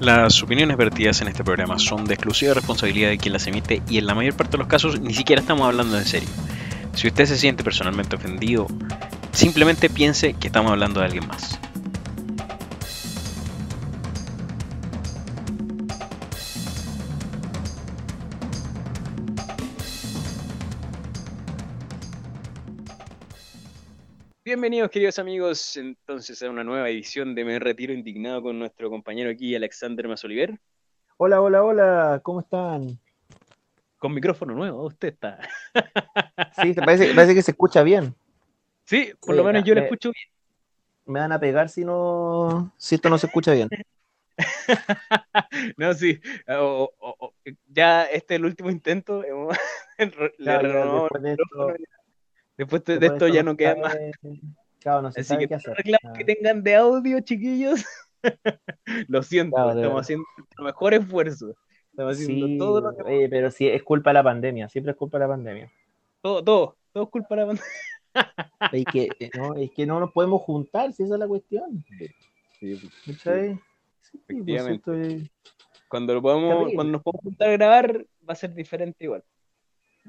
Las 0.00 0.40
opiniones 0.44 0.76
vertidas 0.76 1.20
en 1.22 1.28
este 1.28 1.42
programa 1.42 1.76
son 1.78 2.04
de 2.04 2.14
exclusiva 2.14 2.54
responsabilidad 2.54 3.08
de 3.08 3.18
quien 3.18 3.32
las 3.32 3.48
emite 3.48 3.82
y 3.88 3.98
en 3.98 4.06
la 4.06 4.14
mayor 4.14 4.36
parte 4.36 4.52
de 4.52 4.58
los 4.58 4.68
casos 4.68 5.00
ni 5.00 5.12
siquiera 5.12 5.42
estamos 5.42 5.66
hablando 5.66 5.98
en 5.98 6.04
serio. 6.04 6.28
Si 6.94 7.08
usted 7.08 7.26
se 7.26 7.36
siente 7.36 7.64
personalmente 7.64 8.14
ofendido, 8.14 8.68
simplemente 9.32 9.90
piense 9.90 10.34
que 10.34 10.46
estamos 10.46 10.70
hablando 10.70 11.00
de 11.00 11.06
alguien 11.06 11.26
más. 11.26 11.58
Bienvenidos 24.58 24.90
queridos 24.90 25.20
amigos 25.20 25.76
entonces 25.76 26.42
a 26.42 26.50
una 26.50 26.64
nueva 26.64 26.90
edición 26.90 27.32
de 27.36 27.44
Me 27.44 27.60
Retiro 27.60 27.92
Indignado 27.92 28.42
con 28.42 28.58
nuestro 28.58 28.90
compañero 28.90 29.30
aquí 29.30 29.54
Alexander 29.54 30.08
Masoliver. 30.08 30.58
Hola, 31.16 31.40
hola, 31.40 31.62
hola, 31.62 32.20
¿cómo 32.24 32.40
están? 32.40 32.98
Con 33.98 34.12
micrófono 34.14 34.54
nuevo, 34.54 34.84
usted 34.86 35.10
está. 35.14 35.38
Sí, 36.60 36.72
parece, 36.74 37.14
parece 37.14 37.36
que 37.36 37.42
se 37.42 37.52
escucha 37.52 37.84
bien. 37.84 38.16
Sí, 38.82 39.12
por 39.24 39.36
lo 39.36 39.44
menos 39.44 39.62
yo 39.62 39.76
lo 39.76 39.80
me- 39.82 39.86
escucho 39.86 40.10
bien. 40.10 40.26
Me 41.06 41.20
van 41.20 41.30
a 41.30 41.38
pegar 41.38 41.68
si 41.68 41.84
no, 41.84 42.72
si 42.76 42.96
esto 42.96 43.08
no 43.08 43.16
se 43.16 43.28
escucha 43.28 43.52
bien. 43.52 43.68
No, 45.76 45.94
sí. 45.94 46.20
o- 46.48 46.90
o- 46.98 47.16
o- 47.20 47.34
ya 47.68 48.06
este 48.06 48.34
es 48.34 48.38
el 48.40 48.44
último 48.44 48.70
intento. 48.70 49.22
le 49.98 50.10
Claro, 50.36 50.62
renovamos 50.68 51.10
después 52.58 52.84
de 52.84 52.94
esto. 52.94 53.00
Después 53.00 53.32
de 53.32 53.36
ya 53.36 53.42
no 53.42 53.56
queda 53.56 53.76
más. 53.76 53.96
Claro, 54.80 55.02
no 55.02 55.12
se 55.12 55.20
Así 55.20 55.28
sabe 55.28 55.42
que 55.42 55.48
qué 55.48 55.54
hacer. 55.54 55.76
Ah, 56.04 56.12
que 56.12 56.24
tengan 56.24 56.62
de 56.62 56.76
audio, 56.76 57.20
chiquillos. 57.20 57.84
Lo 59.08 59.22
siento, 59.22 59.56
Claro, 59.56 59.80
estamos 59.80 60.00
haciendo 60.00 60.24
nuestro 60.36 60.64
mejor 60.64 60.94
esfuerzo. 60.94 61.56
Estamos 61.90 62.14
haciendo 62.14 62.46
Sí, 62.46 62.58
todo 62.58 62.80
lo 62.80 62.96
que 62.96 63.02
oye, 63.02 63.28
pero 63.28 63.50
sí, 63.50 63.68
es 63.68 63.82
culpa 63.82 64.10
de 64.10 64.14
la 64.14 64.22
pandemia, 64.22 64.68
siempre 64.68 64.92
es 64.92 64.98
culpa 64.98 65.18
de 65.18 65.24
la 65.24 65.28
pandemia. 65.28 65.72
todo, 66.20 66.44
todo, 66.44 66.76
todo 66.92 67.04
es 67.04 67.10
culpa 67.10 67.34
de 67.34 67.40
la 67.40 67.46
pandemia. 67.46 67.70
Es 68.72 68.84
que, 68.86 69.08
eh, 69.20 69.30
no, 69.36 69.54
es 69.54 69.70
que 69.70 69.86
no 69.86 70.00
nos 70.00 70.10
podemos 70.10 70.42
juntar, 70.42 70.92
si 70.92 71.04
esa 71.04 71.14
es 71.14 71.20
la 71.20 71.28
cuestión. 71.28 71.84
¿Cachai? 73.06 73.54
Sí, 74.00 74.18
pues, 74.26 74.38
Efectivamente. 74.40 75.30
Cuando 75.88 76.14
lo 76.14 76.22
podamos, 76.22 76.72
cuando 76.74 76.92
nos 76.92 77.02
podamos 77.02 77.22
juntar 77.22 77.48
a 77.48 77.52
grabar, 77.52 78.06
va 78.28 78.32
a 78.32 78.34
ser 78.34 78.52
diferente 78.54 79.04
igual. 79.04 79.22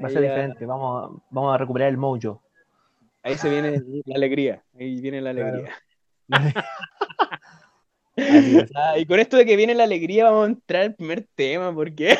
Va 0.01 0.07
a 0.07 0.09
ser 0.11 0.21
ya- 0.23 0.29
diferente, 0.29 0.65
vamos, 0.65 1.21
vamos 1.29 1.55
a 1.55 1.57
recuperar 1.57 1.89
el 1.89 1.97
mojo. 1.97 2.41
Ahí 3.23 3.35
se 3.37 3.49
viene 3.49 3.81
la 4.05 4.15
alegría. 4.15 4.63
Ahí 4.79 5.01
viene 5.01 5.21
la 5.21 5.29
alegría. 5.31 5.69
Ah, 8.75 8.97
y 8.97 9.05
con 9.05 9.19
esto 9.19 9.37
de 9.37 9.45
que 9.45 9.55
viene 9.55 9.73
la 9.73 9.85
alegría, 9.85 10.25
vamos 10.25 10.43
a 10.47 10.51
entrar 10.51 10.81
al 10.83 10.95
primer 10.95 11.25
tema, 11.35 11.73
¿por 11.73 11.93
qué? 11.95 12.17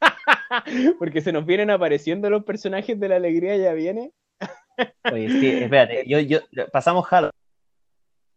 Porque 0.98 1.22
se 1.22 1.32
nos 1.32 1.46
vienen 1.46 1.70
apareciendo 1.70 2.28
los 2.28 2.44
personajes 2.44 3.00
de 3.00 3.08
la 3.08 3.16
alegría, 3.16 3.56
ya 3.56 3.72
viene. 3.72 4.12
Oye, 5.10 5.30
sí, 5.30 5.48
espérate, 5.48 6.04
yo, 6.06 6.18
yo, 6.20 6.40
pasamos 6.70 7.06
Halloween. 7.06 7.32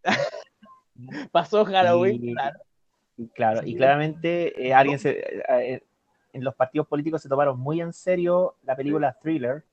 Pasó 1.32 1.66
Halloween, 1.66 2.24
Y- 2.24 2.34
claro. 2.34 2.60
Y 3.18 3.28
claro, 3.30 3.62
y 3.66 3.76
claramente 3.76 4.68
eh, 4.68 4.74
alguien 4.74 5.00
se, 5.00 5.12
eh, 5.20 5.44
eh, 5.50 5.84
en 6.36 6.44
los 6.44 6.54
partidos 6.56 6.88
políticos 6.88 7.22
se 7.22 7.30
tomaron 7.30 7.60
muy 7.60 7.82
en 7.82 7.94
serio 7.94 8.56
la 8.64 8.76
película 8.76 9.18
Thriller 9.22 9.64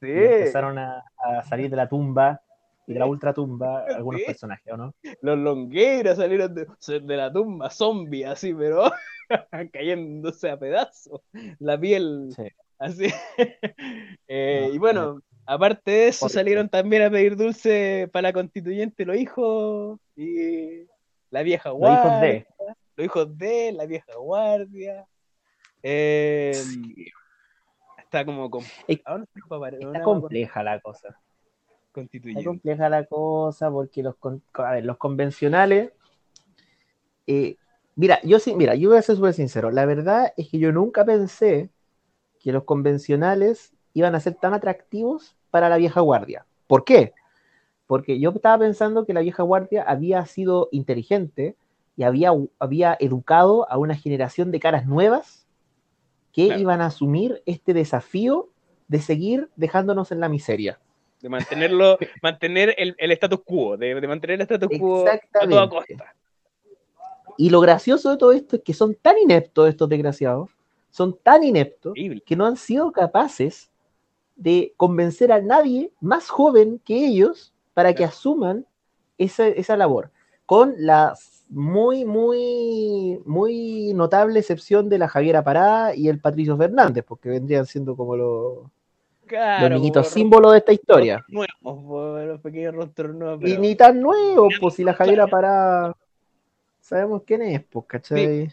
Sí. 0.00 0.08
y 0.08 0.10
empezaron 0.12 0.78
a, 0.78 1.04
a 1.18 1.42
salir 1.44 1.70
de 1.70 1.76
la 1.76 1.88
tumba 1.88 2.40
y 2.86 2.92
de 2.92 2.98
la 2.98 3.06
ultratumba 3.06 3.84
algunos 3.86 4.20
Sí. 4.20 4.26
personajes, 4.26 4.72
¿o 4.72 4.76
no? 4.76 4.94
Los 5.22 5.38
longueiras 5.38 6.18
salieron 6.18 6.54
de, 6.54 6.66
de 7.02 7.16
la 7.16 7.32
tumba, 7.32 7.70
zombie, 7.70 8.24
así, 8.26 8.52
pero 8.54 8.84
cayéndose 9.72 10.50
a 10.50 10.58
pedazos. 10.58 11.20
La 11.58 11.78
piel, 11.78 12.28
Sí. 12.34 12.48
así. 12.78 13.06
Eh, 14.28 14.66
No, 14.68 14.74
y 14.74 14.78
bueno, 14.78 15.20
aparte 15.46 15.90
de 15.90 16.08
eso, 16.08 16.28
salieron 16.28 16.68
también 16.68 17.02
a 17.02 17.10
pedir 17.10 17.36
dulce 17.36 18.08
para 18.12 18.28
la 18.28 18.32
constituyente 18.32 19.04
los 19.04 19.16
hijos 19.16 19.98
y 20.16 20.86
la 21.30 21.42
vieja 21.42 21.70
Los 21.70 21.78
hijos 21.78 22.02
guardia. 22.02 22.20
de. 22.20 22.46
Los 22.96 23.04
hijos 23.06 23.38
de 23.38 23.72
la 23.72 23.86
vieja 23.86 24.12
guardia. 24.16 25.06
Eh, 25.82 26.52
Está 27.98 28.24
como 28.24 28.48
para- 28.50 29.76
Está 29.78 30.02
compleja 30.02 30.62
la 30.62 30.80
cosa. 30.80 31.08
Está 31.08 31.20
constituyente. 31.92 32.44
compleja 32.44 32.88
la 32.88 33.04
cosa 33.04 33.70
porque 33.70 34.02
los, 34.02 34.16
con- 34.16 34.42
a 34.54 34.72
ver, 34.72 34.84
los 34.84 34.96
convencionales. 34.96 35.92
eh, 37.26 37.56
mira, 37.96 38.20
yo 38.22 38.38
sí, 38.38 38.54
mira, 38.54 38.74
yo 38.74 38.90
voy 38.90 38.98
a 38.98 39.02
ser 39.02 39.16
súper 39.16 39.34
sincero. 39.34 39.70
La 39.70 39.84
verdad 39.86 40.32
es 40.36 40.48
que 40.48 40.58
yo 40.58 40.72
nunca 40.72 41.04
pensé 41.04 41.70
que 42.38 42.52
los 42.52 42.64
convencionales 42.64 43.72
iban 43.94 44.14
a 44.14 44.20
ser 44.20 44.34
tan 44.34 44.54
atractivos 44.54 45.36
para 45.50 45.68
la 45.68 45.76
vieja 45.78 46.00
guardia. 46.00 46.46
¿Por 46.66 46.84
qué? 46.84 47.14
Porque 47.86 48.20
yo 48.20 48.30
estaba 48.30 48.58
pensando 48.58 49.04
que 49.06 49.14
la 49.14 49.20
vieja 49.20 49.42
guardia 49.42 49.82
había 49.82 50.24
sido 50.26 50.68
inteligente 50.70 51.56
y 51.96 52.02
había, 52.02 52.30
había 52.58 52.96
educado 53.00 53.68
a 53.70 53.78
una 53.78 53.96
generación 53.96 54.50
de 54.50 54.60
caras 54.60 54.86
nuevas 54.86 55.45
que 56.36 56.46
Claro. 56.48 56.60
iban 56.60 56.80
a 56.82 56.86
asumir 56.86 57.42
este 57.46 57.72
desafío 57.74 58.50
de 58.88 59.00
seguir 59.00 59.48
dejándonos 59.56 60.12
en 60.12 60.20
la 60.20 60.28
miseria. 60.28 60.78
De 61.22 61.30
mantenerlo, 61.30 61.96
mantener 62.22 62.74
el, 62.76 62.94
el 62.98 63.10
status 63.12 63.40
quo, 63.42 63.76
de, 63.78 63.94
de 63.98 64.06
mantener 64.06 64.34
el 64.34 64.42
status 64.42 64.68
quo 64.78 65.06
a 65.08 65.48
toda 65.48 65.68
costa. 65.68 66.14
Y 67.38 67.48
lo 67.50 67.60
gracioso 67.60 68.10
de 68.10 68.16
todo 68.18 68.32
esto 68.32 68.56
es 68.56 68.62
que 68.62 68.74
son 68.74 68.94
tan 68.94 69.16
ineptos 69.18 69.68
estos 69.68 69.88
desgraciados, 69.88 70.50
son 70.90 71.16
tan 71.22 71.42
ineptos 71.42 71.90
Increíble. 71.92 72.22
que 72.24 72.36
no 72.36 72.46
han 72.46 72.56
sido 72.56 72.92
capaces 72.92 73.70
de 74.36 74.74
convencer 74.76 75.32
a 75.32 75.40
nadie 75.40 75.90
más 76.00 76.28
joven 76.28 76.80
que 76.84 77.06
ellos 77.06 77.54
para 77.74 77.94
que 77.94 78.04
asuman 78.04 78.66
esa, 79.18 79.48
esa 79.48 79.76
labor. 79.76 80.10
Con 80.44 80.74
la 80.78 81.14
muy, 81.48 82.04
muy, 82.04 83.20
muy 83.24 83.92
notable 83.94 84.40
excepción 84.40 84.88
de 84.88 84.98
la 84.98 85.08
Javiera 85.08 85.44
Parada 85.44 85.94
y 85.94 86.08
el 86.08 86.20
Patricio 86.20 86.56
Fernández, 86.56 87.04
porque 87.06 87.28
vendrían 87.28 87.66
siendo 87.66 87.96
como 87.96 88.16
los, 88.16 88.58
Claro, 89.26 89.68
los 89.68 89.80
niñitos 89.80 90.08
símbolos 90.08 90.52
de 90.52 90.58
esta 90.58 90.72
historia. 90.72 91.24
nuevos, 91.28 92.26
los 92.26 92.40
pequeños 92.40 92.74
rostros 92.74 93.14
nuevos. 93.14 93.48
Y 93.48 93.58
ni 93.58 93.74
tan 93.74 94.00
nuevos, 94.00 94.54
pues 94.60 94.74
si 94.74 94.84
la 94.84 94.94
Javiera 94.94 95.26
Parada 95.26 95.96
sabemos 96.80 97.22
quién 97.26 97.42
es, 97.42 97.62
pues, 97.64 97.86
¿cachai? 97.86 98.50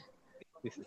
Sí, 0.63 0.69
sí. 0.69 0.83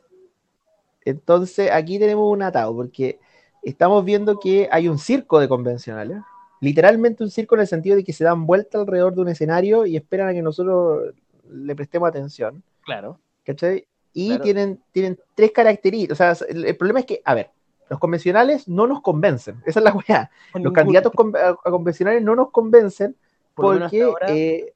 Entonces 1.04 1.70
aquí 1.70 2.00
tenemos 2.00 2.30
un 2.30 2.42
atado, 2.42 2.74
porque 2.74 3.20
estamos 3.62 4.04
viendo 4.04 4.40
que 4.40 4.68
hay 4.72 4.88
un 4.88 4.98
circo 4.98 5.38
de 5.38 5.46
convencionales, 5.46 6.18
literalmente 6.60 7.22
un 7.22 7.30
circo 7.30 7.54
en 7.54 7.60
el 7.60 7.68
sentido 7.68 7.94
de 7.94 8.02
que 8.02 8.12
se 8.12 8.24
dan 8.24 8.44
vuelta 8.44 8.80
alrededor 8.80 9.14
de 9.14 9.20
un 9.20 9.28
escenario 9.28 9.86
y 9.86 9.96
esperan 9.96 10.28
a 10.28 10.32
que 10.32 10.42
nosotros 10.42 11.14
le 11.50 11.74
prestemos 11.76 12.08
atención, 12.08 12.62
Claro. 12.84 13.18
¿cachai? 13.44 13.86
Y 14.12 14.28
Claro. 14.28 14.42
tienen, 14.44 14.82
tienen 14.92 15.18
tres 15.34 15.52
características, 15.52 16.20
o 16.20 16.34
sea, 16.36 16.46
el, 16.48 16.64
el 16.64 16.76
problema 16.76 17.00
es 17.00 17.06
que, 17.06 17.20
a 17.24 17.34
ver, 17.34 17.50
los 17.90 17.98
convencionales 18.00 18.66
no 18.68 18.86
nos 18.86 19.00
convencen, 19.02 19.62
esa 19.66 19.80
es 19.80 19.84
la 19.84 19.92
weá, 19.94 20.30
los 20.54 20.60
Ningún- 20.62 20.72
candidatos 20.72 21.12
con- 21.12 21.36
a, 21.36 21.50
a 21.50 21.70
convencionales 21.70 22.22
no 22.22 22.34
nos 22.34 22.50
convencen 22.50 23.16
por 23.54 23.78
porque... 23.78 24.02
ahora- 24.02 24.26
eh, 24.30 24.72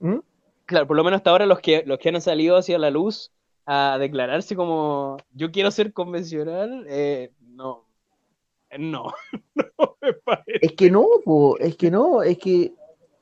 ¿Mm? 0.00 0.18
Claro, 0.66 0.86
por 0.86 0.96
lo 0.96 1.04
menos 1.04 1.18
hasta 1.18 1.30
ahora 1.30 1.46
los 1.46 1.60
que, 1.60 1.82
los 1.86 1.98
que 1.98 2.10
han 2.10 2.20
salido 2.20 2.56
hacia 2.58 2.78
la 2.78 2.90
luz 2.90 3.32
a 3.64 3.96
declararse 3.98 4.54
como 4.54 5.16
yo 5.32 5.50
quiero 5.50 5.70
ser 5.70 5.92
convencional, 5.92 6.84
eh, 6.88 7.32
no. 7.40 7.84
Eh, 8.70 8.78
No, 8.78 9.12
no 9.78 9.96
me 10.02 10.12
parece. 10.12 10.58
Es 10.66 10.72
que 10.72 10.90
no, 10.90 11.06
po, 11.24 11.58
es 11.58 11.74
que 11.76 11.90
no, 11.90 12.22
es 12.22 12.36
que, 12.38 12.72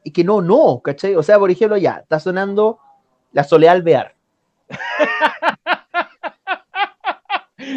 es 0.06 0.12
que 0.12 0.24
no, 0.24 0.40
no, 0.42 0.80
¿cachai? 0.82 1.14
O 1.16 1.22
sea, 1.22 1.38
por 1.38 1.50
ejemplo, 1.50 1.76
ya, 1.76 1.98
está 2.02 2.20
sonando 2.20 2.78
la 3.32 3.44
Soledad 3.44 3.76
Alvear. 3.76 4.14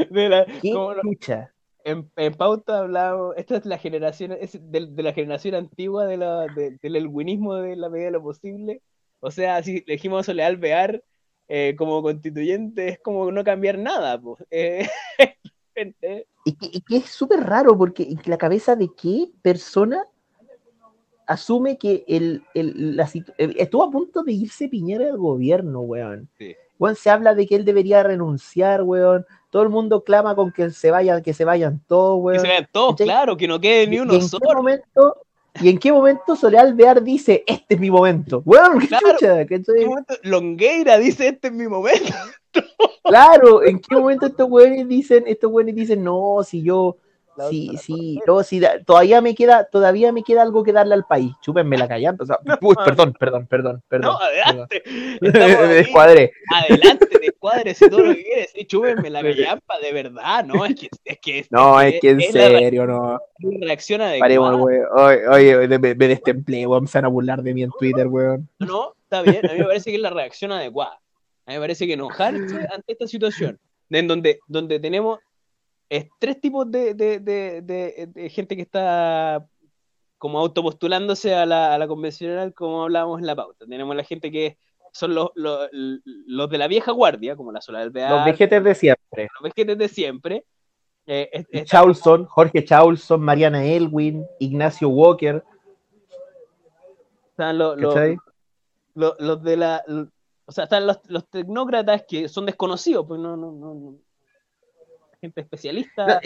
De 0.09 0.29
la, 0.29 0.45
¿Qué 0.61 0.71
como 0.73 0.93
lo- 0.93 1.01
chucha? 1.01 1.51
en, 1.83 2.09
en 2.17 2.33
pauta 2.33 2.79
hablábamos, 2.79 3.35
esta 3.37 3.57
es 3.57 3.65
la 3.65 3.77
generación, 3.77 4.33
es 4.33 4.59
de, 4.61 4.87
de 4.87 5.03
la 5.03 5.13
generación 5.13 5.55
antigua 5.55 6.05
de 6.05 6.17
la, 6.17 6.47
de- 6.47 6.77
del 6.81 6.95
elwinismo 6.97 7.55
de 7.55 7.75
la 7.75 7.89
medida 7.89 8.07
de 8.07 8.11
lo 8.11 8.21
posible. 8.21 8.81
O 9.21 9.31
sea, 9.31 9.63
si 9.63 9.83
elegimos 9.87 10.19
a 10.19 10.23
Soledad 10.23 10.49
Alvear 10.49 11.03
eh, 11.47 11.75
como 11.77 12.01
constituyente, 12.01 12.89
es 12.89 12.99
como 12.99 13.31
no 13.31 13.43
cambiar 13.43 13.77
nada, 13.77 14.19
pues. 14.19 14.43
Eh, 14.51 14.87
eh, 16.01 16.25
Y 16.45 16.55
que, 16.57 16.67
y 16.73 16.81
que 16.81 16.97
es 16.97 17.05
súper 17.05 17.39
raro 17.41 17.77
porque 17.77 18.03
en 18.03 18.19
la 18.25 18.37
cabeza 18.37 18.75
de 18.75 18.89
qué 19.01 19.29
persona 19.41 20.03
asume 21.29 21.77
que 21.77 22.03
el, 22.07 22.43
el- 22.53 22.95
la 22.97 23.09
el- 23.37 23.55
estuvo 23.57 23.83
a 23.83 23.91
punto 23.91 24.23
de 24.23 24.31
irse 24.33 24.67
Piñera 24.67 25.05
del 25.05 25.17
gobierno, 25.17 25.81
weón. 25.81 26.27
Sí. 26.37 26.55
Weón, 26.77 26.95
se 26.95 27.09
habla 27.09 27.35
de 27.35 27.45
que 27.45 27.55
él 27.55 27.65
debería 27.65 28.03
renunciar, 28.03 28.83
weón. 28.83 29.25
Todo 29.49 29.63
el 29.63 29.69
mundo 29.69 30.03
clama 30.03 30.35
con 30.35 30.51
que 30.51 30.69
se 30.71 30.91
vayan, 30.91 31.21
que 31.23 31.33
se 31.33 31.45
vayan 31.45 31.81
todos, 31.87 32.17
que 32.19 32.23
weón. 32.25 32.39
se 32.41 32.47
vean 32.47 32.67
todos, 32.71 32.91
¿Cachai? 32.93 33.07
claro, 33.07 33.37
que 33.37 33.47
no 33.47 33.59
quede 33.59 33.87
ni 33.87 33.95
¿Y 33.95 33.99
uno 33.99 34.13
en 34.13 34.19
qué 34.19 34.25
solo. 34.27 34.53
momento? 34.55 35.17
¿Y 35.61 35.69
en 35.69 35.77
qué 35.79 35.91
momento 35.91 36.35
Soledad 36.35 36.67
Alvear 36.67 37.03
dice, 37.03 37.43
este 37.47 37.73
es 37.75 37.79
mi 37.79 37.89
momento? 37.89 38.41
Weón, 38.45 38.79
qué 38.79 38.87
Claro. 38.87 39.05
chucha, 39.13 39.41
¿En 39.41 39.47
¿cachai? 39.47 39.75
qué 39.75 40.29
Longueira 40.29 40.97
dice 40.99 41.27
este 41.27 41.47
es 41.47 41.53
mi 41.53 41.67
momento. 41.67 42.13
Claro, 43.03 43.63
¿en 43.63 43.79
qué 43.79 43.95
momento 43.95 44.27
estos 44.27 44.47
güeyes 44.47 44.87
dicen, 44.87 45.23
estos 45.27 45.51
güeyes 45.51 45.75
dicen, 45.75 46.03
no, 46.03 46.37
si 46.45 46.61
yo, 46.61 46.97
sí, 47.49 47.71
sí, 47.81 48.19
no, 48.25 48.43
si 48.43 48.61
todavía 48.85 49.21
me 49.21 49.35
queda, 49.35 49.65
todavía 49.65 50.11
me 50.11 50.23
queda 50.23 50.41
algo 50.41 50.63
que 50.63 50.73
darle 50.73 50.95
al 50.95 51.05
país. 51.05 51.31
Chúpenme 51.41 51.77
la. 51.77 51.85
O 52.19 52.25
sea, 52.25 52.39
uy, 52.61 52.75
perdón, 52.85 53.13
perdón, 53.13 53.47
perdón, 53.47 53.83
perdón. 53.87 54.11
No, 54.11 54.19
adelante. 54.19 54.83
me 55.21 55.29
descuadré. 55.73 56.33
Adelante, 56.53 57.07
descuadrese 57.19 57.89
todo 57.89 58.01
lo 58.01 58.13
que 58.13 58.23
quieres. 58.23 58.51
Sí, 58.53 58.65
chúpenme 58.65 59.09
la 59.09 59.21
callampa, 59.23 59.79
de 59.79 59.91
verdad, 59.91 60.45
¿no? 60.45 60.65
Es 60.65 60.75
que, 60.75 60.89
es 61.05 61.19
que, 61.19 61.45
no, 61.49 61.81
es 61.81 61.99
que, 61.99 62.09
en 62.11 62.21
serio, 62.21 62.85
no. 62.85 63.19
Reacciona 63.61 64.09
de 64.09 64.19
Paremos. 64.19 64.55
Oye, 64.55 65.27
oye, 65.27 65.67
me, 65.67 65.95
me 65.95 66.07
destemplé, 66.07 66.65
weón. 66.67 66.87
Van 66.91 67.05
a 67.05 67.07
burlar 67.07 67.41
de 67.41 67.53
mí 67.53 67.63
en 67.63 67.71
Twitter, 67.79 68.07
weón. 68.07 68.49
No, 68.59 68.95
está 69.03 69.21
bien. 69.21 69.49
A 69.49 69.53
mí 69.53 69.59
me 69.59 69.65
parece 69.65 69.89
que 69.89 69.95
es 69.95 70.01
la 70.01 70.09
reacción 70.09 70.51
adecuada. 70.51 70.99
A 71.45 71.51
mí 71.51 71.55
me 71.55 71.61
parece 71.61 71.87
que 71.87 71.93
enojarse 71.93 72.67
ante 72.71 72.91
esta 72.93 73.07
situación, 73.07 73.59
en 73.89 74.07
donde, 74.07 74.39
donde 74.47 74.79
tenemos 74.79 75.19
tres 76.19 76.39
tipos 76.39 76.69
de, 76.69 76.93
de, 76.93 77.19
de, 77.19 78.29
gente 78.29 78.55
que 78.55 78.61
está 78.61 79.47
como 80.17 80.39
autopostulándose 80.39 81.33
a 81.33 81.45
la, 81.45 81.73
a 81.73 81.77
la 81.77 81.87
convencional, 81.87 82.53
como 82.53 82.83
hablábamos 82.83 83.19
en 83.19 83.25
la 83.25 83.35
pauta. 83.35 83.65
Tenemos 83.65 83.95
la 83.95 84.03
gente 84.03 84.31
que 84.31 84.57
son 84.91 85.15
los, 85.15 85.29
los, 85.35 85.69
los 85.71 86.49
de 86.49 86.57
la 86.57 86.67
vieja 86.67 86.91
guardia, 86.91 87.35
como 87.35 87.51
la 87.51 87.61
sola 87.61 87.79
del 87.79 87.91
Bear, 87.91 88.11
Los 88.11 88.25
vejetes 88.25 88.63
de 88.63 88.75
siempre. 88.75 89.27
Los 89.39 89.53
vejetes 89.53 89.77
de 89.77 89.87
siempre. 89.87 90.45
Eh, 91.07 91.63
Chaulson, 91.63 92.25
Jorge 92.25 92.63
Chaulson, 92.63 93.21
Mariana 93.21 93.65
Elwin, 93.65 94.25
Ignacio 94.39 94.89
Walker. 94.89 95.43
Están 97.31 97.57
los, 97.57 97.79
los, 97.79 99.17
los, 99.17 99.43
de 99.43 99.57
la 99.57 99.83
o 100.49 100.51
sea, 100.51 100.63
están 100.63 100.87
los, 100.87 101.29
tecnócratas 101.29 102.05
que 102.07 102.27
son 102.27 102.47
desconocidos, 102.47 103.05
pues 103.07 103.21
no, 103.21 103.37
no, 103.37 103.51
no, 103.51 103.99
gente 105.19 105.41
especialista. 105.41 106.21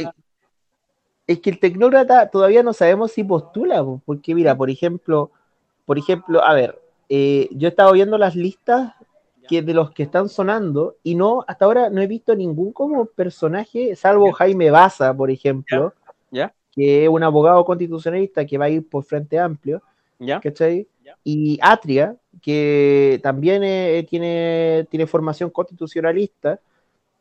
es, 1.27 1.39
que 1.39 1.49
el 1.49 1.59
tecnócrata 1.59 2.29
todavía 2.29 2.63
no 2.63 2.73
sabemos 2.73 3.11
si 3.11 3.23
postula, 3.23 3.83
porque 4.05 4.35
mira, 4.35 4.55
por 4.55 4.69
ejemplo, 4.69 5.31
por 5.85 5.97
ejemplo, 5.97 6.43
a 6.43 6.53
ver, 6.53 6.79
eh, 7.09 7.49
yo 7.51 7.67
he 7.67 7.69
estado 7.69 7.93
viendo 7.93 8.17
las 8.17 8.35
listas 8.35 8.93
que 9.47 9.61
de 9.61 9.73
los 9.73 9.91
que 9.91 10.03
están 10.03 10.29
sonando 10.29 10.95
y 11.03 11.15
no, 11.15 11.43
hasta 11.47 11.65
ahora 11.65 11.89
no 11.89 12.01
he 12.01 12.07
visto 12.07 12.35
ningún 12.35 12.71
como 12.71 13.05
personaje, 13.05 13.95
salvo 13.95 14.31
Jaime 14.31 14.71
Baza, 14.71 15.13
por 15.13 15.29
ejemplo, 15.29 15.93
¿Ya? 16.31 16.53
que 16.71 17.03
es 17.03 17.09
un 17.09 17.23
abogado 17.23 17.63
constitucionalista 17.65 18.45
que 18.45 18.57
va 18.57 18.65
a 18.65 18.69
ir 18.69 18.87
por 18.87 19.03
Frente 19.03 19.37
Amplio, 19.37 19.81
¿Ya? 20.19 20.39
¿cachai? 20.39 20.87
Y 21.25 21.59
Atria, 21.61 22.15
que 22.41 23.19
también 23.21 23.63
eh, 23.63 24.05
tiene, 24.09 24.87
tiene 24.89 25.07
formación 25.07 25.49
constitucionalista, 25.49 26.59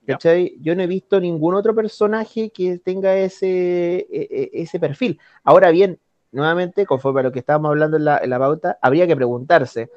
¿cachai? 0.07 0.57
Yo 0.61 0.75
no 0.75 0.83
he 0.83 0.87
visto 0.87 1.21
ningún 1.21 1.55
otro 1.55 1.75
personaje 1.75 2.51
que 2.51 2.79
tenga 2.79 3.17
ese, 3.17 4.07
e, 4.11 4.29
e, 4.31 4.51
ese 4.53 4.81
perfil. 4.81 5.19
Ahora 5.45 5.71
bien, 5.71 5.99
nuevamente, 6.31 6.87
conforme 6.87 7.21
a 7.21 7.23
lo 7.25 7.33
que 7.33 7.41
estábamos 7.41 7.71
hablando 7.71 7.97
en 7.97 8.05
la, 8.05 8.19
en 8.19 8.31
la 8.31 8.39
pauta, 8.39 8.79
habría 8.81 9.07
que 9.07 9.17
preguntarse, 9.17 9.91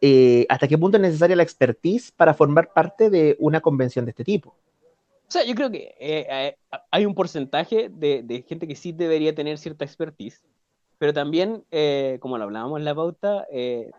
eh, 0.00 0.46
¿hasta 0.48 0.66
qué 0.66 0.78
punto 0.78 0.96
es 0.96 1.02
necesaria 1.02 1.36
la 1.36 1.42
expertise 1.42 2.10
para 2.12 2.34
formar 2.34 2.72
parte 2.72 3.10
de 3.10 3.36
una 3.38 3.60
convención 3.60 4.04
de 4.04 4.10
este 4.10 4.24
tipo? 4.24 4.50
O 4.50 5.32
sea, 5.32 5.44
yo 5.44 5.54
creo 5.54 5.70
que 5.70 5.94
eh, 6.00 6.56
hay 6.90 7.06
un 7.06 7.14
porcentaje 7.14 7.88
de, 7.88 8.22
de, 8.24 8.42
gente 8.42 8.66
que 8.66 8.74
sí 8.74 8.90
debería 8.90 9.32
tener 9.32 9.58
cierta 9.58 9.84
expertise, 9.84 10.42
pero 10.98 11.12
también, 11.12 11.64
eh, 11.70 12.18
como 12.20 12.36
lo 12.36 12.44
hablábamos 12.44 12.80
en 12.80 12.84
la 12.84 12.94
pauta, 12.94 13.46
eh, 13.50 13.92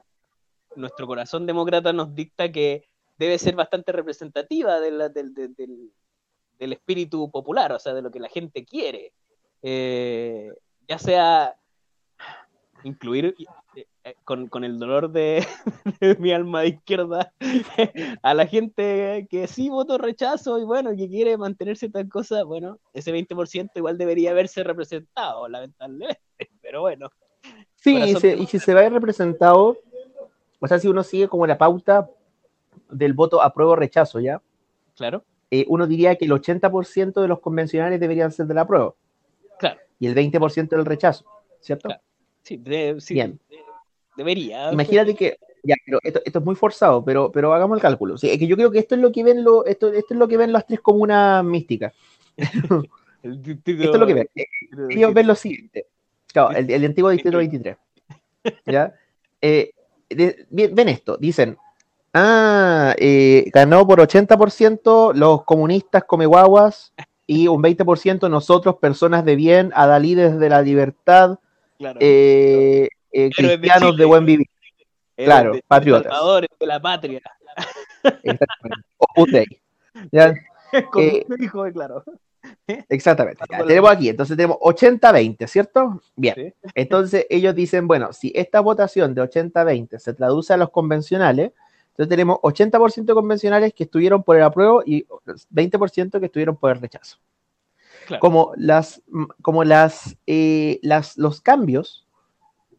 nuestro 0.75 1.07
corazón 1.07 1.45
demócrata 1.45 1.93
nos 1.93 2.13
dicta 2.13 2.51
que 2.51 2.83
debe 3.21 3.37
ser 3.37 3.55
bastante 3.55 3.91
representativa 3.91 4.79
del, 4.79 5.13
del, 5.13 6.73
espíritu 6.73 7.29
popular, 7.29 7.71
o 7.71 7.77
sea, 7.77 7.93
de 7.93 8.01
lo 8.01 8.09
que 8.09 8.19
la 8.19 8.29
gente 8.29 8.65
quiere. 8.65 9.13
Eh, 9.61 10.51
ya 10.87 10.97
sea 10.97 11.55
incluir 12.83 13.35
con, 14.23 14.47
con, 14.47 14.63
el 14.63 14.79
dolor 14.79 15.11
de, 15.11 15.45
mi 16.17 16.31
alma 16.31 16.61
de 16.61 16.69
izquierda 16.69 17.31
a 18.23 18.33
la 18.33 18.47
gente 18.47 19.27
que 19.29 19.45
sí 19.45 19.69
votó 19.69 19.99
rechazo 19.99 20.57
y 20.57 20.63
bueno, 20.63 20.89
que 20.95 21.07
quiere 21.07 21.37
mantenerse 21.37 21.89
tal 21.89 22.09
cosa, 22.09 22.43
bueno, 22.43 22.79
ese 22.91 23.13
20% 23.13 23.69
igual 23.75 23.99
debería 23.99 24.31
haberse 24.31 24.63
representado, 24.63 25.47
lamentablemente, 25.47 26.19
pero 26.63 26.81
bueno. 26.81 27.11
Sí, 27.75 27.97
y, 27.97 28.47
si 28.47 28.57
se 28.57 28.73
va 28.73 28.79
a 28.79 28.83
ver 28.83 28.93
representado, 28.93 29.77
o 30.59 30.67
sea, 30.67 30.79
si 30.79 30.87
uno 30.87 31.03
sigue 31.03 31.27
como 31.27 31.45
la 31.45 31.59
pauta 31.59 32.09
del 32.91 33.13
voto 33.13 33.41
apruebo 33.41 33.75
rechazo, 33.75 34.19
¿ya? 34.19 34.41
Claro. 34.95 35.23
Eh, 35.49 35.65
uno 35.67 35.87
diría 35.87 36.15
que 36.15 36.25
el 36.25 36.31
80% 36.31 37.21
de 37.21 37.27
los 37.27 37.39
convencionales 37.39 37.99
deberían 37.99 38.31
ser 38.31 38.45
del 38.45 38.57
apruebo. 38.57 38.95
Claro. 39.59 39.79
Y 39.99 40.07
el 40.07 40.15
20% 40.15 40.69
del 40.69 40.85
rechazo, 40.85 41.25
¿cierto? 41.59 41.89
Sí, 42.43 42.61
sí 42.99 43.13
Bien. 43.13 43.39
debería. 44.15 44.71
Imagínate 44.71 45.15
que, 45.15 45.37
ya, 45.63 45.75
pero 45.85 45.99
esto, 46.03 46.21
es 46.23 46.45
muy 46.45 46.55
forzado, 46.55 47.03
pero, 47.03 47.31
pero 47.31 47.53
hagamos 47.53 47.77
el 47.77 47.81
cálculo. 47.81 48.17
Sí, 48.17 48.29
es 48.29 48.37
que 48.39 48.47
yo 48.47 48.55
creo 48.55 48.71
que 48.71 48.79
esto 48.79 48.95
es 48.95 49.01
lo 49.01 49.11
que 49.11 49.23
ven 49.23 49.43
lo, 49.43 49.65
esto, 49.65 49.91
esto 49.91 50.13
es 50.13 50.19
lo 50.19 50.27
que 50.27 50.37
ven 50.37 50.51
las 50.51 50.65
tres 50.65 50.79
comunas 50.79 51.43
místicas. 51.43 51.93
esto 52.37 52.83
es 53.23 53.99
lo 53.99 54.07
que 54.07 54.13
ven. 54.13 54.29
Ellos 54.89 55.13
ven 55.13 55.27
lo 55.27 55.35
siguiente. 55.35 55.87
Claro, 56.33 56.51
el, 56.51 56.69
el 56.69 56.85
antiguo 56.85 57.09
distrito 57.09 57.37
23. 57.39 57.77
¿Ya? 58.65 58.93
Eh, 59.41 59.71
ven 60.49 60.89
esto, 60.89 61.17
dicen, 61.17 61.57
ah, 62.13 62.95
eh, 62.97 63.49
ganó 63.53 63.85
por 63.85 63.99
80% 63.99 65.13
los 65.13 65.43
comunistas 65.43 66.03
come 66.03 66.25
guaguas 66.25 66.93
y 67.27 67.47
un 67.47 67.61
20% 67.61 68.29
nosotros, 68.29 68.75
personas 68.75 69.23
de 69.23 69.35
bien, 69.35 69.71
adalides 69.75 70.37
de 70.37 70.49
la 70.49 70.61
libertad, 70.61 71.39
eh, 71.99 72.89
eh, 73.11 73.29
cristianos 73.29 73.95
de, 73.95 74.05
buen 74.05 74.25
vivir. 74.25 74.47
claro, 75.15 75.53
patriotas. 75.67 76.11
de 76.59 76.67
la 76.67 76.81
patria. 76.81 77.21
claro. 81.73 82.03
Exactamente. 82.89 83.43
tenemos 83.67 83.91
aquí, 83.91 84.09
entonces 84.09 84.35
tenemos 84.35 84.57
80-20, 84.57 85.47
¿cierto? 85.47 86.01
Bien. 86.15 86.53
Entonces 86.73 87.25
ellos 87.29 87.55
dicen, 87.55 87.87
bueno, 87.87 88.13
si 88.13 88.31
esta 88.35 88.59
votación 88.59 89.13
de 89.13 89.21
80-20 89.21 89.99
se 89.99 90.13
traduce 90.13 90.53
a 90.53 90.57
los 90.57 90.69
convencionales, 90.69 91.51
entonces 91.91 92.09
tenemos 92.09 92.37
80% 92.37 93.13
convencionales 93.13 93.73
que 93.73 93.83
estuvieron 93.83 94.23
por 94.23 94.37
el 94.37 94.43
apruebo 94.43 94.81
y 94.85 95.05
20% 95.53 96.19
que 96.19 96.25
estuvieron 96.25 96.55
por 96.55 96.71
el 96.71 96.81
rechazo. 96.81 97.17
Como 98.19 98.53
las, 98.57 99.01
como 99.41 99.63
las, 99.63 100.17
eh, 100.25 100.79
las, 100.81 101.17
los 101.17 101.39
cambios 101.39 102.05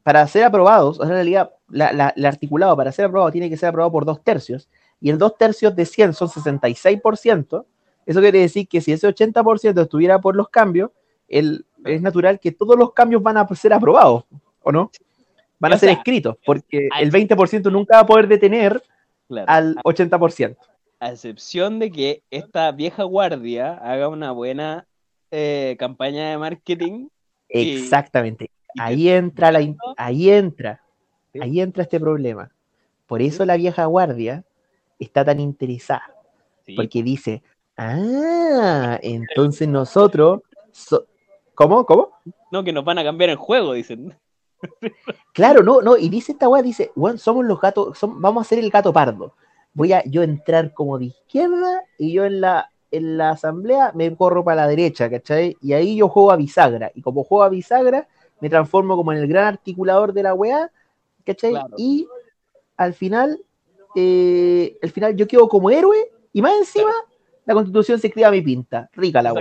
para 0.02 0.26
ser 0.26 0.44
aprobados, 0.44 0.98
en 1.00 1.08
realidad, 1.08 1.52
el 1.70 2.26
articulado 2.26 2.76
para 2.76 2.92
ser 2.92 3.06
aprobado 3.06 3.30
tiene 3.30 3.48
que 3.48 3.56
ser 3.56 3.68
aprobado 3.68 3.92
por 3.92 4.04
dos 4.04 4.22
tercios, 4.22 4.68
y 5.00 5.10
el 5.10 5.18
dos 5.18 5.36
tercios 5.38 5.74
de 5.76 5.86
100 5.86 6.14
son 6.14 6.28
66%, 6.28 7.64
eso 8.04 8.20
quiere 8.20 8.40
decir 8.40 8.66
que 8.66 8.80
si 8.80 8.92
ese 8.92 9.08
80% 9.08 9.80
estuviera 9.80 10.20
por 10.20 10.34
los 10.34 10.48
cambios, 10.48 10.90
el, 11.28 11.64
es 11.84 12.02
natural 12.02 12.40
que 12.40 12.52
todos 12.52 12.76
los 12.76 12.92
cambios 12.92 13.22
van 13.22 13.36
a 13.36 13.46
ser 13.54 13.72
aprobados, 13.72 14.24
¿o 14.62 14.72
no? 14.72 14.90
Van 15.58 15.72
a 15.72 15.78
ser 15.78 15.90
escritos, 15.90 16.36
porque 16.44 16.88
el 16.98 17.12
20% 17.12 17.70
nunca 17.70 17.96
va 17.96 18.00
a 18.00 18.06
poder 18.06 18.26
detener 18.26 18.82
al 19.46 19.76
80%. 19.84 20.56
A 21.00 21.10
excepción 21.10 21.78
de 21.78 21.90
que 21.90 22.22
esta 22.30 22.70
vieja 22.72 23.02
guardia 23.02 23.74
haga 23.74 24.08
una 24.08 24.30
buena 24.30 24.86
eh, 25.30 25.76
campaña 25.78 26.30
de 26.30 26.38
marketing. 26.38 27.08
Exactamente. 27.48 28.50
ahí 28.78 29.08
entra 29.08 29.50
la, 29.52 29.60
ahí 29.96 30.30
entra, 30.30 30.82
ahí 31.40 31.60
entra 31.60 31.82
este 31.82 31.98
problema. 31.98 32.50
Por 33.06 33.20
eso 33.20 33.44
la 33.44 33.56
vieja 33.56 33.84
guardia 33.86 34.44
está 34.98 35.24
tan 35.24 35.40
interesada. 35.40 36.14
Porque 36.76 37.02
dice, 37.02 37.42
Ah, 37.76 38.98
entonces 39.02 39.68
nosotros. 39.68 40.40
¿Cómo? 41.54 41.84
¿Cómo? 41.86 42.10
No, 42.50 42.64
que 42.64 42.72
nos 42.72 42.84
van 42.84 42.98
a 42.98 43.04
cambiar 43.04 43.30
el 43.30 43.36
juego, 43.36 43.72
dicen. 43.72 44.14
Claro, 45.32 45.62
no, 45.62 45.80
no, 45.80 45.96
y 45.96 46.08
dice 46.08 46.32
esta 46.32 46.48
weá, 46.48 46.62
dice, 46.62 46.92
bueno, 46.94 47.18
somos 47.18 47.44
los 47.44 47.60
gatos, 47.60 47.98
vamos 48.02 48.46
a 48.46 48.48
ser 48.48 48.58
el 48.58 48.70
gato 48.70 48.92
pardo. 48.92 49.34
Voy 49.74 49.92
a 49.92 50.04
yo 50.04 50.22
entrar 50.22 50.72
como 50.74 50.98
de 50.98 51.06
izquierda 51.06 51.84
y 51.98 52.12
yo 52.12 52.24
en 52.24 52.40
la, 52.40 52.70
en 52.90 53.16
la 53.16 53.30
asamblea 53.30 53.92
me 53.94 54.14
corro 54.14 54.44
para 54.44 54.62
la 54.62 54.68
derecha, 54.68 55.08
¿cachai? 55.08 55.56
Y 55.62 55.72
ahí 55.72 55.96
yo 55.96 56.08
juego 56.08 56.30
a 56.30 56.36
bisagra. 56.36 56.92
Y 56.94 57.00
como 57.00 57.24
juego 57.24 57.44
a 57.44 57.48
bisagra, 57.48 58.06
me 58.40 58.50
transformo 58.50 58.96
como 58.96 59.12
en 59.12 59.18
el 59.18 59.26
gran 59.26 59.46
articulador 59.46 60.12
de 60.12 60.22
la 60.22 60.34
weá, 60.34 60.70
¿cachai? 61.24 61.54
Y 61.78 62.06
al 62.76 62.92
final, 62.92 63.42
eh, 63.94 64.76
al 64.82 64.90
final 64.90 65.16
yo 65.16 65.26
quedo 65.26 65.48
como 65.48 65.70
héroe 65.70 66.10
y 66.32 66.42
más 66.42 66.54
encima 66.58 66.92
la 67.46 67.54
constitución 67.54 67.98
se 67.98 68.08
escribe 68.08 68.26
a 68.26 68.30
mi 68.30 68.42
pinta. 68.42 68.90
Rica 68.92 69.22
la 69.22 69.32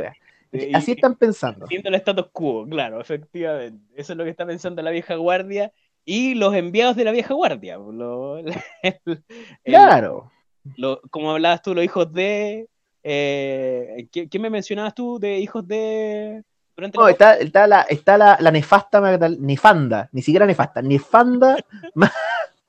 Así 0.74 0.92
están 0.92 1.16
pensando. 1.16 1.66
Siendo 1.68 1.90
el 1.90 1.96
status 1.96 2.28
quo, 2.34 2.68
claro, 2.68 3.00
efectivamente. 3.00 3.84
Eso 3.96 4.14
es 4.14 4.18
lo 4.18 4.24
que 4.26 4.30
está 4.30 4.46
pensando 4.46 4.82
la 4.82 4.92
vieja 4.92 5.16
guardia 5.16 5.72
y 6.04 6.34
los 6.36 6.54
enviados 6.56 6.96
de 6.96 7.04
la 7.06 7.12
vieja 7.12 7.34
guardia. 7.34 7.78
claro. 9.64 10.32
lo, 10.78 11.02
como 11.10 11.32
hablabas 11.32 11.62
tú, 11.62 11.74
los 11.74 11.84
hijos 11.84 12.12
de. 12.14 12.68
Eh, 13.04 14.08
¿qué, 14.12 14.30
qué 14.30 14.40
me 14.40 14.50
mencionabas 14.50 14.94
tú 14.94 15.20
de 15.20 15.40
hijos 15.40 15.68
de. 15.68 16.44
durante 16.76 16.98
No, 16.98 17.06
la- 17.06 17.12
está, 17.12 17.36
está, 17.38 17.68
la, 17.68 17.82
está 17.84 18.18
la, 18.18 18.38
la 18.40 18.52
nefasta 18.52 19.02
Magdal- 19.02 19.40
nefanda, 19.40 20.10
ni 20.12 20.22
siquiera 20.22 20.46
nefasta, 20.46 20.82
nefanda 20.82 21.58
Ma- 21.96 22.12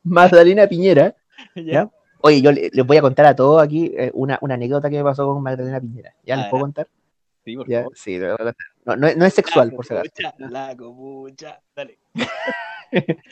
Magdalena 0.05 0.67
Piñera. 0.67 1.15
¿Ya? 1.55 1.91
Oye, 2.21 2.41
yo 2.41 2.53
le- 2.53 2.71
les 2.73 2.87
voy 2.87 2.97
a 2.97 3.03
contar 3.03 3.27
a 3.27 3.35
todos 3.37 3.63
aquí 3.63 3.93
eh, 3.97 4.11
una, 4.15 4.39
una 4.41 4.55
anécdota 4.55 4.89
que 4.89 4.97
me 4.99 5.05
pasó 5.05 5.27
con 5.27 5.43
Magdalena 5.43 5.81
Piñera. 5.81 6.15
¿Ya 6.25 6.37
les 6.37 6.47
puedo 6.47 6.63
contar? 6.63 6.87
Sí, 7.45 7.57
por 7.57 7.69
¿Ya? 7.69 7.79
favor. 7.81 7.93
Sí, 7.97 8.11
les 8.13 8.21
voy 8.21 8.31
a 8.33 8.37
contar. 8.37 8.55
No, 8.85 8.97
no, 8.97 9.07
es- 9.09 9.17
no 9.17 9.25
es 9.25 9.35
sexual, 9.35 9.69
La 9.69 9.75
por 9.77 9.87
si 9.87 9.95
acaso. 9.95 10.11
copucha, 10.11 10.35
La 10.51 10.77
copucha. 10.77 11.61
Dale. 11.77 11.99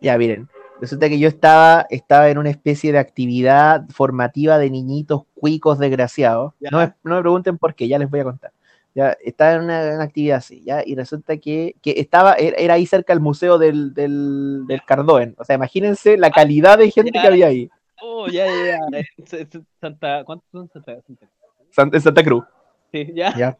Ya, 0.00 0.18
miren. 0.18 0.48
Resulta 0.80 1.08
que 1.08 1.16
yo 1.18 1.28
estaba, 1.28 1.86
estaba 1.90 2.28
en 2.28 2.38
una 2.38 2.50
especie 2.50 2.90
de 2.90 2.98
actividad 2.98 3.84
formativa 3.90 4.58
de 4.58 4.68
niñitos 4.68 5.22
cuicos 5.34 5.78
desgraciados. 5.78 6.54
No 6.58 6.78
me, 6.78 6.92
no 7.04 7.14
me 7.14 7.20
pregunten 7.20 7.56
por 7.56 7.76
qué, 7.76 7.86
ya 7.86 8.00
les 8.00 8.10
voy 8.10 8.18
a 8.20 8.24
contar. 8.24 8.50
Ya, 8.96 9.16
estaba 9.22 9.52
en 9.52 9.62
una, 9.62 9.94
una 9.94 10.02
actividad 10.02 10.38
así, 10.38 10.60
¿ya? 10.64 10.82
Y 10.84 10.96
resulta 10.96 11.36
que, 11.36 11.76
que 11.80 11.92
estaba, 11.98 12.34
era, 12.34 12.56
era 12.56 12.74
ahí 12.74 12.84
cerca 12.86 13.12
del 13.12 13.20
museo 13.22 13.58
del, 13.58 13.94
del, 13.94 14.64
del 14.66 14.82
Cardoen. 14.84 15.36
O 15.38 15.44
sea, 15.44 15.54
imagínense 15.54 16.18
la 16.18 16.30
calidad 16.32 16.78
de 16.78 16.90
gente 16.90 17.12
ya. 17.14 17.22
que 17.22 17.28
había 17.28 17.46
ahí. 17.46 17.70
Oh, 18.02 18.26
ya, 18.26 18.46
ya, 18.46 18.78
ya. 18.90 19.46
Santa. 19.80 20.24
¿Cuántos 20.24 20.48
son 20.50 20.68
Santa? 20.68 21.00
Santa- 21.06 21.28
San- 21.70 21.90
En 21.94 22.00
Santa 22.00 22.24
Cruz. 22.24 22.44
Sí, 22.92 23.12
ya. 23.14 23.34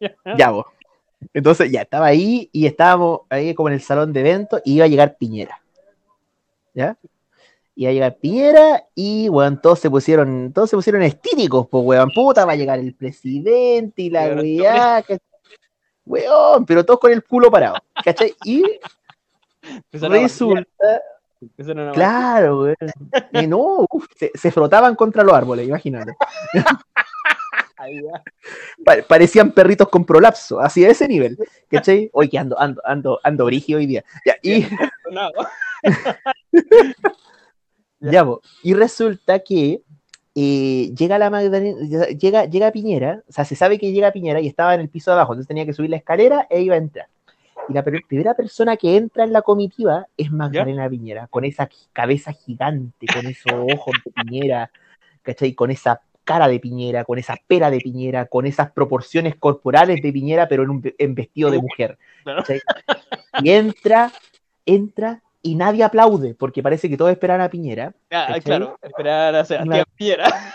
Ya. 0.00 0.16
Ya, 0.36 0.50
vos. 0.50 0.66
Entonces, 1.32 1.70
ya 1.70 1.82
estaba 1.82 2.06
ahí 2.06 2.48
y 2.52 2.66
estábamos 2.66 3.20
ahí 3.30 3.54
como 3.54 3.68
en 3.68 3.74
el 3.74 3.80
salón 3.80 4.12
de 4.12 4.20
eventos 4.20 4.60
y 4.64 4.74
iba 4.74 4.86
a 4.86 4.88
llegar 4.88 5.16
Piñera. 5.16 5.62
¿Ya? 6.74 6.96
Iba 7.76 7.90
a 7.90 7.92
llegar 7.94 8.16
Piñera 8.16 8.84
y, 8.94 9.28
weón, 9.28 9.60
todos 9.60 9.78
se 9.78 9.88
pusieron, 9.88 10.52
todos 10.52 10.68
se 10.68 10.76
pusieron 10.76 11.02
estíricos, 11.02 11.68
pues, 11.68 11.84
weón, 11.84 12.10
puta, 12.12 12.44
va 12.44 12.52
a 12.52 12.56
llegar 12.56 12.78
el 12.80 12.94
presidente 12.94 14.02
y 14.02 14.10
la 14.10 14.34
weá, 14.34 15.04
weón, 16.04 16.66
pero 16.66 16.84
todos 16.84 16.98
con 16.98 17.12
el 17.12 17.22
culo 17.22 17.50
parado, 17.50 17.76
¿cachai? 18.04 18.34
Y 18.44 18.64
Empezaron 19.62 20.20
resulta, 20.20 20.66
a 20.72 21.92
claro, 21.92 22.62
weón, 22.62 22.76
y 23.32 23.46
no, 23.46 23.86
uf, 23.88 24.06
se, 24.16 24.32
se 24.34 24.50
frotaban 24.50 24.96
contra 24.96 25.22
los 25.22 25.34
árboles, 25.34 25.68
imagínate. 25.68 26.16
parecían 29.08 29.52
perritos 29.52 29.88
con 29.88 30.04
prolapso, 30.04 30.60
así 30.60 30.84
a 30.84 30.90
ese 30.90 31.08
nivel, 31.08 31.38
¿cachai? 31.68 32.10
Hoy 32.12 32.28
que 32.28 32.38
ando, 32.38 32.58
ando, 32.60 32.80
ando, 32.84 33.20
ando 33.22 33.44
brígido 33.44 33.78
hoy 33.78 33.86
día. 33.86 34.04
Ya, 34.24 34.36
y, 34.42 34.66
ya, 38.00 38.24
po, 38.24 38.42
y 38.62 38.74
resulta 38.74 39.38
que 39.40 39.82
eh, 40.34 40.92
llega 40.96 41.18
la 41.18 41.30
Magdalena, 41.30 42.06
llega, 42.08 42.44
llega 42.46 42.72
Piñera, 42.72 43.22
o 43.28 43.32
sea, 43.32 43.44
se 43.44 43.54
sabe 43.54 43.78
que 43.78 43.92
llega 43.92 44.12
Piñera 44.12 44.40
y 44.40 44.46
estaba 44.46 44.74
en 44.74 44.80
el 44.80 44.88
piso 44.88 45.10
de 45.10 45.16
abajo, 45.16 45.32
entonces 45.32 45.48
tenía 45.48 45.66
que 45.66 45.74
subir 45.74 45.90
la 45.90 45.96
escalera 45.96 46.46
e 46.50 46.62
iba 46.62 46.74
a 46.74 46.78
entrar. 46.78 47.06
Y 47.68 47.74
la 47.74 47.84
primera 47.84 48.34
persona 48.34 48.76
que 48.76 48.96
entra 48.96 49.24
en 49.24 49.32
la 49.32 49.42
comitiva 49.42 50.06
es 50.16 50.32
Magdalena 50.32 50.88
Piñera, 50.88 51.26
con 51.28 51.44
esa 51.44 51.68
cabeza 51.92 52.32
gigante, 52.32 53.06
con 53.06 53.26
esos 53.26 53.52
ojos 53.52 53.94
de 54.04 54.10
Piñera, 54.10 54.70
¿cachai? 55.22 55.54
Con 55.54 55.70
esa 55.70 56.00
cara 56.24 56.48
de 56.48 56.60
Piñera, 56.60 57.04
con 57.04 57.18
esa 57.18 57.36
pera 57.46 57.70
de 57.70 57.78
Piñera, 57.78 58.26
con 58.26 58.46
esas 58.46 58.70
proporciones 58.70 59.36
corporales 59.36 60.00
de 60.02 60.12
Piñera, 60.12 60.48
pero 60.48 60.62
en 60.62 60.70
un 60.70 60.94
en 60.98 61.14
vestido 61.14 61.50
de 61.50 61.58
mujer. 61.60 61.98
Y 63.42 63.50
entra, 63.50 64.12
entra 64.66 65.22
y 65.42 65.54
nadie 65.56 65.82
aplaude, 65.84 66.34
porque 66.34 66.62
parece 66.62 66.88
que 66.88 66.96
todos 66.96 67.10
esperan 67.10 67.40
a 67.40 67.48
Piñera. 67.50 67.94
Ah, 68.10 68.26
¿Cachai? 68.28 68.40
claro, 68.42 68.78
esperar 68.82 69.34
a 69.34 69.44
Sebastián 69.44 69.84
Piera. 69.96 70.24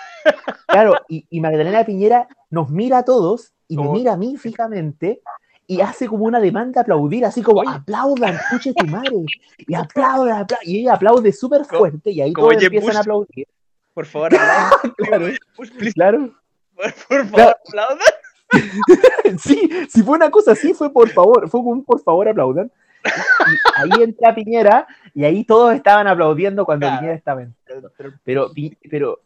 Claro, 0.68 0.96
y, 1.08 1.26
y 1.30 1.40
Magdalena 1.40 1.86
Piñera 1.86 2.28
nos 2.50 2.70
mira 2.70 2.98
a 2.98 3.06
todos 3.06 3.54
y 3.70 3.78
me 3.78 3.84
Como- 3.84 3.94
mira 3.94 4.14
a 4.14 4.18
mí 4.18 4.36
fijamente 4.36 5.22
y 5.66 5.80
hace 5.80 6.08
como 6.08 6.26
una 6.26 6.42
demanda 6.42 6.82
aplaudir, 6.82 7.24
así 7.24 7.42
como 7.42 7.62
Oye. 7.62 7.70
aplaudan, 7.74 8.36
escuche 8.36 8.74
tu 8.74 8.86
madre, 8.88 9.16
y 9.58 9.74
aplauda, 9.74 10.40
apla-". 10.40 10.60
y 10.64 10.80
ella 10.82 10.96
aplaude 10.96 11.32
súper 11.32 11.64
fuerte 11.64 12.12
y 12.12 12.20
ahí 12.20 12.34
todos 12.34 12.62
empiezan 12.62 12.88
Bush. 12.90 12.96
a 12.98 13.00
aplaudir. 13.00 13.48
Por 13.98 14.06
favor, 14.06 14.27
aplaudan. 14.36 14.94
Claro, 14.98 15.25
please, 15.80 15.94
claro. 15.94 16.32
por, 16.75 16.94
por 16.94 17.25
favor, 17.25 17.32
Claro. 17.32 17.56
aplaudan. 17.68 17.98
Sí, 19.39 19.70
si 19.89 20.04
fue 20.04 20.16
una 20.18 20.30
cosa 20.30 20.51
así, 20.51 20.72
fue 20.75 20.94
por 20.94 21.10
favor, 21.10 21.50
fue 21.50 21.62
un 21.62 21.84
por 21.84 22.00
favor 22.04 22.30
aplaudan. 22.30 22.72
Y 23.04 23.82
ahí 23.82 24.04
entra 24.04 24.36
Piñera 24.36 24.86
y 25.16 25.24
ahí 25.25 25.44
todos 25.44 25.74
estaban 25.74 26.06
aplaudiendo 26.08 26.63
cuando 26.63 26.86
Claro. 26.86 27.00
Piñera 27.00 27.16
estaba 27.18 27.42
entrando. 27.42 27.92
Pero, 28.24 28.51
pero, 28.88 29.20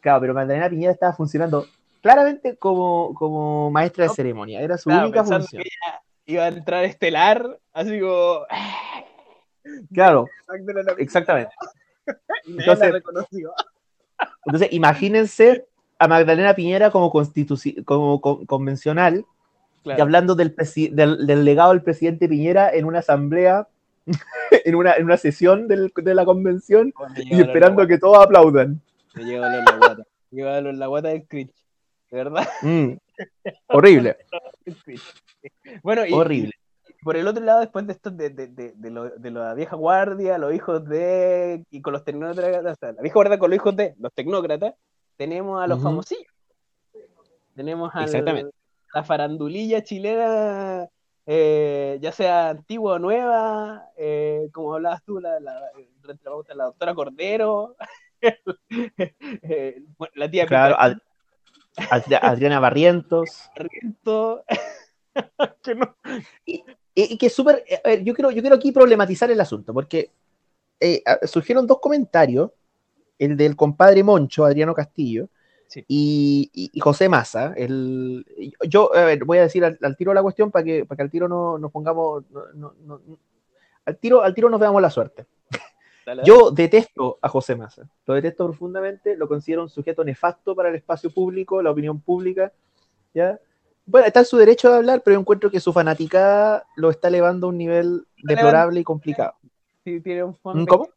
claro, 0.00 0.20
pero 0.20 0.34
Magdalena 0.34 0.70
Piñera 0.70 0.92
estaba 0.92 1.12
funcionando 1.14 1.66
claramente 2.00 2.56
como, 2.56 3.12
como 3.14 3.72
maestra 3.72 4.04
de 4.04 4.08
No, 4.08 4.14
ceremonia. 4.14 4.60
Era 4.60 4.78
su 4.78 4.88
Claro, 4.88 5.06
única 5.06 5.24
función. 5.24 5.62
que 5.64 5.68
ella 5.68 6.02
iba 6.26 6.44
a 6.44 6.48
entrar 6.48 6.84
estelar, 6.84 7.58
así 7.72 7.98
como. 7.98 8.46
Claro, 9.92 10.28
exactamente. 10.98 11.52
Entonces- 12.46 12.78
la 12.78 12.90
reconoció. 12.92 13.52
Entonces, 14.46 14.68
imagínense 14.72 15.66
a 15.98 16.08
Magdalena 16.08 16.54
Piñera 16.54 16.90
como, 16.90 17.10
como 17.84 18.20
con- 18.20 18.46
convencional 18.46 19.24
y 19.84 20.00
hablando 20.00 20.34
del, 20.34 20.54
del, 20.92 21.26
del 21.26 21.44
legado 21.44 21.70
del 21.72 21.82
presidente 21.82 22.28
Piñera 22.28 22.70
en 22.72 22.84
una 22.84 23.00
asamblea, 23.00 23.68
en 24.64 24.74
una, 24.74 24.94
en 24.94 25.04
una 25.04 25.16
sesión 25.16 25.68
del- 25.68 25.92
de 25.94 26.14
la 26.14 26.24
convención 26.24 26.92
Oh, 26.96 27.06
y 27.16 27.40
esperando 27.40 27.86
que 27.86 27.98
todos 27.98 28.18
aplaudan. 28.24 28.80
Me 29.14 29.24
llegó 29.24 29.44
a 29.44 29.48
la 29.48 29.76
guata. 29.76 30.02
Me 30.30 30.36
llegó 30.38 30.48
a 30.48 30.54
doler 30.56 30.74
la 30.74 30.86
guata 30.86 31.08
del 31.08 31.26
cringe. 31.26 31.54
Verdad, 32.10 32.46
Mm, 32.62 32.92
horrible. 33.68 34.16
Bueno, 35.82 36.04
y, 36.06 36.12
horrible. 36.12 36.52
Por 37.02 37.16
el 37.16 37.26
otro 37.26 37.44
lado, 37.44 37.60
después 37.60 37.86
de 37.86 37.92
esto, 37.94 38.10
de, 38.10 38.30
de, 38.30 38.46
de, 38.48 38.72
de, 38.76 38.90
lo- 38.90 39.10
de 39.10 39.30
la 39.30 39.54
vieja 39.54 39.76
guardia, 39.76 40.38
los 40.38 40.54
hijos 40.54 40.84
de. 40.88 41.64
y 41.70 41.80
con 41.82 41.92
los 41.92 42.04
tecnócratas, 42.04 42.76
o 42.76 42.80
sea, 42.80 42.92
la 42.92 43.02
vieja 43.02 43.14
guardia 43.14 43.38
con 43.38 43.50
los 43.50 43.56
hijos 43.56 43.74
de 43.76 43.94
los 43.98 44.12
tecnócratas, 44.12 44.74
tenemos 45.16 45.62
a 45.62 45.66
los 45.66 45.78
Ujú. 45.78 45.84
famosillos. 45.88 46.32
Tenemos 47.54 47.90
a 47.94 48.06
la 48.94 49.04
farandulilla 49.04 49.82
chilena, 49.82 50.86
eh, 51.26 51.98
ya 52.00 52.12
sea 52.12 52.50
antigua 52.50 52.94
o 52.94 52.98
nueva, 52.98 53.86
eh, 53.96 54.48
como 54.52 54.74
hablabas 54.74 55.02
tú, 55.04 55.18
la, 55.20 55.38
la, 55.40 55.60
durante 56.00 56.24
la 56.24 56.30
pauta, 56.30 56.54
la 56.54 56.64
doctora 56.64 56.94
Cordero, 56.94 57.76
eh, 58.70 59.82
bueno, 59.98 60.12
la 60.16 60.30
tía 60.30 60.46
Claro, 60.46 60.76
Ad- 60.78 60.98
Adriana 62.22 62.60
Barrientos. 62.60 63.50
Riento, 63.56 64.44
que 65.62 65.74
no- 65.74 65.96
Y, 66.46 66.64
y 66.94 67.16
que 67.16 67.26
es 67.26 67.32
súper. 67.34 67.64
eh, 67.68 67.80
a 67.84 67.88
ver, 67.88 68.04
yo 68.04 68.14
quiero, 68.14 68.30
yo 68.30 68.40
quiero 68.42 68.56
aquí 68.56 68.72
problematizar 68.72 69.30
el 69.30 69.40
asunto, 69.40 69.72
porque 69.72 70.10
eh, 70.80 71.02
surgieron 71.24 71.66
dos 71.66 71.80
comentarios: 71.80 72.50
el 73.18 73.36
del 73.36 73.56
compadre 73.56 74.02
Moncho, 74.02 74.44
Adriano 74.44 74.74
Castillo, 74.74 75.28
Sí. 75.68 75.82
y, 75.88 76.50
y- 76.52 76.70
y 76.74 76.80
José 76.80 77.08
Massa. 77.08 77.54
El, 77.56 78.26
yo 78.68 78.94
a 78.94 79.06
ver, 79.06 79.24
voy 79.24 79.38
a 79.38 79.42
decir 79.42 79.64
al, 79.64 79.78
al 79.80 79.96
tiro 79.96 80.12
la 80.12 80.22
cuestión 80.22 80.50
para 80.50 80.64
que, 80.64 80.84
para 80.84 80.96
que 80.96 81.02
al 81.02 81.10
tiro 81.10 81.28
no 81.28 81.56
nos 81.56 81.72
pongamos. 81.72 82.24
no- 82.30 82.74
no- 82.84 83.00
al, 83.86 83.96
tiro, 83.96 84.22
al 84.22 84.34
tiro 84.34 84.50
nos 84.50 84.60
veamos 84.60 84.82
la 84.82 84.90
suerte. 84.90 85.24
Dale, 86.04 86.22
Yo 86.24 86.50
detesto 86.50 87.18
a 87.22 87.28
José 87.28 87.54
Massa, 87.56 87.88
lo 88.06 88.14
detesto 88.14 88.44
profundamente, 88.46 89.16
lo 89.16 89.28
considero 89.28 89.62
un 89.62 89.68
sujeto 89.70 90.02
nefasto 90.04 90.54
para 90.54 90.68
el 90.68 90.74
espacio 90.74 91.10
público, 91.10 91.62
la 91.62 91.70
opinión 91.70 92.00
pública, 92.00 92.52
¿ya? 93.14 93.38
Bueno, 93.84 94.06
está 94.06 94.20
en 94.20 94.26
su 94.26 94.36
derecho 94.36 94.70
de 94.70 94.76
hablar, 94.76 95.02
pero 95.04 95.14
yo 95.16 95.20
encuentro 95.20 95.50
que 95.50 95.60
su 95.60 95.72
fanaticada 95.72 96.64
lo 96.76 96.90
está 96.90 97.08
elevando 97.08 97.46
a 97.46 97.50
un 97.50 97.58
nivel 97.58 98.06
deplorable 98.22 98.80
y 98.80 98.84
complicado. 98.84 99.34
sí, 99.84 100.00
tiene 100.00 100.24
un 100.24 100.32
¿Mm, 100.32 100.36
fanbase, 100.42 100.66
¿Cómo? 100.68 100.88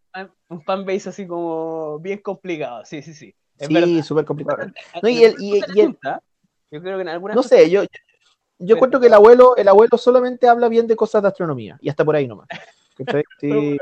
un 0.50 0.62
fanbase 0.62 1.10
así 1.10 1.28
como 1.28 2.00
bien 2.00 2.20
complicado, 2.20 2.86
sí, 2.86 3.02
sí, 3.02 3.14
sí. 3.14 3.34
Es. 3.58 3.68
Sí, 3.68 4.04
súper 4.04 4.26
complicado. 4.26 4.68
No, 5.02 5.10
y 5.10 5.24
en 5.24 5.34
el- 5.34 5.42
y- 5.42 5.52
algunas 5.54 5.70
y 5.70 5.80
el- 5.80 5.86
resulta, 5.88 6.24
yo 6.72 6.82
creo 6.82 6.98
que 6.98 7.02
en 7.02 7.08
algunas 7.10 7.36
No 7.36 7.44
sé, 7.44 7.70
yo, 7.70 7.84
yo 8.60 8.76
encuentro 8.76 9.00
que 9.00 9.08
el 9.08 9.14
abuelo, 9.14 9.56
el 9.56 9.68
abuelo 9.68 9.98
solamente 9.98 10.48
habla 10.48 10.70
bien 10.70 10.88
de 10.88 10.96
cosas 10.96 11.22
de 11.24 11.30
astronomía, 11.30 11.78
y 11.82 11.90
hasta 11.90 12.06
por 12.06 12.16
ahí 12.16 12.28
nomás. 12.28 12.48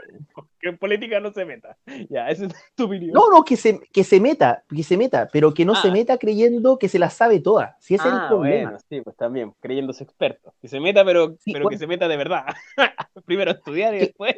Que 0.60 0.70
en 0.70 0.78
política 0.78 1.20
no 1.20 1.32
se 1.34 1.44
meta. 1.44 1.78
Ya, 2.10 2.30
esa 2.30 2.46
es 2.46 2.54
tu 2.76 2.86
opinión. 2.86 3.12
No, 3.14 3.30
no, 3.30 3.44
que 3.44 3.58
se, 3.58 3.80
que 3.92 4.04
se 4.06 4.20
meta, 4.22 4.64
que 4.74 4.82
se 4.82 4.96
meta, 4.96 5.28
pero 5.32 5.54
que 5.54 5.66
no 5.66 5.76
se 5.76 5.90
Ah. 5.90 5.92
meta 5.92 6.18
creyendo 6.18 6.80
que 6.80 6.88
se 6.88 7.00
las 7.00 7.14
sabe 7.14 7.42
todas. 7.42 7.76
Si 7.84 7.96
ese 7.96 8.08
es 8.08 8.14
el 8.14 8.20
Ah, 8.22 8.28
problema. 8.30 8.64
bueno, 8.72 8.80
sí, 8.90 9.02
pues 9.02 9.16
también, 9.18 9.54
creyéndose 9.60 10.06
experto. 10.06 10.54
Que 10.62 10.70
se 10.70 10.80
meta, 10.80 11.04
pero, 11.04 11.36
Sí, 11.40 11.52
pero 11.52 11.64
bueno. 11.66 11.70
que 11.70 11.78
se 11.80 11.86
meta 11.88 12.08
de 12.08 12.16
verdad. 12.18 12.46
Primero 13.26 13.52
estudiar 13.52 13.94
y 13.94 14.00
Que- 14.00 14.06
después. 14.06 14.36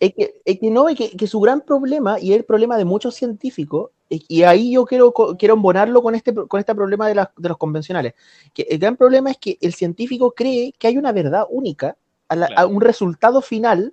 es 0.00 0.12
que, 0.14 0.34
es 0.44 0.58
que 0.60 0.70
no, 0.70 0.88
es 0.88 0.96
que, 0.98 1.16
que 1.16 1.26
su 1.28 1.40
gran 1.40 1.60
problema, 1.62 2.18
y 2.20 2.32
es 2.32 2.38
el 2.38 2.44
problema 2.44 2.76
de 2.76 2.84
muchos 2.84 3.14
científicos, 3.14 3.90
y 4.08 4.24
y 4.28 4.42
ahí 4.42 4.72
yo 4.74 4.84
quiero, 4.84 5.12
co- 5.12 5.36
quiero 5.38 5.54
embonarlo 5.54 6.02
con 6.02 6.14
este, 6.14 6.34
con 6.34 6.58
este 6.60 6.74
problema 6.74 7.08
de, 7.08 7.14
las- 7.14 7.28
de 7.36 7.48
los 7.48 7.56
convencionales, 7.58 8.14
que 8.52 8.62
el 8.68 8.78
gran 8.78 8.96
problema 8.96 9.30
es 9.30 9.38
que 9.38 9.56
el 9.60 9.72
científico 9.72 10.32
cree 10.32 10.72
que 10.78 10.88
hay 10.88 10.98
una 10.98 11.12
verdad 11.12 11.46
única, 11.48 11.96
a, 12.32 12.36
la- 12.36 12.46
a 12.56 12.66
un 12.66 12.80
resultado 12.80 13.40
final, 13.42 13.92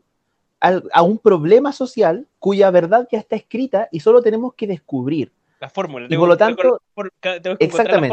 al- 0.59 0.89
a 0.93 1.01
un 1.03 1.17
problema 1.17 1.71
social 1.71 2.27
cuya 2.39 2.71
verdad 2.71 3.07
ya 3.11 3.19
está 3.19 3.35
escrita 3.35 3.87
y 3.91 3.99
solo 3.99 4.21
tenemos 4.21 4.53
que 4.53 4.67
descubrir. 4.67 5.31
La 5.59 5.69
fórmula. 5.69 6.07
Y 6.09 6.17
por 6.17 6.27
lo 6.29 6.37
tanto, 6.37 6.81
exactamente. 7.59 8.07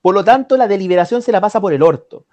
Por 0.00 0.14
lo 0.14 0.24
tanto, 0.24 0.56
la 0.56 0.68
deliberación 0.68 1.20
se 1.22 1.32
la 1.32 1.40
pasa 1.40 1.60
por 1.60 1.72
el 1.72 1.82
orto. 1.82 2.24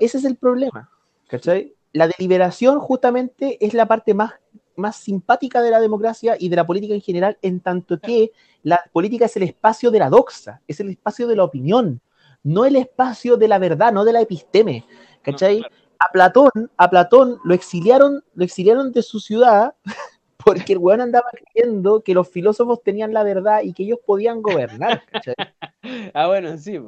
Ese 0.00 0.18
es 0.18 0.24
el 0.24 0.36
problema. 0.36 0.90
¿cachai? 1.28 1.74
La 1.92 2.08
deliberación 2.08 2.78
justamente 2.80 3.64
es 3.64 3.74
la 3.74 3.86
parte 3.86 4.12
más, 4.12 4.32
más 4.76 4.96
simpática 4.96 5.62
de 5.62 5.70
la 5.70 5.80
democracia 5.80 6.36
y 6.38 6.48
de 6.48 6.56
la 6.56 6.66
política 6.66 6.94
en 6.94 7.00
general, 7.00 7.38
en 7.42 7.60
tanto 7.60 7.98
que 8.00 8.32
la 8.62 8.80
política 8.92 9.26
es 9.26 9.36
el 9.36 9.44
espacio 9.44 9.90
de 9.90 9.98
la 9.98 10.10
doxa, 10.10 10.60
es 10.68 10.80
el 10.80 10.90
espacio 10.90 11.26
de 11.26 11.36
la 11.36 11.44
opinión, 11.44 12.00
no 12.42 12.64
el 12.64 12.76
espacio 12.76 13.36
de 13.36 13.48
la 13.48 13.58
verdad, 13.58 13.92
no 13.92 14.04
de 14.04 14.12
la 14.12 14.20
episteme. 14.20 14.84
¿Cachai? 15.22 15.62
A 16.02 16.10
Platón, 16.12 16.50
a 16.76 16.90
Platón 16.90 17.38
lo 17.44 17.54
exiliaron, 17.54 18.24
lo 18.34 18.44
exiliaron 18.44 18.92
de 18.92 19.02
su 19.02 19.20
ciudad 19.20 19.74
porque 20.44 20.72
el 20.72 20.78
weón 20.78 21.00
andaba 21.00 21.28
creyendo 21.32 22.02
que 22.02 22.14
los 22.14 22.28
filósofos 22.28 22.82
tenían 22.82 23.12
la 23.12 23.22
verdad 23.22 23.60
y 23.62 23.72
que 23.72 23.84
ellos 23.84 24.00
podían 24.04 24.42
gobernar. 24.42 25.02
¿cachai? 25.10 25.34
ah, 26.14 26.26
bueno, 26.26 26.58
sí. 26.58 26.80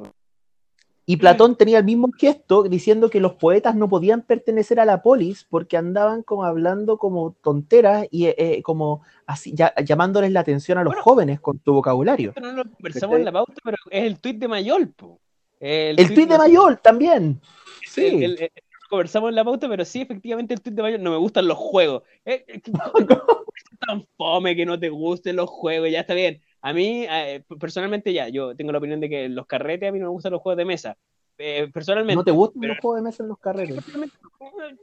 Y 1.07 1.17
Platón 1.17 1.55
tenía 1.55 1.77
el 1.77 1.85
mismo 1.85 2.09
gesto 2.17 2.63
diciendo 2.63 3.11
que 3.11 3.19
los 3.19 3.35
poetas 3.35 3.75
no 3.75 3.87
podían 3.87 4.23
pertenecer 4.23 4.79
a 4.79 4.85
la 4.85 5.03
polis 5.03 5.45
porque 5.47 5.77
andaban 5.77 6.23
como 6.23 6.43
hablando 6.43 6.97
como 6.97 7.35
tonteras 7.43 8.07
y 8.09 8.25
eh, 8.25 8.35
eh, 8.37 8.63
como 8.63 9.03
así 9.27 9.53
llamándoles 9.53 10.31
la 10.31 10.39
atención 10.39 10.79
a 10.79 10.83
los 10.83 10.95
jóvenes 10.95 11.39
con 11.39 11.59
tu 11.59 11.73
vocabulario. 11.73 12.33
No 12.41 12.51
lo 12.51 12.63
conversamos 12.63 13.17
en 13.17 13.25
la 13.25 13.31
pauta, 13.31 13.53
pero 13.63 13.77
es 13.91 14.03
el 14.03 14.19
tuit 14.19 14.39
de 14.39 14.47
Mayol. 14.47 14.93
El, 15.59 16.13
tuit 16.13 16.27
de 16.27 16.37
Mayol 16.37 16.79
también. 16.79 17.39
Sí. 17.87 18.35
Conversamos 18.89 19.29
en 19.29 19.35
la 19.35 19.43
pauta, 19.43 19.69
pero 19.69 19.85
sí, 19.85 20.01
efectivamente 20.01 20.53
el 20.53 20.61
tuit 20.61 20.75
de 20.75 20.81
Mayol 20.81 21.03
no 21.03 21.11
me 21.11 21.17
gustan 21.17 21.47
los 21.47 21.57
juegos. 21.57 22.03
Eh, 22.25 22.45
es 22.47 22.61
tan 23.87 24.05
fome 24.17 24.55
que 24.55 24.65
no 24.65 24.79
te 24.79 24.89
gusten 24.89 25.35
los 25.35 25.49
juegos, 25.49 25.91
ya 25.91 26.01
está 26.01 26.13
bien 26.13 26.41
a 26.65 26.73
mí, 26.73 27.05
eh, 27.07 27.43
personalmente 27.59 28.11
ya, 28.11 28.27
yo 28.27 28.55
tengo 28.55 28.71
la 28.71 28.79
opinión 28.79 28.99
de 28.99 29.07
que 29.07 29.29
los 29.29 29.45
carretes 29.45 29.87
a 29.87 29.91
mí 29.91 29.99
no 29.99 30.05
me 30.05 30.11
gustan 30.11 30.31
los 30.31 30.41
juegos 30.41 30.57
de 30.57 30.65
mesa. 30.65 30.97
Eh, 31.37 31.69
personalmente. 31.71 32.15
¿No 32.15 32.23
te 32.23 32.31
gustan 32.31 32.67
los 32.67 32.79
juegos 32.79 32.97
de 32.97 33.03
mesa 33.03 33.21
en 33.21 33.29
los 33.29 33.37
carretes? 33.37 33.85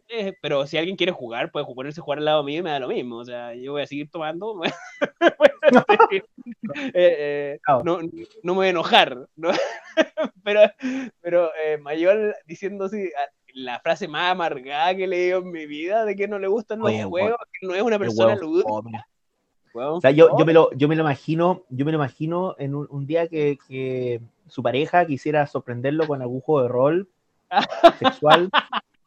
Eh, 0.08 0.32
pero 0.40 0.64
si 0.68 0.78
alguien 0.78 0.96
quiere 0.96 1.10
jugar, 1.10 1.50
puede 1.50 1.66
ponerse 1.66 2.00
a 2.00 2.04
jugar 2.04 2.20
al 2.20 2.24
lado 2.24 2.44
mío 2.44 2.60
y 2.60 2.62
me 2.62 2.70
da 2.70 2.78
lo 2.78 2.86
mismo. 2.86 3.16
O 3.16 3.24
sea, 3.24 3.52
yo 3.56 3.72
voy 3.72 3.82
a 3.82 3.88
seguir 3.88 4.08
tomando. 4.10 4.60
no, 7.84 7.84
no, 7.84 7.98
me 8.44 8.52
voy 8.52 8.66
a 8.66 8.70
enojar. 8.70 9.26
pero 10.44 10.60
pero 11.20 11.50
Mayor 11.80 12.36
diciendo 12.46 12.84
así, 12.84 13.10
la 13.54 13.80
frase 13.80 14.08
más 14.08 14.32
amargada 14.32 14.94
que 14.94 15.04
he 15.04 15.08
leído 15.08 15.40
en 15.40 15.50
mi 15.50 15.66
vida 15.66 16.04
de 16.04 16.16
que 16.16 16.28
no 16.28 16.38
le 16.38 16.48
gustan 16.48 16.80
los 16.80 16.90
juegos, 17.04 17.38
que 17.60 17.66
no 17.66 17.74
es 17.74 17.82
una 17.82 17.98
persona 17.98 18.34
lúdica 18.36 19.06
yo, 20.14 20.36
yo, 20.38 20.44
me 20.44 20.52
lo, 20.52 20.70
yo 20.72 20.88
me 20.88 20.96
lo 20.96 21.02
imagino, 21.02 21.62
yo 21.70 21.84
me 21.84 21.92
lo 21.92 21.98
imagino 21.98 22.54
en 22.58 22.74
un, 22.74 23.06
día 23.06 23.28
que, 23.28 24.20
su 24.46 24.62
pareja 24.62 25.06
quisiera 25.06 25.46
sorprenderlo 25.46 26.06
con 26.06 26.20
algún 26.20 26.40
juego 26.40 26.62
de 26.62 26.68
rol 26.68 27.08
sexual. 27.98 28.50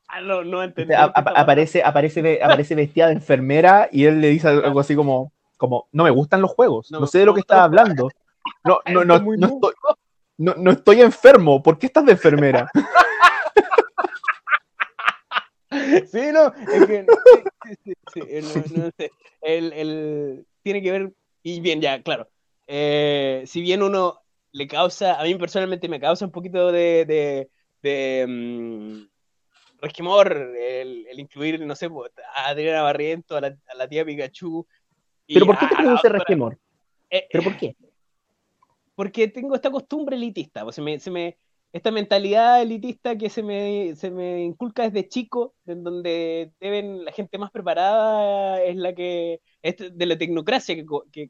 Ah, 0.07 0.21
no, 0.21 0.43
no 0.43 0.61
aparece, 0.61 1.83
aparece, 1.83 2.41
aparece 2.41 2.75
vestida 2.75 3.07
de 3.07 3.13
enfermera 3.13 3.89
y 3.91 4.05
él 4.05 4.21
le 4.21 4.29
dice 4.29 4.47
algo 4.47 4.79
así 4.79 4.95
como, 4.95 5.31
como 5.57 5.87
no 5.91 6.03
me 6.03 6.09
gustan 6.09 6.41
los 6.41 6.51
juegos, 6.51 6.91
no, 6.91 7.05
sé 7.05 7.19
de 7.19 7.25
lo 7.25 7.33
que 7.33 7.41
estás 7.41 7.59
hablando. 7.59 8.09
No, 8.63 8.79
no, 8.87 9.03
no, 9.03 9.19
no, 9.19 9.47
estoy, 9.47 9.73
no, 10.37 10.71
estoy 10.71 11.01
enfermo, 11.01 11.61
¿por 11.61 11.77
qué 11.77 11.87
estás 11.87 12.05
de 12.05 12.13
enfermera? 12.13 12.69
Sí, 16.11 16.31
no, 16.31 16.47
es 16.47 16.85
que 16.87 17.05
sí, 17.83 17.93
sí, 18.13 18.21
no, 18.75 18.89
sé. 18.97 19.11
El, 19.41 19.73
el, 19.73 20.45
tiene 20.63 20.81
que 20.81 20.91
ver, 20.91 21.13
y 21.43 21.59
bien, 21.59 21.81
ya, 21.81 22.01
claro, 22.01 22.29
eh, 22.67 23.43
si 23.45 23.61
bien 23.61 23.83
uno 23.83 24.21
le 24.51 24.67
causa, 24.67 25.19
a 25.19 25.23
mí 25.23 25.35
personalmente 25.35 25.89
me 25.89 25.99
causa 25.99 26.25
un 26.25 26.31
poquito 26.31 26.71
de, 26.71 27.05
de, 27.05 27.49
de 27.81 28.25
mm, 28.27 29.81
resquemor 29.81 30.31
el, 30.57 31.07
incluir, 31.17 31.59
no 31.65 31.75
sé, 31.75 31.89
a 32.33 32.47
Adriana 32.47 32.81
Barriento, 32.81 33.35
a 33.35 33.41
la, 33.41 33.87
tía 33.87 34.05
Pikachu. 34.05 34.65
¿Pero 35.27 35.45
por 35.45 35.57
qué 35.57 35.67
te 35.67 35.75
produce 35.75 36.09
resquemor? 36.09 36.59
Eh, 37.09 37.27
¿Pero 37.31 37.43
por 37.43 37.57
qué? 37.57 37.75
Porque 38.95 39.27
tengo 39.27 39.55
esta 39.55 39.69
costumbre 39.69 40.15
elitista, 40.15 40.63
pues 40.63 40.75
se 40.75 40.81
me, 40.81 40.99
se 40.99 41.11
me, 41.11 41.37
esta 41.75 41.91
mentalidad 41.91 42.61
elitista 42.61 43.17
que 43.17 43.29
se 43.29 43.43
me, 43.43 43.97
se 43.97 44.09
me 44.09 44.41
inculca 44.45 44.83
desde 44.83 45.09
chico, 45.09 45.55
en 45.65 45.83
donde 45.83 46.53
deben 46.57 47.03
la 47.03 47.11
gente 47.11 47.37
más 47.37 47.51
preparada 47.51 48.63
es 48.63 48.77
la 48.77 48.95
que 48.95 49.41
es 49.61 49.75
de 49.77 50.05
la 50.05 50.17
tecnocracia 50.17 50.73
que, 50.73 50.85
que, 51.11 51.29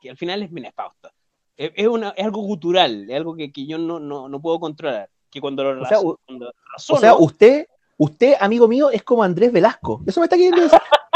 que, 0.00 0.10
al 0.10 0.16
final 0.16 0.44
es 0.44 0.52
nefasta. 0.52 1.12
Es, 1.56 1.72
es, 1.74 1.88
una, 1.88 2.10
es 2.10 2.24
algo 2.24 2.46
cultural, 2.46 3.10
es 3.10 3.16
algo 3.16 3.34
que, 3.34 3.50
yo 3.66 3.76
no, 3.76 3.98
no, 3.98 4.28
no, 4.28 4.40
puedo 4.40 4.60
controlar. 4.60 5.10
Que 5.28 5.40
cuando 5.40 5.64
lo 5.64 5.82
o 5.82 5.86
sea, 5.86 5.98
o 5.98 6.98
sea, 7.00 7.16
usted, 7.16 7.66
usted, 7.96 8.34
amigo 8.38 8.68
mío, 8.68 8.90
es 8.90 9.02
como 9.02 9.24
Andrés 9.24 9.50
Velasco. 9.50 10.04
Eso 10.06 10.20
me 10.20 10.26
está 10.26 10.36
queriendo 10.36 10.62
decir. 10.62 10.78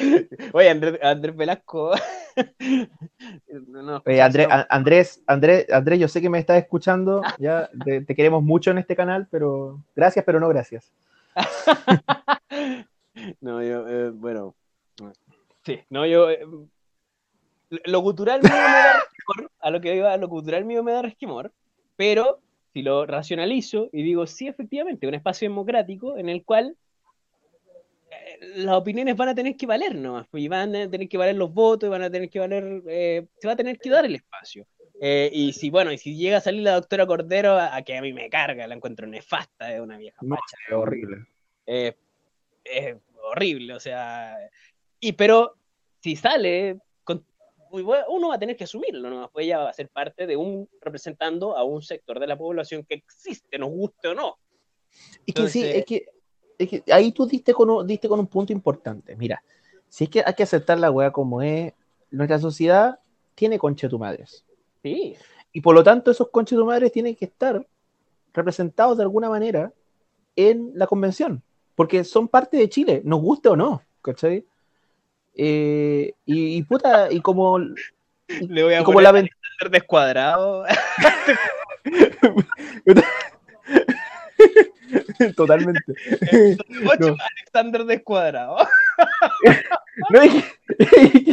Oye, 0.52 0.70
Andrés, 0.70 1.36
Velasco. 1.36 1.92
Andrés, 4.06 4.48
Andrés, 4.68 5.22
Andrés, 5.26 5.66
Andrés, 5.70 6.00
yo 6.00 6.08
sé 6.08 6.20
que 6.20 6.30
me 6.30 6.38
estás 6.38 6.58
escuchando. 6.58 7.22
Ya 7.38 7.68
te, 7.84 8.14
queremos 8.14 8.42
mucho 8.42 8.70
en 8.70 8.78
este 8.78 8.96
canal, 8.96 9.28
pero 9.30 9.82
gracias, 9.94 10.24
pero 10.24 10.40
no 10.40 10.48
gracias. 10.48 10.92
no, 13.40 13.62
yo, 13.62 13.88
eh, 13.88 14.10
bueno. 14.10 14.54
Sí, 15.64 15.80
no, 15.90 16.06
yo. 16.06 16.30
Eh, 16.30 16.46
lo 17.84 18.02
cultural 18.02 18.40
mío 18.42 18.52
me 18.52 18.58
da 18.58 19.00
resquemor, 19.00 19.50
a 19.60 19.70
lo 19.70 19.80
que 19.80 19.94
iba, 19.94 20.16
lo 20.16 20.28
cultural 20.28 20.64
mío 20.64 20.82
me 20.82 20.92
da 20.92 21.02
resquemor, 21.02 21.52
pero 21.96 22.40
si 22.72 22.82
lo 22.82 23.06
racionalizo 23.06 23.88
y 23.92 24.02
digo, 24.02 24.26
sí, 24.26 24.48
efectivamente, 24.48 25.06
un 25.06 25.14
espacio 25.14 25.48
democrático 25.48 26.16
en 26.16 26.28
el 26.28 26.44
cual 26.44 26.76
las 28.56 28.76
opiniones 28.76 29.16
van 29.16 29.28
a 29.28 29.34
tener 29.34 29.56
que 29.56 29.66
valer 29.66 29.94
nomás, 29.94 30.26
pues, 30.30 30.42
y 30.42 30.48
van 30.48 30.74
a 30.74 30.90
tener 30.90 31.08
que 31.08 31.18
valer 31.18 31.36
los 31.36 31.52
votos, 31.52 31.86
y 31.86 31.90
van 31.90 32.02
a 32.02 32.10
tener 32.10 32.28
que 32.28 32.38
valer, 32.38 32.82
eh, 32.88 33.26
se 33.38 33.46
va 33.46 33.54
a 33.54 33.56
tener 33.56 33.78
que 33.78 33.90
dar 33.90 34.04
el 34.04 34.14
espacio. 34.14 34.66
Eh, 35.00 35.30
y 35.32 35.52
si, 35.52 35.70
bueno, 35.70 35.92
y 35.92 35.98
si 35.98 36.16
llega 36.16 36.38
a 36.38 36.42
salir 36.42 36.62
la 36.62 36.74
doctora 36.74 37.06
Cordero, 37.06 37.58
a, 37.58 37.80
que 37.82 37.96
a 37.96 38.02
mí 38.02 38.12
me 38.12 38.28
carga, 38.28 38.66
la 38.66 38.74
encuentro 38.74 39.06
nefasta, 39.06 39.74
es 39.74 39.80
una 39.80 39.96
vieja 39.96 40.18
macha. 40.22 40.56
Es 40.68 40.74
horrible. 40.74 41.26
es 41.66 42.96
horrible, 43.22 43.74
o 43.74 43.80
sea. 43.80 44.36
Y 44.98 45.12
pero 45.12 45.56
si 46.00 46.16
sale, 46.16 46.78
uno 47.70 48.28
va 48.28 48.34
a 48.34 48.38
tener 48.38 48.56
que 48.56 48.64
asumirlo, 48.64 49.10
¿no? 49.10 49.30
Pues 49.30 49.46
ella 49.46 49.58
va 49.58 49.70
a 49.70 49.74
ser 49.74 49.88
parte 49.88 50.26
de 50.26 50.36
un, 50.36 50.68
representando 50.80 51.56
a 51.56 51.64
un 51.64 51.82
sector 51.82 52.18
de 52.18 52.26
la 52.26 52.36
población 52.36 52.84
que 52.84 52.94
existe, 52.94 53.58
nos 53.58 53.70
guste 53.70 54.08
o 54.08 54.14
no. 54.14 54.38
Y 55.24 55.32
que 55.32 55.48
sí, 55.48 55.64
es 55.64 55.84
que 55.84 56.06
ahí 56.92 57.12
tú 57.12 57.26
diste 57.26 57.52
con, 57.52 57.70
un, 57.70 57.86
diste 57.86 58.08
con 58.08 58.20
un 58.20 58.26
punto 58.26 58.52
importante. 58.52 59.16
Mira, 59.16 59.42
si 59.88 60.04
es 60.04 60.10
que 60.10 60.22
hay 60.24 60.34
que 60.34 60.42
aceptar 60.42 60.78
la 60.78 60.90
weá 60.90 61.10
como 61.10 61.42
es, 61.42 61.72
nuestra 62.10 62.38
sociedad 62.38 62.98
tiene 63.34 63.58
conchetumadres. 63.58 64.44
Sí. 64.82 65.16
Y 65.52 65.60
por 65.60 65.74
lo 65.74 65.82
tanto, 65.82 66.10
esos 66.10 66.28
conchetumadres 66.30 66.92
tienen 66.92 67.16
que 67.16 67.24
estar 67.24 67.66
representados 68.32 68.96
de 68.96 69.02
alguna 69.02 69.28
manera 69.28 69.72
en 70.36 70.72
la 70.74 70.86
convención, 70.86 71.42
porque 71.74 72.04
son 72.04 72.28
parte 72.28 72.56
de 72.56 72.68
Chile, 72.68 73.02
nos 73.04 73.20
guste 73.20 73.48
o 73.48 73.56
no, 73.56 73.82
¿cachai? 74.02 74.44
Eh, 75.34 76.12
y, 76.24 76.62
puta, 76.62 77.10
y 77.10 77.20
como. 77.20 77.58
Le 77.58 78.62
voy 78.62 78.74
a 78.74 78.84
como 78.84 79.00
poner 79.00 79.28
la 79.60 79.68
descuadrado. 79.70 80.64
Totalmente. 85.36 85.94
no. 87.00 87.16
Alexander 87.36 87.84
Descuadrado. 87.84 88.56
no, 90.10 90.20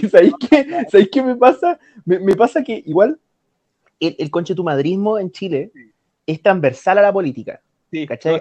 ¿sabéis 0.10 0.34
qué? 0.50 1.10
qué 1.12 1.24
me 1.24 1.36
pasa? 1.36 1.80
Me, 2.06 2.36
pasa 2.36 2.63
que 2.63 2.84
igual 2.86 3.20
el, 4.00 4.15
el 4.20 4.32
conchetumadrismo 4.32 5.17
en 5.17 5.32
Chile 5.32 5.72
es 6.26 6.41
transversal 6.41 6.98
a 6.98 7.02
la 7.02 7.13
política. 7.13 7.62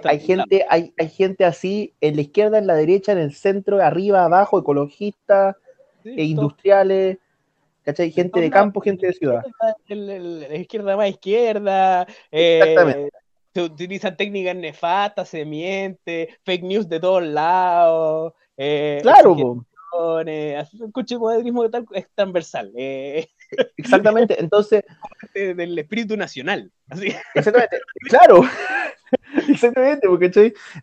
hay, 0.03 0.19
gente, 0.19 0.65
hay, 0.69 0.93
hay, 0.97 1.09
gente 1.09 1.45
así 1.45 1.93
en 2.01 2.15
la 2.15 2.21
izquierda, 2.21 2.57
en 2.57 2.67
la 2.67 2.75
derecha, 2.75 3.11
en 3.11 3.19
el 3.19 3.33
centro, 3.33 3.81
arriba, 3.81 4.25
abajo, 4.25 4.59
ecologistas 4.59 5.55
e 6.03 6.23
industriales. 6.23 7.17
¿Cachai? 7.83 8.11
Gente 8.11 8.41
de 8.41 8.49
campo, 8.49 8.81
gente 8.81 9.07
de 9.07 9.13
ciudad. 9.13 9.43
La 9.87 10.55
izquierda 10.55 10.97
más 10.97 11.09
izquierda. 11.09 12.05
Eh, 12.31 12.59
Exactamente 12.59 13.26
se 13.57 13.63
utilizan 13.63 14.15
técnicas 14.15 14.55
nefastas, 14.55 15.29
se 15.29 15.43
miente, 15.43 16.29
fake 16.43 16.63
news 16.63 16.87
de 16.87 16.99
todos 16.99 17.23
lados. 17.23 18.33
Eh, 18.55 18.99
claro, 19.01 19.31
un 19.33 20.91
coche 20.91 21.17
modernismo 21.17 21.67
tal 21.67 21.87
es 21.91 22.05
transversal. 22.13 22.71
Eh. 22.75 23.27
Exactamente, 23.77 24.39
entonces. 24.39 24.83
Del 25.33 25.79
espíritu 25.79 26.15
nacional. 26.15 26.71
Así. 26.87 27.07
Exactamente, 27.33 27.79
claro. 28.07 28.43
Exactamente, 29.47 30.07
porque 30.07 30.29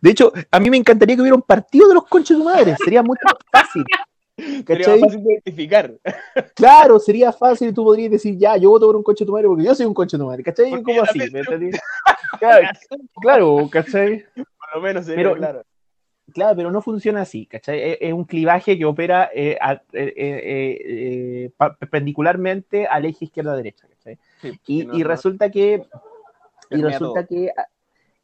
de 0.01 0.09
hecho, 0.09 0.33
a 0.51 0.59
mí 0.59 0.69
me 0.69 0.75
encantaría 0.75 1.15
que 1.15 1.21
hubiera 1.21 1.35
un 1.35 1.43
partido 1.43 1.87
de 1.87 1.93
los 1.93 2.05
conches 2.07 2.37
de 2.37 2.43
madre, 2.43 2.75
sería 2.83 3.01
mucho 3.01 3.21
más 3.23 3.35
fácil. 3.49 3.85
Sería 4.67 4.89
más 4.89 4.99
fácil 4.99 5.23
de 5.23 5.31
identificar. 5.31 5.93
Claro, 6.55 6.99
sería 6.99 7.31
fácil, 7.31 7.73
tú 7.73 7.85
podrías 7.85 8.11
decir, 8.11 8.37
ya, 8.37 8.57
yo 8.57 8.69
voto 8.69 8.87
por 8.87 8.97
un 8.97 9.03
coche 9.03 9.23
de 9.23 9.27
tu 9.27 9.31
madre 9.31 9.47
porque 9.47 9.63
yo 9.63 9.73
soy 9.73 9.85
un 9.85 9.93
coche 9.93 10.17
de 10.17 10.23
tu 10.23 10.27
madre, 10.27 10.43
¿cachai? 10.43 10.71
Porque 10.71 10.83
¿Cómo 10.83 11.03
así? 11.03 11.19
Claro, 12.39 12.67
claro, 13.21 13.69
¿cachai? 13.71 14.25
Por 14.35 14.75
lo 14.75 14.81
menos 14.81 15.05
sería 15.05 15.23
Pero- 15.23 15.35
claro. 15.35 15.63
Claro, 16.33 16.55
pero 16.55 16.71
no 16.71 16.81
funciona 16.81 17.21
así, 17.21 17.45
¿cachai? 17.45 17.79
Es, 17.91 17.97
es 18.01 18.11
un 18.13 18.25
clivaje 18.25 18.77
que 18.79 18.83
opera 18.85 19.29
eh, 19.33 19.57
a- 19.61 19.73
eh, 19.93 20.13
eh, 20.17 20.77
eh, 20.83 21.51
pa- 21.55 21.75
perpendicularmente 21.75 22.87
al 22.87 23.05
eje 23.05 23.25
izquierda-derecha, 23.25 23.87
¿cachai? 23.87 24.17
Sí, 24.41 24.59
Y, 24.65 24.79
que 24.81 24.85
no- 24.87 24.97
y 24.97 25.01
no- 25.03 25.07
resulta 25.07 25.51
que, 25.51 25.83
y 26.71 26.81
resulta 26.81 27.25
todo. 27.25 27.27
que 27.27 27.51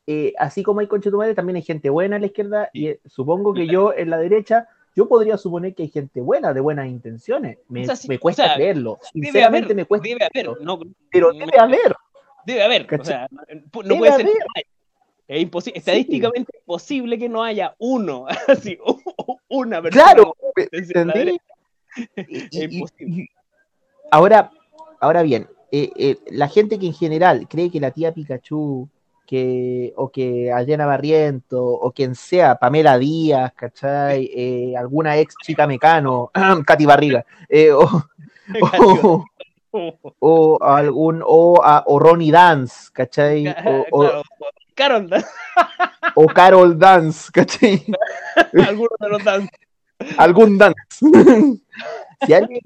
eh, 0.07 0.33
así 0.39 0.63
como 0.63 0.79
hay 0.79 0.87
conchetumadre, 0.87 1.35
también 1.35 1.57
hay 1.57 1.61
gente 1.61 1.91
buena 1.91 2.15
a 2.15 2.19
la 2.19 2.25
izquierda, 2.25 2.69
y 2.73 2.87
eh, 2.87 2.99
supongo 3.05 3.53
que 3.53 3.67
yo 3.67 3.93
en 3.93 4.09
la 4.09 4.17
derecha, 4.17 4.67
yo 4.95 5.07
podría 5.07 5.37
suponer 5.37 5.75
que 5.75 5.83
hay 5.83 5.89
gente 5.89 6.21
buena, 6.21 6.53
de 6.55 6.59
buenas 6.59 6.87
intenciones. 6.87 7.59
Me, 7.69 7.83
O 7.83 7.85
sea, 7.85 7.95
sí, 7.95 8.07
me 8.09 8.15
o 8.15 8.19
cuesta 8.19 8.45
sea, 8.45 8.55
creerlo. 8.55 8.97
Debe 9.13 9.27
Sinceramente 9.27 9.65
haber, 9.67 9.75
me 9.75 9.85
cuesta. 9.85 10.07
debe 10.07 10.23
haber, 10.23 10.31
creerlo. 10.31 10.57
no, 10.59 10.79
pero 11.11 11.31
debe 11.33 11.57
haber. 11.59 11.95
Debe 12.45 12.63
haber, 12.63 12.87
o 12.99 13.03
sea, 13.03 13.27
no, 13.31 13.83
Debe 13.83 13.97
puede 13.97 14.15
ser. 14.17 14.27
Es 15.27 15.41
imposible, 15.41 15.77
estadísticamente 15.79 16.51
imposible 16.59 17.17
que 17.17 17.29
no 17.29 17.41
haya 17.41 17.73
uno, 17.79 18.25
así, 18.47 18.77
una 19.47 19.81
persona. 19.81 20.03
Claro, 20.03 20.35
Es 22.15 22.53
imposible. 22.53 23.29
ahora, 24.11 24.51
ahora 24.99 25.21
bien, 25.23 25.47
eh, 25.71 25.89
eh, 25.95 26.17
la 26.31 26.49
gente 26.49 26.77
que 26.79 26.87
en 26.87 26.93
general 26.93 27.47
cree 27.47 27.71
que 27.71 27.79
la 27.79 27.91
tía 27.91 28.13
Pikachu, 28.13 28.89
que, 29.31 29.93
o 29.95 30.09
que 30.11 30.51
Adriana 30.51 30.85
Barriento, 30.85 31.63
o 31.63 31.93
quien 31.93 32.15
sea, 32.15 32.55
Pamela 32.55 32.97
Díaz, 32.97 33.53
¿cachai? 33.55 34.29
Eh, 34.35 34.73
alguna 34.75 35.17
ex 35.17 35.35
chica 35.41 35.65
mecano, 35.65 36.29
Katy 36.67 36.85
Barriga, 36.85 37.25
eh, 37.47 37.71
o, 37.71 37.87
o, 39.03 39.25
o 40.19 40.57
algún, 40.61 41.21
o, 41.25 41.61
a- 41.63 41.83
o 41.87 41.99
Ronnie 41.99 42.31
Dance, 42.31 42.89
¿cachai? 42.93 43.47
O, 43.65 43.85
o- 43.91 44.23
Claro, 44.73 45.05
Carol, 45.07 45.09
o 46.15 46.25
Carol 46.27 46.79
Dance, 46.79 47.29
¿cachai? 47.31 47.85
algunos 48.67 48.97
de 48.99 49.09
los 49.09 49.23
dan. 49.23 49.49
algún 50.17 50.57
dance. 50.57 50.75
si, 52.25 52.33
alguien, 52.33 52.61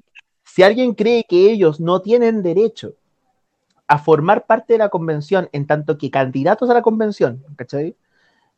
si 0.46 0.64
alguien 0.64 0.94
cree 0.94 1.26
que 1.28 1.52
ellos 1.52 1.80
no 1.80 2.02
tienen 2.02 2.42
derecho 2.44 2.94
a 3.88 3.98
formar 3.98 4.46
parte 4.46 4.74
de 4.74 4.80
la 4.80 4.90
convención 4.90 5.50
en 5.52 5.68
tanto 5.68 5.98
que 5.98 6.10
candidatos 6.10 6.70
a 6.70 6.74
la 6.74 6.82
convención, 6.82 7.44
¿cachai? 7.58 7.96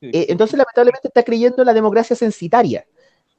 Eh, 0.02 0.28
entonces 0.30 0.58
lamentablemente 0.58 1.08
está 1.08 1.24
creyendo 1.24 1.62
en 1.64 1.66
la 1.66 1.74
democracia 1.74 2.16
censitaria. 2.16 2.86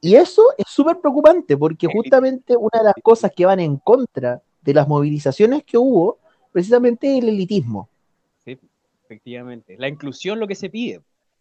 Y 0.00 0.16
eso 0.16 0.42
es 0.56 0.66
súper 0.68 0.98
preocupante 1.00 1.56
porque 1.56 1.86
justamente 1.86 2.56
una 2.56 2.78
de 2.80 2.84
las 2.84 2.94
cosas 3.02 3.30
que 3.36 3.46
van 3.46 3.60
en 3.60 3.76
contra 3.76 4.40
de 4.68 4.74
las 4.74 4.86
movilizaciones 4.86 5.64
que 5.64 5.78
hubo, 5.78 6.18
precisamente 6.52 7.16
el 7.16 7.26
elitismo. 7.30 7.88
Sí, 8.44 8.58
efectivamente. 9.04 9.76
La 9.78 9.88
inclusión 9.88 10.38
lo 10.38 10.46
que 10.46 10.54
se 10.54 10.68
pide. 10.68 11.00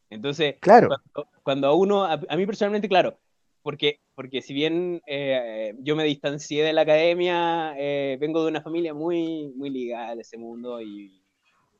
Entonces, 0.10 0.56
Claro. 0.62 0.88
cuando, 0.88 1.30
cuando 1.44 1.68
a 1.68 1.74
uno, 1.74 2.06
a, 2.06 2.13
a 2.30 2.38
mí 2.38 2.46
personalmente, 2.46 2.88
claro, 2.88 3.18
porque, 3.63 4.00
porque 4.16 4.42
si 4.42 4.54
bien 4.54 5.02
eh, 5.06 5.74
yo 5.80 5.98
me 5.98 6.06
distancié 6.06 6.63
de 6.63 6.72
la 6.72 6.84
academia, 6.84 7.74
eh, 7.78 8.16
vengo 8.18 8.42
de 8.44 8.50
una 8.50 8.62
familia 8.62 8.94
muy, 8.94 9.52
muy 9.58 9.70
ligada 9.70 10.12
a 10.13 10.22
ese 10.22 10.38
mundo 10.38 10.82
y 10.82 11.22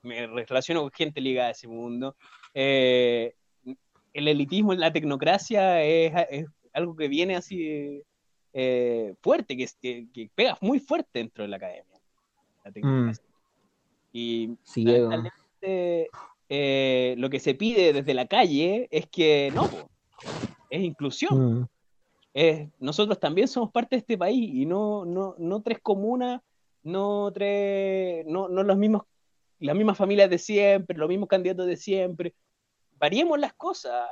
me 0.03 0.27
relaciono 0.27 0.81
con 0.81 0.91
gente 0.91 1.21
ligada 1.21 1.47
a 1.47 1.51
ese 1.51 1.69
mundo. 1.69 2.17
eh, 2.53 3.33
el 4.13 4.27
elitismo, 4.27 4.73
la 4.73 4.91
tecnocracia 4.91 5.81
es, 5.83 6.12
es 6.31 6.45
algo 6.73 6.95
que 6.95 7.07
viene 7.07 7.36
así 7.38 8.01
eh, 8.59 9.13
fuerte, 9.21 9.55
que, 9.55 9.67
que, 9.79 10.07
que 10.11 10.31
pega 10.33 10.57
muy 10.61 10.79
fuerte 10.79 11.19
dentro 11.19 11.43
de 11.43 11.47
la 11.47 11.57
academia. 11.57 12.01
La 12.65 12.71
tecnocracia. 12.71 13.23
Y 14.11 14.57
Sí, 14.63 14.83
eh, 15.61 16.07
eh, 16.49 17.13
lo 17.19 17.29
que 17.29 17.39
se 17.39 17.53
pide 17.53 17.93
desde 17.93 18.15
la 18.15 18.25
calle 18.25 18.87
es 18.89 19.05
que 19.07 19.51
no, 19.53 19.67
po, 19.69 19.91
es 20.71 20.81
inclusión. 20.81 21.61
mm, 21.61 21.67
Es, 22.33 22.67
nosotros 22.79 23.19
también 23.19 23.47
somos 23.47 23.71
parte 23.71 23.95
de 23.95 23.99
este 23.99 24.17
país 24.17 24.49
y 24.51 24.65
no, 24.65 25.05
no, 25.05 25.35
no 25.37 25.61
tres 25.61 25.77
comunas, 25.79 26.41
no 26.81 27.31
tres, 27.31 28.25
no, 28.25 28.49
no 28.49 28.63
los 28.63 28.77
mismos, 28.77 29.03
las 29.59 29.75
mismas 29.75 29.97
familias 29.97 30.31
de 30.31 30.39
siempre, 30.39 30.97
los 30.97 31.09
mismos 31.09 31.29
candidatos 31.29 31.67
de 31.67 31.77
siempre. 31.77 32.33
Variemos 32.97 33.37
las 33.39 33.53
cosas, 33.53 34.09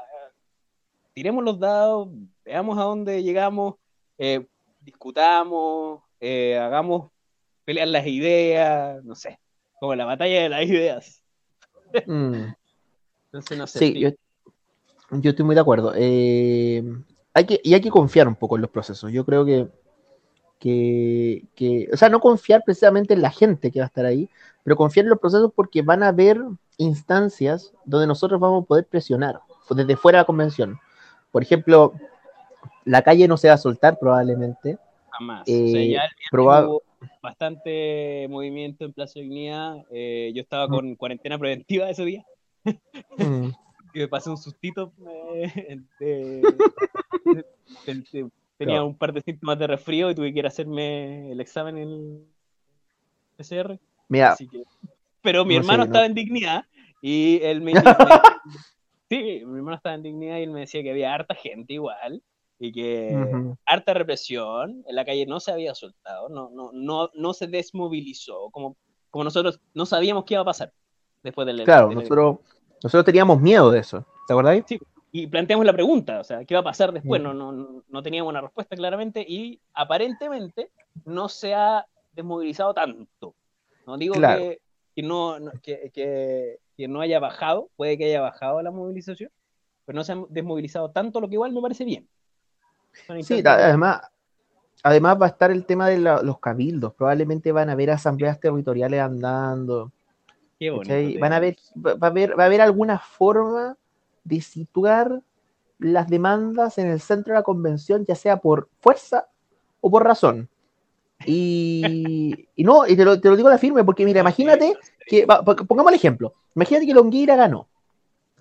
tiremos 1.14 1.44
los 1.44 1.60
dados, 1.60 2.10
veamos 2.44 2.78
a 2.78 2.84
dónde 2.84 3.24
llegamos, 3.24 3.76
eh, 4.18 4.46
discutamos, 4.82 6.02
eh, 6.20 6.58
hagamos 6.58 7.12
pelear 7.64 7.88
las 7.88 8.06
ideas, 8.08 9.04
no 9.04 9.16
sé, 9.16 9.40
como 9.80 9.96
la 9.96 10.06
batalla 10.06 10.44
de 10.44 10.50
las 10.50 10.64
ideas. 10.64 11.24
mm. 12.06 12.54
Entonces, 13.26 13.58
no 13.58 13.68
sé. 13.68 13.80
Sí, 13.80 14.00
yo, 14.00 14.10
yo 15.12 15.30
estoy 15.32 15.46
muy 15.46 15.56
de 15.56 15.62
acuerdo. 15.62 15.94
Eh, 15.96 16.84
hay 17.34 17.46
que, 17.46 17.60
y 17.64 17.74
hay 17.74 17.82
que 17.82 17.90
confiar 17.90 18.28
un 18.28 18.36
poco 18.36 18.56
en 18.56 18.62
los 18.62 18.72
procesos. 18.72 19.12
Yo 19.12 19.26
creo 19.26 19.44
que, 19.46 19.68
que, 20.60 21.44
que- 21.56 21.90
o 21.92 21.98
sea, 21.98 22.10
no 22.10 22.20
confiar 22.20 22.64
precisamente 22.66 23.14
en 23.14 23.22
la 23.22 23.32
gente 23.32 23.72
que 23.72 23.80
va 23.80 23.86
a 23.86 23.88
estar 23.88 24.06
ahí, 24.06 24.30
pero 24.64 24.76
confiar 24.76 25.06
en 25.06 25.10
los 25.10 25.20
procesos 25.20 25.52
porque 25.54 25.82
van 25.82 26.04
a 26.04 26.10
haber 26.10 26.42
instancias 26.78 27.74
donde 27.84 28.08
nosotros 28.08 28.40
vamos 28.40 28.64
a 28.64 28.68
poder 28.68 28.86
presionar 28.86 29.40
desde 29.70 29.96
fuera 29.98 30.20
de 30.20 30.22
la 30.22 30.28
convención. 30.28 30.80
Por 31.32 31.44
ejemplo, 31.44 31.94
la 32.86 33.02
calle 33.02 33.28
no 33.28 33.36
se 33.38 33.48
va 33.50 33.56
a 33.56 33.58
soltar 33.58 34.00
probablemente. 34.00 34.78
Jamás. 35.12 35.48
Eh, 35.48 35.64
o 35.64 35.68
sea, 35.68 35.80
ya 35.80 35.80
el 35.82 35.90
viernes 35.90 36.30
proba- 36.32 36.68
hubo 36.68 36.84
bastante 37.22 38.28
movimiento 38.30 38.86
en 38.86 38.94
Plaza 38.94 39.20
Dignidad. 39.20 39.78
Eh, 39.92 40.32
yo 40.34 40.42
estaba 40.42 40.68
con 40.68 40.96
cuarentena 40.96 41.38
preventiva 41.38 41.90
ese 41.90 42.04
día 42.06 42.26
Mm, 43.18 43.50
y 43.94 44.00
me 44.00 44.08
pasé 44.08 44.30
un 44.30 44.38
sustito. 44.38 44.92
eh, 45.34 45.82
de- 46.00 46.42
de- 46.42 46.42
de- 47.34 48.30
tenía 48.58 48.76
Claro. 48.76 48.88
un 48.88 48.98
par 48.98 49.14
de 49.14 49.22
síntomas 49.22 49.60
de 49.60 49.68
resfrío 49.68 50.10
y 50.10 50.16
tuve 50.16 50.32
que 50.34 50.40
ir 50.40 50.46
a 50.46 50.50
hacerme 50.50 51.32
el 51.32 51.40
examen 51.42 51.78
en 51.78 51.90
el 51.90 52.26
PCR. 53.38 53.80
Mira, 54.10 54.32
Así 54.32 54.48
que- 54.48 54.64
Pero 55.22 55.44
mi 55.46 55.56
No 55.56 55.62
hermano 55.62 55.84
sé, 55.84 55.90
no- 55.90 55.94
estaba 55.94 56.06
en 56.06 56.14
dignidad 56.14 56.66
y 57.02 57.40
él 57.44 57.62
me, 57.62 57.74
me- 57.74 57.84
Sí, 59.10 59.44
mi 59.46 59.58
hermano 59.58 59.76
estaba 59.76 59.96
en 59.96 60.04
dignidad 60.04 60.38
y 60.38 60.44
él 60.44 60.52
me 60.52 60.62
decía 60.62 60.82
que 60.84 60.92
había 60.92 61.14
harta 61.14 61.36
gente 61.36 61.74
igual 61.74 62.22
y 62.60 62.72
que 62.72 63.12
harta 63.66 63.94
represión, 63.94 64.84
en 64.88 64.96
la 64.96 65.04
calle 65.06 65.26
no 65.26 65.40
se 65.40 65.52
había 65.52 65.76
soltado, 65.76 66.30
no, 66.30 66.50
no, 66.52 66.72
no, 66.74 67.10
no 67.14 67.34
se 67.34 67.48
desmovilizó, 67.48 68.50
como, 68.52 68.78
como 69.10 69.24
nosotros 69.26 69.60
no 69.74 69.86
sabíamos 69.86 70.24
qué 70.26 70.36
iba 70.36 70.42
a 70.42 70.46
pasar 70.46 70.72
después 71.24 71.46
del 71.48 71.64
claro, 71.64 71.90
del- 71.90 71.98
nosotros, 71.98 72.38
nosotros 72.84 73.06
teníamos 73.06 73.42
miedo 73.42 73.72
de 73.72 73.80
eso. 73.80 74.06
¿Te 74.28 74.34
acordáis? 74.34 74.64
y 75.12 75.28
planteamos 75.28 75.66
la 75.66 75.72
pregunta, 75.74 76.20
o 76.20 76.24
sea, 76.26 76.44
¿qué 76.44 76.56
va 76.56 76.60
a 76.62 76.66
pasar 76.66 76.92
después? 76.92 77.22
No, 77.22 77.34
no, 77.34 77.84
no- 77.88 78.04
teníamos 78.04 78.30
una 78.30 78.42
respuesta 78.42 78.76
claramente 78.76 79.26
y 79.28 79.62
aparentemente 79.74 80.72
no 81.06 81.30
se 81.30 81.54
ha 81.54 81.86
desmovilizado 82.12 82.74
tanto. 82.74 83.34
No 83.88 83.98
digo 83.98 84.16
Claro. 84.16 84.42
que, 84.42 84.62
que 84.96 85.02
no, 85.04 85.40
no- 85.40 85.52
que, 85.62 85.90
que- 85.94 86.60
que 86.76 86.88
no 86.90 87.00
haya 87.00 87.20
bajado, 87.20 87.70
puede 87.78 87.98
que 87.98 88.06
haya 88.06 88.20
bajado 88.20 88.62
la 88.62 88.72
movilización, 88.72 89.30
pero 89.86 89.96
no 89.96 90.04
se 90.04 90.12
ha 90.12 90.22
desmovilizado 90.30 90.92
tanto, 90.92 91.22
lo 91.22 91.30
que 91.30 91.36
igual 91.36 91.54
me 91.54 91.62
parece 91.62 91.86
bien. 91.86 92.10
Sí, 93.22 93.42
además, 93.46 94.02
además 94.84 95.18
va 95.22 95.26
a 95.26 95.30
estar 95.30 95.52
el 95.52 95.66
tema 95.66 95.88
de 95.90 96.00
la- 96.00 96.22
los 96.22 96.40
cabildos. 96.40 96.94
Probablemente 96.94 97.52
van 97.52 97.70
a 97.70 97.74
haber 97.74 97.92
asambleas 97.92 98.40
territoriales 98.40 99.02
andando. 99.02 99.92
Qué 100.60 100.70
bonito, 100.70 101.20
Van 101.20 101.34
a 101.34 101.36
haber, 101.38 101.58
va 101.76 101.98
a 102.02 102.08
haber, 102.08 102.40
va 102.40 102.44
a 102.44 102.46
haber 102.48 102.62
alguna 102.62 103.00
forma 103.00 103.78
de 104.24 104.42
situar 104.42 105.22
las 105.80 106.08
demandas 106.08 106.78
en 106.78 106.88
el 106.88 107.00
centro 107.02 107.34
de 107.34 107.40
la 107.40 107.44
convención, 107.44 108.06
ya 108.06 108.16
sea 108.16 108.38
por 108.38 108.70
fuerza 108.80 109.28
o 109.82 109.92
por 109.92 110.04
razón. 110.04 110.48
Y, 111.26 112.48
y 112.56 112.64
no, 112.64 112.86
y 112.88 112.96
te 112.96 113.04
lo, 113.04 113.20
te 113.20 113.30
lo 113.30 113.36
digo 113.36 113.48
a 113.48 113.52
la 113.52 113.58
firme, 113.58 113.84
porque 113.84 114.06
mira, 114.06 114.22
imagínate 114.22 114.78
que, 115.08 115.26
pongamos 115.68 115.92
el 115.92 115.96
ejemplo, 115.96 116.34
imagínate 116.56 116.86
que 116.86 116.94
Longueira 116.94 117.36
ganó, 117.36 117.68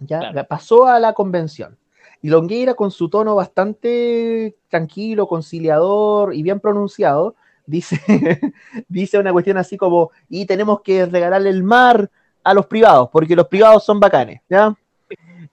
ya 0.00 0.18
Claro. 0.30 0.46
pasó 0.48 0.86
a 0.86 0.98
la 1.00 1.12
convención, 1.12 1.76
y 2.24 2.30
Longueira 2.30 2.72
con 2.72 2.90
su 2.90 3.10
tono 3.10 3.34
bastante 3.34 4.56
tranquilo, 4.70 5.26
conciliador 5.28 6.34
y 6.34 6.42
bien 6.42 6.58
pronunciado, 6.58 7.34
dice, 7.66 8.00
dice 8.88 9.18
una 9.18 9.30
cuestión 9.30 9.58
así 9.58 9.76
como, 9.76 10.10
y 10.30 10.46
tenemos 10.46 10.80
que 10.80 11.04
regalarle 11.04 11.50
el 11.50 11.62
mar 11.62 12.10
a 12.42 12.54
los 12.54 12.64
privados, 12.64 13.10
porque 13.12 13.37
los 13.37 13.46
privados 13.48 13.84
son 13.84 14.00
bacanes, 14.00 14.40
¿ya? 14.48 14.74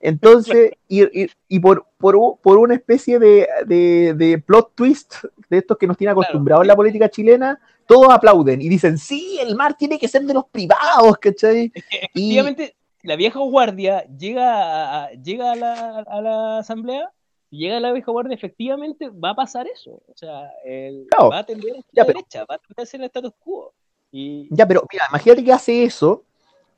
Entonces, 0.00 0.72
y, 0.88 1.02
y- 1.24 1.30
y 1.46 1.60
por, 1.60 1.84
por, 1.98 2.16
una 2.56 2.74
especie 2.74 3.18
de, 3.18 3.46
de- 3.66 4.14
de 4.14 4.38
plot 4.38 4.72
twist 4.74 5.16
de 5.50 5.58
estos 5.58 5.76
que 5.76 5.86
nos 5.86 5.98
tiene 5.98 6.12
acostumbrados 6.12 6.64
en 6.64 6.68
la 6.68 6.76
política 6.76 7.10
chilena, 7.10 7.60
todos 7.86 8.08
aplauden 8.10 8.62
y 8.62 8.70
dicen, 8.70 8.96
sí, 8.96 9.38
el 9.42 9.54
mar 9.56 9.76
tiene 9.76 9.98
que 9.98 10.08
ser 10.08 10.22
de 10.22 10.32
los 10.32 10.46
privados, 10.46 11.18
¿cachai? 11.20 11.70
Es 11.74 11.84
que 11.84 11.96
efectivamente, 11.98 12.74
la 13.02 13.16
vieja 13.16 13.40
guardia 13.40 14.04
llega 14.16 15.04
a, 15.04 15.10
llega 15.12 15.52
a 15.52 15.56
la, 15.56 15.98
a 16.00 16.20
la 16.20 16.58
asamblea 16.58 17.10
llega 17.52 17.80
la 17.80 17.92
vieja 17.92 18.10
guardia, 18.10 18.34
efectivamente 18.34 19.10
va 19.10 19.30
a 19.30 19.34
pasar 19.34 19.66
eso. 19.68 20.02
O 20.08 20.16
sea, 20.16 20.50
el, 20.64 21.06
va 21.12 21.38
a 21.38 21.46
tender 21.46 21.76
a 21.76 21.80
la 21.92 22.04
derecha, 22.04 22.44
va 22.50 22.56
a 22.56 22.58
tender 22.58 22.82
a 22.82 22.86
ser 22.86 23.00
el 23.00 23.06
status 23.06 23.32
quo. 23.38 23.72
Y... 24.10 24.48
Ya, 24.50 24.66
pero 24.66 24.84
mira, 24.90 25.04
imagínate 25.10 25.44
que 25.44 25.52
hace 25.52 25.84
eso 25.84 26.24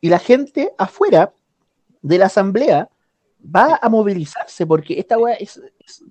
y 0.01 0.09
la 0.09 0.19
gente 0.19 0.73
afuera 0.77 1.33
de 2.03 2.19
la 2.19 2.27
asamblea 2.27 2.89
va 3.45 3.79
a 3.81 3.89
movilizarse 3.89 4.67
porque 4.67 4.99
esta 4.99 5.19
weá 5.19 5.35
es, 5.35 5.63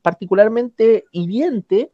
particularmente 0.02 1.06
hiriente 1.12 1.92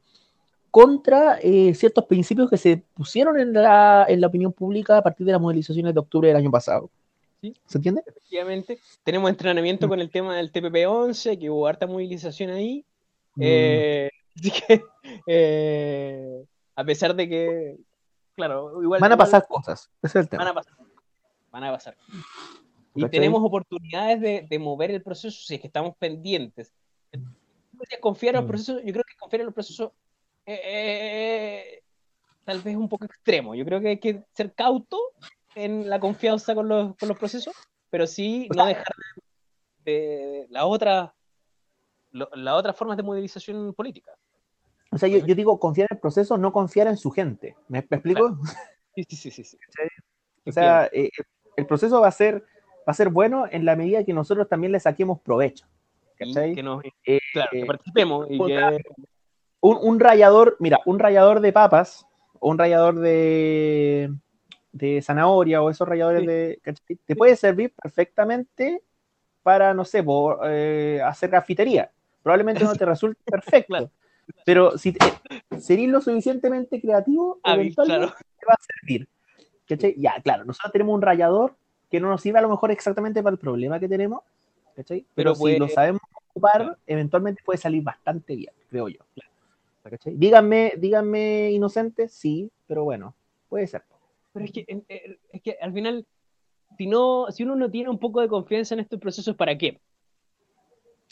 contra 0.72 1.40
eh, 1.42 1.74
ciertos 1.74 2.06
principios 2.06 2.50
que 2.50 2.58
se 2.58 2.84
pusieron 2.94 3.40
en 3.40 3.54
la, 3.54 4.06
en 4.08 4.22
la 4.22 4.28
opinión 4.28 4.54
pública 4.54 4.98
a 4.98 5.02
partir 5.02 5.26
de 5.26 5.32
las 5.32 5.42
movilizaciones 5.42 5.94
de 5.94 6.00
octubre 6.00 6.28
del 6.28 6.38
año 6.38 6.52
pasado. 6.52 6.90
¿Se 7.42 7.78
entiende? 7.78 8.04
Efectivamente. 8.06 8.80
Tenemos 9.04 9.30
entrenamiento 9.30 9.88
mm. 9.88 9.90
con 9.90 10.00
el 10.00 10.12
tema 10.12 10.36
del 10.36 10.52
TPP-11, 10.52 11.40
que 11.40 11.50
hubo 11.50 11.68
harta 11.68 11.88
movilización 11.88 12.52
ahí. 12.52 12.86
Mm. 13.36 13.42
Eh, 13.44 14.10
así 14.36 14.52
que, 14.52 14.84
eh, 15.28 16.46
a 16.76 16.84
pesar 16.84 17.16
de 17.16 17.30
que, 17.30 17.78
claro, 18.36 18.82
igual... 18.82 19.00
Van 19.00 19.12
a 19.12 19.18
pasar 19.18 19.48
cosas, 19.48 19.90
ese 20.02 20.20
es 20.20 20.24
el 20.24 20.30
tema. 20.30 20.44
Van 20.44 20.52
a 20.52 20.56
pasar. 20.56 20.74
Van 21.52 21.64
a 21.64 21.72
pasar. 21.72 21.98
Y 22.96 23.08
tenemos 23.10 23.42
oportunidades 23.44 24.50
de, 24.50 24.60
mover 24.60 24.92
el 24.92 25.02
proceso 25.02 25.40
si 25.40 25.56
es 25.56 25.62
que 25.62 25.68
estamos 25.68 25.96
pendientes. 25.98 26.74
Confiar 28.02 28.36
en 28.36 28.40
el 28.40 28.46
mm. 28.46 28.48
proceso, 28.48 28.80
yo 28.82 28.92
creo 28.92 29.04
que 29.06 29.16
confiar 29.18 29.42
en 29.42 29.48
el 29.48 29.54
proceso 29.54 29.94
eh, 30.46 31.82
tal 32.44 32.62
vez 32.62 32.76
un 32.76 32.90
poco 32.90 33.06
extremo. 33.06 33.56
Yo 33.56 33.64
creo 33.64 33.80
que 33.80 33.90
hay 33.90 34.00
que 34.00 34.26
ser 34.34 34.54
cauto 34.54 34.98
en 35.56 35.90
la 35.90 36.00
confianza 36.00 36.56
con 36.56 36.68
los, 36.68 36.96
con 36.98 37.10
los 37.10 37.18
procesos, 37.18 37.54
pero 37.90 38.08
sí 38.08 38.48
no 38.56 38.66
dejar 38.66 38.86
de, 39.86 40.46
la 40.50 40.66
otra 40.66 41.14
las 42.12 42.56
otras 42.56 42.76
formas 42.76 42.98
de 42.98 43.04
movilización 43.04 43.74
política. 43.74 44.12
O 44.92 44.98
sea, 44.98 45.08
yo, 45.08 45.20
yo, 45.20 45.36
digo 45.36 45.60
confiar 45.60 45.88
en 45.92 45.98
el 45.98 46.02
proceso, 46.02 46.38
no 46.38 46.52
confiar 46.52 46.88
en 46.88 46.98
su 46.98 47.12
gente. 47.12 47.56
¿Me, 47.68 47.80
explico? 47.80 48.40
Sí, 48.96 49.04
sí, 49.10 49.32
sí, 49.32 49.44
sí. 49.44 49.58
O 50.46 50.52
sea, 50.52 50.90
eh, 50.92 51.12
el 51.58 51.68
proceso 51.68 52.02
va 52.02 52.08
a 52.08 52.12
ser 52.12 52.44
va 52.80 52.92
a 52.92 52.94
ser 52.94 53.10
bueno 53.10 53.46
en 53.52 53.66
la 53.66 53.76
medida 53.76 54.04
que 54.04 54.14
nosotros 54.14 54.50
también 54.50 54.72
le 54.72 54.80
saquemos 54.80 55.20
provecho. 55.20 55.68
¿Cachai? 56.18 56.56
Que 56.56 56.64
nos, 56.64 56.84
eh, 57.06 57.20
claro, 57.32 57.50
que 57.52 57.66
participemos 57.66 58.28
y 58.30 58.38
que... 58.44 58.82
un, 59.60 59.78
un, 59.80 60.00
rallador, 60.00 60.58
mira, 60.60 60.80
un 60.86 60.98
rallador 60.98 61.40
de 61.40 61.54
papas 61.54 62.08
un 62.42 62.58
rallador 62.58 63.00
de, 63.00 64.12
de 64.72 65.02
zanahoria 65.02 65.62
o 65.62 65.70
esos 65.70 65.88
ralladores 65.88 66.26
de. 66.26 66.60
Te 67.06 67.16
puede 67.16 67.36
servir 67.36 67.74
perfectamente 67.82 68.82
para, 69.44 69.74
no 69.74 69.86
sé, 69.86 70.04
por, 70.04 70.42
eh, 70.46 71.02
hacer 71.04 71.30
cafetería. 71.30 71.92
Probablemente 72.22 72.64
no 72.64 72.76
te 72.76 72.86
resulte 72.86 73.20
perfecto. 73.26 73.92
Pero 74.46 74.78
si 74.78 74.94
te, 74.94 75.88
lo 75.88 76.02
suficientemente 76.02 76.80
creativo, 76.80 77.40
eventualmente 77.44 78.14
te 78.40 78.46
va 78.46 78.54
a 78.54 78.62
servir. 78.62 79.08
Ya, 79.98 80.20
claro, 80.24 80.46
nosotros 80.46 80.72
tenemos 80.72 80.96
un 80.96 81.02
rallador 81.02 81.56
que 81.90 82.00
no 82.00 82.10
nos 82.10 82.22
sirve 82.22 82.40
a 82.40 82.42
lo 82.42 82.50
mejor 82.50 82.72
exactamente 82.72 83.22
para 83.22 83.34
el 83.34 83.40
problema 83.40 83.80
que 83.80 83.88
tenemos, 83.88 84.22
Pero, 85.16 85.36
si 85.36 85.58
lo 85.58 85.68
sabemos 85.68 86.02
ocupar, 86.30 86.78
eventualmente 86.88 87.42
puede 87.44 87.58
salir 87.58 87.84
bastante 87.84 88.36
bien, 88.36 88.54
creo 88.70 88.88
yo. 88.88 89.00
Díganme, 90.06 90.74
díganme 90.78 91.52
inocente, 91.52 92.08
sí, 92.08 92.52
pero 92.68 92.84
bueno, 92.84 93.16
puede 93.48 93.68
ser. 93.68 93.84
Pero 94.34 94.46
es 94.46 94.52
que, 94.52 94.66
es 95.32 95.42
que 95.42 95.58
al 95.60 95.74
final, 95.74 96.06
si, 96.78 96.88
no, 96.88 97.28
si 97.32 97.44
uno 97.44 97.56
no 97.56 97.70
tiene 97.70 97.90
un 97.90 98.00
poco 98.00 98.22
de 98.22 98.28
confianza 98.28 98.76
en 98.76 98.82
estos 98.82 99.00
procesos, 99.00 99.36
¿para 99.36 99.58
qué? 99.58 99.80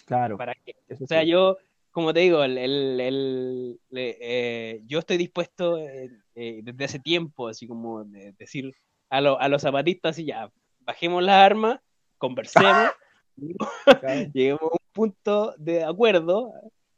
Claro. 0.06 0.38
¿Para 0.38 0.54
qué? 0.54 0.76
O 1.02 1.08
sea, 1.08 1.24
yo, 1.24 1.58
como 1.92 2.14
te 2.14 2.22
digo, 2.22 2.44
el, 2.44 2.58
el, 2.58 3.80
eh, 3.92 4.82
yo 4.86 5.00
estoy 5.00 5.18
dispuesto 5.18 5.78
eh, 5.78 6.12
eh, 6.36 6.62
desde 6.64 6.86
hace 6.86 7.00
tiempo, 7.00 7.48
así 7.48 7.68
como 7.68 8.04
de 8.06 8.34
decir 8.34 8.74
a, 9.10 9.18
a 9.18 9.50
los 9.50 9.62
zapatistas, 9.62 10.18
y 10.20 10.26
ya, 10.26 10.52
bajemos 10.82 11.24
las 11.24 11.36
armas, 11.36 11.80
conversemos, 12.18 12.92
lleguemos 14.34 14.62
a 14.62 14.66
un 14.66 14.92
punto 14.94 15.56
de 15.58 15.84
acuerdo, 15.84 16.54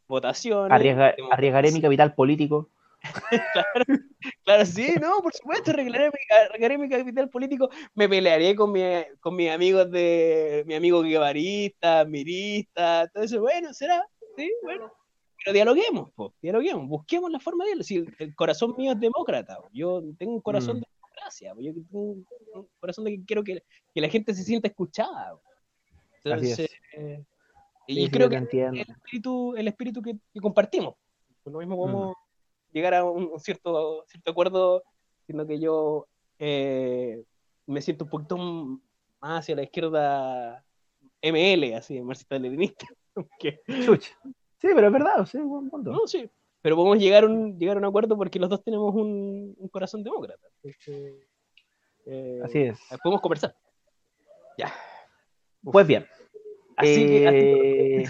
votación. 0.07 0.71
arriesgaré 0.71 1.71
mi 1.71 1.81
capital 1.81 2.13
político. 2.13 2.69
claro, 3.53 3.85
claro, 4.43 4.65
sí, 4.65 4.95
no, 4.99 5.21
por 5.21 5.33
supuesto, 5.33 5.71
arreglaré, 5.71 6.77
mi 6.77 6.89
capital 6.89 7.29
político, 7.29 7.69
me 7.95 8.09
pelearé 8.09 8.55
con, 8.55 8.71
mi, 8.71 8.81
con 9.19 9.35
mis 9.35 9.49
amigos 9.49 9.89
de 9.89 10.63
mi 10.67 10.75
amigo 10.75 11.01
guevarista, 11.01 12.03
mirista, 12.05 13.09
todo 13.13 13.23
eso, 13.23 13.39
bueno, 13.39 13.73
será, 13.73 14.05
sí, 14.35 14.51
bueno, 14.63 14.91
pero 15.37 15.53
dialoguemos, 15.53 16.11
po, 16.11 16.33
dialoguemos, 16.41 16.87
busquemos 16.87 17.31
la 17.31 17.39
forma 17.39 17.63
de 17.65 17.75
dialogar. 17.75 18.15
el 18.19 18.35
corazón 18.35 18.75
mío 18.77 18.91
es 18.91 18.99
demócrata, 18.99 19.57
yo 19.71 20.01
tengo 20.17 20.33
un 20.33 20.41
corazón 20.41 20.77
mm. 20.77 20.79
de 20.81 20.87
democracia, 20.95 21.53
yo 21.57 21.73
tengo 21.73 22.01
un, 22.01 22.27
corazón 22.79 23.05
de 23.05 23.11
que 23.11 23.25
quiero 23.25 23.43
que, 23.43 23.63
que, 23.93 24.01
la 24.01 24.09
gente 24.09 24.33
se 24.33 24.43
sienta 24.43 24.67
escuchada. 24.67 25.39
Entonces, 26.21 26.69
eh, 26.97 27.23
y 27.87 28.09
creo 28.09 28.29
que 28.29 28.35
el 28.35 28.79
espíritu, 28.81 29.55
el 29.55 29.67
espíritu 29.69 30.01
que, 30.01 30.17
compartimos. 30.41 30.95
Por 31.43 31.53
lo 31.53 31.59
mismo 31.59 31.77
podemos 31.77 32.09
mm 32.09 32.28
llegar 32.71 32.93
a 32.93 33.03
un, 33.03 33.39
cierto, 33.39 34.03
cierto 34.07 34.31
acuerdo, 34.31 34.83
siendo 35.25 35.45
que 35.45 35.59
yo 35.59 36.07
eh, 36.37 37.23
me 37.65 37.81
siento 37.81 38.05
un 38.05 38.09
poquito 38.09 38.37
más 38.37 39.39
hacia 39.39 39.55
la 39.55 39.63
izquierda 39.63 40.63
ML, 41.21 41.75
así, 41.75 42.01
marxista-leninista. 42.01 42.87
Sí, 44.61 44.67
pero 44.75 44.87
es 44.87 44.93
verdad, 44.93 45.25
sí, 45.25 45.37
buen 45.37 45.69
punto. 45.69 45.89
No, 45.89 46.05
sí, 46.05 46.29
pero 46.61 46.75
podemos 46.75 46.99
llegar, 46.99 47.25
un, 47.25 47.57
llegar 47.57 47.77
a 47.77 47.79
un 47.79 47.85
acuerdo 47.85 48.17
porque 48.17 48.39
los 48.39 48.49
dos 48.49 48.61
tenemos 48.61 48.93
un, 48.93 49.55
un 49.57 49.67
corazón 49.69 50.03
demócrata. 50.03 50.45
Eh, 52.05 52.41
así 52.43 52.59
es. 52.59 52.79
Podemos 53.01 53.21
conversar. 53.21 53.55
Ya. 54.57 54.73
Pues 55.63 55.87
bien. 55.87 56.05
Así 56.75 57.07
que... 57.07 58.01
Eh, 58.01 58.03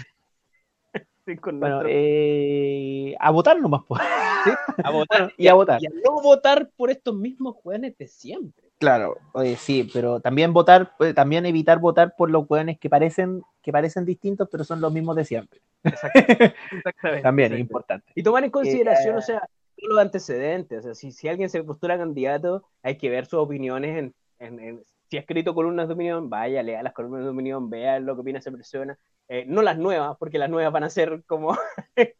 bueno, 1.52 1.82
eh, 1.86 3.14
a 3.20 3.30
votar 3.30 3.60
nomás. 3.60 3.82
Pues. 3.86 4.02
¿Sí? 4.44 4.50
A 4.82 4.90
votar. 4.90 5.32
y, 5.36 5.48
a, 5.48 5.54
votar. 5.54 5.82
Y 5.82 5.86
a 5.86 5.90
no 6.04 6.20
votar 6.22 6.70
por 6.76 6.90
estos 6.90 7.14
mismos 7.14 7.56
jóvenes 7.62 7.96
de 7.98 8.06
siempre. 8.06 8.70
Claro, 8.78 9.18
oye, 9.32 9.56
sí, 9.56 9.90
pero 9.92 10.20
también 10.20 10.54
votar, 10.54 10.96
pues, 10.96 11.14
también 11.14 11.44
evitar 11.44 11.78
votar 11.78 12.14
por 12.16 12.30
los 12.30 12.46
jóvenes 12.46 12.78
que 12.78 12.88
parecen, 12.88 13.42
que 13.60 13.72
parecen 13.72 14.06
distintos, 14.06 14.48
pero 14.50 14.64
son 14.64 14.80
los 14.80 14.90
mismos 14.90 15.16
de 15.16 15.24
siempre. 15.26 15.60
Exactamente. 15.84 17.22
también 17.22 17.52
es 17.52 17.60
importante. 17.60 18.10
Y 18.14 18.22
tomar 18.22 18.42
en 18.42 18.50
consideración, 18.50 19.16
eh, 19.16 19.18
o 19.18 19.22
sea, 19.22 19.42
los 19.76 19.98
antecedentes. 19.98 20.80
O 20.80 20.82
sea, 20.82 20.94
si, 20.94 21.12
si 21.12 21.28
alguien 21.28 21.50
se 21.50 21.62
postula 21.62 21.98
candidato, 21.98 22.64
hay 22.82 22.96
que 22.96 23.10
ver 23.10 23.26
sus 23.26 23.40
opiniones 23.40 23.98
en, 23.98 24.14
en, 24.38 24.82
si 25.10 25.16
ha 25.16 25.20
escrito 25.20 25.54
columnas 25.54 25.88
de 25.88 25.94
opinión, 25.94 26.30
vaya, 26.30 26.62
lea 26.62 26.84
las 26.84 26.92
columnas 26.92 27.24
de 27.24 27.30
opinión, 27.30 27.68
vea 27.68 27.98
lo 27.98 28.14
que 28.14 28.20
opina 28.20 28.38
esa 28.38 28.52
persona. 28.52 28.96
Eh, 29.28 29.44
no 29.44 29.60
las 29.60 29.76
nuevas, 29.76 30.16
porque 30.18 30.38
las 30.38 30.48
nuevas 30.48 30.72
van 30.72 30.84
a 30.84 30.90
ser 30.90 31.24
como 31.26 31.56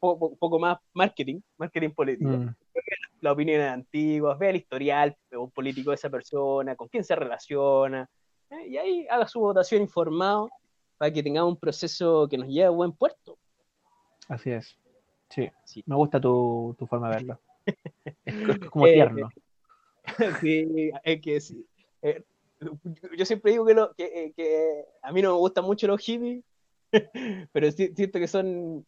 un 0.00 0.36
poco 0.38 0.58
más 0.58 0.78
marketing, 0.92 1.40
marketing 1.56 1.90
político. 1.90 2.30
Mm. 2.30 2.54
Las 3.22 3.32
opiniones 3.32 3.70
antiguas, 3.70 4.38
vea 4.38 4.50
el 4.50 4.56
historial 4.56 5.16
político 5.54 5.90
de 5.90 5.94
esa 5.94 6.10
persona, 6.10 6.76
con 6.76 6.88
quién 6.88 7.04
se 7.04 7.16
relaciona, 7.16 8.06
eh, 8.50 8.68
y 8.68 8.76
ahí 8.76 9.06
haga 9.08 9.26
su 9.26 9.40
votación 9.40 9.80
informado 9.80 10.50
para 10.98 11.10
que 11.10 11.22
tengamos 11.22 11.54
un 11.54 11.58
proceso 11.58 12.28
que 12.28 12.36
nos 12.36 12.48
lleve 12.48 12.66
a 12.66 12.70
buen 12.70 12.92
puerto. 12.92 13.38
Así 14.28 14.50
es. 14.50 14.78
Sí, 15.30 15.50
sí. 15.64 15.82
me 15.86 15.96
gusta 15.96 16.20
tu, 16.20 16.76
forma 16.86 17.08
de 17.08 17.14
verlo. 17.14 17.40
es 18.26 18.58
como 18.68 18.84
tierno. 18.84 19.30
sí, 20.42 20.90
es 21.02 21.20
que 21.22 21.40
sí. 21.40 21.66
Eh, 22.02 22.22
yo 23.16 23.24
siempre 23.24 23.52
digo 23.52 23.64
que, 23.64 23.74
lo, 23.74 23.94
que, 23.94 24.32
que, 24.36 24.84
a 25.02 25.12
mí 25.12 25.22
no 25.22 25.32
me 25.32 25.38
gustan 25.38 25.64
mucho 25.64 25.86
los 25.86 26.00
hippies, 26.00 26.42
pero 27.52 27.70
siento 27.70 28.18
que 28.18 28.28
son, 28.28 28.86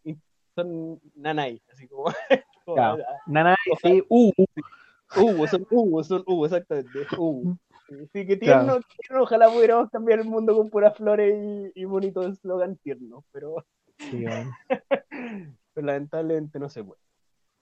son 0.54 1.00
nanay, 1.14 1.60
así 1.72 1.86
como. 1.88 2.04
nanay, 3.26 3.56
sí, 3.82 4.02
uh, 4.08 4.32
uh. 5.16 5.46
son 5.46 5.66
uh, 5.70 6.04
son 6.04 6.24
uh, 6.26 6.44
exactamente. 6.44 7.06
Uh. 7.18 7.54
Sí, 8.12 8.26
que 8.26 8.36
tierno, 8.36 8.80
tierno, 8.80 9.22
ojalá 9.22 9.48
pudiéramos 9.48 9.90
cambiar 9.90 10.18
el 10.18 10.26
mundo 10.26 10.54
con 10.54 10.68
puras 10.68 10.94
flores 10.94 11.34
y, 11.74 11.80
y 11.80 11.84
bonito 11.84 12.22
eslogan 12.22 12.76
tierno, 12.76 13.24
pero. 13.32 13.64
Sí, 13.98 14.24
pero 15.74 15.86
lamentablemente 15.86 16.58
no 16.58 16.68
se 16.68 16.84
puede. 16.84 17.00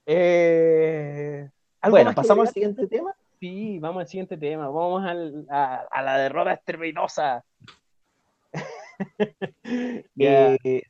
Eh, 0.05 1.49
bueno, 1.89 2.13
pasamos 2.13 2.47
al 2.47 2.53
siguiente 2.53 2.87
tema. 2.87 3.13
Sí, 3.39 3.79
vamos 3.79 4.01
al 4.01 4.07
siguiente 4.07 4.37
tema. 4.37 4.67
Vamos 4.69 5.05
al, 5.05 5.45
a, 5.49 5.85
a, 5.91 6.01
la 6.01 6.17
derrota 6.17 6.53
estrepitosa. 6.53 7.43
eh, 10.17 10.81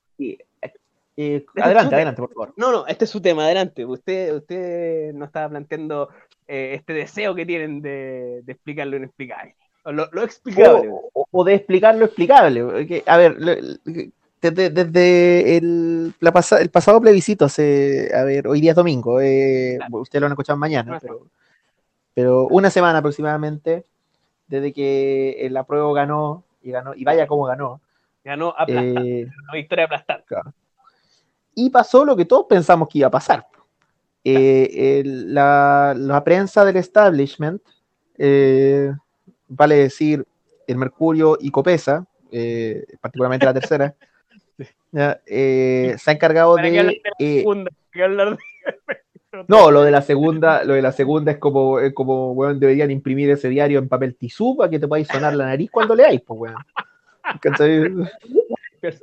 eh, 1.18 1.46
adelante, 1.62 1.96
adelante, 1.96 2.22
por 2.22 2.34
favor. 2.34 2.54
No, 2.58 2.72
no, 2.72 2.88
este 2.88 3.06
es 3.06 3.12
su 3.12 3.22
tema, 3.22 3.46
adelante. 3.46 3.86
Usted, 3.86 4.36
usted 4.36 5.14
nos 5.14 5.28
estaba 5.28 5.50
planteando 5.50 6.10
eh, 6.48 6.74
este 6.76 6.94
deseo 6.94 7.36
que 7.36 7.46
tienen 7.46 7.82
de, 7.82 8.42
de 8.44 8.52
explicar 8.52 8.88
lo 8.88 8.98
inexplicable. 8.98 9.56
O 9.84 9.92
lo, 9.92 10.10
lo 10.12 10.24
explicable. 10.24 10.90
O, 11.14 11.28
o, 11.32 11.44
de 11.44 11.56
explicar 11.56 11.96
lo 11.96 12.06
explicable. 12.06 13.04
a 13.06 13.18
ver, 13.18 13.38
desde, 14.42 14.70
desde 14.70 15.58
el, 15.58 16.14
la 16.20 16.32
pasa, 16.32 16.62
el 16.62 16.70
pasado 16.70 17.02
plebiscito, 17.02 17.46
hace, 17.46 18.12
a 18.14 18.24
ver, 18.24 18.48
hoy 18.48 18.62
día 18.62 18.72
es 18.72 18.76
domingo, 18.76 19.20
eh, 19.20 19.80
ustedes 19.92 20.22
lo 20.22 20.28
han 20.28 20.34
escuchado 20.34 20.58
mañana, 20.58 21.00
pero, 21.02 21.28
pero 22.18 22.48
una 22.48 22.72
semana 22.72 22.98
aproximadamente, 22.98 23.86
desde 24.48 24.74
que 24.74 25.46
el 25.46 25.56
apruebo 25.56 25.94
ganó, 25.94 26.46
y 26.64 26.72
ganó, 26.72 26.96
y 26.96 27.04
vaya 27.04 27.28
como 27.28 27.44
ganó. 27.44 27.80
Ganó 28.24 28.56
aplastante, 28.58 29.20
eh, 29.20 29.28
una 29.44 29.54
victoria 29.54 29.86
aplastante. 29.86 30.26
Claro. 30.26 30.52
Y 31.54 31.70
pasó 31.70 32.04
lo 32.04 32.16
que 32.16 32.26
todos 32.26 32.48
pensamos 32.50 32.90
que 32.90 32.98
iba 32.98 33.08
a 33.10 33.12
pasar. 33.12 33.46
Eh, 34.24 35.00
el, 35.00 35.32
la, 35.32 35.94
la, 35.96 36.24
prensa 36.24 36.66
del 36.66 36.78
establishment, 36.78 37.62
eh, 38.18 38.92
vale 39.48 39.76
decir 39.76 40.26
el 40.66 40.76
Mercurio 40.76 41.38
y 41.40 41.52
Copesa, 41.52 42.08
eh, 42.32 42.84
particularmente 43.00 43.46
la 43.46 43.54
tercera, 43.54 43.94
eh, 45.28 45.96
se 46.00 46.10
ha 46.10 46.14
encargado 46.16 46.56
de... 46.56 47.00
Eh, 47.20 47.46
no, 49.48 49.72
lo 49.72 49.84
de 49.84 49.92
la 49.92 50.02
segunda, 50.02 50.63
lo 50.63 50.74
de 50.74 50.82
la 50.82 50.92
segunda 50.92 51.32
es 51.32 51.38
como, 51.38 51.80
es 51.80 51.94
como 51.94 52.32
weón, 52.32 52.60
deberían 52.60 52.92
imprimir 52.92 53.30
ese 53.30 53.50
diario 53.50 53.80
en 53.80 53.90
papel 53.90 54.16
tisú 54.16 54.56
para 54.58 54.70
que 54.70 54.80
te 54.80 54.88
podáis 54.88 55.08
sonar 55.08 55.36
la 55.36 55.48
nariz 55.48 55.70
cuando 55.72 55.96
leáis, 55.96 56.22
pues 56.22 56.40
weón. 56.40 56.56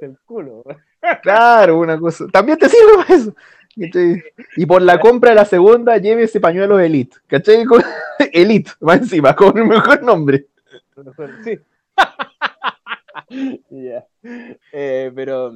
el 0.01 0.19
culo. 0.25 0.65
Claro, 1.23 1.79
una 1.79 1.99
cosa. 1.99 2.27
También 2.33 2.59
te 2.59 2.69
sirve 2.69 2.97
para 2.97 3.15
eso. 3.15 3.35
Y 4.57 4.67
por 4.67 4.83
la 4.83 4.99
compra 4.99 5.31
de 5.31 5.37
la 5.37 5.45
segunda, 5.45 5.99
lleve 5.99 6.23
ese 6.25 6.41
pañuelo 6.41 6.79
Elite. 6.79 7.17
¿Cachai? 7.27 7.65
Elite, 8.33 8.71
va 8.87 8.95
encima, 8.95 9.35
con 9.35 9.57
el 9.59 9.67
mejor 9.67 10.03
nombre. 10.03 10.47
Sí. 11.43 11.59
Ya. 13.71 14.07
Eh, 14.73 15.13
pero. 15.15 15.53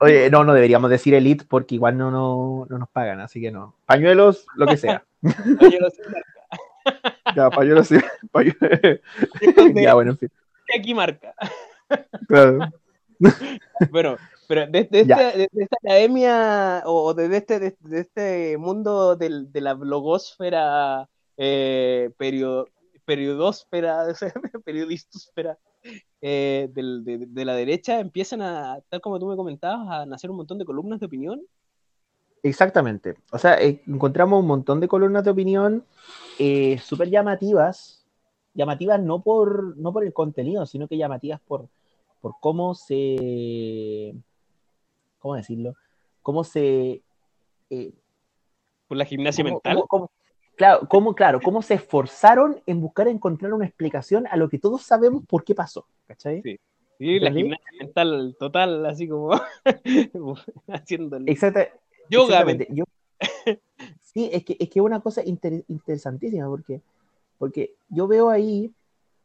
Oye, 0.00 0.30
no, 0.30 0.44
no 0.44 0.54
deberíamos 0.54 0.90
decir 0.90 1.14
elite 1.14 1.44
porque 1.48 1.74
igual 1.74 1.96
no, 1.96 2.10
no, 2.10 2.66
no, 2.68 2.78
nos 2.78 2.88
pagan, 2.88 3.20
así 3.20 3.40
que 3.40 3.50
no. 3.50 3.74
Pañuelos, 3.86 4.46
lo 4.56 4.66
que 4.66 4.76
sea. 4.76 5.04
pañuelos 5.58 5.94
sin 5.94 6.04
marca. 6.12 7.32
Ya, 7.34 7.50
pañuelos 7.50 7.88
sin 7.88 8.02
pañuelos. 8.32 9.00
ya, 9.74 9.94
bueno, 9.94 10.12
en 10.12 10.18
fin. 10.18 10.30
Aquí 10.78 10.94
marca. 10.94 11.34
Claro. 12.28 12.58
Bueno, 13.90 14.16
pero 14.46 14.66
desde, 14.66 15.00
este, 15.00 15.48
esta 15.52 15.76
academia 15.82 16.82
o 16.84 17.14
desde 17.14 17.36
este, 17.36 17.60
de, 17.60 18.00
este 18.00 18.58
mundo 18.58 19.16
del, 19.16 19.50
de 19.52 19.60
la 19.60 19.74
blogosfera, 19.74 21.08
eh, 21.36 22.10
periodósfera, 23.04 24.06
periodistósfera, 24.64 25.58
eh, 26.26 26.70
de, 26.72 27.44
la 27.44 27.54
derecha 27.54 28.00
empiezan 28.00 28.40
a, 28.40 28.80
tal 28.88 29.02
como 29.02 29.18
tú 29.18 29.26
me 29.26 29.36
comentabas, 29.36 29.86
a 29.90 30.06
nacer 30.06 30.30
un 30.30 30.38
montón 30.38 30.56
de 30.56 30.64
columnas 30.64 30.98
de 30.98 31.04
opinión. 31.04 31.42
Exactamente. 32.42 33.16
O 33.30 33.36
sea, 33.36 33.60
eh, 33.60 33.82
encontramos 33.86 34.40
un 34.40 34.46
montón 34.46 34.80
de 34.80 34.88
columnas 34.88 35.22
de 35.22 35.30
opinión 35.30 35.84
eh, 36.38 36.78
súper 36.78 37.10
llamativas, 37.10 38.06
llamativas 38.54 39.02
no 39.02 39.20
por, 39.20 39.76
no 39.76 39.92
por 39.92 40.02
el 40.02 40.14
contenido, 40.14 40.64
sino 40.64 40.88
que 40.88 40.96
llamativas 40.96 41.42
por, 41.42 41.68
por 42.22 42.36
cómo 42.40 42.74
se, 42.74 44.14
¿cómo 45.18 45.34
decirlo? 45.34 45.74
Cómo 46.22 46.42
se... 46.42 47.02
por 48.88 48.96
la 48.96 49.04
gimnasia 49.04 49.44
mental. 49.44 49.84
Claro, 50.56 50.86
cómo, 50.88 51.14
claro, 51.14 51.40
cómo 51.40 51.62
se 51.62 51.74
esforzaron 51.74 52.60
en 52.66 52.80
buscar 52.80 53.08
encontrar 53.08 53.52
una 53.52 53.66
explicación 53.66 54.26
a 54.28 54.36
lo 54.36 54.48
que 54.48 54.58
todos 54.58 54.82
sabemos 54.82 55.24
por 55.26 55.44
qué 55.44 55.54
pasó, 55.54 55.86
¿cachai? 56.06 56.42
Sí, 56.42 56.60
sí 56.98 57.18
la 57.18 57.32
gimnasia 57.32 57.66
mental 57.78 58.36
total, 58.38 58.86
así 58.86 59.08
como 59.08 59.32
haciéndolo. 60.68 61.24
Exacto. 61.26 61.60
Yoga. 62.08 62.44
sí, 64.02 64.30
es 64.32 64.44
que 64.44 64.56
es 64.58 64.68
que 64.68 64.80
una 64.80 65.00
cosa 65.00 65.22
interesantísima, 65.24 66.46
porque, 66.46 66.80
porque 67.38 67.74
yo 67.88 68.06
veo 68.06 68.30
ahí, 68.30 68.70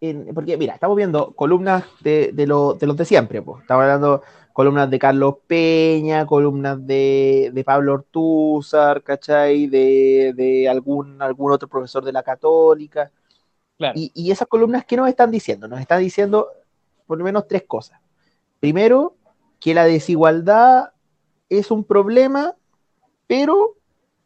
en, 0.02 0.34
porque 0.34 0.58
mira, 0.58 0.74
estamos 0.74 0.96
viendo 0.96 1.34
columnas 1.34 1.86
de, 2.02 2.32
de, 2.34 2.48
lo, 2.48 2.74
de 2.74 2.88
los 2.88 2.96
de 2.98 3.06
siempre, 3.06 3.42
pues. 3.42 3.62
estamos 3.62 3.84
hablando 3.84 4.22
columnas 4.54 4.90
de 4.90 5.00
Carlos 5.00 5.36
Peña, 5.48 6.26
columnas 6.26 6.86
de, 6.86 7.52
de 7.54 7.64
Pablo 7.64 7.94
Ortúzar, 7.94 9.04
¿cachai? 9.04 9.68
De, 9.68 10.34
de, 10.36 10.68
algún, 10.68 11.22
algún 11.22 11.52
otro 11.52 11.68
profesor 11.68 12.04
de 12.04 12.12
la 12.12 12.24
Católica. 12.24 13.12
Y, 13.96 14.12
y, 14.14 14.32
esas 14.32 14.50
columnas, 14.50 14.84
¿qué 14.84 14.98
nos 14.98 15.08
están 15.08 15.32
diciendo? 15.32 15.70
Nos 15.70 15.80
están 15.80 16.02
diciendo 16.02 16.50
por 17.08 17.18
lo 17.18 17.24
menos 17.24 17.48
tres 17.48 17.64
cosas. 17.64 18.02
Primero, 18.60 19.16
que 19.62 19.74
la 19.74 19.86
desigualdad 19.86 20.92
es 21.48 21.72
un 21.72 21.86
problema, 21.86 22.56
pero 23.28 23.78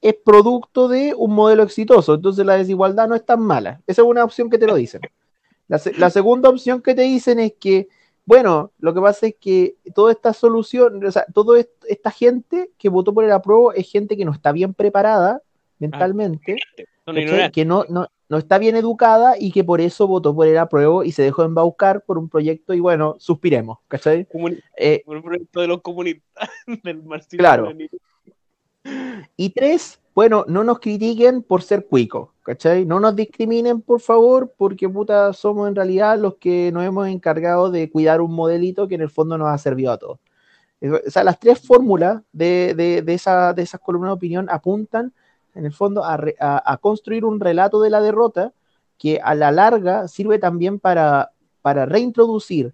es 0.02 0.16
producto 0.16 0.88
de 0.88 1.14
un 1.16 1.34
modelo 1.34 1.62
exitoso. 1.62 2.16
Entonces 2.16 2.46
la 2.46 2.58
desigualdad 2.58 3.08
no 3.08 3.14
es 3.14 3.26
tan 3.26 3.42
mala. 3.42 3.82
Esa 3.86 4.02
es 4.02 4.08
una 4.08 4.24
opción 4.24 4.50
que 4.50 4.58
te 4.58 4.66
lo 4.66 4.74
dicen. 4.76 5.02
La, 5.68 5.80
la 5.98 6.10
segunda 6.10 6.50
opción 6.50 6.82
que 6.82 6.94
te 6.96 7.04
dicen 7.04 7.40
es 7.40 7.54
que 7.54 7.88
bueno, 8.26 8.72
lo 8.80 8.94
que 8.94 9.02
pasa 9.02 9.28
es 9.28 9.36
que 9.40 9.76
toda 9.94 10.12
esta 10.12 10.34
solución, 10.34 11.06
o 11.06 11.12
sea, 11.12 11.26
toda 11.34 11.62
esta 11.88 12.12
gente 12.12 12.72
que 12.78 12.90
votó 12.90 13.14
por 13.14 13.26
el 13.26 13.32
apruebo 13.32 13.74
es 13.74 13.92
gente 13.92 14.16
que 14.16 14.24
no 14.24 14.32
está 14.32 14.52
bien 14.54 14.74
preparada 14.74 15.42
mentalmente, 15.80 16.56
ah, 17.06 17.50
que 17.52 17.66
no, 17.66 17.84
no, 17.90 18.08
no, 18.30 18.38
está 18.38 18.60
bien 18.60 18.78
educada 18.78 19.36
y 19.38 19.52
que 19.52 19.66
por 19.66 19.82
eso 19.82 20.08
votó 20.08 20.34
por 20.34 20.48
el 20.48 20.58
apruebo 20.58 21.04
y 21.04 21.12
se 21.12 21.24
dejó 21.24 21.44
embaucar 21.44 22.04
por 22.06 22.18
un 22.18 22.30
proyecto 22.30 22.74
y 22.74 22.80
bueno, 22.80 23.18
suspiremos, 23.20 23.80
¿cachai? 23.90 24.26
Eh, 24.78 25.04
por 25.06 25.18
un 25.18 25.24
proyecto 25.24 25.60
de 25.60 25.68
los 25.68 25.82
comunistas, 25.82 26.50
del 26.84 27.04
marxismo. 27.04 27.40
Claro. 27.40 27.74
Y 29.36 29.50
tres, 29.50 30.00
bueno, 30.16 30.46
no 30.48 30.64
nos 30.64 30.80
critiquen 30.80 31.42
por 31.42 31.64
ser 31.64 31.88
cuicos, 31.88 32.30
¿cachai? 32.44 32.86
No 32.86 33.00
nos 33.00 33.16
discriminen, 33.16 33.82
por 33.82 34.00
favor, 34.00 34.54
porque 34.58 34.88
puta, 34.88 35.34
somos 35.34 35.68
en 35.68 35.76
realidad 35.76 36.20
los 36.20 36.36
que 36.36 36.72
nos 36.72 36.84
hemos 36.84 37.08
encargado 37.08 37.72
de 37.72 37.90
cuidar 37.90 38.22
un 38.22 38.34
modelito 38.34 38.88
que 38.88 38.96
en 38.96 39.02
el 39.02 39.10
fondo 39.10 39.38
nos 39.38 39.50
ha 39.50 39.58
servido 39.58 39.92
a 39.92 39.98
todos. 39.98 40.20
O 40.82 41.10
sea, 41.10 41.24
las 41.24 41.40
tres 41.40 41.66
fórmulas 41.66 42.22
de, 42.32 42.74
de, 42.76 43.02
de, 43.02 43.14
esa, 43.14 43.54
de 43.54 43.62
esas 43.62 43.80
columnas 43.80 44.10
de 44.10 44.14
opinión 44.14 44.48
apuntan, 44.50 45.14
en 45.56 45.66
el 45.66 45.74
fondo, 45.74 46.04
a, 46.04 46.20
a, 46.40 46.78
construir 46.78 47.26
un 47.26 47.40
relato 47.40 47.82
de 47.82 47.90
la 47.90 48.02
derrota 48.02 48.54
que 48.98 49.20
a 49.24 49.34
la 49.34 49.52
larga 49.52 50.08
sirve 50.08 50.40
también 50.40 50.80
para, 50.80 51.32
para 51.62 51.86
reintroducir 51.86 52.74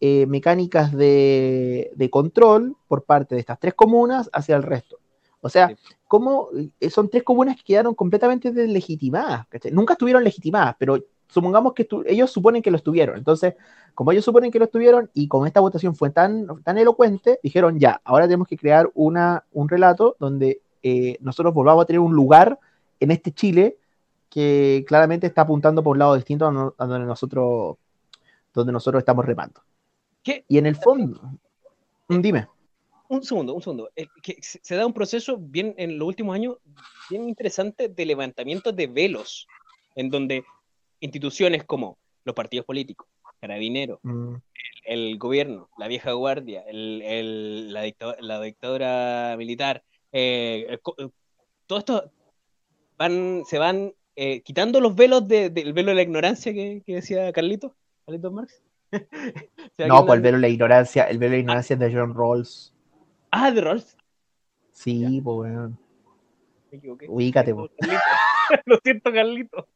eh, 0.00 0.26
mecánicas 0.26 0.92
de, 0.92 1.92
de 1.94 2.10
control 2.10 2.76
por 2.88 3.04
parte 3.04 3.34
de 3.34 3.40
estas 3.40 3.60
tres 3.60 3.74
comunas 3.74 4.30
hacia 4.32 4.56
el 4.56 4.62
resto. 4.62 4.98
O 5.42 5.48
sea, 5.48 5.76
¿cómo 6.10 6.48
eh, 6.80 6.90
son 6.90 7.08
tres 7.08 7.22
comunas 7.22 7.56
que 7.56 7.62
quedaron 7.62 7.94
completamente 7.94 8.50
deslegitimadas? 8.50 9.46
Nunca 9.70 9.92
estuvieron 9.92 10.24
legitimadas, 10.24 10.74
pero 10.76 10.98
supongamos 11.28 11.72
que 11.72 11.86
ellos 12.06 12.32
suponen 12.32 12.62
que 12.62 12.72
lo 12.72 12.78
estuvieron. 12.78 13.16
Entonces, 13.16 13.54
como 13.94 14.10
ellos 14.10 14.24
suponen 14.24 14.50
que 14.50 14.58
lo 14.58 14.64
estuvieron 14.64 15.08
y 15.14 15.28
como 15.28 15.46
esta 15.46 15.60
votación 15.60 15.94
fue 15.94 16.10
tan, 16.10 16.48
tan 16.64 16.78
elocuente, 16.78 17.38
dijeron 17.44 17.78
ya, 17.78 18.00
ahora 18.02 18.24
tenemos 18.24 18.48
que 18.48 18.56
crear 18.56 18.90
una, 18.94 19.44
un 19.52 19.68
relato 19.68 20.16
donde 20.18 20.60
eh, 20.82 21.16
nosotros 21.20 21.54
volvamos 21.54 21.84
a 21.84 21.86
tener 21.86 22.00
un 22.00 22.12
lugar 22.12 22.58
en 22.98 23.12
este 23.12 23.30
Chile 23.30 23.78
que 24.28 24.84
claramente 24.88 25.28
está 25.28 25.42
apuntando 25.42 25.80
por 25.80 25.92
un 25.92 26.00
lado 26.00 26.16
distinto 26.16 26.44
a, 26.44 26.86
donde 26.86 27.06
nosotros 27.06 27.76
donde 28.52 28.72
nosotros 28.72 29.00
estamos 29.00 29.24
remando. 29.24 29.60
¿Qué? 30.24 30.44
Y 30.48 30.58
en 30.58 30.66
el 30.66 30.74
fondo, 30.74 31.20
dime 32.08 32.48
un 33.10 33.24
segundo, 33.24 33.54
un 33.54 33.62
segundo. 33.62 33.90
que 34.22 34.38
se 34.40 34.74
da 34.76 34.86
un 34.86 34.92
proceso 34.92 35.36
bien 35.36 35.74
en 35.78 35.98
los 35.98 36.06
últimos 36.06 36.34
años 36.34 36.58
bien 37.10 37.28
interesante 37.28 37.88
de 37.88 38.06
levantamiento 38.06 38.72
de 38.72 38.86
velos, 38.86 39.48
en 39.96 40.10
donde 40.10 40.44
instituciones 41.00 41.64
como 41.64 41.98
los 42.24 42.34
partidos 42.34 42.66
políticos, 42.66 43.08
Carabineros, 43.40 43.98
mm. 44.02 44.34
el, 44.84 45.18
gobierno, 45.18 45.68
la 45.76 45.88
vieja 45.88 46.12
guardia, 46.12 46.62
el, 46.68 47.72
la, 47.72 47.92
la, 48.20 48.40
dictadura 48.40 49.34
militar, 49.36 49.82
eh, 50.12 50.78
todo 51.66 51.78
esto 51.78 52.12
van, 52.96 53.42
se 53.46 53.58
van 53.58 53.92
eh, 54.14 54.42
quitando 54.42 54.80
los 54.80 54.94
velos 54.94 55.26
del 55.26 55.72
velo 55.72 55.90
de 55.90 55.94
la 55.94 56.02
ignorancia 56.02 56.52
que, 56.52 56.82
decía 56.86 57.32
Carlito, 57.32 57.74
Carlitos 58.06 58.32
Marx. 58.32 58.62
no, 59.78 60.06
pues 60.06 60.16
el 60.18 60.22
velo 60.22 60.36
de 60.36 60.42
la 60.42 60.48
ignorancia, 60.48 61.04
el 61.04 61.18
velo 61.18 61.30
de 61.30 61.36
la 61.38 61.40
ignorancia 61.40 61.74
es 61.74 61.80
de 61.80 61.92
John 61.92 62.14
Rawls. 62.14 62.72
Ah, 63.30 63.50
de 63.50 63.60
Rolls. 63.60 63.96
Sí, 64.72 65.20
pues 65.22 65.36
weón. 65.36 65.78
Me 66.70 66.78
equivoqué. 66.78 67.06
Ubícate, 67.08 67.54
pues. 67.54 67.70
Lo 68.66 68.78
siento, 68.82 69.12
Carlito. 69.12 69.68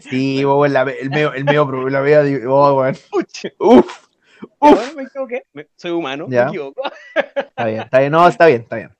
Sí, 0.00 0.44
weón, 0.44 0.76
el 0.76 1.10
medio, 1.10 1.32
el 1.32 1.44
medio, 1.44 1.88
la 1.88 2.00
vea, 2.00 2.22
oh, 2.48 2.74
weón. 2.74 2.96
Uf. 3.58 4.08
Uf. 4.58 4.94
me 4.94 5.02
equivoqué. 5.04 5.44
Soy 5.76 5.90
humano, 5.90 6.26
me 6.28 6.40
equivoco. 6.40 6.82
Está 7.14 7.66
bien, 7.66 7.80
está 7.82 8.00
bien, 8.00 8.12
no, 8.12 8.26
está 8.26 8.46
bien, 8.46 8.62
está 8.62 8.76
bien. 8.76 8.90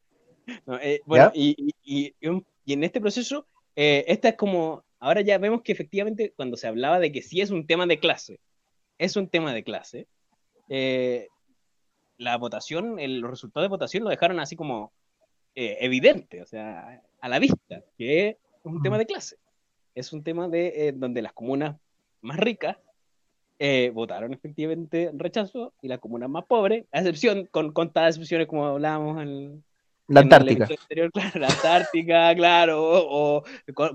Eh, 0.80 1.00
bueno, 1.06 1.30
y, 1.34 1.74
y, 1.84 2.14
y, 2.20 2.72
en 2.72 2.84
este 2.84 3.00
proceso, 3.00 3.46
eh, 3.76 4.04
esta 4.08 4.30
es 4.30 4.34
como, 4.36 4.84
ahora 4.98 5.20
ya 5.20 5.38
vemos 5.38 5.62
que 5.62 5.72
efectivamente 5.72 6.32
cuando 6.36 6.56
se 6.56 6.66
hablaba 6.66 6.98
de 6.98 7.12
que 7.12 7.22
sí 7.22 7.40
es 7.40 7.50
un 7.50 7.66
tema 7.66 7.86
de 7.86 7.98
clase, 7.98 8.40
es 8.98 9.16
un 9.16 9.28
tema 9.28 9.52
de 9.54 9.64
clase, 9.64 10.06
eh, 10.68 11.28
la 12.22 12.36
votación, 12.38 12.98
el, 12.98 13.20
los 13.20 13.30
resultados 13.30 13.64
de 13.64 13.70
votación 13.70 14.04
lo 14.04 14.10
dejaron 14.10 14.40
así 14.40 14.56
como 14.56 14.92
eh, 15.54 15.76
evidente, 15.80 16.42
o 16.42 16.46
sea, 16.46 17.02
a 17.20 17.28
la 17.28 17.38
vista, 17.38 17.82
que 17.98 18.28
es 18.28 18.36
un 18.64 18.82
tema 18.82 18.98
de 18.98 19.06
clase. 19.06 19.36
Es 19.94 20.12
un 20.12 20.22
tema 20.22 20.48
de 20.48 20.88
eh, 20.88 20.92
donde 20.92 21.20
las 21.22 21.32
comunas 21.32 21.76
más 22.22 22.38
ricas 22.38 22.76
eh, 23.58 23.90
votaron 23.94 24.32
efectivamente 24.32 25.10
rechazo 25.14 25.72
y 25.82 25.88
las 25.88 25.98
comunas 26.00 26.30
más 26.30 26.44
pobres, 26.46 26.84
a 26.92 26.98
excepción, 27.00 27.46
con 27.50 27.72
contadas 27.72 28.16
excepciones 28.16 28.46
como 28.46 28.66
hablábamos 28.66 29.20
en, 29.22 29.62
La 30.08 30.20
en 30.20 30.24
Antártica. 30.26 30.66
anterior, 30.80 31.10
claro, 31.12 31.40
la 31.40 31.48
Antártica, 31.48 32.34
claro, 32.34 32.82
o, 32.82 33.36
o- 33.38 33.44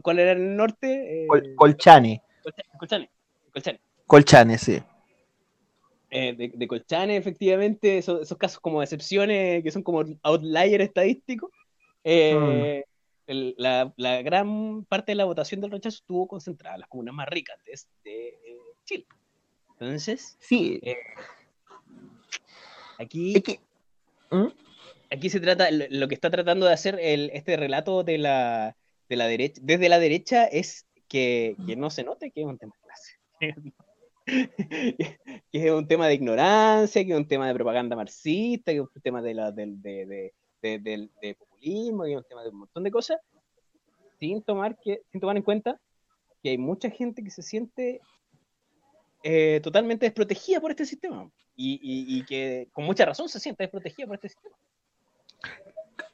¿cuál, 0.03 0.19
era 0.19 0.33
el 0.33 0.55
norte? 0.55 1.23
Eh, 1.23 1.27
Col- 1.27 1.55
Colchane. 1.55 2.21
Colcha- 2.43 2.63
Colchane, 2.77 3.09
Colchane. 3.51 3.79
Colchane, 4.05 4.57
sí. 4.57 4.79
Eh, 6.09 6.33
de, 6.37 6.51
de 6.55 6.67
Colchane, 6.67 7.17
efectivamente, 7.17 7.97
esos, 7.97 8.21
esos 8.21 8.37
casos 8.37 8.59
como 8.61 8.81
excepciones 8.81 9.61
que 9.63 9.71
son 9.71 9.83
como 9.83 10.03
outlier 10.23 10.79
estadístico, 10.81 11.51
eh, 12.03 12.83
el- 13.27 13.55
la, 13.57 13.93
la 13.97 14.21
gran 14.21 14.85
parte 14.85 15.11
de 15.11 15.15
la 15.17 15.25
votación 15.25 15.59
del 15.59 15.71
rechazo 15.71 15.97
estuvo 15.97 16.27
concentrada 16.27 16.75
en 16.75 16.81
las 16.81 16.89
comunas 16.89 17.13
más 17.13 17.27
ricas 17.27 17.57
de, 17.65 18.09
de, 18.09 18.27
eh, 18.29 18.57
Chile. 18.85 19.05
Entonces, 19.73 20.37
Sí. 20.39 20.79
Eh, 20.81 20.95
aquí, 22.97 23.35
Es 23.35 23.43
que. 23.43 23.59
¿Mm? 24.31 24.47
aquí 25.11 25.29
se 25.29 25.39
trata, 25.39 25.69
lo, 25.71 25.85
lo 25.89 26.07
que 26.07 26.15
está 26.15 26.29
tratando 26.29 26.65
de 26.65 26.73
hacer 26.73 26.99
el, 27.01 27.29
este 27.33 27.57
relato 27.57 28.03
de 28.03 28.17
la, 28.17 28.75
de 29.09 29.15
la 29.15 29.27
derecha, 29.27 29.61
desde 29.63 29.89
la 29.89 29.99
derecha 29.99 30.45
es 30.45 30.85
que, 31.07 31.55
que 31.65 31.75
no 31.75 31.89
se 31.89 32.03
note 32.03 32.31
que 32.31 32.41
es 32.41 32.47
un 32.47 32.57
tema 32.57 32.73
de 32.75 32.81
clase. 32.87 33.73
que 35.51 35.65
es 35.65 35.71
un 35.71 35.87
tema 35.87 36.07
de 36.07 36.15
ignorancia, 36.15 37.03
que 37.05 37.11
es 37.11 37.17
un 37.17 37.27
tema 37.27 37.47
de 37.47 37.53
propaganda 37.53 37.95
marxista, 37.95 38.71
que 38.71 38.77
es 38.79 38.83
un 38.83 39.01
tema 39.01 39.21
de, 39.21 39.33
la, 39.33 39.51
de, 39.51 39.65
de- 39.67 40.33
de- 40.61 41.35
populismo, 41.35 42.03
que 42.03 42.11
es 42.11 42.17
un 42.17 42.23
tema 42.27 42.43
de 42.43 42.49
un 42.49 42.57
montón 42.59 42.83
de 42.83 42.91
cosas, 42.91 43.17
sin 44.19 44.41
tomar, 44.41 44.77
que, 44.83 45.01
sin 45.11 45.21
tomar 45.21 45.37
en 45.37 45.43
cuenta 45.43 45.79
que 46.43 46.49
hay 46.49 46.57
mucha 46.57 46.89
gente 46.89 47.23
que 47.23 47.31
se 47.31 47.41
siente 47.41 48.01
eh, 49.23 49.59
totalmente 49.63 50.05
desprotegida 50.05 50.59
por 50.59 50.71
este 50.71 50.85
sistema 50.85 51.29
y, 51.55 51.79
y- 51.81 52.17
y 52.19 52.25
que 52.25 52.67
con 52.73 52.85
mucha 52.85 53.05
razón 53.05 53.29
se 53.29 53.39
siente 53.39 53.63
desprotegida 53.63 54.07
por 54.07 54.15
este 54.15 54.29
sistema. 54.29 54.55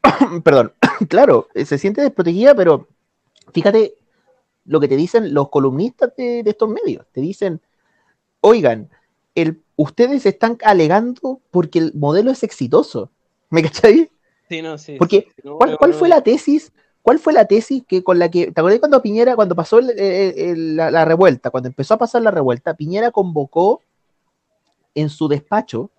Perdón. 0.43 0.73
claro, 1.09 1.47
se 1.55 1.77
siente 1.77 2.01
desprotegida, 2.01 2.53
pero 2.55 2.87
fíjate 3.53 3.95
lo 4.65 4.79
que 4.79 4.87
te 4.87 4.95
dicen 4.95 5.33
los 5.33 5.49
columnistas 5.49 6.15
de, 6.15 6.43
de 6.43 6.49
estos 6.51 6.69
medios. 6.69 7.05
Te 7.11 7.19
dicen, 7.21 7.59
oigan, 8.43 8.89
el, 9.35 9.63
ustedes 9.75 10.25
están 10.25 10.57
alegando 10.63 11.41
porque 11.49 11.79
el 11.79 11.93
modelo 11.95 12.29
es 12.31 12.43
exitoso. 12.43 13.09
¿Me 13.49 13.63
cachai? 13.63 14.11
Sí, 14.49 14.61
no, 14.61 14.77
sí, 14.77 14.97
Porque, 14.97 15.27
sí, 15.35 15.41
no, 15.43 15.57
¿Cuál, 15.57 15.77
cuál 15.77 15.93
fue 15.93 16.09
la 16.09 16.21
tesis? 16.21 16.71
¿Cuál 17.01 17.19
fue 17.19 17.33
la 17.33 17.45
tesis 17.45 17.83
que 17.87 18.03
con 18.03 18.19
la 18.19 18.29
que, 18.29 18.51
¿te 18.51 18.59
acordás 18.61 18.79
cuando 18.79 19.01
Piñera, 19.01 19.35
cuando 19.35 19.55
pasó 19.55 19.79
el- 19.79 20.75
la, 20.75 20.91
la 20.91 21.05
revuelta, 21.05 21.49
cuando 21.49 21.67
empezó 21.69 21.95
a 21.95 21.97
pasar 21.97 22.21
la 22.21 22.31
revuelta, 22.31 22.75
Piñera 22.75 23.11
convocó 23.11 23.81
en 24.95 25.09
su 25.09 25.27
despacho 25.27 25.89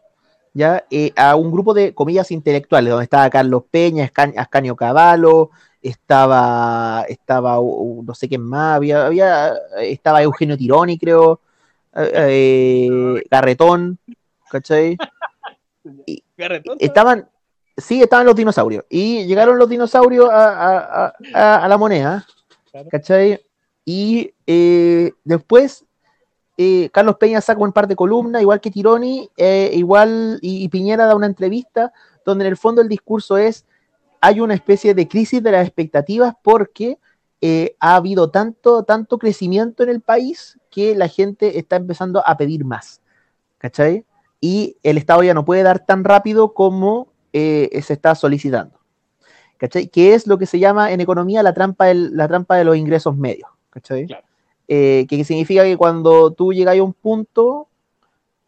ya 0.53 0.84
eh, 0.90 1.12
a 1.16 1.34
un 1.34 1.51
grupo 1.51 1.74
de 1.74 1.95
comillas 1.95 2.30
intelectuales, 2.30 2.90
donde 2.90 3.05
estaba 3.05 3.28
Carlos 3.28 3.64
Peña, 3.70 4.05
Ascan- 4.09 4.34
Ascanio 4.36 4.76
Cavallo, 4.76 5.51
estaba, 5.82 7.05
estaba 7.09 7.61
uh, 7.61 8.03
no 8.05 8.14
sé 8.14 8.28
quién 8.28 8.42
más, 8.42 8.76
había, 8.76 9.05
había, 9.07 9.55
estaba 9.82 10.22
Eugenio 10.22 10.57
Tironi, 10.57 10.97
creo, 10.97 11.40
eh, 11.97 13.22
Garretón, 13.30 13.99
¿cachai? 14.51 14.97
Garretón, 16.36 16.76
estaban, 16.80 17.28
sí, 17.76 18.03
estaban 18.03 18.26
los 18.26 18.34
dinosaurios. 18.34 18.84
Y 18.88 19.24
llegaron 19.26 19.59
los 19.59 19.68
dinosaurios 19.68 20.28
a, 20.30 20.49
a- 20.49 20.78
a- 21.07 21.12
a- 21.34 21.64
a 21.64 21.68
la 21.68 21.78
moneda. 21.78 22.26
¿cachai? 22.90 23.40
Y 23.84 24.32
eh, 24.47 25.12
después 25.22 25.84
eh, 26.57 26.88
Carlos 26.92 27.16
Peña 27.16 27.40
saca 27.40 27.61
un 27.61 27.72
par 27.72 27.86
de 27.86 27.95
columnas, 27.97 28.42
igual 28.42 28.61
que 28.61 28.70
Tironi, 28.70 29.28
eh, 29.36 29.70
igual, 29.74 30.38
y, 30.42 30.64
y 30.64 30.68
Piñera 30.68 31.07
da 31.07 31.14
una 31.14 31.26
entrevista 31.26 31.92
donde 32.24 32.45
en 32.47 32.51
el 32.51 32.57
fondo 32.57 32.80
el 32.80 32.88
discurso 32.88 33.36
es, 33.36 33.66
hay 34.20 34.40
una 34.40 34.55
especie 34.55 34.95
de 34.95 35.07
crisis 35.07 35.42
de 35.42 35.53
las 35.53 35.66
expectativas 35.66 36.34
porque 36.42 36.99
eh, 37.47 37.76
ha 37.78 37.97
habido 37.97 38.30
tanto, 38.30 38.84
tanto 38.84 39.18
crecimiento 39.18 39.82
en 39.82 39.90
el 39.90 40.01
país 40.01 40.59
que 40.70 40.95
la 40.95 41.09
gente 41.09 41.59
está 41.59 41.76
empezando 41.76 42.22
a 42.26 42.38
pedir 42.38 42.64
más, 42.64 43.03
¿cachai? 43.59 44.07
y 44.40 44.76
el 44.82 44.97
Estado 44.97 45.22
ya 45.22 45.34
no 45.34 45.45
puede 45.45 45.62
dar 45.62 45.84
tan 45.84 46.05
rápido 46.05 46.55
como 46.55 47.09
eh, 47.34 47.68
se 47.82 47.92
está 47.92 48.14
solicitando. 48.14 48.78
¿Cachai? 49.59 49.88
Que 49.88 50.14
es 50.14 50.26
lo 50.26 50.36
que 50.38 50.47
se 50.47 50.59
llama 50.59 50.90
en 50.92 51.01
economía 51.01 51.42
la 51.42 51.53
trampa, 51.53 51.86
del- 51.86 52.16
la 52.16 52.28
trampa 52.28 52.57
de 52.57 52.64
los 52.64 52.76
ingresos 52.76 53.14
medios. 53.16 53.49
¿Cachai? 53.70 54.07
Claro. 54.07 54.24
Eh, 54.68 55.07
que 55.09 55.22
significa 55.24 55.64
que 55.64 55.76
cuando 55.76 56.30
tú 56.32 56.53
llegas 56.53 56.78
a 56.78 56.82
un 56.82 56.92
punto, 56.95 57.68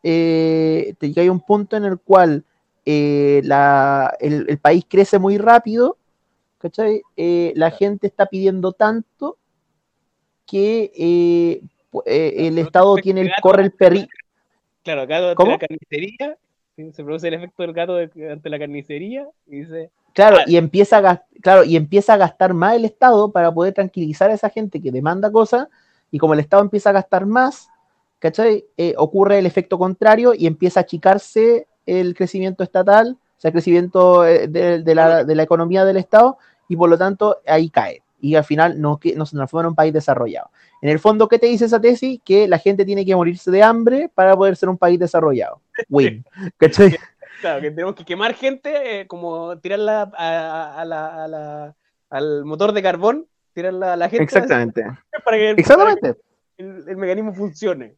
te 0.03 0.97
llegas 1.01 1.29
a 1.29 1.33
un 1.33 1.41
punto 1.41 1.77
en 1.77 1.85
el 1.85 1.99
cual 1.99 2.45
la- 2.85 4.15
el, 4.21 4.47
el 4.49 4.59
país 4.59 4.85
crece 4.89 5.19
muy 5.19 5.37
rápido, 5.39 5.97
¿cachai? 6.59 7.03
Eh, 7.17 7.53
la 7.57 7.71
gente 7.71 8.07
está 8.07 8.27
pidiendo 8.27 8.73
tanto 8.73 9.39
que 10.47 10.93
eh, 10.97 11.63
eh, 12.07 12.35
el 12.49 12.59
Estado 12.59 12.97
tiene 12.97 13.23
el, 13.23 13.33
corre 13.43 13.63
el 13.63 13.73
perri, 13.73 14.09
Claro, 14.83 15.03
acá 15.03 15.17
ante 15.19 15.35
¿Cómo? 15.35 15.51
la 15.53 15.59
carnicería, 15.59 16.39
se 16.77 17.03
produce 17.05 17.27
el 17.27 17.35
efecto 17.35 17.63
del 17.65 17.73
gato 17.73 17.95
de- 17.97 18.31
ante 18.31 18.49
la 18.49 18.59
carnicería 18.59 19.27
y 19.47 19.61
dice, 19.61 19.91
Claro, 20.13 20.39
y 20.47 20.57
empieza 20.57 20.99
a 20.99 21.01
gas- 21.01 21.23
claro, 21.43 21.65
y 21.65 21.77
empieza 21.77 22.15
a 22.15 22.17
gastar 22.17 22.55
más 22.55 22.77
el 22.77 22.85
Estado 22.85 23.33
para 23.33 23.53
poder 23.53 23.75
tranquilizar 23.75 24.31
a 24.31 24.35
esa 24.35 24.49
gente 24.49 24.81
que 24.81 24.93
demanda 24.93 25.31
cosas, 25.33 25.69
y 26.13 26.19
como 26.19 26.35
el 26.35 26.41
Estado 26.41 26.63
empieza 26.63 26.91
a 26.91 26.93
gastar 26.93 27.27
más, 27.27 27.69
¿cachai? 28.21 28.65
Eh, 28.77 28.95
ocurre 28.97 29.39
el 29.41 29.47
efecto 29.47 29.77
contrario 29.77 30.33
y 30.35 30.47
empieza 30.47 30.81
a 30.81 30.85
achicarse 30.85 31.67
el 31.85 32.15
crecimiento 32.15 32.63
estatal, 32.63 33.19
o 33.37 33.41
sea, 33.41 33.49
el 33.51 33.53
crecimiento 33.53 34.27
eh, 34.27 34.49
de, 34.49 34.83
de 34.83 34.95
la, 34.95 35.25
de 35.25 35.35
la 35.35 35.43
economía 35.43 35.85
del 35.85 35.97
Estado, 35.99 36.39
y 36.69 36.77
por 36.77 36.89
lo 36.91 36.97
tanto 36.99 37.39
ahí 37.47 37.69
cae. 37.71 38.03
Y 38.21 38.35
al 38.35 38.45
final 38.45 38.81
no, 38.81 38.99
no 39.15 39.27
se 39.27 39.37
transforma 39.37 39.63
en 39.63 39.69
un 39.69 39.75
país 39.75 39.93
desarrollado. 39.93 40.51
En 40.83 40.89
el 40.89 40.99
fondo, 40.99 41.29
¿qué 41.29 41.39
te 41.39 41.47
dice 41.47 41.67
esa 41.67 41.81
tesis? 41.81 42.21
Que 42.25 42.49
la 42.49 42.59
gente 42.59 42.85
tiene 42.85 43.05
que 43.05 43.15
morirse 43.15 43.51
de 43.51 43.63
hambre 43.63 44.11
para 44.15 44.35
poder 44.37 44.57
ser 44.57 44.69
un 44.69 44.79
país 44.79 44.99
desarrollado. 44.99 45.61
Win. 45.89 46.25
¿Cachai? 46.57 46.97
claro, 47.41 47.61
que 47.61 47.71
tenemos 47.71 47.95
que 47.95 48.05
quemar 48.05 48.35
gente, 48.35 49.01
eh, 49.01 49.07
como 49.07 49.59
tirarla 49.59 50.11
a, 50.17 50.81
a 50.81 50.85
la, 50.85 51.25
a 51.25 51.29
la- 51.29 51.75
al 52.09 52.45
motor 52.45 52.73
de 52.73 52.83
carbón, 52.83 53.27
tirarla 53.53 53.93
a 53.93 53.97
la 53.97 54.09
gente 54.09 54.25
Exactamente. 54.25 54.83
para 55.25 55.37
que, 55.37 55.51
Exactamente. 55.51 56.15
para 56.15 56.15
que 56.57 56.63
el, 56.63 56.85
el 56.89 56.97
mecanismo 56.97 57.35
funcione. 57.35 57.97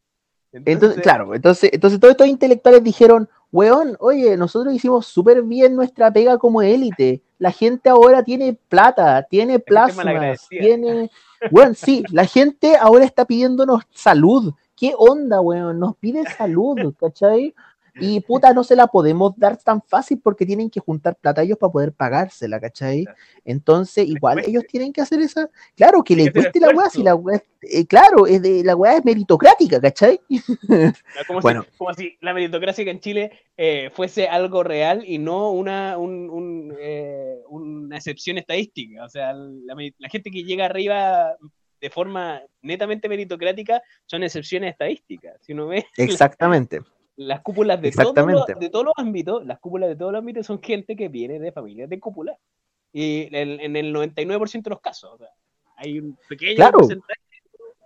Entonces, 0.51 1.01
claro, 1.01 1.33
entonces, 1.35 1.69
entonces 1.71 1.99
todos 1.99 2.11
estos 2.13 2.27
intelectuales 2.27 2.83
dijeron, 2.83 3.29
weón, 3.51 3.97
oye, 3.99 4.37
nosotros 4.37 4.73
hicimos 4.73 5.05
súper 5.07 5.41
bien 5.43 5.75
nuestra 5.75 6.11
pega 6.11 6.37
como 6.37 6.61
élite. 6.61 7.21
La 7.37 7.51
gente 7.51 7.89
ahora 7.89 8.23
tiene 8.23 8.57
plata, 8.67 9.23
tiene 9.29 9.63
malagradecida. 9.95 10.61
tiene... 10.61 11.11
Weón, 11.51 11.73
sí, 11.73 12.03
la 12.11 12.25
gente 12.25 12.75
ahora 12.75 13.05
está 13.05 13.25
pidiéndonos 13.25 13.83
salud. 13.91 14.53
¿Qué 14.75 14.93
onda, 14.97 15.41
weón? 15.41 15.79
Nos 15.79 15.95
pide 15.95 16.23
salud, 16.37 16.93
¿cachai? 16.99 17.53
Y 18.01 18.19
puta, 18.21 18.53
no 18.53 18.63
se 18.63 18.75
la 18.75 18.87
podemos 18.87 19.33
dar 19.37 19.57
tan 19.57 19.81
fácil 19.81 20.19
porque 20.23 20.45
tienen 20.45 20.69
que 20.69 20.79
juntar 20.79 21.15
plata 21.15 21.41
ellos 21.43 21.57
para 21.57 21.71
poder 21.71 21.93
pagársela, 21.93 22.59
¿cachai? 22.59 23.05
Entonces, 23.45 24.07
igual 24.07 24.39
ellos 24.45 24.63
tienen 24.67 24.93
que 24.93 25.01
hacer 25.01 25.19
esa. 25.21 25.49
Claro, 25.75 26.03
que 26.03 26.15
Tiene 26.15 26.25
le 26.25 26.31
que 26.33 26.39
hacer 26.39 26.51
cueste 26.53 26.59
la 26.59 26.75
weá, 26.77 26.89
si 26.89 27.03
la 27.03 27.15
weá, 27.15 27.43
eh, 27.61 27.85
claro, 27.85 28.27
es 28.27 28.41
de, 28.41 28.63
la 28.63 28.75
weá 28.75 28.97
es 28.97 29.05
meritocrática, 29.05 29.79
¿cachai? 29.79 30.19
Como, 31.27 31.41
Bueno. 31.41 31.63
si, 31.63 31.77
como 31.77 31.93
si 31.93 32.17
la 32.21 32.33
meritocracia 32.33 32.83
que 32.83 32.91
en 32.91 32.99
Chile 32.99 33.31
eh, 33.57 33.89
fuese 33.93 34.27
algo 34.27 34.63
real 34.63 35.03
y 35.05 35.17
no 35.17 35.51
una, 35.51 35.97
un- 35.97 36.29
un, 36.29 36.75
eh, 36.79 37.39
una 37.49 37.97
excepción 37.97 38.37
estadística. 38.37 39.03
O 39.03 39.09
sea, 39.09 39.33
la 39.33 40.09
gente 40.09 40.31
que 40.31 40.43
llega 40.43 40.65
arriba 40.65 41.35
de 41.81 41.89
forma 41.89 42.41
netamente 42.61 43.07
meritocrática 43.07 43.81
son 44.05 44.23
excepciones 44.23 44.71
estadísticas. 44.71 45.37
Si 45.41 45.53
uno 45.53 45.67
ve 45.67 45.85
Exactamente. 45.97 46.81
Las 47.19 47.41
cúpulas 47.41 47.81
de, 47.81 47.91
todos 47.91 48.05
los- 48.05 48.17
Exactamente. 48.17 48.65
de 48.65 48.69
todos 48.69 48.85
los 48.85 48.93
ámbitos, 48.97 49.45
las 49.45 49.59
cúpulas 49.59 49.89
de 49.89 49.95
todos 49.97 50.11
los 50.13 50.19
ámbitos 50.19 50.45
son 50.45 50.61
gente 50.61 50.95
que 50.95 51.09
viene 51.09 51.37
de 51.39 51.51
familias 51.51 51.89
de 51.89 51.99
cúpula. 51.99 52.37
Y 52.93 53.27
en, 53.35 53.59
en 53.59 53.75
el 53.75 53.93
99% 53.93 54.63
de 54.63 54.69
los 54.69 54.81
casos. 54.81 55.11
o 55.13 55.17
sea, 55.17 55.27
hay 55.75 55.99
un 55.99 56.17
pequeño 56.27 56.55
Claro. 56.55 56.79
porcentaje 56.79 57.21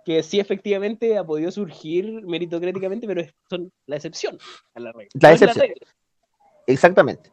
que 0.04 0.22
sí 0.22 0.38
efectivamente 0.38 1.16
ha 1.18 1.24
podido 1.24 1.50
surgir 1.50 2.22
meritocráticamente, 2.26 3.06
pero 3.06 3.22
son 3.48 3.72
la 3.86 3.96
excepción 3.96 4.38
a 4.74 4.80
la 4.80 4.92
regla. 4.92 5.08
La 5.14 5.28
No 5.30 5.34
excepción. 5.34 5.66
regla. 5.66 5.86
Exactamente. 6.66 7.30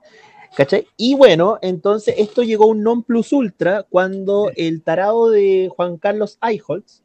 ¿Cachai? 0.56 0.88
Y 0.98 1.16
bueno, 1.16 1.60
entonces 1.62 2.16
esto 2.18 2.44
llegó 2.44 2.66
a 2.66 2.68
un 2.68 2.82
non 2.84 3.04
plus 3.04 3.32
ultra 3.32 3.84
cuando 3.84 4.52
el 4.56 4.84
tarado 4.84 5.30
de 5.30 5.70
Juan 5.76 5.98
Carlos 5.98 6.38
Eichholz 6.42 7.04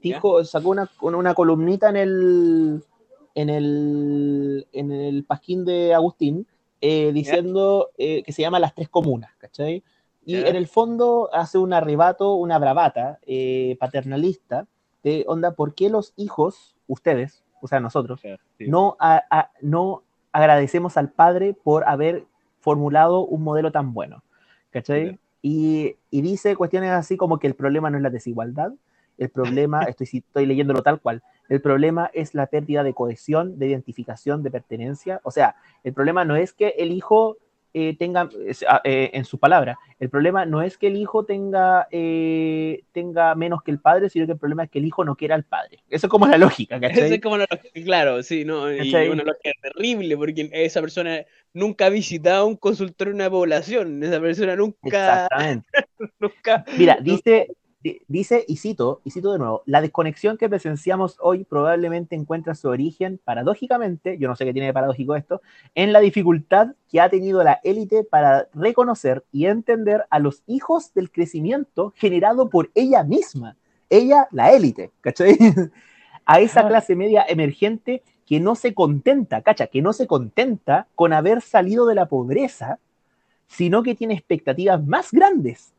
dijo, 0.00 0.42
sacó 0.44 0.70
una, 0.70 0.88
una 1.02 1.34
columnita 1.34 1.90
en 1.90 1.96
el, 1.96 2.82
en 3.36 3.50
el 3.50 4.66
en 4.72 4.90
el 4.90 5.24
pasquín 5.24 5.64
de 5.64 5.94
Agustín 5.94 6.46
eh, 6.80 7.12
diciendo 7.12 7.90
eh, 7.98 8.22
que 8.22 8.32
se 8.32 8.42
llama 8.42 8.58
Las 8.58 8.74
Tres 8.74 8.88
Comunas, 8.88 9.30
¿cachai? 9.38 9.84
Y 10.24 10.34
en 10.34 10.56
el 10.56 10.66
fondo 10.66 11.30
hace 11.32 11.56
un 11.56 11.72
arrebato, 11.72 12.34
una 12.34 12.58
bravata 12.58 13.20
eh, 13.26 13.76
paternalista 13.78 14.66
de 15.04 15.24
onda, 15.28 15.52
¿por 15.52 15.74
qué 15.74 15.88
los 15.88 16.14
hijos, 16.16 16.74
ustedes, 16.88 17.44
o 17.60 17.68
sea, 17.68 17.78
nosotros, 17.78 18.20
no, 18.58 18.96
no 19.60 20.02
agradecemos 20.32 20.96
al 20.96 21.10
padre 21.10 21.54
por 21.54 21.88
haber 21.88 22.24
formulado 22.58 23.24
un 23.24 23.44
modelo 23.44 23.70
tan 23.70 23.94
bueno? 23.94 24.24
¿Cachai? 24.70 25.20
Y, 25.42 25.94
y, 26.10 26.22
dice 26.22 26.56
cuestiones 26.56 26.90
así 26.90 27.16
como 27.16 27.38
que 27.38 27.46
el 27.46 27.54
problema 27.54 27.88
no 27.88 27.98
es 27.98 28.02
la 28.02 28.10
desigualdad, 28.10 28.72
el 29.18 29.30
problema, 29.30 29.82
estoy, 29.84 30.08
estoy 30.12 30.46
leyéndolo 30.46 30.82
tal 30.82 31.00
cual, 31.00 31.22
el 31.48 31.60
problema 31.60 32.10
es 32.12 32.34
la 32.34 32.46
pérdida 32.46 32.82
de 32.82 32.94
cohesión, 32.94 33.58
de 33.58 33.68
identificación, 33.68 34.42
de 34.42 34.50
pertenencia. 34.50 35.20
O 35.22 35.30
sea, 35.30 35.56
el 35.84 35.92
problema 35.92 36.24
no 36.24 36.36
es 36.36 36.52
que 36.52 36.74
el 36.78 36.90
hijo 36.90 37.36
eh, 37.78 37.94
tenga, 37.98 38.30
ah, 38.68 38.80
eh, 38.84 39.10
en 39.12 39.26
su 39.26 39.38
palabra, 39.38 39.78
el 40.00 40.08
problema 40.08 40.46
no 40.46 40.62
es 40.62 40.78
que 40.78 40.86
el 40.86 40.96
hijo 40.96 41.26
tenga, 41.26 41.86
eh, 41.90 42.84
tenga 42.92 43.34
menos 43.34 43.62
que 43.62 43.70
el 43.70 43.80
padre, 43.80 44.08
sino 44.08 44.24
que 44.24 44.32
el 44.32 44.38
problema 44.38 44.64
es 44.64 44.70
que 44.70 44.78
el 44.78 44.86
hijo 44.86 45.04
no 45.04 45.14
quiera 45.14 45.34
al 45.34 45.44
padre. 45.44 45.80
Eso 45.90 46.06
es 46.06 46.10
como 46.10 46.26
la 46.26 46.38
lógica, 46.38 46.80
¿cachai? 46.80 47.04
Eso 47.04 47.14
es 47.14 47.20
como 47.20 47.36
la 47.36 47.46
lógica, 47.50 47.84
claro, 47.84 48.22
sí, 48.22 48.46
¿no? 48.46 48.72
Y 48.72 48.94
una 49.08 49.24
lógica 49.24 49.50
terrible, 49.60 50.16
porque 50.16 50.48
esa 50.52 50.80
persona 50.80 51.26
nunca 51.52 51.86
ha 51.86 51.90
visitado 51.90 52.46
un 52.46 52.56
consultorio 52.56 53.10
en 53.10 53.16
una 53.16 53.28
población, 53.28 54.02
esa 54.02 54.20
persona 54.20 54.56
nunca... 54.56 54.78
Exactamente. 55.24 55.68
nunca 56.18 56.64
Mira, 56.78 56.96
dice, 57.02 57.48
dice, 58.08 58.44
y 58.46 58.56
cito, 58.56 59.00
y 59.04 59.10
cito 59.10 59.32
de 59.32 59.38
nuevo, 59.38 59.62
la 59.66 59.80
desconexión 59.80 60.36
que 60.36 60.48
presenciamos 60.48 61.16
hoy 61.20 61.44
probablemente 61.44 62.14
encuentra 62.14 62.54
su 62.54 62.68
origen, 62.68 63.20
paradójicamente, 63.22 64.18
yo 64.18 64.28
no 64.28 64.36
sé 64.36 64.44
qué 64.44 64.52
tiene 64.52 64.68
de 64.68 64.72
paradójico 64.72 65.16
esto, 65.16 65.42
en 65.74 65.92
la 65.92 66.00
dificultad 66.00 66.68
que 66.90 67.00
ha 67.00 67.08
tenido 67.08 67.42
la 67.42 67.60
élite 67.64 68.04
para 68.04 68.48
reconocer 68.54 69.24
y 69.32 69.46
entender 69.46 70.04
a 70.10 70.18
los 70.18 70.42
hijos 70.46 70.92
del 70.94 71.10
crecimiento 71.10 71.92
generado 71.96 72.48
por 72.48 72.70
ella 72.74 73.02
misma, 73.02 73.56
ella, 73.90 74.28
la 74.32 74.52
élite, 74.52 74.90
¿cachai? 75.00 75.36
a 76.26 76.40
esa 76.40 76.66
clase 76.66 76.96
media 76.96 77.24
emergente 77.28 78.02
que 78.26 78.40
no 78.40 78.56
se 78.56 78.74
contenta, 78.74 79.42
cacha, 79.42 79.68
que 79.68 79.82
no 79.82 79.92
se 79.92 80.06
contenta 80.06 80.88
con 80.94 81.12
haber 81.12 81.40
salido 81.40 81.86
de 81.86 81.94
la 81.94 82.06
pobreza, 82.06 82.80
sino 83.46 83.82
que 83.82 83.94
tiene 83.94 84.14
expectativas 84.14 84.84
más 84.84 85.12
grandes 85.12 85.72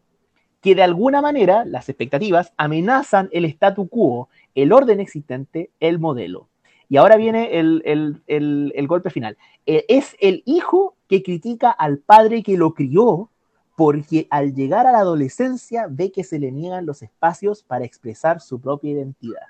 que 0.62 0.76
de 0.76 0.84
alguna 0.84 1.22
manera 1.22 1.66
las 1.66 1.90
expectativas 1.90 2.54
amenazan 2.58 3.30
el 3.32 3.46
statu 3.46 3.88
quo, 3.88 4.30
el 4.56 4.74
orden 4.74 5.00
existente, 5.00 5.70
el 5.80 6.00
modelo. 6.00 6.48
Y 6.90 6.98
ahora 6.98 7.18
viene 7.18 7.58
el, 7.60 8.88
golpe 8.88 9.10
final. 9.10 9.38
Eh, 9.66 9.86
es 9.88 10.16
el 10.20 10.42
hijo 10.46 10.96
que 11.08 11.22
critica 11.22 11.70
al 11.70 12.00
padre 12.00 12.44
que 12.44 12.58
lo 12.58 12.74
crió 12.74 13.30
porque 13.76 14.28
al 14.32 14.56
llegar 14.56 14.88
a 14.88 14.92
la 14.92 15.00
adolescencia 15.00 15.86
ve 15.90 16.12
que 16.12 16.24
se 16.24 16.40
le 16.40 16.52
niegan 16.52 16.86
los 16.86 17.04
espacios 17.04 17.62
para 17.62 17.86
expresar 17.86 18.42
su 18.42 18.60
propia 18.60 18.92
identidad. 18.92 19.46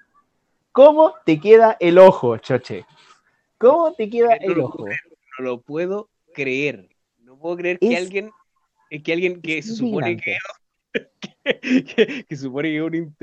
¿Cómo 0.73 1.13
te 1.25 1.39
queda 1.39 1.77
el 1.79 1.97
ojo, 1.97 2.37
Choche? 2.37 2.85
¿Cómo 3.57 3.93
te 3.93 4.09
queda 4.09 4.33
el 4.33 4.59
ojo? 4.59 4.85
no 4.85 5.45
lo 5.45 5.61
puedo 5.61 6.09
creer. 6.33 6.89
No 7.19 7.37
puedo 7.37 7.57
creer 7.57 7.79
que 7.79 7.95
alguien 7.95 8.31
que 9.03 9.13
alguien 9.13 9.41
que 9.41 9.61
se 9.61 9.75
supone 9.75 10.17
que 10.17 10.37
que, 12.27 12.35
supone 12.35 12.71
que 12.71 12.81
un 12.81 13.15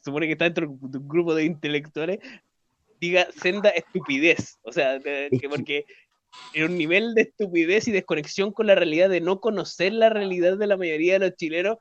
supone 0.00 0.26
que 0.26 0.32
está 0.32 0.44
dentro 0.44 0.76
de 0.80 0.98
un 0.98 1.08
grupo 1.08 1.34
de 1.34 1.44
intelectuales, 1.44 2.18
diga 3.00 3.28
senda 3.32 3.70
estupidez. 3.70 4.58
O 4.62 4.72
sea, 4.72 5.00
que 5.00 5.48
porque 5.48 5.84
en 6.52 6.64
un 6.64 6.78
nivel 6.78 7.14
de 7.14 7.22
estupidez 7.22 7.88
y 7.88 7.92
desconexión 7.92 8.52
con 8.52 8.66
la 8.66 8.74
realidad, 8.74 9.08
de 9.08 9.20
no 9.20 9.40
conocer 9.40 9.92
la 9.92 10.08
realidad 10.08 10.56
de 10.56 10.66
la 10.66 10.76
mayoría 10.76 11.14
de 11.14 11.28
los 11.28 11.36
chilenos, 11.36 11.78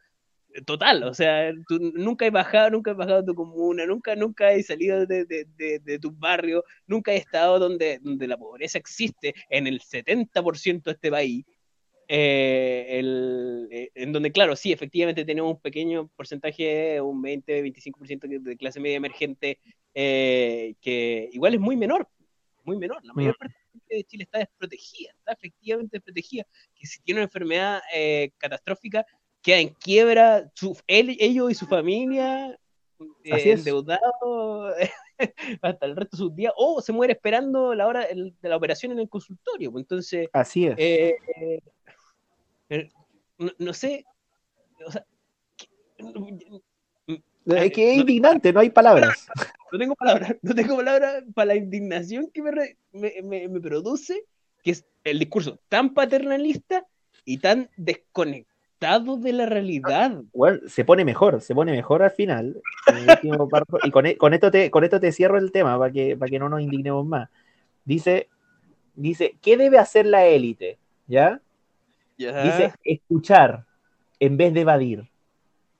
total, 0.65 1.03
o 1.03 1.13
sea, 1.13 1.51
tú 1.67 1.79
nunca 1.79 2.25
has 2.25 2.31
bajado, 2.31 2.69
nunca 2.71 2.91
has 2.91 2.97
bajado 2.97 3.19
a 3.19 3.25
tu 3.25 3.33
comuna, 3.33 3.85
nunca, 3.85 4.15
nunca 4.15 4.49
has 4.49 4.67
salido 4.67 5.05
de, 5.05 5.25
de, 5.25 5.79
de, 5.79 5.99
tu 5.99 6.11
barrio, 6.11 6.63
nunca 6.85 7.11
has 7.11 7.17
estado 7.17 7.59
donde, 7.59 7.99
donde 8.01 8.27
la 8.27 8.37
pobreza 8.37 8.77
existe 8.77 9.33
en 9.49 9.67
el 9.67 9.79
70% 9.79 10.83
de 10.83 10.91
este 10.91 11.09
país, 11.09 11.45
eh, 12.07 12.85
el, 12.89 13.67
eh, 13.71 13.91
en 13.95 14.11
donde, 14.11 14.31
claro, 14.31 14.55
sí, 14.55 14.71
efectivamente 14.71 15.25
tenemos 15.25 15.53
un 15.53 15.61
pequeño 15.61 16.09
porcentaje, 16.15 16.99
un 17.01 17.21
20-25% 17.21 18.41
de 18.41 18.57
clase 18.57 18.79
media 18.79 18.97
emergente, 18.97 19.59
eh, 19.93 20.75
que 20.81 21.29
igual 21.31 21.53
es 21.53 21.59
muy 21.59 21.75
menor, 21.75 22.07
muy 22.63 22.77
menor. 22.77 23.03
La 23.03 23.13
mayor 23.13 23.35
mm. 23.35 23.39
parte 23.39 23.55
de 23.89 24.03
Chile 24.03 24.23
está 24.23 24.39
desprotegida, 24.39 25.11
está 25.17 25.33
efectivamente 25.33 25.97
desprotegida, 25.97 26.45
que 26.75 26.87
si 26.87 27.01
tiene 27.01 27.19
una 27.19 27.25
enfermedad 27.25 27.81
catastrófica, 28.37 29.05
queda 29.41 29.59
en 29.59 29.69
quiebra, 29.69 30.51
su, 30.55 30.77
él, 30.87 31.15
ellos 31.19 31.51
y 31.51 31.55
su 31.55 31.67
familia 31.67 32.57
endeudados 33.23 34.75
hasta 35.61 35.85
el 35.85 35.95
resto 35.95 36.17
de 36.17 36.23
sus 36.23 36.35
días, 36.35 36.53
o 36.55 36.81
se 36.81 36.93
muere 36.93 37.13
esperando 37.13 37.73
la 37.75 37.87
hora 37.87 38.07
de 38.07 38.49
la 38.49 38.55
operación 38.55 38.91
en 38.91 38.99
el 38.99 39.09
consultorio. 39.09 39.71
Pues, 39.71 39.83
entonces, 39.83 40.29
así 40.33 40.67
es. 40.67 40.75
No, 43.57 43.73
sé, 43.73 44.05
o 44.85 44.91
sea, 44.91 45.05
es 47.45 47.71
que 47.73 47.91
es 47.91 47.97
indignante, 47.97 48.53
no 48.53 48.59
hay 48.59 48.69
palabras. 48.69 49.27
No 49.71 49.79
tengo 49.79 49.95
palabras, 49.95 50.35
no 50.41 50.55
tengo 50.55 50.77
palabras 50.77 51.23
para 51.33 51.47
la 51.47 51.55
indignación 51.55 52.29
que 52.31 52.41
me, 52.41 53.21
me, 53.23 53.59
produce, 53.59 54.23
que 54.63 54.71
es 54.71 54.85
el 55.03 55.19
discurso 55.19 55.59
tan 55.67 55.93
paternalista 55.93 56.85
y 57.25 57.39
tan 57.39 57.69
desconectado 57.75 59.17
de 59.17 59.33
la 59.33 59.45
realidad. 59.45 60.21
Bueno, 60.33 60.59
se 60.67 60.85
pone 60.85 61.03
mejor, 61.03 61.41
se 61.41 61.55
pone 61.55 61.71
mejor 61.71 62.03
al 62.03 62.11
final. 62.11 62.61
y 63.23 63.91
con, 63.91 64.05
e, 64.05 64.17
con, 64.17 64.33
esto 64.33 64.51
te, 64.51 64.69
con 64.69 64.83
esto 64.83 64.99
te 64.99 65.11
cierro 65.11 65.37
el 65.37 65.51
tema 65.51 65.77
para 65.77 65.91
que, 65.91 66.15
para 66.15 66.29
que 66.29 66.39
no 66.39 66.49
nos 66.49 66.61
indignemos 66.61 67.05
más. 67.05 67.29
Dice, 67.83 68.29
dice, 68.95 69.35
¿qué 69.41 69.57
debe 69.57 69.79
hacer 69.79 70.05
la 70.05 70.25
élite? 70.25 70.77
¿Ya? 71.07 71.41
Dice 72.17 72.73
escuchar 72.83 73.65
en 74.19 74.37
vez 74.37 74.53
de 74.53 74.61
evadir, 74.61 75.09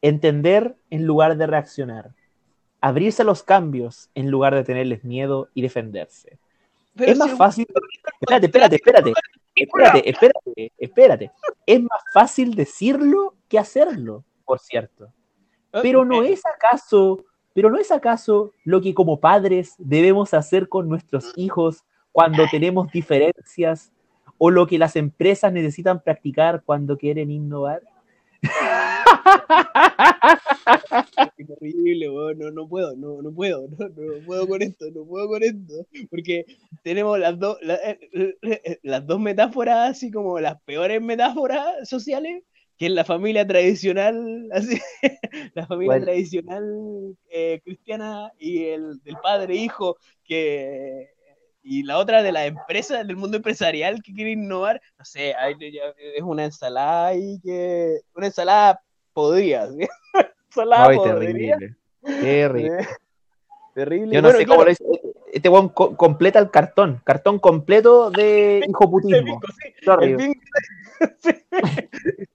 entender 0.02 0.76
en 0.90 1.06
lugar 1.06 1.38
de 1.38 1.48
reaccionar, 1.48 2.12
abrirse 2.82 3.22
a 3.22 3.26
los 3.26 3.44
cambios 3.44 4.10
en 4.16 4.30
lugar 4.30 4.54
de 4.54 4.64
tenerles 4.64 5.04
miedo 5.04 5.50
y 5.54 5.62
defenderse. 5.62 6.38
es 6.98 7.18
más 7.18 7.32
fácil. 7.38 7.66
Espérate, 8.20 8.48
espérate, 8.48 8.76
espérate. 8.76 9.14
Espérate, 9.56 10.10
espérate, 10.10 10.72
espérate. 10.78 11.32
Es 11.66 11.82
más 11.82 12.02
fácil 12.14 12.56
decirlo 12.56 13.36
que 13.48 13.60
hacerlo, 13.60 14.24
por 14.46 14.60
cierto. 14.60 15.08
Pero 15.82 16.04
no 16.06 16.24
es 16.24 16.42
acaso, 16.46 17.24
pero 17.54 17.70
no 17.70 17.78
es 17.78 17.92
acaso 17.92 18.52
lo 18.64 18.82
que 18.82 18.94
como 18.94 19.20
padres 19.20 19.76
debemos 19.78 20.34
hacer 20.34 20.68
con 20.68 20.90
nuestros 20.90 21.32
hijos 21.36 21.84
cuando 22.12 22.44
tenemos 22.52 22.92
diferencias 22.92 23.92
o 24.38 24.52
lo 24.52 24.68
que 24.68 24.78
las 24.78 24.96
empresas 24.96 25.54
necesitan 25.54 26.02
practicar 26.02 26.64
cuando 26.66 26.98
quieren 26.98 27.32
innovar? 27.32 27.82
Qué 31.38 31.46
horrible, 31.50 32.08
no, 32.36 32.52
no 32.52 32.68
puedo, 32.68 32.96
no, 32.96 33.22
no 33.22 33.34
puedo, 33.34 33.68
no, 33.70 33.90
no, 33.90 34.26
puedo 34.26 34.48
con 34.48 34.62
esto, 34.62 34.86
no 34.94 35.06
puedo 35.06 35.28
con 35.28 35.44
esto, 35.44 35.86
porque 36.10 36.46
tenemos 36.84 37.20
las 37.20 37.40
dos, 37.40 37.58
eh, 37.62 38.00
eh, 38.42 38.80
las 38.84 39.06
dos 39.08 39.20
metáforas, 39.20 39.92
así 39.92 40.12
como 40.12 40.40
las 40.40 40.62
peores 40.64 41.02
metáforas 41.02 41.88
sociales, 41.88 42.44
que 42.78 42.88
es 42.88 42.92
la 42.92 43.06
familia 43.06 43.48
tradicional, 43.48 44.50
así, 44.52 44.80
la 45.54 45.66
familia 45.66 46.02
tradicional 46.02 47.16
eh, 47.30 47.62
cristiana 47.64 48.32
y 48.38 48.66
el 48.66 49.02
del 49.04 49.16
padre 49.22 49.56
hijo 49.56 49.98
que 50.24 51.10
y 51.64 51.84
la 51.84 51.97
otra 51.97 52.22
de 52.22 52.34
las 52.34 52.45
empresas, 52.45 53.07
del 53.07 53.16
mundo 53.16 53.38
empresarial 53.38 54.03
que 54.03 54.14
quiere 54.14 54.32
innovar, 54.32 54.82
no 54.99 55.05
sé, 55.05 55.34
es 56.16 56.22
una 56.22 56.43
ensalada 56.43 57.16
y 57.16 57.39
que. 57.39 58.01
Una 58.14 58.28
ensalada 58.28 58.82
podría, 59.14 59.68
¿sí? 59.70 59.88
ensalada 60.49 60.89
Ay, 60.89 60.97
terrible. 61.01 61.76
Terrible. 62.03 62.82
Eh, 62.82 62.88
terrible. 63.74 64.16
Yo 64.16 64.22
no 64.22 64.32
sé 64.32 64.45
cómo 64.45 64.64
lo 64.64 64.70
dice. 64.70 64.84
Este 65.32 65.49
weón 65.49 65.70
completa 65.70 66.38
el 66.38 66.51
cartón. 66.51 67.01
Cartón 67.03 67.39
completo 67.39 68.11
de 68.11 68.64
hijoputismo. 68.68 69.39
El 70.01 70.18
bingo, 70.18 70.39
sí. 71.18 71.32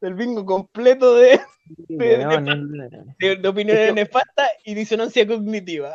el, 0.01 0.15
bingo, 0.15 0.45
completo 0.45 1.15
de, 1.15 1.39
de, 1.89 3.49
opiniones 3.49 3.95
nefastas 3.95 4.49
y 4.65 4.75
disonancia 4.75 5.27
cognitiva 5.29 5.95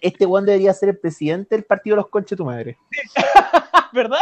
este 0.00 0.26
Juan 0.26 0.44
debería 0.46 0.72
ser 0.74 0.90
el 0.90 0.98
presidente 0.98 1.54
del 1.54 1.64
partido 1.64 1.96
de 1.96 2.02
los 2.02 2.08
conches 2.10 2.36
tu 2.36 2.44
madre. 2.44 2.78
¿Verdad? 3.92 4.20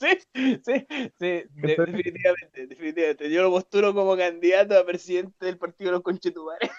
Sí, 0.00 0.18
sí, 0.34 0.86
sí, 1.18 1.44
definitivamente, 1.54 2.66
definitivamente. 2.66 3.30
Yo 3.30 3.42
lo 3.42 3.50
posturo 3.50 3.94
como 3.94 4.16
candidato 4.16 4.76
a 4.78 4.84
presidente 4.84 5.46
del 5.46 5.58
partido 5.58 5.90
de 5.90 5.92
los 5.92 6.02
conches 6.02 6.34
tu 6.34 6.44
madre. 6.44 6.70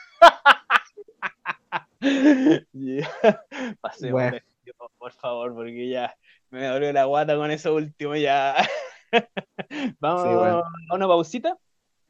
Pasemos 3.82 4.22
por 4.98 5.12
favor, 5.14 5.54
porque 5.54 5.90
ya 5.90 6.16
me 6.50 6.66
dolió 6.68 6.92
la 6.94 7.06
guata 7.06 7.36
con 7.36 7.52
eso 7.52 7.74
último, 7.76 8.16
ya. 8.16 8.56
vamos 10.00 10.24
Sí, 10.24 10.30
bueno. 10.34 10.64
a 10.90 10.96
una 10.96 11.08
pausita. 11.08 11.58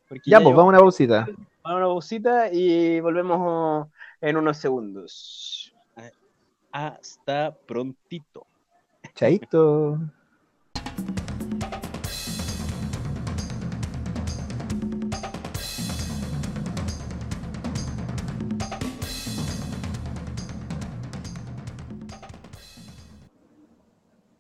porque 0.08 0.22
Ya, 0.30 0.40
pues, 0.40 0.56
vamos 0.56 0.66
a 0.66 0.70
una 0.70 0.80
pausita. 0.80 1.26
vamos 1.28 1.46
a 1.64 1.76
una 1.76 1.86
pausita 1.86 2.50
y 2.52 3.00
volvemos 3.02 3.88
en 4.22 4.38
unos 4.38 4.58
segundos. 4.58 5.63
Hasta 6.74 7.56
prontito. 7.68 8.48
Chaito. 9.14 10.00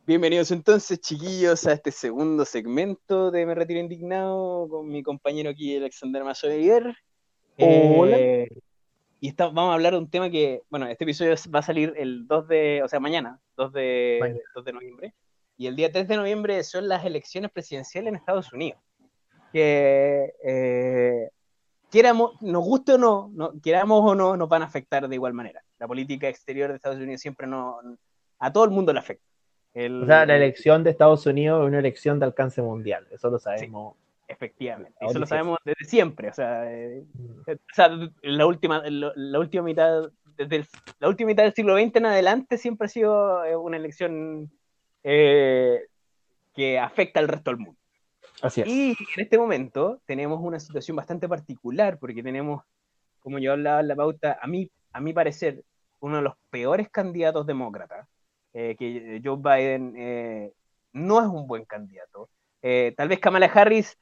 Bienvenidos 0.08 0.50
entonces, 0.50 1.00
chiquillos, 1.02 1.68
a 1.68 1.74
este 1.74 1.92
segundo 1.92 2.46
segmento 2.46 3.30
de 3.30 3.46
Me 3.46 3.54
Retiro 3.54 3.80
Indignado 3.80 4.68
con 4.68 4.88
mi 4.88 5.04
compañero 5.04 5.52
aquí, 5.52 5.78
Alexander 5.78 6.24
Masovier. 6.24 6.96
Hola. 7.60 8.18
Eh, 8.18 8.50
y 9.24 9.30
está- 9.30 9.46
vamos 9.46 9.72
a 9.72 9.76
hablar 9.76 9.94
de 9.94 10.00
un 10.00 10.10
tema 10.10 10.30
que, 10.30 10.64
bueno, 10.70 10.86
este 10.86 11.06
episodio 11.06 11.34
va 11.56 11.60
a 11.60 11.62
salir 11.62 11.94
el 11.96 12.28
2 12.28 12.46
de, 12.46 12.82
o 12.84 12.90
sea, 12.90 13.00
mañana, 13.00 13.40
2 13.56 13.72
de, 13.72 14.18
Mañana. 14.20 14.40
2 14.54 14.66
de 14.66 14.74
noviembre. 14.74 15.14
Y 15.56 15.68
el 15.68 15.78
día 15.78 15.90
3 15.94 16.10
de 16.10 16.18
noviembre 16.18 16.62
son 16.66 16.90
las 16.90 17.06
elecciones 17.06 17.50
presidenciales 17.50 18.10
en 18.10 18.16
Estados 18.18 18.52
Unidos. 18.52 18.82
Que, 19.54 20.34
eh, 20.44 21.30
quieramos, 21.90 22.42
nos 22.42 22.66
guste 22.66 22.96
o 22.96 22.98
no, 22.98 23.32
no, 23.34 23.54
queramos 23.62 24.02
o 24.04 24.14
no, 24.14 24.36
nos 24.36 24.50
van 24.50 24.62
a 24.62 24.66
afectar 24.66 25.08
de 25.08 25.16
igual 25.16 25.32
manera. 25.34 25.64
La 25.80 25.88
política 25.88 26.28
exterior 26.28 26.70
de 26.72 26.76
Estados 26.76 26.98
Unidos 27.00 27.22
siempre 27.22 27.48
no, 27.48 27.78
a 28.40 28.52
todo 28.52 28.66
el 28.66 28.72
mundo 28.72 28.92
le 28.92 29.00
afecta. 29.00 29.24
El- 29.74 30.04
O 30.04 30.06
sea, 30.06 30.26
la 30.26 30.36
elección 30.36 30.84
de 30.84 30.90
Estados 30.90 31.26
Unidos 31.26 31.62
es 31.64 31.68
una 31.70 31.80
elección 31.80 32.20
de 32.20 32.26
alcance 32.26 32.62
mundial. 32.62 33.08
Eso 33.10 33.30
lo 33.30 33.40
sabemos. 33.40 33.96
Efectivamente, 34.28 34.98
eso 35.02 35.20
lo 35.20 35.26
sabemos 35.26 35.60
desde 35.66 35.86
siempre. 35.86 36.30
O 36.30 36.34
sea, 36.34 36.72
eh, 36.72 37.04
o 37.46 37.74
sea, 37.74 37.90
la 38.22 38.46
última, 38.46 38.82
la, 38.90 39.12
la 39.16 39.40
última 39.40 39.64
mitad, 39.64 40.10
desde 40.38 40.56
el- 40.58 40.68
la 41.00 41.10
última 41.10 41.28
mitad 41.28 41.44
del 41.44 41.54
siglo 41.54 41.76
XX 41.76 41.98
en 41.98 42.06
adelante 42.06 42.58
siempre 42.58 42.86
ha 42.86 42.90
sido 42.90 43.44
eh, 43.44 43.56
una 43.56 43.78
elección 43.78 44.50
eh, 45.04 45.82
que 46.56 46.80
afecta 46.80 47.20
al 47.20 47.28
resto 47.28 47.52
del 47.52 47.60
mundo. 47.60 47.80
Así 48.42 48.62
es. 48.62 48.68
Y 48.68 48.90
en 48.92 49.24
este 49.24 49.38
momento 49.38 50.02
tenemos 50.06 50.40
una 50.42 50.60
situación 50.60 50.96
bastante 50.96 51.28
particular 51.28 52.00
porque 52.00 52.24
tenemos, 52.24 52.64
como 53.20 53.40
yo 53.40 53.52
hablaba 53.52 53.82
en 53.82 53.90
la 53.90 53.96
pauta, 53.96 54.40
a 54.42 54.48
mí, 54.48 54.72
a 54.94 55.02
mi 55.02 55.14
parecer, 55.14 55.64
uno 56.00 56.18
de 56.18 56.24
los 56.24 56.34
peores 56.50 56.90
candidatos 56.90 57.46
demócratas, 57.46 58.08
eh, 58.54 58.76
que 58.78 59.22
Joe 59.24 59.38
Biden 59.38 60.54
no 60.94 61.22
es 61.22 61.28
un 61.28 61.46
buen 61.48 61.66
candidato. 61.66 62.30
Tal 62.62 63.08
vez 63.10 63.20
Kamala 63.20 63.48
Harris 63.48 63.98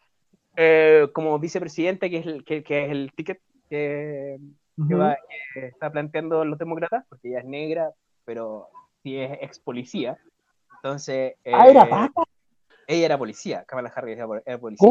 eh, 0.56 1.08
como 1.14 1.38
vicepresidenta, 1.39 2.10
que 2.10 2.18
es 2.18 2.26
el, 2.26 2.43
que, 2.43 2.64
que 2.64 2.86
es 2.86 2.91
el 2.91 3.12
ticket 3.16 3.39
que, 3.70 4.38
que 4.88 4.95
va- 4.95 5.18
que 5.54 5.68
está 5.68 5.91
planteando 5.91 6.43
los 6.45 6.58
demócratas, 6.60 7.06
porque 7.10 7.30
ella 7.30 7.39
es 7.39 7.45
negra, 7.45 7.91
pero 8.26 8.68
sí 9.04 9.18
es 9.18 9.38
ex 9.41 9.60
policía. 9.60 10.18
Entonces, 10.78 11.36
Ah, 11.45 11.68
era 11.70 11.84
eh, 11.84 11.89
pata. 11.89 12.24
ella 12.88 13.06
era 13.06 13.18
policía, 13.18 13.64
Kamala 13.66 13.91
Harris 13.95 14.18
era, 14.18 14.28
era 14.45 14.58
policía. 14.58 14.89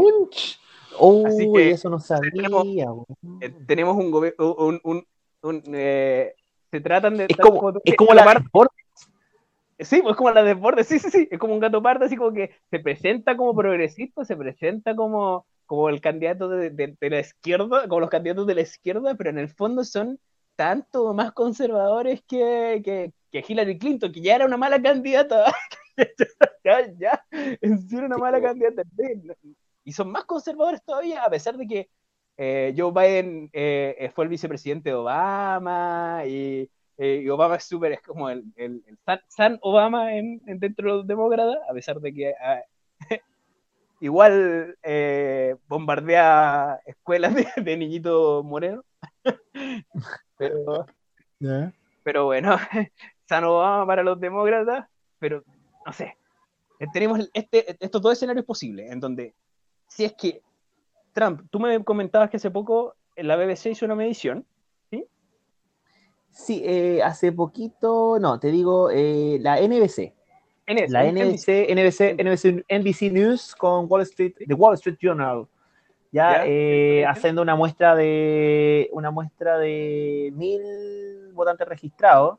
Así 1.27 1.51
que 1.53 1.71
eso 1.71 1.89
no 1.91 1.99
sabía. 2.01 2.31
tenemos-. 2.33 2.67
Eh, 3.41 3.51
tenemos 3.67 3.97
un 3.97 4.11
gobierno, 4.11 4.55
un, 4.55 4.81
un, 4.85 5.07
un, 5.43 5.63
eh, 5.75 6.35
se 6.71 6.81
tratan 6.81 7.17
de... 7.17 7.27
Es 7.29 7.37
como, 7.37 7.73
es 7.85 7.97
como 7.97 8.15
la 8.15 8.25
Bart- 8.25 8.47
Sí, 9.83 10.03
pues 10.03 10.17
como 10.17 10.31
la 10.31 10.43
de 10.43 10.55
Borde, 10.55 10.85
sí, 10.85 10.99
sí, 10.99 11.11
sí, 11.11 11.29
es 11.31 11.39
como 11.39 11.55
un 11.55 11.61
gato 11.61 11.83
pardo, 11.83 12.05
así 12.05 12.17
como 12.17 12.33
que 12.35 12.51
se 12.71 12.81
presenta 12.81 13.37
como 13.37 13.55
progresista, 13.55 14.25
se 14.27 14.37
presenta 14.37 14.95
como, 14.95 15.47
como 15.65 15.89
el 15.89 16.01
candidato 16.03 16.49
de, 16.51 16.69
de- 16.71 16.97
de 17.01 17.11
la 17.11 17.21
izquierda, 17.21 17.89
como 17.89 18.01
los 18.01 18.11
candidatos 18.11 18.47
de 18.47 18.55
la 18.57 18.61
izquierda, 18.63 19.15
pero 19.15 19.31
en 19.31 19.39
el 19.39 19.49
fondo 19.49 19.83
son 19.85 20.19
tanto 20.57 21.15
más 21.15 21.33
conservadores 21.33 22.21
que, 22.29 22.83
que, 22.85 23.13
que 23.33 23.45
Hillary 23.47 23.79
Clinton, 23.79 24.13
que 24.13 24.21
ya 24.21 24.35
era 24.37 24.45
una 24.45 24.59
mala 24.59 24.83
candidata, 24.83 25.51
ya, 26.65 26.87
ya, 26.99 27.25
serio 27.89 28.07
una 28.07 28.19
mala 28.19 28.41
po. 28.41 28.43
candidata, 28.43 28.83
y 29.85 29.93
son 29.93 30.11
más 30.13 30.25
conservadores 30.25 30.83
todavía, 30.85 31.25
a 31.25 31.31
pesar 31.31 31.57
de 31.57 31.67
que 31.67 31.91
eh, 32.37 32.75
Joe 32.77 32.93
Biden 32.93 33.51
eh, 33.53 33.97
eh, 33.99 34.11
fue 34.11 34.25
el 34.25 34.31
vicepresidente 34.31 34.91
de 34.91 34.95
Obama 34.97 36.23
y, 36.27 36.71
eh, 37.03 37.23
y 37.25 37.29
Obama 37.31 37.57
es 37.57 37.65
súper, 37.65 37.93
es 37.93 38.03
como 38.03 38.29
el, 38.29 38.45
el- 38.57 38.83
el 38.87 38.99
San, 39.07 39.21
San 39.29 39.59
Obama 39.63 40.15
en, 40.15 40.41
en 40.47 40.59
dentro 40.61 40.91
de 40.91 40.97
los 40.99 41.07
demócratas, 41.07 41.57
a 41.69 41.73
pesar 41.73 41.99
de 42.01 42.13
que 42.13 42.35
ah, 42.41 42.61
igual 44.01 44.77
eh, 44.83 45.57
bombardea 45.69 46.81
escuelas 46.87 47.35
de, 47.35 47.47
de 47.63 47.77
niñitos 47.77 48.45
morenos. 48.45 48.85
pero, 50.37 50.87
pero 52.03 52.25
bueno, 52.27 52.57
San 53.29 53.45
Obama 53.45 53.87
para 53.87 54.03
los 54.03 54.19
demócratas, 54.21 54.89
pero 55.19 55.43
no 55.87 55.93
sé. 55.93 56.17
Tenemos 56.95 57.29
este, 57.35 57.77
estos 57.85 58.01
dos 58.01 58.13
escenarios 58.15 58.47
posibles, 58.47 58.91
en 58.91 59.01
donde 59.01 59.35
si 59.87 60.05
es 60.05 60.15
que 60.15 60.41
Trump, 61.13 61.43
tú 61.51 61.61
me 61.61 61.83
comentabas 61.85 62.31
que 62.31 62.39
hace 62.39 62.51
poco 62.51 62.95
en 63.17 63.29
la 63.29 63.37
BBC 63.37 63.67
hizo 63.71 63.85
una 63.85 63.95
medición, 63.95 64.47
Sí, 66.31 66.63
eh, 66.65 67.03
hace 67.03 67.33
poquito, 67.33 68.19
no, 68.21 68.39
te 68.39 68.51
digo, 68.51 68.91
eh, 68.91 69.39
la 69.41 69.61
NBC. 69.61 70.15
eso, 70.67 70.93
La 70.93 71.05
NBC, 71.05 71.67
NBC, 71.71 72.17
NBC, 72.19 72.65
NBC 72.69 73.13
News 73.13 73.55
con 73.55 73.87
Wall 73.89 74.03
Street, 74.03 74.35
The 74.47 74.55
Wall 74.55 74.75
Street 74.75 74.97
Journal. 75.01 75.47
Ya, 76.13 76.45
eh, 76.45 77.05
haciendo 77.07 77.41
una 77.41 77.55
muestra 77.55 77.95
de 77.95 78.89
una 78.93 79.11
muestra 79.13 79.59
de 79.59 80.33
mil 80.35 81.33
votantes 81.35 81.69
registrados. 81.69 82.39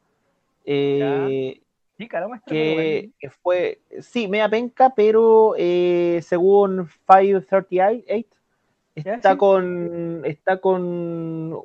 eh, 0.66 1.62
Sí, 2.02 2.08
caramba, 2.08 2.38
está 2.38 2.52
que, 2.52 3.12
que 3.20 3.30
fue, 3.30 3.80
sí, 4.00 4.28
media 4.28 4.50
penca, 4.50 4.92
pero 4.96 5.54
eh, 5.56 6.20
según 6.24 6.90
538 7.06 8.08
Ya, 8.10 8.41
está 8.96 9.32
sí. 9.32 9.38
con 9.38 10.22
está 10.26 10.58
con 10.58 10.82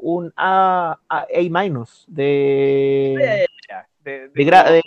un 0.00 0.32
A, 0.36 0.98
A, 1.08 1.26
minus 1.50 2.04
de, 2.08 3.46
de, 4.04 4.28
de, 4.28 4.44
gra- 4.46 4.70
de 4.70 4.82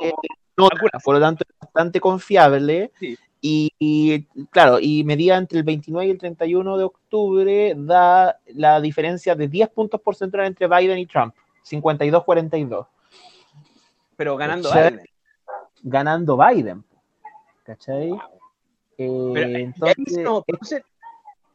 nota, 0.58 0.76
Calcula. 0.76 1.00
por 1.04 1.16
lo 1.16 1.22
tanto 1.22 1.44
es 1.48 1.56
bastante 1.60 2.00
confiable. 2.00 2.92
Sí. 3.00 3.18
Y, 3.42 3.72
y, 3.80 4.24
claro, 4.52 4.80
y 4.82 5.06
medida 5.06 5.38
entre 5.38 5.60
el 5.60 5.64
29 5.64 6.08
y 6.08 6.12
el 6.12 6.18
31 6.18 6.78
de 6.78 6.84
octubre 6.84 7.74
da 7.78 8.38
la 8.48 8.82
diferencia 8.82 9.34
de 9.34 9.48
10 9.48 9.70
puntos 9.70 10.02
porcentuales 10.02 10.50
entre 10.50 10.68
Biden 10.68 10.98
y 10.98 11.06
Trump, 11.06 11.34
52-42, 11.66 12.86
pero 14.18 14.36
ganando 14.36 14.70
¿Cachai? 14.70 14.92
Biden. 14.92 15.06
ganando 15.84 16.38
Biden. 16.38 16.84
¿Cachai? 17.64 18.10
Wow. 18.10 18.20
Eh, 18.98 19.32
Pero 19.34 19.58
entonces, 19.58 20.82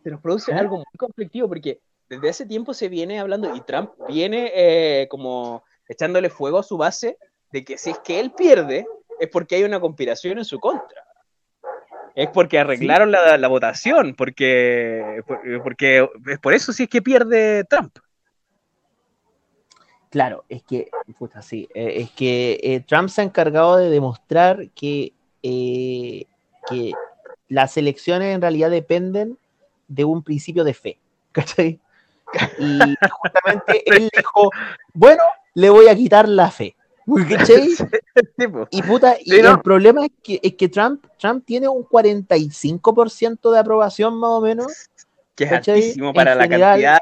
se 0.05 0.11
nos 0.11 0.21
produce, 0.21 0.53
¿Eh? 0.53 0.55
algo 0.55 0.77
muy 0.77 0.99
conflictivo 0.99 1.49
porque 1.49 1.81
desde 2.09 2.29
hace 2.29 2.47
tiempo 2.47 2.75
se 2.75 2.89
viene 2.91 3.19
hablando 3.19 3.57
y 3.57 3.61
Trump 3.63 3.93
viene 4.07 4.53
eh, 4.55 5.09
como 5.09 5.65
echándole 5.89 6.29
fuego 6.29 6.59
a 6.59 6.63
su 6.63 6.77
base 6.77 7.17
de 7.51 7.65
que 7.65 7.79
si 7.79 7.91
es 7.91 7.99
que 8.01 8.21
él 8.21 8.31
pierde 8.33 8.87
es 9.19 9.29
porque 9.29 9.57
hay 9.57 9.65
una 9.65 9.81
conspiración 9.81 10.37
en 10.39 10.45
su 10.45 10.61
contra. 10.61 11.03
Es 12.15 12.29
porque 12.29 12.59
arreglaron 12.59 13.11
la, 13.11 13.39
la 13.39 13.49
votación, 13.49 14.15
porque, 14.15 15.23
por- 15.27 15.63
porque 15.63 16.09
es 16.29 16.39
por 16.39 16.53
eso 16.55 16.73
si 16.73 16.85
es 16.85 16.89
que 16.89 17.03
pierde 17.03 17.65
Trump. 17.65 17.97
Claro, 20.11 20.45
es 20.49 20.63
que, 20.63 20.91
puta, 21.19 21.43
sí, 21.43 21.67
eh, 21.75 21.95
es 22.03 22.11
que 22.11 22.61
eh, 22.63 22.81
Trump 22.87 23.09
se 23.09 23.21
ha 23.23 23.25
encargado 23.25 23.77
de 23.79 23.91
demostrar 23.91 24.69
que, 24.71 25.13
eh, 25.43 26.27
que 26.69 26.93
las 27.49 27.77
elecciones 27.77 28.33
en 28.35 28.41
realidad 28.41 28.71
dependen 28.71 29.39
de 29.89 30.05
un 30.05 30.23
principio 30.23 30.65
de 30.65 30.75
fe, 30.75 30.99
¿cachai? 31.33 31.81
Y 32.59 32.81
justamente 33.11 33.83
él 33.87 34.09
dijo, 34.17 34.51
bueno, 34.93 35.23
le 35.55 35.71
voy 35.71 35.89
a 35.89 35.95
quitar 35.95 36.29
la 36.29 36.51
fe, 36.51 36.75
¿cachai? 37.29 37.69
Y 38.71 38.83
puta, 38.83 39.17
y 39.21 39.31
Sí, 39.33 39.43
¿no? 39.43 39.51
el 39.53 39.61
problema 39.61 40.07
es 40.07 40.13
que, 40.23 40.41
es 40.43 40.55
que 40.55 40.69
Trump, 40.69 41.05
Trump 41.19 41.45
tiene 41.47 41.69
un 41.69 41.85
45% 41.85 43.53
de 43.53 43.59
aprobación 43.59 44.19
más 44.19 44.31
o 44.31 44.41
menos 44.41 44.91
que 45.35 45.45
es 45.45 45.51
¿cachai? 45.51 45.75
altísimo 45.77 46.09
En 46.09 46.15
para 46.15 46.35
la 46.35 46.45
general, 46.45 46.73
cantidad 46.83 46.99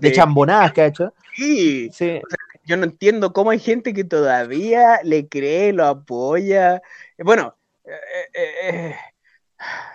de 0.00 0.12
chambonadas, 0.12 0.72
¿cachai? 0.72 1.08
Sí, 1.36 1.90
Sí. 1.92 2.20
yo 2.64 2.76
no 2.76 2.84
entiendo 2.84 3.32
cómo 3.32 3.50
hay 3.50 3.58
gente 3.58 3.92
que 3.92 4.04
todavía 4.04 5.00
le 5.02 5.28
cree, 5.28 5.72
lo 5.72 5.84
apoya. 5.86 6.80
Bueno, 7.18 7.54
eh, 7.84 7.90
eh, 8.32 8.52
eh, 8.62 8.96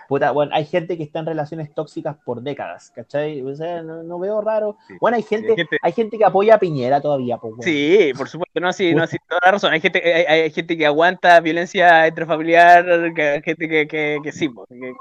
puta, 0.08 0.30
bueno, 0.32 0.52
hay 0.54 0.64
gente 0.64 0.96
que 0.96 1.02
está 1.04 1.20
en 1.20 1.26
relaciones 1.26 1.72
tóxicas 1.74 2.16
por 2.24 2.42
décadas, 2.42 2.90
¿cachai? 2.90 3.42
O 3.42 3.54
sea, 3.54 3.82
no, 3.82 4.02
no 4.02 4.18
veo 4.18 4.40
raro. 4.40 4.76
Sí. 4.88 4.94
Bueno, 5.00 5.16
hay 5.16 5.22
gente, 5.22 5.50
Hay 5.50 5.56
gente- 5.56 5.76
hay 5.82 5.92
gente 5.92 6.18
que 6.18 6.24
apoya 6.24 6.54
a 6.54 6.58
Piñera 6.58 7.00
todavía, 7.00 7.38
pues, 7.38 7.54
bueno. 7.56 7.62
Sí, 7.62 8.12
por 8.16 8.28
supuesto, 8.28 8.58
no, 8.60 8.72
sí, 8.72 8.94
no, 8.94 9.06
sí, 9.06 9.16
toda 9.28 9.40
la 9.44 9.52
razón. 9.52 9.72
Hay 9.72 9.80
gente, 9.80 10.02
hay, 10.14 10.24
hay 10.42 10.50
gente 10.50 10.76
que 10.76 10.86
aguanta 10.86 11.38
violencia 11.40 12.06
intrafamiliar, 12.08 13.12
que, 13.14 13.22
hay 13.22 13.42
gente 13.42 13.68
que, 13.68 13.86
que, 13.86 14.18
que 14.22 14.32
sí, 14.32 14.48
po, 14.48 14.66
que- 14.66 14.74
Sí, 14.76 14.92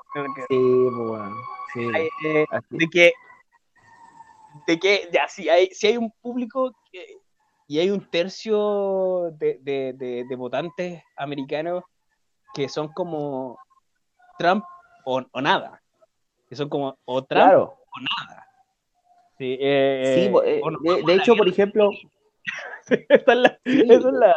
pues, 0.49 1.07
bueno, 1.07 1.35
sí. 1.73 1.87
hay, 1.93 2.07
eh, 2.25 2.45
Así- 2.51 2.65
de 2.77 2.87
que, 2.87 3.11
de 4.67 4.79
que, 4.79 5.09
ya, 5.11 5.27
si 5.27 5.49
hay, 5.49 5.67
si 5.71 5.87
hay 5.87 5.97
un 5.97 6.11
público 6.21 6.71
que- 6.91 7.17
y 7.67 7.79
hay 7.79 7.91
un 7.91 8.09
tercio 8.09 9.31
de, 9.37 9.59
de, 9.61 9.93
de, 9.93 10.25
de 10.27 10.35
votantes 10.35 11.03
americanos 11.15 11.83
que 12.53 12.67
son 12.67 12.87
como 12.93 13.59
Trump 14.39 14.63
o, 15.05 15.21
o 15.31 15.41
nada, 15.41 15.81
que 16.47 16.55
son 16.55 16.69
como 16.69 16.97
o 17.05 17.23
Trump 17.23 17.43
Claro. 17.43 17.63
o 17.63 17.99
nada. 18.25 18.45
Sí, 19.37 19.57
eh, 19.59 20.29
Sí, 20.31 20.49
eh, 20.49 20.61
de, 21.05 21.13
hecho, 21.15 21.35
por 21.35 21.47
ejemplo, 21.47 21.89
Esa 23.09 23.31
es 23.33 23.37
la- 23.37 23.59
Sí. 23.65 23.81
eso 23.89 24.09
es 24.09 24.15
la- 24.15 24.35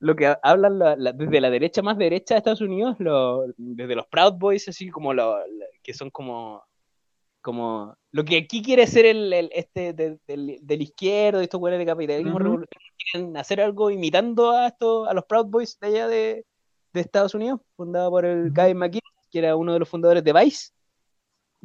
lo 0.00 0.14
que 0.16 0.34
hablan 0.42 0.78
la- 0.78 0.96
la- 0.96 1.12
desde 1.12 1.40
la 1.40 1.50
derecha 1.50 1.82
más 1.82 1.96
derecha 1.98 2.34
de 2.34 2.38
Estados 2.38 2.60
Unidos, 2.60 2.96
lo- 2.98 3.44
desde 3.56 3.94
los 3.94 4.06
Proud 4.06 4.34
Boys, 4.34 4.68
así 4.68 4.88
como 4.90 5.12
lo, 5.14 5.36
que 5.82 5.92
son 5.94 6.10
como, 6.10 6.62
como 7.40 7.94
lo 8.12 8.24
que 8.24 8.38
aquí 8.38 8.62
quiere 8.62 8.86
ser 8.86 9.04
el, 9.06 9.32
el- 9.32 9.50
este 9.52 9.92
de- 9.92 10.18
del, 10.26 10.58
del 10.62 10.82
izquierdo, 10.82 11.38
de 11.38 11.44
estos 11.44 11.60
güeyes 11.60 11.78
de 11.78 11.86
capitalismo 11.86 12.38
revolucionario, 12.38 12.92
quieren 13.12 13.36
hacer 13.36 13.60
algo 13.60 13.90
imitando 13.90 14.50
a 14.52 14.68
estos, 14.68 15.06
a 15.08 15.12
los 15.14 15.24
Proud 15.26 15.46
Boys 15.46 15.78
de 15.80 15.86
allá 15.88 16.08
de, 16.08 16.44
de 16.92 17.00
Estados 17.00 17.34
Unidos, 17.34 17.60
fundado 17.76 18.10
por 18.10 18.24
el. 18.24 18.50
Guy 18.50 18.72
McKinney, 18.74 19.02
que 19.34 19.40
era 19.40 19.56
uno 19.56 19.72
de 19.72 19.80
los 19.80 19.88
fundadores 19.88 20.22
de 20.22 20.32
Vice. 20.32 20.70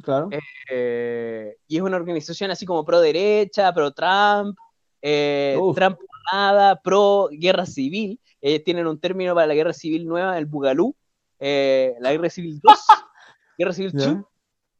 claro. 0.02 0.28
Eh, 0.68 1.56
y 1.68 1.76
es 1.76 1.82
una 1.82 1.96
organización 1.98 2.50
así 2.50 2.66
como 2.66 2.84
pro 2.84 3.00
derecha, 3.00 3.72
pro 3.72 3.92
Trump, 3.92 4.58
eh. 5.00 5.56
Trump 5.76 5.96
por 5.98 6.08
nada, 6.32 6.74
pro 6.82 7.28
guerra 7.30 7.64
civil. 7.66 8.18
Ellos 8.40 8.64
tienen 8.64 8.88
un 8.88 8.98
término 8.98 9.36
para 9.36 9.46
la 9.46 9.54
guerra 9.54 9.72
civil 9.72 10.04
nueva, 10.04 10.36
el 10.36 10.46
Bugalú, 10.46 10.96
eh, 11.38 11.94
la 12.00 12.10
guerra 12.10 12.28
civil 12.28 12.58
2, 12.60 12.72
guerra 13.58 13.72
civil 13.72 13.92
2, 13.92 14.04
Ya. 14.04 14.24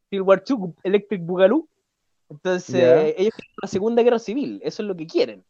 Civil 0.09 0.21
War 0.23 0.43
2, 0.45 0.59
Electric 0.83 1.21
Bugalú. 1.23 1.69
Entonces, 2.29 3.13
ellos 3.17 3.33
quieren 3.35 3.53
una 3.61 3.69
segunda 3.69 4.03
guerra 4.03 4.19
civil, 4.19 4.59
eso 4.65 4.81
es 4.83 4.87
lo 4.87 4.97
que 4.97 5.07
quieren. 5.07 5.45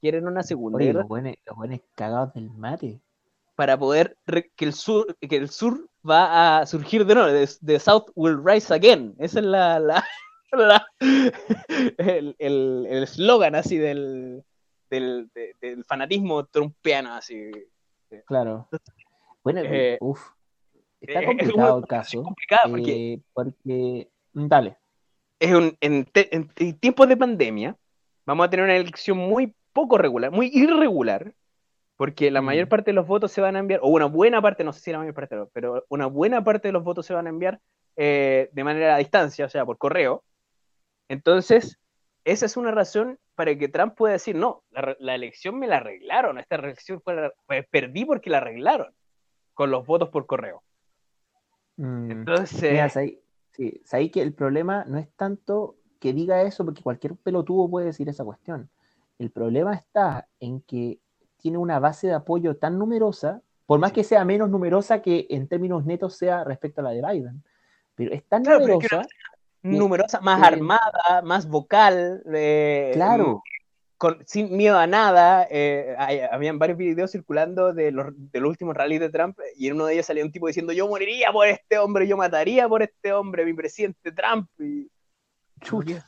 Quieren 0.00 0.28
una 0.28 0.44
segunda 0.44 0.76
Oye, 0.76 0.86
guerra 0.86 1.00
los 1.00 1.08
buenos, 1.08 1.34
los 1.46 1.56
buenos 1.56 1.80
cagados 1.96 2.32
del 2.34 2.48
mate. 2.50 3.00
para 3.56 3.76
poder 3.76 4.16
que 4.54 4.64
el 4.66 4.72
sur 4.72 5.16
que 5.18 5.36
el 5.36 5.48
sur 5.50 5.88
va 6.08 6.58
a 6.58 6.66
surgir 6.66 7.04
de 7.04 7.14
nuevo 7.14 7.30
the, 7.64 7.78
south 7.78 8.10
will 8.14 8.38
rise 8.44 8.72
again 8.72 9.14
esa 9.18 9.40
es 9.40 9.44
la, 9.46 9.78
la, 9.80 10.04
la- 10.52 10.86
el 11.00 12.34
el- 12.38 12.86
el 12.88 13.02
eslogan 13.02 13.54
así 13.54 13.76
del 13.78 14.42
del, 14.90 15.28
de- 15.34 15.54
del 15.60 15.84
fanatismo 15.84 16.44
trumpiano 16.46 17.14
así 17.14 17.50
Claro. 18.26 18.68
Bueno, 19.42 19.60
Eh, 19.64 19.98
uff. 20.00 20.20
Está 21.00 21.20
eh, 21.20 21.22
es 21.22 21.26
complicado 21.26 21.72
muy- 21.74 21.82
el 21.82 21.86
caso. 21.88 22.22
complicado 22.22 22.70
porque 22.70 23.12
eh, 23.14 23.20
porque. 23.34 24.08
mm, 24.32 24.46
Dale. 24.46 24.76
es 25.40 25.52
un, 25.54 25.76
en, 25.80 26.04
te- 26.06 26.34
en- 26.34 26.50
en 26.56 26.78
tiempos 26.78 27.08
de 27.08 27.16
pandemia 27.16 27.76
vamos 28.24 28.46
a 28.46 28.50
tener 28.50 28.64
una 28.64 28.76
elección 28.76 29.18
muy 29.18 29.54
poco 29.72 29.98
regular 29.98 30.30
muy 30.30 30.50
irregular 30.54 31.34
porque 31.96 32.30
la 32.30 32.42
mayor 32.42 32.68
parte 32.68 32.90
de 32.90 32.94
los 32.94 33.06
votos 33.06 33.32
se 33.32 33.40
van 33.40 33.56
a 33.56 33.60
enviar, 33.60 33.80
o 33.82 33.88
una 33.88 34.06
buena 34.06 34.42
parte, 34.42 34.64
no 34.64 34.72
sé 34.72 34.80
si 34.80 34.92
la 34.92 34.98
mayor 34.98 35.14
parte, 35.14 35.36
pero 35.52 35.84
una 35.88 36.06
buena 36.06 36.44
parte 36.44 36.68
de 36.68 36.72
los 36.72 36.84
votos 36.84 37.06
se 37.06 37.14
van 37.14 37.26
a 37.26 37.30
enviar 37.30 37.60
eh, 37.96 38.50
de 38.52 38.64
manera 38.64 38.94
a 38.94 38.98
distancia, 38.98 39.46
o 39.46 39.48
sea, 39.48 39.64
por 39.64 39.78
correo. 39.78 40.22
Entonces, 41.08 41.78
esa 42.24 42.46
es 42.46 42.56
una 42.56 42.70
razón 42.70 43.18
para 43.34 43.56
que 43.56 43.68
Trump 43.68 43.94
pueda 43.94 44.12
decir, 44.12 44.36
no, 44.36 44.62
la, 44.70 44.96
la 44.98 45.14
elección 45.14 45.58
me 45.58 45.66
la 45.66 45.78
arreglaron, 45.78 46.38
esta 46.38 46.56
elección 46.56 47.00
fue 47.00 47.32
pues, 47.46 47.66
perdí 47.70 48.04
porque 48.04 48.30
la 48.30 48.38
arreglaron 48.38 48.94
con 49.54 49.70
los 49.70 49.86
votos 49.86 50.10
por 50.10 50.26
correo. 50.26 50.62
Mm, 51.76 52.10
Entonces, 52.10 52.72
Mira, 52.72 52.88
sabí- 52.88 53.20
sí, 53.52 54.10
que 54.10 54.20
el 54.22 54.34
problema 54.34 54.84
no 54.86 54.98
es 54.98 55.10
tanto 55.16 55.76
que 56.00 56.12
diga 56.12 56.42
eso, 56.42 56.64
porque 56.64 56.82
cualquier 56.82 57.14
pelotudo 57.16 57.70
puede 57.70 57.86
decir 57.86 58.08
esa 58.08 58.24
cuestión. 58.24 58.68
El 59.18 59.30
problema 59.30 59.74
está 59.74 60.28
en 60.40 60.60
que 60.60 60.98
tiene 61.46 61.58
una 61.58 61.78
base 61.78 62.08
de 62.08 62.12
apoyo 62.14 62.56
tan 62.56 62.76
numerosa, 62.76 63.40
por 63.66 63.78
más 63.78 63.92
que 63.92 64.02
sea 64.02 64.24
menos 64.24 64.50
numerosa 64.50 65.00
que 65.00 65.28
en 65.30 65.46
términos 65.46 65.84
netos 65.86 66.16
sea 66.16 66.42
respecto 66.42 66.80
a 66.80 66.84
la 66.84 66.90
de 66.90 67.00
Biden, 67.02 67.44
pero 67.94 68.12
es 68.12 68.24
tan 68.24 68.42
Claro, 68.42 68.58
pero 68.64 68.80
es 68.80 68.88
que 68.88 68.96
numerosa, 68.96 69.08
numerosa, 69.62 70.20
más 70.22 70.42
eh, 70.42 70.46
armada, 70.46 71.22
más 71.22 71.48
vocal, 71.48 72.24
eh, 72.34 72.90
claro, 72.94 73.44
con, 73.96 74.18
sin 74.26 74.56
miedo 74.56 74.76
a 74.76 74.88
nada. 74.88 75.46
eh, 75.48 75.94
hay- 75.98 76.18
habían 76.18 76.58
varios 76.58 76.78
videos 76.78 77.12
circulando 77.12 77.72
de 77.72 77.92
los, 77.92 78.08
de 78.12 78.40
los 78.40 78.50
últimos 78.50 78.74
rallies 78.74 78.98
de 78.98 79.10
Trump 79.10 79.38
y 79.56 79.68
en 79.68 79.74
uno 79.74 79.86
de 79.86 79.94
ellos 79.94 80.06
salía 80.06 80.24
un 80.24 80.32
tipo 80.32 80.48
diciendo 80.48 80.72
yo 80.72 80.88
moriría 80.88 81.30
por 81.30 81.46
este 81.46 81.78
hombre, 81.78 82.08
yo 82.08 82.16
mataría 82.16 82.68
por 82.68 82.82
este 82.82 83.12
hombre, 83.12 83.44
mi 83.44 83.54
presidente 83.54 84.10
Trump. 84.10 84.48
Y, 84.58 84.90
chucha. 85.60 86.04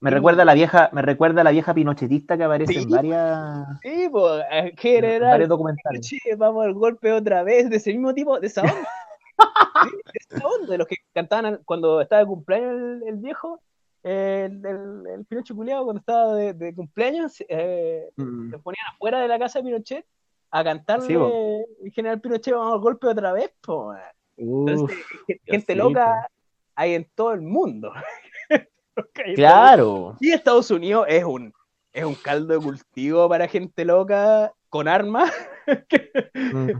Me 0.00 0.10
recuerda 0.10 0.42
a 0.42 0.44
la 0.44 0.54
vieja, 0.54 0.90
me 0.92 1.02
recuerda 1.02 1.40
a 1.40 1.44
la 1.44 1.50
vieja 1.50 1.74
pinochetista 1.74 2.36
que 2.36 2.44
aparece 2.44 2.74
Sí. 2.74 2.82
en 2.82 2.90
varias, 2.90 3.66
Sí, 3.82 4.08
pues, 4.10 4.42
eh, 4.50 4.58
en 4.70 4.76
general, 4.76 5.30
varios 5.30 5.48
documentales. 5.48 6.00
Che, 6.06 6.18
vamos 6.36 6.64
al 6.64 6.74
golpe 6.74 7.12
otra 7.12 7.42
vez, 7.42 7.68
de 7.70 7.76
ese 7.76 7.92
mismo 7.92 8.14
tipo, 8.14 8.38
de 8.40 8.46
esa 8.46 8.62
onda. 8.62 8.74
Sí, 9.82 9.90
de 9.90 10.36
esa 10.36 10.46
onda, 10.46 10.72
de 10.72 10.78
los 10.78 10.86
que 10.86 10.96
cantaban 11.12 11.60
cuando 11.66 12.00
estaba 12.00 12.20
de 12.20 12.26
cumpleaños 12.26 12.72
el, 12.72 13.02
el 13.08 13.16
viejo, 13.16 13.60
eh, 14.02 14.48
el, 14.50 14.64
el, 14.64 15.06
el 15.18 15.24
Pinocho 15.26 15.54
culiao, 15.54 15.84
cuando 15.84 16.00
estaba 16.00 16.34
de, 16.34 16.54
de 16.54 16.74
cumpleaños, 16.74 17.44
eh, 17.48 18.08
Mm, 18.16 18.50
se 18.50 18.58
ponían 18.58 18.86
afuera 18.94 19.20
de 19.20 19.28
la 19.28 19.38
casa 19.38 19.58
de 19.58 19.64
Pinochet 19.66 20.06
a 20.50 20.64
cantarle 20.64 21.06
Sí, 21.06 21.14
el 21.84 21.92
general 21.92 22.20
Pinochet, 22.22 22.54
vamos 22.54 22.72
al 22.74 22.80
golpe 22.80 23.06
otra 23.08 23.32
vez, 23.32 23.52
uf, 23.66 23.96
Entonces, 24.38 24.96
gen- 25.26 25.40
gente 25.44 25.74
loca 25.74 26.26
hay 26.74 26.94
en 26.94 27.06
todo 27.14 27.32
el 27.32 27.42
mundo. 27.42 27.92
Claro. 29.34 30.16
y 30.20 30.30
Estados 30.32 30.70
Unidos 30.70 31.06
es 31.08 31.24
un, 31.24 31.52
es 31.92 32.04
un 32.04 32.14
caldo 32.14 32.54
de 32.54 32.60
cultivo 32.60 33.28
para 33.28 33.48
gente 33.48 33.84
loca 33.84 34.52
con 34.68 34.88
armas 34.88 35.30
Mm. 36.34 36.70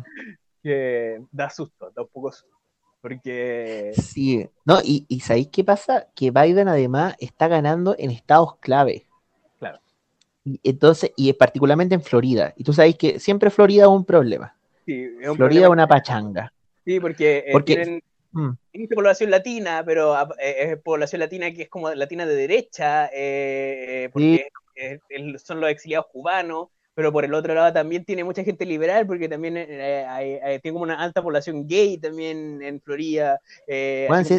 que 0.62 1.20
da 1.32 1.50
susto, 1.50 1.90
da 1.94 2.02
un 2.02 2.08
poco 2.08 2.30
susto. 2.32 2.54
Porque 3.00 3.92
Sí, 3.96 4.48
no, 4.64 4.78
y, 4.82 5.04
y 5.08 5.20
¿sabéis 5.20 5.48
qué 5.48 5.64
pasa? 5.64 6.06
Que 6.14 6.30
Biden 6.30 6.68
además 6.68 7.14
está 7.18 7.48
ganando 7.48 7.94
en 7.98 8.10
estados 8.10 8.56
clave. 8.58 9.06
Claro. 9.58 9.78
Y 10.44 10.60
entonces, 10.62 11.12
y 11.16 11.32
particularmente 11.32 11.94
en 11.94 12.02
Florida. 12.02 12.52
Y 12.56 12.64
tú 12.64 12.72
sabéis 12.72 12.96
que 12.96 13.18
siempre 13.20 13.50
Florida 13.50 13.82
es 13.84 13.88
un 13.88 14.04
problema. 14.04 14.56
sí, 14.84 15.08
es 15.20 15.28
un 15.28 15.36
Florida 15.36 15.64
es 15.64 15.70
una 15.70 15.86
pachanga. 15.88 16.52
Sí, 16.84 17.00
porque, 17.00 17.38
eh, 17.38 17.52
Porque- 17.52 17.74
tienen, 17.76 18.02
Mm, 18.32 18.50
población 18.94 19.30
latina, 19.30 19.82
pero 19.84 20.14
ah, 20.14 20.28
eh, 20.38 20.72
es 20.72 20.78
población 20.82 21.20
latina 21.20 21.50
que 21.52 21.62
es 21.62 21.68
como 21.68 21.92
latina 21.94 22.26
de 22.26 22.34
derecha, 22.34 23.06
eh, 23.12 24.04
eh, 24.04 24.08
porque 24.12 24.50
son 25.38 25.60
los 25.60 25.70
exiliados 25.70 26.06
cubanos, 26.12 26.68
pero 26.94 27.12
por 27.12 27.24
el 27.24 27.34
otro 27.34 27.54
lado 27.54 27.72
también 27.72 28.04
tiene 28.04 28.24
mucha 28.24 28.42
gente 28.44 28.64
liberal, 28.64 29.06
porque 29.06 29.28
también 29.28 29.56
hay- 29.56 30.34
hay- 30.42 30.58
tiene 30.60 30.72
como 30.74 30.84
una 30.84 31.00
alta 31.02 31.22
población 31.22 31.66
gay 31.66 31.98
también 31.98 32.62
en 32.62 32.80
Florida. 32.80 33.38
Bueno, 33.66 34.24
sí, 34.24 34.34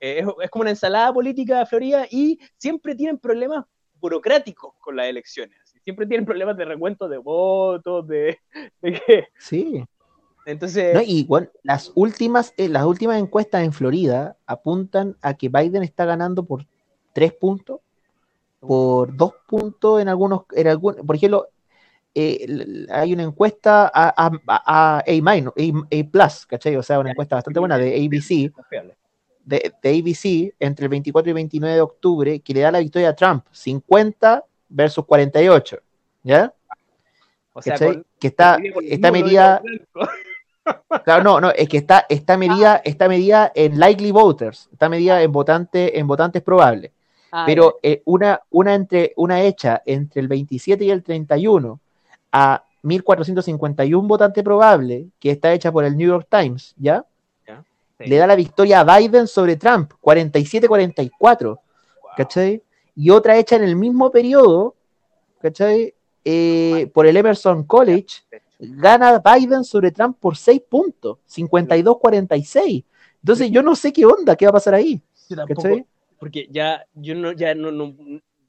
es- 0.00 0.50
como 0.50 0.62
una 0.62 0.70
ensalada 0.70 1.12
política 1.12 1.64
Florida 1.66 2.06
y 2.10 2.38
siempre 2.56 2.94
tienen 2.94 3.18
problemas 3.18 3.64
burocráticos 3.94 4.74
con 4.80 4.96
las 4.96 5.06
elecciones. 5.06 5.58
Siempre 5.84 6.06
tienen 6.06 6.24
problemas 6.26 6.56
de 6.56 6.64
recuento 6.64 7.08
de 7.08 7.18
votos, 7.18 8.06
de, 8.06 8.38
de 8.80 8.92
que- 8.92 9.28
sí. 9.38 9.84
Entonces 10.46 10.94
No, 10.94 11.00
y 11.02 11.24
bueno, 11.24 11.48
las 11.62 11.92
últimas, 11.94 12.54
eh, 12.56 12.68
las 12.68 12.84
últimas 12.84 13.18
encuestas 13.18 13.64
en 13.64 13.72
Florida 13.72 14.36
apuntan 14.46 15.16
a 15.22 15.34
que 15.34 15.48
Biden 15.48 15.82
está 15.82 16.04
ganando 16.04 16.44
por 16.44 16.66
tres 17.12 17.32
puntos, 17.32 17.80
por 18.58 19.14
dos 19.16 19.34
puntos 19.46 20.00
en 20.00 20.08
algunos, 20.08 20.42
en 20.52 20.68
algún, 20.68 20.94
por 20.96 21.16
ejemplo, 21.16 21.48
eh, 22.14 22.86
hay 22.90 23.12
una 23.12 23.22
encuesta 23.22 23.90
a, 23.92 24.08
a, 24.16 24.30
a, 24.46 24.98
a 24.98 25.04
minus, 25.06 25.54
A, 25.56 25.96
A 25.96 26.10
plus, 26.10 26.46
¿cachai? 26.46 26.76
O 26.76 26.82
sea, 26.82 26.98
una 26.98 27.10
encuesta 27.10 27.36
bastante 27.36 27.60
buena 27.60 27.78
de 27.78 27.94
ABC, 27.94 28.52
de, 29.44 29.72
de 29.82 29.98
ABC 29.98 30.54
entre 30.58 30.86
el 30.86 30.90
24 30.90 31.30
y 31.30 31.32
29 31.32 31.74
de 31.74 31.80
octubre 31.80 32.40
que 32.40 32.54
le 32.54 32.60
da 32.60 32.72
la 32.72 32.80
victoria 32.80 33.10
a 33.10 33.14
Trump, 33.14 33.44
50 33.52 34.44
versus 34.68 35.04
48, 35.04 35.78
¿ya? 36.24 36.52
O 37.52 37.62
sea, 37.62 37.76
que 37.76 38.26
está, 38.26 38.58
está 38.82 39.10
medida. 39.10 39.62
Claro, 41.04 41.24
no, 41.24 41.40
no, 41.40 41.50
es 41.50 41.68
que 41.68 41.78
está, 41.78 42.06
está 42.08 42.36
medida, 42.36 42.80
está 42.84 43.08
medida 43.08 43.50
en 43.54 43.78
likely 43.78 44.10
voters, 44.10 44.68
está 44.72 44.88
medida 44.88 45.22
en 45.22 45.32
votantes, 45.32 45.92
en 45.94 46.06
votantes 46.06 46.42
probables. 46.42 46.92
Ah, 47.32 47.44
Pero 47.46 47.78
eh, 47.82 48.02
una, 48.06 48.40
una, 48.50 48.74
entre, 48.74 49.12
una 49.16 49.40
hecha 49.42 49.82
entre 49.86 50.20
el 50.20 50.28
27 50.28 50.84
y 50.84 50.90
el 50.90 51.02
31 51.02 51.80
a 52.32 52.64
1451 52.82 54.08
votante 54.08 54.42
probable, 54.42 55.06
que 55.18 55.30
está 55.30 55.52
hecha 55.52 55.70
por 55.70 55.84
el 55.84 55.96
New 55.96 56.08
York 56.08 56.26
Times, 56.28 56.74
¿ya? 56.76 57.04
Ya. 57.46 57.64
le 57.98 58.16
da 58.16 58.26
la 58.26 58.34
victoria 58.34 58.80
a 58.80 58.98
Biden 58.98 59.26
sobre 59.26 59.56
Trump, 59.56 59.92
47-44, 60.00 61.58
¿cachai? 62.16 62.62
Y 62.96 63.10
otra 63.10 63.36
hecha 63.36 63.56
en 63.56 63.64
el 63.64 63.76
mismo 63.76 64.10
periodo, 64.10 64.74
¿cachai? 65.40 65.94
Eh, 66.24 66.90
por 66.92 67.06
el 67.06 67.16
Emerson 67.16 67.64
College, 67.64 68.22
gana 68.60 69.20
Biden 69.20 69.64
sobre 69.64 69.90
Trump 69.90 70.18
por 70.18 70.36
6 70.36 70.62
puntos, 70.68 71.18
52-46. 71.28 72.84
Entonces 73.22 73.50
yo 73.50 73.62
no 73.62 73.74
sé 73.74 73.92
qué 73.92 74.04
onda, 74.04 74.36
qué 74.36 74.46
va 74.46 74.50
a 74.50 74.54
pasar 74.54 74.74
ahí. 74.74 75.02
¿cachai? 75.48 75.84
Porque 76.18 76.48
ya, 76.50 76.84
yo 76.94 77.14
no, 77.14 77.32
ya 77.32 77.54
no, 77.54 77.70
no, 77.70 77.94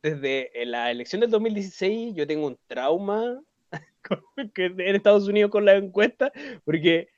desde 0.01 0.51
la 0.65 0.91
elección 0.91 1.21
del 1.21 1.29
2016 1.29 2.15
yo 2.15 2.27
tengo 2.27 2.47
un 2.47 2.57
trauma 2.67 3.41
en 4.35 4.95
Estados 4.95 5.27
Unidos 5.27 5.51
con 5.51 5.63
la 5.63 5.75
encuesta, 5.75 6.31
porque 6.65 7.09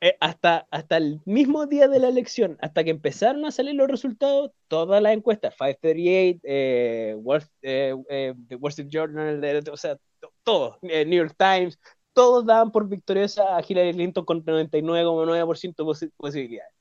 eh, 0.00 0.16
hasta, 0.20 0.66
hasta 0.70 0.96
el 0.96 1.20
mismo 1.24 1.66
día 1.66 1.88
de 1.88 1.98
la 1.98 2.08
elección, 2.08 2.58
hasta 2.60 2.84
que 2.84 2.90
empezaron 2.90 3.44
a 3.44 3.50
salir 3.50 3.74
los 3.74 3.88
resultados, 3.88 4.52
todas 4.68 5.02
las 5.02 5.14
encuestas, 5.14 5.54
538, 5.54 6.40
eh, 6.44 7.16
eh, 7.62 7.94
eh, 8.08 8.34
The 8.48 8.56
Wall 8.56 8.70
Street 8.70 8.88
Journal, 8.90 9.64
o 9.70 9.76
sea, 9.76 9.96
todos, 10.42 10.76
New 10.82 11.06
York 11.06 11.34
Times, 11.38 11.78
todos 12.14 12.46
daban 12.46 12.70
por 12.70 12.88
victoriosa 12.88 13.56
a 13.56 13.62
Hillary 13.66 13.92
Clinton 13.92 14.24
con 14.24 14.44
99,9% 14.44 15.98
de 15.98 16.10
posibilidades. 16.16 16.72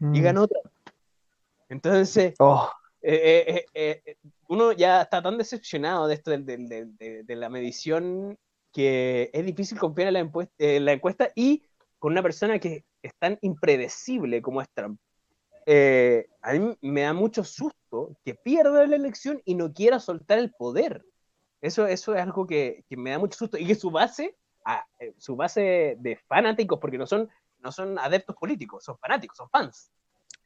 Y 0.00 0.04
mm. 0.04 0.22
ganó 0.22 0.42
otra. 0.42 0.60
Entonces, 1.68 2.34
oh. 2.38 2.68
uno 4.48 4.72
ya 4.72 5.02
está 5.02 5.22
tan 5.22 5.38
decepcionado 5.38 6.06
de 6.06 6.14
esto 6.14 6.30
de, 6.32 6.38
de, 6.38 7.22
de, 7.22 7.36
la 7.36 7.48
medición 7.48 8.36
que 8.72 9.30
es 9.32 9.46
difícil 9.46 9.78
confiar 9.78 10.08
en 10.08 10.14
la, 10.14 10.48
en 10.58 10.84
la 10.84 10.92
encuesta 10.92 11.30
y 11.34 11.62
con 11.98 12.12
una 12.12 12.22
persona 12.22 12.58
que 12.58 12.84
es 13.02 13.12
tan 13.18 13.38
impredecible 13.42 14.42
como 14.42 14.60
es 14.60 14.68
Trump. 14.74 14.98
Eh, 15.66 16.26
a 16.40 16.52
mí 16.54 16.76
me 16.80 17.02
da 17.02 17.12
mucho 17.12 17.44
susto 17.44 18.16
que 18.24 18.34
pierda 18.34 18.86
la 18.86 18.96
elección 18.96 19.40
y 19.44 19.54
no 19.54 19.72
quiera 19.72 20.00
soltar 20.00 20.38
el 20.38 20.52
poder. 20.52 21.04
Eso, 21.62 21.86
eso 21.86 22.14
es 22.14 22.20
algo 22.20 22.46
que, 22.46 22.84
me 22.90 23.10
da 23.10 23.18
mucho 23.18 23.38
susto 23.38 23.56
y 23.56 23.66
que 23.66 23.74
su 23.74 23.90
base, 23.90 24.36
eh, 24.98 25.14
su 25.16 25.36
base 25.36 25.96
de 25.98 26.16
fanáticos, 26.28 26.78
porque 26.78 26.98
no 26.98 27.06
son, 27.06 27.30
no 27.60 27.72
son 27.72 27.98
adeptos 27.98 28.36
políticos, 28.36 28.84
son 28.84 28.98
fanáticos, 28.98 29.38
son 29.38 29.48
fans. 29.48 29.90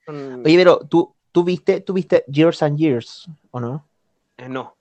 Oye, 0.07 0.57
pero 0.57 0.79
tú, 0.87 1.13
tú 1.33 1.43
viste, 1.43 1.81
tú 1.81 1.93
viste 1.95 2.25
Years 2.29 2.63
and 2.63 2.79
Years, 2.79 3.29
¿o 3.51 3.59
no? 3.59 3.85
Eh, 4.37 4.49
no 4.49 4.77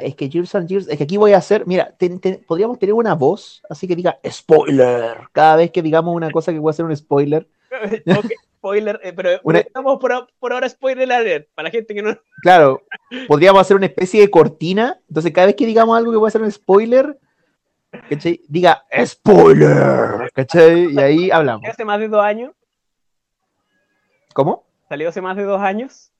es 0.00 0.14
que 0.14 0.28
Years 0.28 0.54
and 0.54 0.68
Years, 0.68 0.88
es 0.88 0.96
que 0.98 1.04
aquí 1.04 1.16
voy 1.16 1.32
a 1.32 1.38
hacer, 1.38 1.66
mira, 1.66 1.94
podríamos 2.46 2.78
tener 2.78 2.94
una 2.94 3.14
voz, 3.14 3.62
así 3.68 3.86
que 3.86 3.96
diga 3.96 4.18
spoiler, 4.28 5.28
cada 5.32 5.56
vez 5.56 5.70
que 5.70 5.82
digamos 5.82 6.14
una 6.14 6.30
cosa 6.30 6.52
que 6.52 6.58
voy 6.58 6.70
a 6.70 6.72
hacer 6.72 6.84
un 6.84 6.96
spoiler. 6.96 7.48
spoiler, 8.64 8.98
eh, 9.02 9.12
pero 9.12 9.30
estamos 9.58 9.98
por, 9.98 10.26
por, 10.38 10.52
ahora 10.54 10.66
spoiler 10.66 11.12
alert, 11.12 11.48
para 11.54 11.68
la 11.68 11.70
gente 11.70 11.94
que 11.94 12.00
no... 12.00 12.16
Claro, 12.40 12.82
podríamos 13.28 13.60
hacer 13.60 13.76
una 13.76 13.86
especie 13.86 14.22
de 14.22 14.30
cortina, 14.30 14.98
entonces 15.06 15.32
cada 15.32 15.48
vez 15.48 15.56
que 15.56 15.66
digamos 15.66 15.96
algo 15.98 16.10
que 16.10 16.16
voy 16.16 16.26
a 16.26 16.28
hacer 16.28 16.40
un 16.40 16.50
spoiler, 16.50 17.18
¿cachai? 18.08 18.40
Diga 18.48 18.82
spoiler, 19.04 20.30
¿cachai? 20.32 20.94
Y 20.94 20.98
ahí 20.98 21.30
hablamos. 21.30 21.68
¿Hace 21.68 21.84
más 21.84 22.00
de 22.00 22.08
dos 22.08 22.24
años? 22.24 22.52
¿Cómo? 24.32 24.64
¿Salió 24.88 25.10
hace 25.10 25.20
más 25.20 25.36
de 25.36 25.42
dos 25.42 25.60
años? 25.60 26.10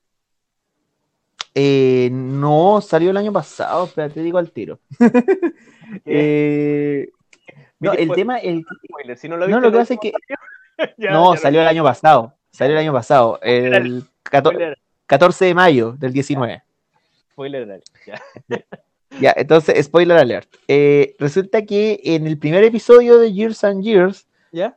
Eh, 1.55 2.09
no, 2.11 2.79
salió 2.79 3.09
el 3.09 3.17
año 3.17 3.33
pasado, 3.33 3.85
espérate, 3.85 4.15
te 4.15 4.21
digo 4.21 4.37
al 4.37 4.51
tiro. 4.51 4.79
eh, 6.05 7.09
no, 7.79 7.93
el 7.93 8.11
tema, 8.11 8.37
el, 8.37 8.63
si 9.15 9.27
no, 9.27 9.35
lo, 9.35 9.47
no, 9.47 9.59
lo 9.59 9.71
que 9.71 9.77
pasa 9.79 9.93
es 9.95 9.99
que... 9.99 10.13
no, 10.97 11.35
salió 11.37 11.61
el 11.61 11.67
año 11.67 11.83
pasado, 11.83 12.33
salió 12.51 12.73
el 12.75 12.81
año 12.81 12.93
pasado, 12.93 13.39
el 13.41 14.03
14 14.23 15.45
de 15.45 15.53
mayo 15.53 15.93
del 15.93 16.13
19. 16.13 16.63
Spoiler 17.31 17.63
alert, 17.63 17.85
ya. 18.05 18.21
ya, 19.19 19.33
entonces, 19.35 19.85
spoiler 19.85 20.17
alert. 20.17 20.49
Eh, 20.67 21.15
resulta 21.19 21.65
que 21.65 21.99
en 22.03 22.27
el 22.27 22.37
primer 22.37 22.63
episodio 22.63 23.17
de 23.17 23.33
Years 23.33 23.63
and 23.63 23.83
Years 23.83 24.27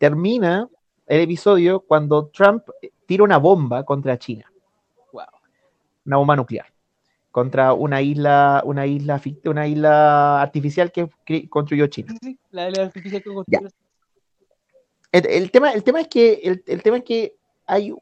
termina 0.00 0.68
el 1.06 1.20
episodio 1.20 1.80
cuando 1.80 2.26
Trump 2.26 2.64
tira 3.06 3.22
una 3.22 3.38
bomba 3.38 3.84
contra 3.84 4.18
China 4.18 4.44
una 6.08 6.16
bomba 6.16 6.36
nuclear 6.36 6.66
contra 7.30 7.72
una 7.74 8.00
isla, 8.00 8.62
una 8.64 8.86
isla, 8.86 9.20
una 9.44 9.66
isla 9.66 10.42
artificial 10.42 10.90
que 10.90 11.48
construyó 11.48 11.86
China. 11.86 12.14
Sí, 12.20 12.36
la 12.50 12.68
isla 12.68 12.84
artificial 12.84 13.22
que 13.22 13.32
construyó. 13.32 13.68
El, 15.10 15.50
tema, 15.50 15.72
el 15.72 15.82
tema 15.82 16.00
es 16.00 16.08
que, 16.08 16.40
el, 16.66 16.82
tema 16.82 16.98
es 16.98 17.04
que 17.04 17.34
hay, 17.66 17.94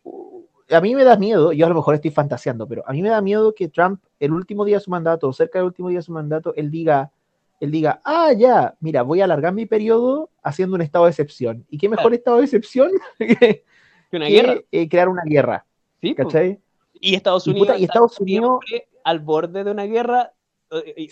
a 0.71 0.81
mí 0.81 0.95
me 0.95 1.05
da 1.05 1.17
miedo, 1.17 1.53
yo 1.53 1.67
a 1.67 1.69
lo 1.69 1.77
mejor 1.77 1.95
estoy 1.95 2.11
fantaseando, 2.11 2.67
pero 2.67 2.83
a 2.87 2.93
mí 2.93 3.01
me 3.01 3.11
da 3.11 3.21
miedo 3.21 3.55
que 3.55 3.69
Trump, 3.69 4.03
el 4.19 4.33
último 4.33 4.65
día 4.65 4.79
de 4.79 4.83
su 4.83 4.91
mandato, 4.91 5.29
o 5.29 5.33
cerca 5.33 5.61
del 5.61 5.67
último 5.67 5.89
día 5.89 5.99
de 5.99 6.03
su 6.03 6.13
mandato, 6.13 6.53
él 6.57 6.71
diga, 6.71 7.13
él 7.61 7.71
diga, 7.71 8.01
ah, 8.05 8.33
ya, 8.33 8.75
mira, 8.81 9.03
voy 9.03 9.21
a 9.21 9.25
alargar 9.25 9.53
mi 9.53 9.67
periodo 9.67 10.31
haciendo 10.43 10.75
un 10.75 10.83
estado 10.83 11.05
de 11.05 11.11
excepción. 11.13 11.65
¿Y 11.71 11.79
qué 11.79 11.89
mejor 11.89 12.13
estado 12.13 12.39
de 12.39 12.45
excepción 12.45 12.91
que, 13.19 13.65
una 14.13 14.27
guerra? 14.27 14.61
Eh, 14.73 14.89
crear 14.89 15.09
una 15.09 15.23
guerra? 15.25 15.65
Sí, 16.01 16.15
¿cachai? 16.15 16.61
Y 17.01 17.85
Estados 17.85 18.19
Unidos, 18.19 18.61
al 19.05 19.21
borde 19.21 19.63
de 19.63 19.71
una 19.71 19.85
guerra, 19.85 20.33
eh, 20.71 21.09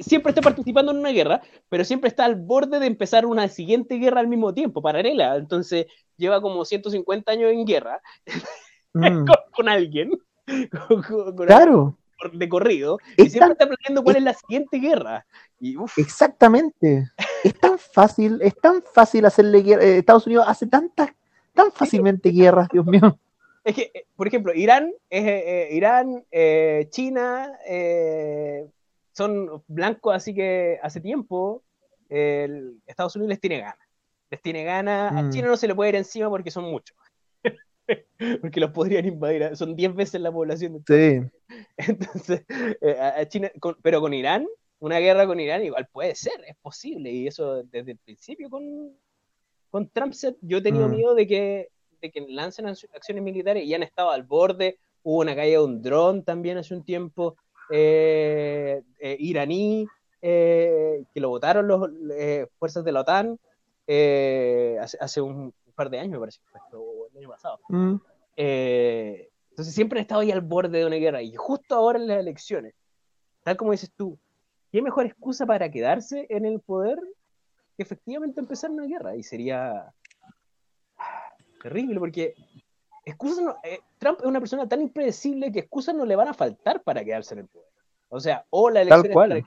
siempre 0.00 0.30
está 0.30 0.42
participando 0.42 0.92
en 0.92 0.98
una 0.98 1.10
guerra, 1.10 1.42
pero 1.68 1.84
siempre 1.84 2.08
está 2.08 2.24
al 2.24 2.36
borde 2.36 2.78
de 2.78 2.86
empezar 2.86 3.26
una 3.26 3.48
siguiente 3.48 3.96
guerra 3.96 4.20
al 4.20 4.28
mismo 4.28 4.52
tiempo, 4.52 4.82
paralela. 4.82 5.36
Entonces 5.36 5.86
lleva 6.16 6.40
como 6.40 6.64
150 6.64 7.30
años 7.32 7.52
en 7.52 7.64
guerra 7.64 8.00
mm. 8.94 9.24
con, 9.54 9.68
alguien. 9.68 10.12
claro. 11.46 11.96
de 12.32 12.48
corrido. 12.48 12.98
y 13.16 13.30
siempre 13.30 13.52
está 13.52 13.66
planeando 13.66 14.02
cuál 14.02 14.16
es, 14.16 14.22
la 14.22 14.34
siguiente 14.34 14.78
guerra. 14.78 15.26
Exactamente. 15.96 17.10
es 17.42 17.58
tan 17.58 17.78
fácil, 17.78 18.38
es 18.42 18.54
tan 18.56 18.82
fácil 18.82 19.24
hacerle 19.24 19.62
guerra. 19.62 19.84
Eh, 19.84 19.98
Estados 19.98 20.26
Unidos 20.26 20.44
hace 20.46 20.66
tantas, 20.66 21.10
tan 21.54 21.72
fácilmente 21.72 22.30
guerras, 22.30 22.68
Dios 22.70 22.84
mío. 22.86 23.18
Es 23.64 23.74
que, 23.74 23.90
eh, 23.94 24.06
por 24.14 24.28
ejemplo, 24.28 24.52
Irán, 24.54 24.92
eh, 25.08 25.70
Irán 25.72 26.22
eh, 26.30 26.86
China, 26.90 27.50
son 29.14 29.62
blancos, 29.66 30.14
así 30.14 30.34
que 30.34 30.78
hace 30.82 31.00
tiempo 31.00 31.62
Estados 32.08 33.16
Unidos 33.16 33.30
les 33.30 33.40
tiene 33.40 33.60
ganas. 33.60 33.88
Les 34.30 34.40
tiene 34.40 34.64
ganas. 34.64 35.12
A 35.12 35.22
mm. 35.22 35.30
China 35.30 35.48
no 35.48 35.56
se 35.56 35.66
le 35.66 35.74
puede 35.74 35.90
ir 35.90 35.96
encima 35.96 36.28
porque 36.28 36.50
son 36.50 36.64
muchos. 36.64 36.96
porque 38.40 38.60
los 38.60 38.70
podrían 38.70 39.06
invadir. 39.06 39.56
Son 39.56 39.74
10 39.74 39.94
veces 39.94 40.20
la 40.20 40.30
población. 40.30 40.84
Sí. 40.86 41.20
Entonces, 41.76 42.44
a 43.00 43.24
China, 43.26 43.50
pero 43.82 44.00
con 44.00 44.14
Irán, 44.14 44.46
una 44.78 44.98
guerra 44.98 45.26
con 45.26 45.40
Irán 45.40 45.64
igual 45.64 45.88
puede 45.90 46.14
ser, 46.14 46.44
es 46.46 46.56
posible. 46.56 47.10
Y 47.10 47.26
eso 47.26 47.64
desde 47.64 47.92
el 47.92 47.98
principio 47.98 48.48
con, 48.48 48.96
con 49.70 49.88
Trump, 49.88 50.14
yo 50.40 50.58
he 50.58 50.62
tenido 50.62 50.88
mm. 50.88 50.90
miedo 50.90 51.14
de 51.14 51.26
que 51.26 51.68
que 52.10 52.26
lancen 52.28 52.66
acciones 52.66 53.22
militares 53.22 53.64
y 53.64 53.74
han 53.74 53.82
estado 53.82 54.10
al 54.10 54.22
borde. 54.22 54.78
Hubo 55.02 55.20
una 55.20 55.34
caída 55.34 55.58
de 55.58 55.64
un 55.64 55.82
dron 55.82 56.24
también 56.24 56.58
hace 56.58 56.74
un 56.74 56.84
tiempo 56.84 57.36
eh, 57.70 58.82
eh, 58.98 59.16
iraní, 59.18 59.86
eh, 60.20 61.04
que 61.12 61.20
lo 61.20 61.28
votaron 61.30 61.68
las 61.68 62.48
fuerzas 62.58 62.84
de 62.84 62.92
la 62.92 63.00
OTAN 63.00 63.38
hace, 64.80 65.20
un, 65.20 65.52
par 65.74 65.90
de 65.90 65.98
años, 65.98 66.12
me 66.12 66.20
parece, 66.20 66.40
el 67.12 67.18
año 67.18 67.28
pasado. 67.28 67.58
Mm. 67.68 67.96
entonces 68.36 69.74
siempre 69.74 69.98
han 69.98 70.02
estado 70.02 70.20
ahí 70.20 70.30
al 70.30 70.40
borde 70.40 70.78
de 70.78 70.86
una 70.86 70.96
guerra 70.96 71.22
y 71.22 71.34
justo 71.34 71.74
ahora 71.74 71.98
en 71.98 72.06
las 72.06 72.20
elecciones, 72.20 72.74
tal 73.42 73.56
como 73.56 73.72
dices 73.72 73.92
tú, 73.96 74.18
¿qué 74.72 74.82
mejor 74.82 75.06
excusa 75.06 75.46
para 75.46 75.70
quedarse 75.70 76.26
en 76.30 76.44
el 76.44 76.60
poder 76.60 76.98
que 77.76 77.82
efectivamente 77.82 78.40
empezar 78.40 78.70
una 78.70 78.86
guerra? 78.86 79.16
Y 79.16 79.22
sería 79.22 79.92
terrible, 81.62 81.98
porque 81.98 82.34
excusas 83.04 83.54
eh, 83.62 83.80
Trump 83.98 84.20
es 84.20 84.26
una 84.26 84.40
persona 84.40 84.68
tan 84.68 84.80
impredecible 84.80 85.52
que 85.52 85.60
excusas 85.60 85.94
no 85.94 86.04
le 86.04 86.16
van 86.16 86.28
a 86.28 86.34
faltar 86.34 86.82
para 86.82 87.04
quedarse 87.04 87.34
en 87.34 87.40
el 87.40 87.46
poder. 87.48 87.68
O 88.08 88.20
sea, 88.20 88.44
o 88.50 88.70
la 88.70 88.82
elección 88.82 89.44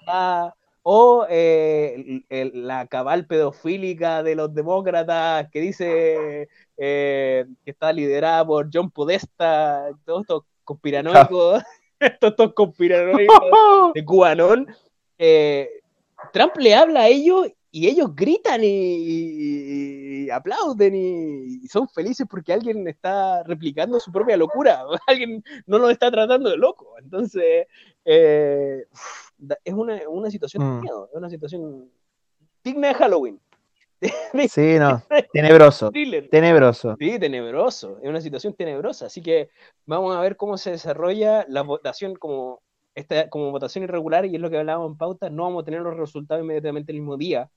o 0.89 1.25
eh, 1.29 2.23
la 2.29 2.87
cabal 2.87 3.25
pedofílica 3.25 4.23
de 4.23 4.35
los 4.35 4.53
demócratas 4.53 5.49
que 5.51 5.59
dice 5.59 6.47
eh, 6.77 7.45
que 7.65 7.71
está 7.71 7.91
liderada 7.91 8.45
por 8.45 8.69
John 8.73 8.89
Podesta, 8.89 9.89
todos 10.05 10.21
estos 10.21 10.43
conspiranoicos, 10.63 11.61
estos, 11.99 12.53
conspiranoicos 12.53 13.37
de 13.95 14.05
Cubanón. 14.05 14.67
Trump 16.31 16.55
le 16.57 16.75
habla 16.75 17.01
a 17.01 17.07
ellos 17.07 17.47
y 17.77 17.87
ellos 17.87 18.15
gritan 18.15 18.61
y, 18.63 20.27
aplauden 20.31 20.95
y, 20.95 21.67
son 21.67 21.87
felices 21.87 22.25
porque 22.27 22.51
alguien 22.51 22.87
está 22.87 23.43
replicando 23.43 23.99
su 23.99 24.11
propia 24.11 24.35
locura, 24.35 24.83
alguien 25.07 25.43
no 25.67 25.77
lo 25.77 25.91
está 25.91 26.09
tratando 26.09 26.49
de 26.49 26.57
loco. 26.57 26.95
Entonces, 26.97 27.67
eh, 28.03 28.83
es 29.63 29.73
una, 29.73 30.31
situación 30.31 30.63
de 30.63 30.69
mm. 30.69 30.81
miedo, 30.81 31.09
es 31.11 31.17
una 31.17 31.29
situación 31.29 31.91
digna 32.63 32.87
de 32.87 32.93
Halloween. 32.95 33.39
Sí, 34.49 34.77
no. 34.79 35.03
Tenebroso. 35.33 35.91
thriller. 35.91 36.29
Tenebroso. 36.29 36.95
Sí, 36.99 37.19
tenebroso, 37.19 37.99
es 38.01 38.09
una 38.09 38.21
situación 38.21 38.53
tenebrosa, 38.55 39.05
así 39.07 39.21
que 39.21 39.49
vamos 39.85 40.15
a 40.15 40.21
ver 40.21 40.35
cómo 40.35 40.57
se 40.57 40.71
desarrolla 40.71 41.45
la 41.47 41.61
votación 41.61 42.15
como, 42.15 42.61
esta, 42.95 43.29
como 43.29 43.51
votación 43.51 43.83
irregular, 43.83 44.25
y 44.25 44.35
es 44.35 44.41
lo 44.41 44.49
que 44.49 44.57
hablábamos 44.57 44.91
en 44.91 44.97
pauta, 44.97 45.29
no 45.29 45.43
vamos 45.43 45.61
a 45.61 45.65
tener 45.65 45.81
los 45.81 45.95
resultados 45.95 46.43
inmediatamente 46.43 46.91
el 46.91 46.99
mismo 46.99 47.17
día, 47.17 47.49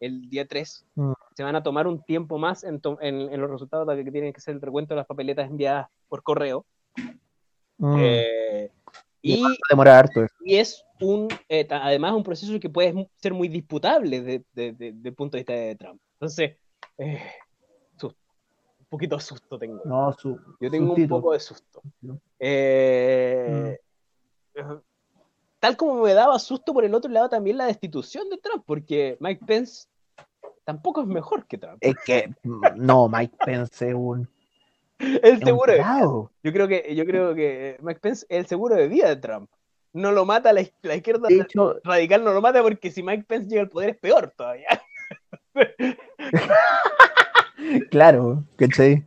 el 0.00 0.28
día 0.30 0.46
3, 0.46 0.84
Mm. 0.94 1.12
se 1.34 1.42
van 1.42 1.56
a 1.56 1.62
tomar 1.62 1.86
un 1.86 2.02
tiempo 2.02 2.38
más 2.38 2.64
en, 2.64 2.80
to- 2.80 2.98
en- 3.00 3.32
en 3.32 3.40
los 3.40 3.50
resultados 3.50 3.86
que 3.96 4.10
tienen 4.12 4.32
que 4.32 4.40
ser 4.40 4.54
el 4.54 4.60
recuento 4.60 4.94
de 4.94 4.98
las 4.98 5.06
papeletas 5.06 5.48
enviadas 5.48 5.88
por 6.08 6.22
correo, 6.22 6.64
Mm. 7.78 7.96
Eh, 7.98 8.70
y, 9.20 9.42
Demora 9.68 9.98
harto. 9.98 10.26
y 10.44 10.56
es 10.56 10.82
un, 11.00 11.28
eh, 11.48 11.66
además 11.70 12.14
un 12.14 12.22
proceso 12.22 12.58
que 12.58 12.70
puede 12.70 13.10
ser 13.16 13.34
muy 13.34 13.48
disputable 13.48 14.20
desde 14.22 14.44
de, 14.54 14.72
de- 14.72 14.92
desde 14.92 15.08
el 15.10 15.14
punto 15.14 15.36
de 15.36 15.40
vista 15.40 15.52
de 15.52 15.76
Trump. 15.76 16.00
Entonces, 16.14 16.56
eh, 16.96 17.20
susto. 17.98 18.18
un 18.78 18.86
poquito 18.88 19.16
de 19.16 19.22
susto 19.22 19.58
tengo. 19.58 19.82
No, 19.84 20.10
su. 20.14 20.40
Yo 20.60 20.70
tengo 20.70 20.84
un 20.84 20.96
sustito. 20.96 21.08
poco 21.16 21.32
de 21.34 21.40
susto. 21.40 21.82
Eh, 22.38 23.78
Tal 25.66 25.76
como 25.76 26.00
me 26.00 26.14
daba 26.14 26.38
susto 26.38 26.72
por 26.72 26.84
el 26.84 26.94
otro 26.94 27.10
lado 27.10 27.28
también 27.28 27.58
la 27.58 27.66
destitución 27.66 28.30
de 28.30 28.38
Trump, 28.38 28.62
porque 28.64 29.16
Mike 29.18 29.44
Pence 29.44 29.88
tampoco 30.62 31.00
es 31.00 31.08
mejor 31.08 31.44
que 31.44 31.58
Trump. 31.58 31.78
Es 31.80 31.96
que. 32.06 32.32
No, 32.76 33.08
Mike 33.08 33.36
Pence 33.44 33.88
es 33.88 33.92
un. 33.92 34.28
El 35.00 35.42
seguro 35.42 35.72
de, 35.72 35.78
tarado. 35.78 36.30
yo 36.44 36.52
creo 36.52 36.68
que 36.68 36.94
yo 36.94 37.04
creo 37.04 37.34
que 37.34 37.78
Mike 37.82 37.98
Pence 37.98 38.24
es 38.28 38.38
el 38.38 38.46
seguro 38.46 38.76
de 38.76 38.86
vida 38.86 39.08
de 39.08 39.16
Trump. 39.16 39.50
No 39.92 40.12
lo 40.12 40.24
mata 40.24 40.52
la, 40.52 40.64
la 40.82 40.94
izquierda 40.94 41.26
De 41.26 41.40
hecho, 41.40 41.80
radical, 41.82 42.22
no 42.22 42.32
lo 42.32 42.40
mata 42.40 42.62
porque 42.62 42.92
si 42.92 43.02
Mike 43.02 43.24
Pence 43.26 43.48
llega 43.48 43.62
al 43.62 43.68
poder 43.68 43.90
es 43.90 43.96
peor 43.96 44.32
todavía. 44.36 44.68
claro, 47.90 48.44
¿cachai? 48.54 49.04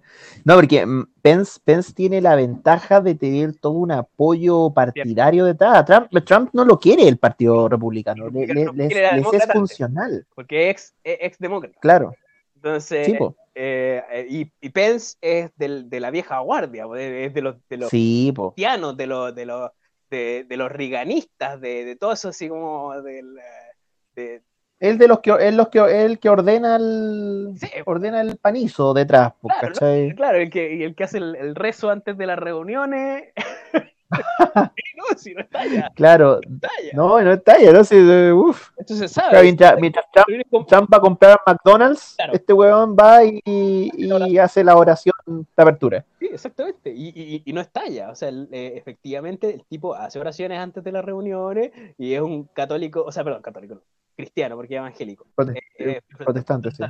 No, 0.50 0.56
porque 0.56 0.84
mm, 0.84 1.04
Pence, 1.22 1.60
Pence 1.64 1.94
tiene 1.94 2.22
la 2.22 2.36
ventaja 2.36 3.02
de 3.02 3.14
tener 3.14 3.56
todo 3.60 3.74
un 3.74 3.92
apoyo 3.92 4.72
partidario 4.74 5.46
detrás. 5.46 5.86
Trump, 5.86 6.08
Trump 6.26 6.50
no 6.54 6.66
lo 6.66 6.80
quiere 6.80 7.08
el 7.08 7.20
Partido 7.20 7.70
Republicano, 7.70 8.32
le, 8.32 8.48
les- 8.48 8.74
les 8.74 9.34
es 9.34 9.48
funcional, 9.52 10.26
Porque 10.34 10.72
es 10.72 10.72
ex, 10.72 10.96
es 11.04 11.18
ex 11.22 11.38
demócrata. 11.38 11.78
claro. 11.80 12.16
Entonces, 12.56 13.06
Sí, 13.06 13.16
eh, 13.54 14.04
eh, 14.12 14.26
y, 14.28 14.52
y 14.60 14.70
Pence 14.70 15.18
es 15.22 15.52
del- 15.56 15.88
de 15.88 16.00
la 16.00 16.10
vieja 16.10 16.40
guardia, 16.40 16.88
es 16.98 17.32
de 17.32 17.42
los, 17.44 17.56
de 17.70 17.78
los 17.78 17.90
Sí, 17.92 18.34
cristianos, 18.36 18.98
de 18.98 19.06
los, 19.06 19.36
de 19.36 19.46
los, 19.46 19.70
de, 20.10 20.46
de 20.50 20.58
los 20.58 20.72
riganistas, 20.72 21.62
de, 21.62 21.86
de 21.86 21.96
todo 21.96 22.12
eso 22.14 22.30
así 22.30 22.50
como 22.50 23.00
del, 23.04 23.38
eh, 23.38 23.76
de, 24.16 24.42
Él 24.80 24.98
de 24.98 25.08
los 25.08 25.20
que 25.20 25.36
es 25.40 25.54
los 25.54 25.68
que 25.70 25.80
el 26.06 26.20
que 26.20 26.30
ordena 26.30 26.78
el 26.78 27.54
Sí. 27.58 27.68
ordena 27.86 28.22
el 28.22 28.38
panizo 28.38 28.94
detrás, 28.94 29.34
po, 29.42 29.48
Claro, 29.50 29.68
¿cachai? 29.68 30.16
claro, 30.16 30.38
el 30.38 30.50
que, 30.50 30.86
el 30.86 30.96
que 30.96 31.04
hace 31.04 31.18
el, 31.18 31.36
el 31.36 31.56
rezo 31.56 31.90
antes 31.90 32.18
de 32.18 32.26
las 32.26 32.40
reuniones. 32.40 33.26
no, 34.98 35.18
si 35.18 35.34
no 35.36 35.42
está 35.42 35.66
ya, 35.68 35.90
Claro, 35.96 36.40
no 36.48 36.56
está 36.56 36.70
ya. 36.84 36.92
no, 36.98 37.22
no 37.22 37.32
está 37.34 37.60
ya, 37.60 37.72
no 37.72 37.84
sé, 37.84 38.34
uf. 38.34 38.72
Esto 38.78 38.96
se 38.96 39.08
Claro, 39.08 39.32
sabe. 39.32 39.44
mientras, 39.44 39.80
mientras 39.80 40.06
Trump, 40.12 40.68
Trump 40.68 40.94
va 40.94 40.98
a 40.98 41.02
comprar 41.02 41.40
McDonald's, 41.46 42.14
Claro. 42.16 42.34
este 42.34 42.54
huevón 42.54 42.96
va 43.00 43.24
y, 43.24 43.40
y 43.46 44.38
hace 44.40 44.64
la 44.64 44.76
oración 44.76 45.14
de 45.28 45.62
apertura. 45.64 46.06
Sí, 46.20 46.30
exactamente. 46.32 46.92
Y, 46.92 47.10
y, 47.10 47.44
y 47.46 47.54
no 47.54 47.62
estalla. 47.62 48.10
O 48.10 48.16
sea, 48.16 48.30
el- 48.30 48.50
eh, 48.52 48.74
efectivamente, 48.76 49.54
el 49.54 49.64
tipo 49.66 49.94
hace 49.94 50.20
oraciones 50.20 50.58
antes 50.60 50.84
de 50.84 50.92
las 50.92 51.06
reuniones 51.06 51.72
y 51.98 52.14
es 52.14 52.22
un 52.22 52.46
católico, 52.46 53.04
o 53.04 53.12
sea, 53.12 53.24
perdón, 53.24 53.42
católico, 53.42 53.82
cristiano, 54.20 54.56
porque 54.58 54.76
es 54.76 54.80
evangélico. 54.80 55.28
Prote- 55.36 55.62
Eh, 55.78 56.02
protestante, 56.18 56.72
sí. 56.72 56.84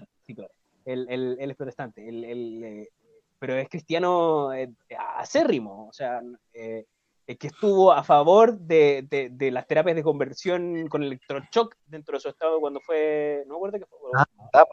Él, 0.85 1.05
él- 1.09 1.37
él 1.39 1.51
es 1.51 1.55
protestante, 1.57 2.07
él- 2.07 2.63
eh, 2.63 2.89
pero 3.37 3.53
es 3.55 3.69
cristiano 3.69 4.51
eh, 4.53 4.71
acérrimo, 5.17 5.87
o 5.87 5.93
sea, 5.93 6.21
eh, 6.53 6.85
eh, 7.27 7.37
que 7.37 7.47
estuvo 7.47 7.91
a 7.91 8.03
favor 8.03 8.57
de, 8.57 9.05
de- 9.07 9.29
de 9.31 9.51
las 9.51 9.67
terapias 9.67 9.95
de 9.95 10.01
conversión 10.03 10.87
con 10.87 11.03
electroshock 11.03 11.75
dentro 11.85 12.15
de 12.15 12.21
su 12.21 12.29
estado 12.29 12.59
cuando 12.59 12.79
fue, 12.81 13.43
no 13.45 13.53
me 13.53 13.57
acuerdo 13.57 13.77
qué 13.79 13.85
fue. 13.85 14.11
Ah, 14.15 14.25
ah. 14.53 14.65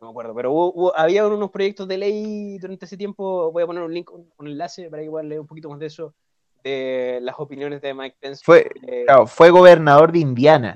No 0.00 0.08
me 0.08 0.10
acuerdo, 0.10 0.34
pero 0.34 0.50
hubo- 0.52 0.72
hubo- 0.74 0.96
había 0.96 1.24
unos 1.26 1.50
proyectos 1.52 1.86
de 1.86 1.96
ley 1.96 2.58
durante 2.58 2.86
ese 2.86 2.96
tiempo, 2.96 3.52
voy 3.52 3.62
a 3.62 3.66
poner 3.66 3.84
un 3.84 3.94
link, 3.94 4.10
un, 4.12 4.28
un 4.36 4.46
enlace 4.48 4.90
para 4.90 5.02
que 5.02 5.08
puedan 5.10 5.28
leer 5.28 5.40
un 5.40 5.46
poquito 5.46 5.70
más 5.70 5.78
de 5.78 5.86
eso, 5.86 6.12
de 6.62 7.18
las 7.22 7.34
opiniones 7.38 7.80
de 7.82 7.94
Mike 7.94 8.16
Pence. 8.20 8.42
Fue, 8.44 8.70
eh, 8.86 9.04
claro, 9.06 9.26
fue 9.26 9.50
gobernador 9.50 10.12
de 10.12 10.18
Indiana, 10.20 10.74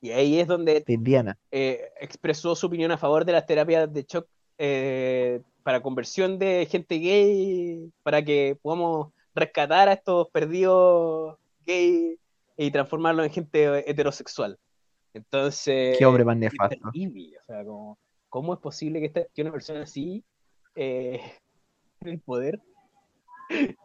y 0.00 0.10
ahí 0.10 0.40
es 0.40 0.48
donde 0.48 0.80
de 0.86 0.92
Indiana. 0.92 1.38
eh, 1.50 1.90
expresó 2.00 2.54
su 2.56 2.66
opinión 2.66 2.90
a 2.90 2.98
favor 2.98 3.24
de 3.24 3.32
las 3.32 3.46
terapias 3.46 3.92
de 3.92 4.02
shock 4.02 4.26
eh, 4.58 5.40
para 5.62 5.80
conversión 5.80 6.38
de 6.38 6.66
gente 6.70 6.96
gay, 6.98 7.90
para 8.02 8.22
que 8.24 8.58
podamos 8.60 9.12
rescatar 9.34 9.88
a 9.88 9.92
estos 9.92 10.28
perdidos 10.30 11.36
gay 11.64 12.18
y 12.56 12.70
transformarlos 12.70 13.26
en 13.26 13.32
gente 13.32 13.88
heterosexual. 13.90 14.58
Entonces, 15.14 15.96
Qué 15.98 16.04
hombre 16.06 16.24
más 16.24 16.36
nefasto. 16.36 16.76
o 16.88 17.44
sea, 17.46 17.64
como, 17.64 17.98
¿cómo 18.28 18.54
es 18.54 18.60
posible 18.60 18.98
que, 19.00 19.06
esta- 19.06 19.26
que 19.32 19.42
una 19.42 19.52
persona 19.52 19.82
así 19.82 20.24
eh, 20.74 21.20
en 22.00 22.08
el 22.08 22.20
poder 22.20 22.60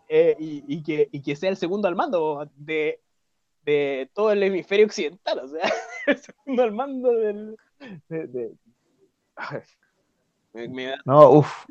eh, 0.10 0.36
y, 0.40 0.64
y 0.68 0.84
que, 0.84 1.10
y 1.12 1.22
que 1.22 1.36
sea 1.36 1.50
el 1.50 1.58
segundo 1.58 1.88
al 1.88 1.96
mando 1.96 2.50
de, 2.56 3.00
de 3.66 4.10
todo 4.14 4.32
el 4.32 4.44
hemisferio 4.44 4.86
occidental? 4.86 5.40
O 5.40 5.48
sea, 5.48 5.62
el 6.08 6.18
segundo 6.18 6.64
al 6.64 6.72
mando 6.72 7.12
del. 7.12 7.58
de- 8.10 8.28
de- 8.28 8.52
Ay, 9.36 9.60
me, 10.54 10.68
me 10.70 10.86
da, 10.88 10.98
No, 11.06 11.30
uff. 11.32 11.66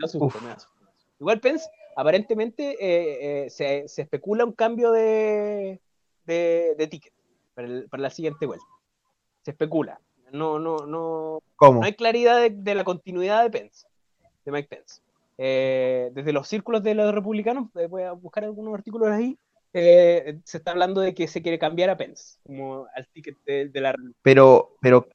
Igual 1.18 1.40
Pence, 1.40 1.68
aparentemente 1.96 2.72
eh, 2.80 3.44
eh, 3.46 3.50
se, 3.50 3.88
se 3.88 4.02
especula 4.02 4.44
un 4.44 4.52
cambio 4.52 4.92
de, 4.92 5.80
de, 6.26 6.74
de 6.76 6.86
ticket 6.86 7.12
para, 7.54 7.66
el- 7.66 7.88
para 7.88 8.02
la 8.04 8.10
siguiente 8.10 8.46
vuelta. 8.46 8.66
Se 9.42 9.50
especula. 9.52 10.00
No, 10.32 10.58
no, 10.58 10.78
no, 10.86 11.40
¿Cómo? 11.56 11.80
no 11.80 11.86
hay 11.86 11.94
claridad 11.94 12.40
de, 12.40 12.50
de 12.50 12.74
la 12.74 12.84
continuidad 12.84 13.42
de 13.44 13.50
Pence, 13.50 13.86
de 14.44 14.52
Mike 14.52 14.68
Pence. 14.68 15.00
Eh, 15.38 16.10
desde 16.12 16.32
los 16.32 16.48
círculos 16.48 16.82
de 16.82 16.94
los 16.94 17.14
republicanos, 17.14 17.68
eh, 17.76 17.86
voy 17.86 18.02
a 18.02 18.12
buscar 18.12 18.44
algunos 18.44 18.74
artículos 18.74 19.08
ahí, 19.08 19.38
eh, 19.72 20.38
se 20.44 20.58
está 20.58 20.70
hablando 20.70 21.00
de 21.02 21.14
que 21.14 21.28
se 21.28 21.42
quiere 21.42 21.58
cambiar 21.58 21.90
a 21.90 21.96
Pence, 21.96 22.38
como 22.44 22.86
al 22.94 23.06
ticket 23.08 23.36
de, 23.44 23.68
de 23.68 23.80
la... 23.80 23.94
Pero, 24.22 24.76
pero 24.80 25.08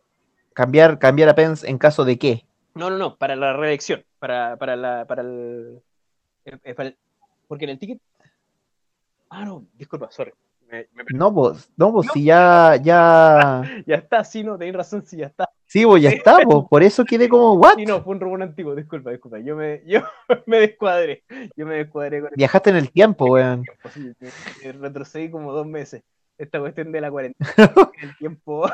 cambiar, 0.54 1.00
cambiar 1.00 1.30
a 1.30 1.36
Pence 1.36 1.68
en 1.68 1.78
caso 1.80 2.06
de 2.06 2.20
qué? 2.20 2.46
No, 2.76 2.90
no, 2.90 2.98
no, 2.98 3.18
para 3.18 3.36
la 3.36 3.54
reelección, 3.54 4.04
para, 4.20 4.58
para, 4.58 4.76
la, 4.76 5.06
para, 5.08 5.24
el, 5.24 5.82
eh, 6.46 6.74
para 6.76 6.90
el- 6.90 6.98
Porque 7.48 7.66
en 7.66 7.72
el 7.72 7.80
ticket... 7.80 8.00
Ah, 9.30 9.46
no, 9.46 9.66
disculpa, 9.74 10.12
sorry. 10.12 10.34
Me- 10.72 10.88
me 10.94 11.04
perdí. 11.04 11.20
No, 11.20 11.34
pues, 11.34 11.70
no, 11.76 11.92
pues 11.92 12.08
si 12.14 12.24
ya, 12.24 12.78
ya, 12.82 13.62
Ya 13.86 13.96
está, 13.96 14.24
sí, 14.24 14.44
no, 14.44 14.58
tenéis 14.58 14.76
razón, 14.78 15.04
sí, 15.06 15.18
ya 15.18 15.28
está. 15.28 15.50
sí, 15.66 15.86
pues 15.86 16.02
ya 16.02 16.10
está, 16.10 16.38
pues, 16.40 16.66
por 16.70 16.82
eso 16.82 17.04
quedé 17.04 17.28
como, 17.28 17.54
what? 17.60 17.76
Sí, 17.76 17.86
no, 17.86 18.02
fue 18.02 18.16
un 18.16 18.22
robot 18.22 18.42
antiguo, 18.42 18.74
disculpa, 18.74 19.12
disculpa. 19.12 19.40
Yo 19.40 19.56
me, 19.58 19.82
yo 19.86 20.00
me 20.48 20.60
descuadré, 20.60 21.24
yo 21.58 21.66
me 21.66 21.76
descuadré 21.76 22.22
con 22.22 22.30
el 22.30 22.36
Viajaste 22.38 22.70
en 22.70 22.76
el 22.78 22.92
tiempo, 22.92 23.26
weón. 23.26 23.66
sí, 23.94 24.14
retrocedí 24.72 25.30
como 25.30 25.52
dos 25.52 25.68
meses. 25.68 26.04
Esta 26.38 26.60
cuestión 26.60 26.92
de 26.92 27.02
la 27.02 27.12
cuarentena, 27.12 27.54
el 28.02 28.18
tiempo. 28.18 28.68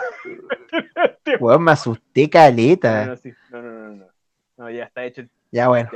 Weón, 1.39 1.63
me 1.63 1.71
asusté 1.71 2.29
caleta. 2.29 3.07
no, 3.07 3.17
sí, 3.17 3.33
no, 3.49 3.61
no, 3.61 3.71
no, 3.71 3.95
no. 3.95 4.05
No, 4.57 4.69
ya 4.69 4.85
está 4.85 5.03
hecho. 5.03 5.23
Ya, 5.51 5.67
bueno. 5.67 5.89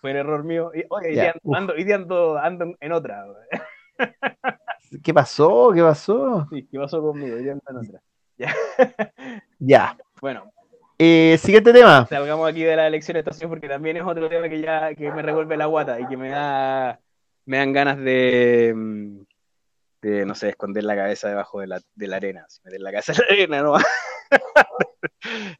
Fue 0.00 0.10
un 0.10 0.16
error 0.16 0.42
mío. 0.42 0.72
Y, 0.74 0.84
oye, 0.88 1.14
Ya, 1.14 1.34
ando, 1.52 1.74
día 1.74 1.94
ando, 1.94 2.38
ando 2.38 2.74
en 2.80 2.92
otra. 2.92 3.24
¿Qué 5.02 5.14
pasó? 5.14 5.70
¿Qué 5.74 5.82
pasó? 5.82 6.46
Sí, 6.50 6.66
¿qué 6.70 6.78
pasó 6.78 7.00
conmigo? 7.00 7.36
Otra. 7.36 8.00
Ya. 8.38 8.54
Ya. 9.58 9.96
Bueno, 10.20 10.50
Eh, 10.98 11.36
siguiente 11.38 11.72
tema. 11.72 12.06
salgamos 12.06 12.48
aquí 12.48 12.62
de 12.64 12.74
la 12.76 12.86
elección 12.88 13.14
de 13.14 13.20
estación 13.20 13.48
porque 13.50 13.68
también 13.68 13.96
es 13.96 14.02
otro 14.04 14.28
tema 14.28 14.48
que 14.48 14.60
ya 14.60 14.94
que 14.94 15.10
me 15.12 15.22
revuelve 15.22 15.56
la 15.56 15.66
guata 15.66 15.98
y 16.00 16.06
que 16.06 16.16
me 16.16 16.30
da 16.30 16.98
me 17.46 17.58
dan 17.58 17.72
ganas 17.72 17.98
de, 17.98 18.72
mm, 18.74 19.18
de 20.02 20.26
no 20.26 20.34
sé, 20.34 20.50
esconder 20.50 20.84
la 20.84 20.94
cabeza 20.96 21.28
debajo 21.28 21.60
de 21.60 21.66
la, 21.68 21.80
de 21.94 22.06
la 22.08 22.16
arena, 22.16 22.46
meter 22.64 22.80
la 22.80 22.90
cabeza 22.90 23.12
en 23.12 23.18
la 23.18 23.24
arena, 23.34 23.62
¿no? 23.62 23.74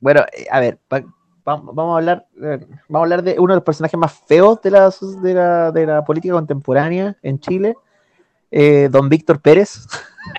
Bueno, 0.00 0.22
eh, 0.32 0.46
a 0.50 0.60
ver, 0.60 0.78
va- 0.92 1.00
va- 1.46 1.60
vamos 1.62 1.94
a 1.94 1.96
hablar, 1.98 2.26
eh, 2.42 2.66
vamos 2.88 3.00
a 3.00 3.02
hablar 3.02 3.22
de 3.22 3.38
uno 3.38 3.52
de 3.52 3.56
los 3.58 3.64
personajes 3.64 3.98
más 3.98 4.12
feos 4.26 4.60
de 4.62 4.70
la, 4.70 4.90
de 5.22 5.34
la, 5.34 5.72
de 5.72 5.86
la 5.86 6.04
política 6.04 6.34
contemporánea 6.34 7.16
en 7.22 7.38
Chile, 7.38 7.74
eh, 8.50 8.88
don 8.90 9.08
Víctor 9.08 9.40
Pérez. 9.40 9.86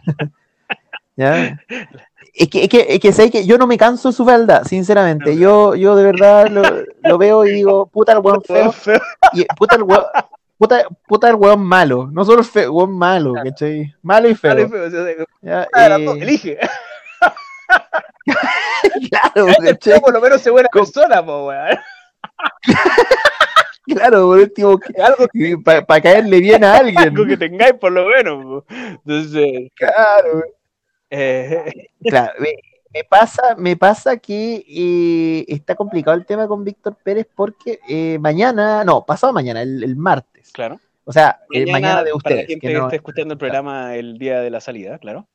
¿Ya? 1.15 1.59
Es 2.33 2.49
que, 2.49 2.63
es 2.63 2.69
que, 2.69 2.85
es 2.89 2.99
que 2.99 3.11
sé 3.11 3.29
que 3.29 3.45
yo 3.45 3.57
no 3.57 3.67
me 3.67 3.77
canso 3.77 4.09
de 4.09 4.15
su 4.15 4.25
fealdad, 4.25 4.63
sinceramente. 4.63 5.37
Yo, 5.37 5.75
yo 5.75 5.95
de 5.95 6.05
verdad 6.05 6.47
lo, 6.47 6.63
lo 7.03 7.17
veo 7.17 7.45
y 7.45 7.51
digo, 7.51 7.87
puta 7.87 8.13
el 8.13 8.19
weón 8.19 8.41
feo, 8.41 8.73
y 9.33 9.45
puta 9.57 9.75
el 9.75 9.83
weón, 9.83 10.03
puta, 10.57 10.85
puta 11.07 11.29
el 11.29 11.35
weón 11.35 11.61
malo. 11.61 12.09
No 12.11 12.23
solo 12.23 12.43
feo, 12.43 12.71
weón 12.71 12.97
malo, 12.97 13.33
¿cachai? 13.33 13.93
Malo 14.01 14.29
y 14.29 14.35
feo. 14.35 14.49
Dale, 14.49 14.69
feo, 14.69 14.85
o 14.85 14.89
sea, 14.89 15.05
¿ya? 15.41 15.63
Eh, 15.63 16.05
dos, 16.05 16.17
elige. 16.17 16.57
claro, 19.09 19.47
¿cachai? 19.61 19.99
por 19.99 20.13
lo 20.13 20.21
menos 20.21 20.41
se 20.41 20.49
buena 20.49 20.69
persona, 20.71 21.23
po, 21.23 21.47
weón. 21.47 21.77
Claro, 23.93 24.27
por 24.27 24.39
último, 24.39 24.79
algo 25.03 25.27
para 25.63 26.01
caerle 26.01 26.39
bien 26.39 26.63
a 26.63 26.77
alguien. 26.77 26.97
Algo 26.97 27.25
que 27.25 27.37
tengáis 27.37 27.73
por 27.73 27.91
lo 27.91 28.05
menos. 28.07 28.63
Entonces, 28.69 29.69
claro. 29.75 30.43
Eh, 31.09 31.89
claro, 32.03 32.33
me, 32.39 33.03
pasa, 33.03 33.55
me 33.57 33.75
pasa 33.75 34.17
que 34.17 34.63
eh, 34.67 35.45
está 35.47 35.75
complicado 35.75 36.17
el 36.17 36.25
tema 36.25 36.47
con 36.47 36.63
Víctor 36.63 36.95
Pérez 37.03 37.27
porque 37.35 37.79
eh, 37.87 38.17
mañana, 38.19 38.83
no, 38.83 39.05
pasado 39.05 39.33
mañana, 39.33 39.61
el, 39.61 39.95
martes. 39.95 40.51
Claro. 40.51 40.79
O 41.03 41.11
sea, 41.11 41.41
mañana, 41.49 42.03
de 42.03 42.13
ustedes. 42.13 42.21
Para 42.23 42.35
la 42.35 42.47
gente 42.47 42.67
que, 42.67 42.77
esté 42.77 42.95
escuchando 42.95 43.33
el 43.33 43.37
programa 43.37 43.95
el 43.95 44.17
día 44.17 44.39
de 44.39 44.49
la 44.49 44.61
salida, 44.61 44.97
claro. 44.99 45.27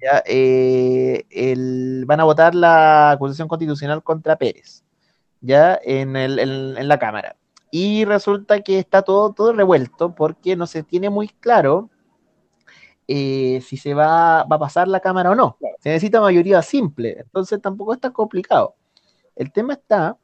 Ya, 0.00 0.22
el, 0.26 2.04
van 2.06 2.20
a 2.20 2.24
votar 2.24 2.54
la 2.54 3.12
acusación 3.12 3.48
constitucional 3.48 4.02
contra 4.02 4.36
Pérez 4.36 4.84
ya 5.46 5.78
en, 5.82 6.16
el, 6.16 6.38
en, 6.38 6.88
la 6.88 6.98
cámara. 6.98 7.36
Y 7.70 8.04
resulta 8.04 8.60
que 8.60 8.78
está 8.78 9.02
todo, 9.02 9.32
todo 9.32 9.52
revuelto 9.52 10.14
porque 10.14 10.56
no 10.56 10.66
se 10.66 10.82
tiene 10.82 11.10
muy 11.10 11.28
claro 11.28 11.90
eh, 13.08 13.60
si 13.62 13.76
se 13.76 13.94
va, 13.94 14.44
va, 14.44 14.56
a 14.56 14.58
pasar 14.58 14.88
la 14.88 15.00
cámara 15.00 15.30
o 15.30 15.34
no. 15.34 15.56
Se 15.80 15.90
necesita 15.90 16.20
mayoría 16.20 16.60
simple, 16.62 17.18
entonces 17.20 17.60
tampoco 17.60 17.94
es 17.94 18.00
tan 18.00 18.12
complicado. 18.12 18.74
El 19.34 19.52
tema 19.52 19.74
está 19.74 20.16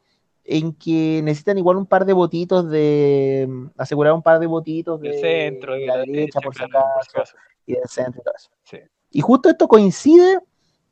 en 0.45 0.73
que 0.73 1.21
necesitan 1.23 1.59
igual 1.59 1.77
un 1.77 1.87
par 1.87 2.05
de 2.05 2.13
votitos 2.13 2.69
de 2.69 3.49
asegurar 3.77 4.13
un 4.13 4.23
par 4.23 4.41
de 4.41 4.47
votitos 4.47 5.01
de, 5.01 5.21
centro 5.21 5.77
y 5.79 5.87
la, 5.87 5.99
derecha, 5.99 6.41
por 6.41 6.55
si 6.55 6.65
acaso, 6.65 7.37
y 7.65 7.75
del 7.75 7.89
centro 7.89 8.21
y 8.21 8.25
todo 8.25 8.35
eso. 8.37 8.89
Y 9.11 9.21
justo 9.21 9.49
esto 9.49 9.69
coincide 9.69 10.41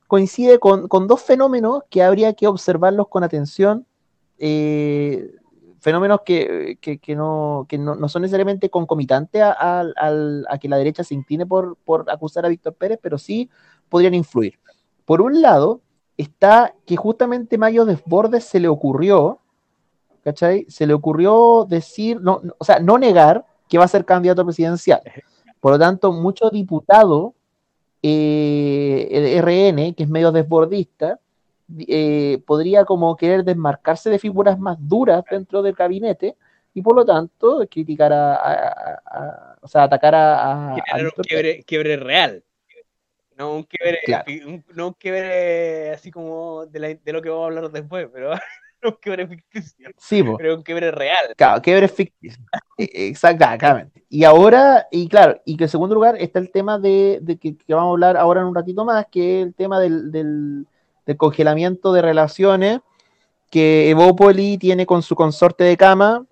coincide 0.07 0.59
con, 0.59 0.89
con, 0.89 1.07
dos 1.07 1.23
fenómenos 1.23 1.85
que 1.89 2.03
habría 2.03 2.33
que 2.33 2.49
observarlos 2.49 3.07
con 3.07 3.23
atención 3.23 3.87
eh, 4.43 5.35
fenómenos 5.81 6.23
que, 6.25 6.79
no, 7.15 7.67
no, 7.79 8.09
son 8.09 8.23
necesariamente 8.23 8.71
concomitantes 8.71 9.43
a, 9.45 9.85
que 10.59 10.69
la 10.69 10.79
derecha 10.79 11.05
se 11.05 11.15
incline 11.15 11.47
por, 11.47 11.77
acusar 12.09 12.47
a 12.47 12.49
Víctor 12.49 12.75
Pérez, 12.75 12.99
pero 13.03 13.19
sí 13.19 13.51
podrían 13.89 14.15
influir. 14.15 14.59
Por 15.05 15.21
un 15.21 15.43
lado, 15.43 15.83
está 16.17 16.75
que 16.87 16.97
justamente 16.97 17.59
Mayo 17.59 17.85
Desbordes 17.85 18.45
se 18.45 18.61
le 18.61 18.69
ocurrió, 18.69 19.41
¿cachai? 20.25 20.65
Se 20.69 20.87
le 20.87 20.95
ocurrió 20.95 21.67
decir, 21.69 22.21
no, 22.21 22.41
o 22.59 22.65
sea, 22.65 22.81
no 22.81 22.97
negar 22.99 23.45
que 23.69 23.79
va 23.79 23.85
a 23.85 23.89
ser 23.89 24.05
candidato 24.05 24.45
presidencial. 24.45 25.03
Por 25.61 25.73
lo 25.73 25.79
tanto, 25.79 26.13
muchos 26.13 26.51
diputados 26.51 27.33
eh, 28.03 29.41
RN, 29.43 29.95
que 29.95 30.05
es 30.05 30.09
medio 30.09 30.33
desbordista, 30.33 31.21
eh, 31.79 32.43
podría 32.47 32.85
como 32.85 33.17
querer 33.17 33.45
desmarcarse 33.45 34.11
de 34.11 34.19
figuras 34.19 34.59
más 34.59 34.77
duras 34.81 35.25
dentro 35.31 35.63
del 35.63 35.75
gabinete 35.75 36.37
y 36.75 36.83
por 36.83 36.95
lo 36.95 37.05
tanto 37.05 37.67
criticar 37.71 38.13
a, 38.13 39.57
o 39.61 39.69
sea, 39.69 39.85
atacar 39.85 40.15
a... 40.15 40.75
un 40.75 41.63
quiebre, 41.67 41.97
real. 41.97 42.45
No 43.37 43.57
un 43.57 43.63
quiebre, 43.65 44.01
no 44.75 44.89
un 44.89 44.93
quiebre 44.95 45.91
así 45.93 46.11
como 46.11 46.67
de, 46.67 47.01
lo 47.07 47.23
que 47.23 47.29
vamos 47.29 47.45
a 47.45 47.47
hablar 47.47 47.71
después, 47.71 48.09
pero 48.13 48.33
un 48.83 48.93
quiebre 49.01 49.27
ficticio. 49.27 49.91
Sí, 49.97 50.23
pero 50.37 50.57
un 50.57 50.63
quiebre 50.63 50.91
real. 50.91 51.35
Claro, 51.37 51.63
quiebre 51.63 51.89
ficticio. 51.89 52.43
E, 52.77 53.09
exactamente. 53.09 54.05
Y 54.09 54.25
ahora, 54.25 54.87
y 54.91 55.09
claro, 55.09 55.41
y 55.45 55.57
que 55.57 55.65
en 55.65 55.71
segundo 55.71 55.95
lugar 55.95 56.17
está 56.19 56.39
el 56.39 56.51
tema 56.51 56.79
de, 56.79 57.21
que, 57.41 57.57
vamos 57.69 57.89
a 57.89 57.93
hablar 57.93 58.17
ahora 58.17 58.43
en 58.43 58.47
un 58.49 58.55
ratito 58.55 58.85
más, 58.85 59.07
que 59.11 59.41
es 59.41 59.47
el 59.47 59.55
tema 59.55 59.81
del 59.81 60.13
del 60.13 60.67
congelamiento 61.17 61.93
de 61.93 62.03
relaciones 62.03 62.81
que 63.51 63.91
Evópoli 63.91 64.57
tiene 64.59 64.87
con 64.87 65.03
su 65.03 65.15
consorte 65.15 65.65
de 65.65 65.77
cama, 65.77 66.25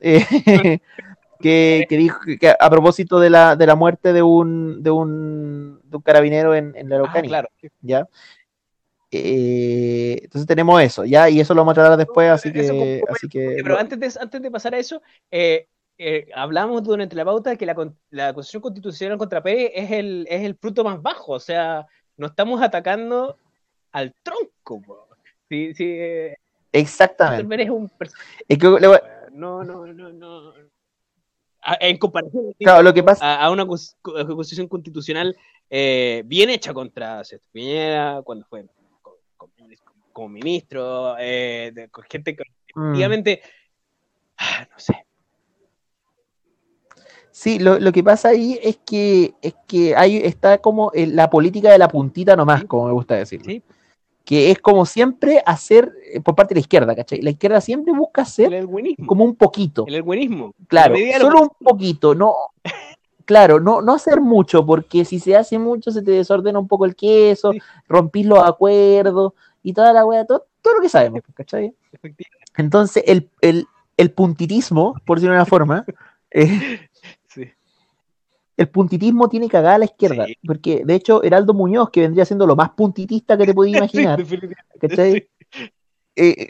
eh, 0.00 0.20
que, 1.40 1.86
dijo 1.88 2.20
que 2.38 2.54
a 2.58 2.70
propósito 2.70 3.18
de 3.18 3.30
la, 3.30 3.56
de 3.56 3.66
la 3.66 3.74
muerte 3.74 4.12
de 4.12 4.22
un, 4.22 4.82
de 4.82 4.90
un, 4.90 5.80
de 5.84 5.96
un 5.96 6.02
carabinero 6.02 6.54
en, 6.54 6.74
en 6.76 6.88
la 6.88 6.96
ah, 6.96 6.98
Araucanía. 7.00 7.30
claro. 7.30 7.48
¿ya? 7.80 8.06
Eh, 9.10 10.18
entonces 10.22 10.46
tenemos 10.46 10.80
eso, 10.82 11.06
ya, 11.06 11.30
y 11.30 11.40
eso 11.40 11.54
lo 11.54 11.62
vamos 11.62 11.72
a 11.72 11.80
tratar 11.80 11.96
después, 11.96 12.28
así 12.28 12.52
que, 12.52 13.02
así 13.08 13.26
que... 13.26 13.56
Pero 13.62 13.78
antes 13.78 13.98
de, 13.98 14.20
antes 14.20 14.42
de 14.42 14.50
pasar 14.50 14.74
a 14.74 14.78
eso, 14.78 15.00
eh, 15.30 15.66
hablamos 16.34 16.82
durante 16.82 17.16
la 17.16 17.24
pauta 17.24 17.48
de 17.48 17.56
que 17.56 17.64
la, 17.64 17.74
la 18.10 18.34
Constitución 18.34 18.60
Constitucional 18.60 19.16
contra 19.16 19.42
P 19.42 19.80
es 19.80 19.90
el, 19.90 20.26
es 20.28 20.44
el 20.44 20.56
fruto 20.56 20.84
más 20.84 21.00
bajo, 21.00 21.32
o 21.32 21.40
sea, 21.40 21.86
no 22.18 22.26
estamos 22.26 22.60
atacando 22.60 23.38
al 23.92 24.14
tronco. 24.22 25.08
Sí, 25.48 25.74
sí. 25.74 25.84
Eh, 25.86 26.36
Exactamente. 26.72 27.62
Es 27.62 27.70
un 27.70 27.90
No, 29.32 29.64
no, 29.64 29.86
no, 29.86 30.12
no. 30.12 30.52
En 31.80 31.98
comparación 31.98 32.54
claro, 32.58 32.82
lo 32.82 32.94
que 32.94 33.02
pasa... 33.02 33.42
a, 33.42 33.50
una 33.50 33.66
constitución 33.66 34.68
constitucional 34.68 35.36
eh, 35.68 36.22
bien 36.24 36.50
hecha 36.50 36.72
contra 36.72 37.22
César 37.24 37.46
Piñera, 37.52 38.22
cuando 38.24 38.46
fue 38.46 38.64
como, 40.12 40.28
ministro, 40.28 41.16
eh, 41.18 41.88
con 41.90 42.04
gente 42.04 42.34
que 42.34 42.44
mm. 42.74 42.82
efectivamente, 42.82 43.42
ah, 44.38 44.66
no 44.70 44.78
sé, 44.78 45.04
Sí, 47.30 47.60
lo, 47.60 47.78
lo, 47.78 47.92
que 47.92 48.02
pasa 48.02 48.30
ahí 48.30 48.58
es 48.60 48.78
que 48.78 49.32
es 49.42 49.54
que 49.68 49.94
ahí 49.94 50.16
está 50.16 50.58
como 50.58 50.90
la 50.94 51.30
política 51.30 51.70
de 51.70 51.78
la 51.78 51.86
puntita 51.86 52.34
nomás, 52.34 52.64
como 52.64 52.86
me 52.86 52.92
gusta 52.92 53.14
decir. 53.14 53.40
Sí 53.44 53.62
que 54.28 54.50
es 54.50 54.58
como 54.58 54.84
siempre 54.84 55.42
hacer 55.46 55.90
eh, 56.12 56.20
por 56.20 56.34
parte 56.34 56.52
de 56.52 56.58
la 56.58 56.60
izquierda, 56.60 56.94
¿cachai? 56.94 57.22
La 57.22 57.30
izquierda 57.30 57.62
siempre 57.62 57.94
busca 57.94 58.20
hacer 58.20 58.66
como 59.06 59.24
un 59.24 59.34
poquito. 59.34 59.86
El 59.88 60.02
buenismo. 60.02 60.54
Claro, 60.66 60.96
solo 61.18 61.40
un 61.40 61.66
poquito, 61.66 62.14
no. 62.14 62.34
Claro, 63.24 63.60
no, 63.60 63.82
no 63.82 63.92
hacer 63.92 64.22
mucho, 64.22 64.64
porque 64.64 65.04
si 65.04 65.18
se 65.18 65.36
hace 65.36 65.58
mucho 65.58 65.90
se 65.90 66.00
te 66.00 66.12
desordena 66.12 66.58
un 66.58 66.66
poco 66.66 66.86
el 66.86 66.96
queso, 66.96 67.52
rompís 67.86 68.24
los 68.24 68.38
acuerdos 68.38 69.34
y 69.62 69.74
toda 69.74 69.92
la 69.92 70.04
weá, 70.06 70.24
todo, 70.24 70.46
todo, 70.62 70.76
lo 70.76 70.80
que 70.80 70.88
sabemos, 70.88 71.20
¿cachai? 71.34 71.74
Entonces, 72.56 73.04
el, 73.06 73.28
el, 73.42 73.66
el 73.98 74.10
puntitismo, 74.12 74.94
por 75.04 75.18
decirlo 75.18 75.34
de 75.34 75.40
una 75.40 75.46
forma, 75.46 75.84
eh, 76.30 76.88
el 78.58 78.68
puntitismo 78.68 79.28
tiene 79.28 79.48
cagada 79.48 79.76
a 79.76 79.78
la 79.78 79.84
izquierda, 79.84 80.26
porque 80.44 80.82
de 80.84 80.96
hecho 80.96 81.22
Heraldo 81.22 81.54
Muñoz, 81.54 81.90
que 81.90 82.00
vendría 82.00 82.24
siendo 82.24 82.44
lo 82.44 82.56
más 82.56 82.70
puntitista 82.70 83.38
que 83.38 83.46
te 83.46 83.54
podías 83.54 83.78
imaginar, 83.78 84.24
¿cachai? 84.80 85.28
Eh, 86.16 86.48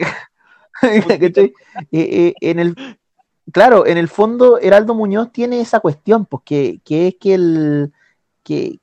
¿cachai? 1.21 1.53
Eh, 1.91 2.33
eh, 2.33 2.33
en 2.41 2.57
el, 2.57 2.75
claro, 3.51 3.85
en 3.85 3.99
el 3.99 4.07
fondo 4.07 4.57
Heraldo 4.57 4.95
Muñoz 4.95 5.31
tiene 5.31 5.61
esa 5.61 5.81
cuestión, 5.81 6.25
pues 6.25 6.41
que, 6.43 6.81
es 6.89 7.15
que 7.15 7.33
el 7.35 7.93
que, 8.43 8.79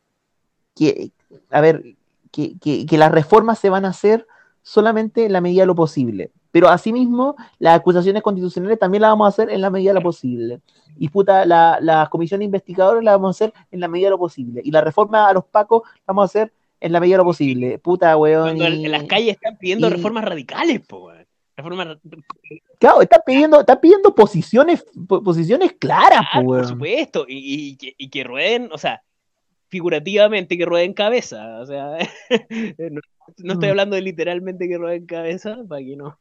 que 0.77 1.11
a 1.51 1.61
ver, 1.61 1.83
que, 2.31 2.57
que 2.61 2.97
las 2.97 3.11
reformas 3.11 3.59
se 3.59 3.71
van 3.71 3.87
a 3.87 3.89
hacer 3.89 4.29
solamente 4.63 5.25
en 5.27 5.33
la 5.33 5.41
medida 5.41 5.63
de 5.63 5.67
lo 5.67 5.75
posible. 5.75 6.31
Pero 6.57 6.71
asimismo, 6.71 7.37
las 7.59 7.79
acusaciones 7.79 8.23
constitucionales 8.23 8.79
también 8.79 9.03
las 9.03 9.11
vamos 9.11 9.27
a 9.27 9.29
hacer 9.29 9.51
en 9.51 9.61
la 9.61 9.69
medida 9.69 9.91
de 9.91 9.95
lo 9.97 10.01
posible. 10.01 10.63
Y 10.97 11.11
puta, 11.11 11.45
las 11.45 11.83
la 11.83 12.09
comisiones 12.11 12.47
investigadoras 12.47 13.05
las 13.05 13.17
vamos 13.17 13.29
a 13.29 13.37
hacer 13.37 13.55
en 13.71 13.79
la 13.79 13.89
medida 13.89 14.07
de 14.07 14.13
lo 14.13 14.19
posible. 14.19 14.63
Y 14.65 14.71
la 14.71 14.81
reforma 14.81 15.29
a 15.29 15.35
los 15.35 15.45
pacos 15.45 15.83
la 15.85 16.01
vamos 16.07 16.23
a 16.23 16.25
hacer 16.25 16.55
en 16.81 16.93
la 16.93 17.01
medida 17.01 17.17
de 17.17 17.19
lo 17.19 17.25
posible. 17.25 17.79
Puta, 17.79 18.17
weón. 18.17 18.59
en 18.59 18.91
las 18.91 19.05
calles 19.05 19.35
están 19.35 19.59
pidiendo 19.59 19.91
reformas 19.91 20.25
radicales, 20.25 20.81
po, 20.81 21.13
Reformas... 21.59 21.99
Claro, 22.79 23.03
están 23.03 23.21
pidiendo, 23.27 23.61
están 23.61 23.79
pidiendo 23.79 24.15
posiciones, 24.15 24.83
posiciones 25.07 25.75
claras, 25.75 26.23
Por 26.43 26.67
supuesto, 26.67 27.27
y, 27.29 27.77
y, 27.99 28.09
que 28.09 28.25
rueden, 28.25 28.71
o 28.73 28.79
sea, 28.79 29.03
figurativamente 29.69 30.57
que 30.57 30.65
rueden 30.65 30.95
cabeza, 30.95 31.61
o 31.61 31.67
sea, 31.67 31.99
no, 32.79 33.01
no, 33.45 33.53
estoy 33.53 33.69
mm. 33.69 33.71
hablando 33.71 33.97
de 33.97 34.01
literalmente 34.01 34.69
que 34.69 34.79
rueden 34.79 35.05
cabeza, 35.05 35.59
para 35.69 35.83
que 35.83 35.97
no, 35.97 36.19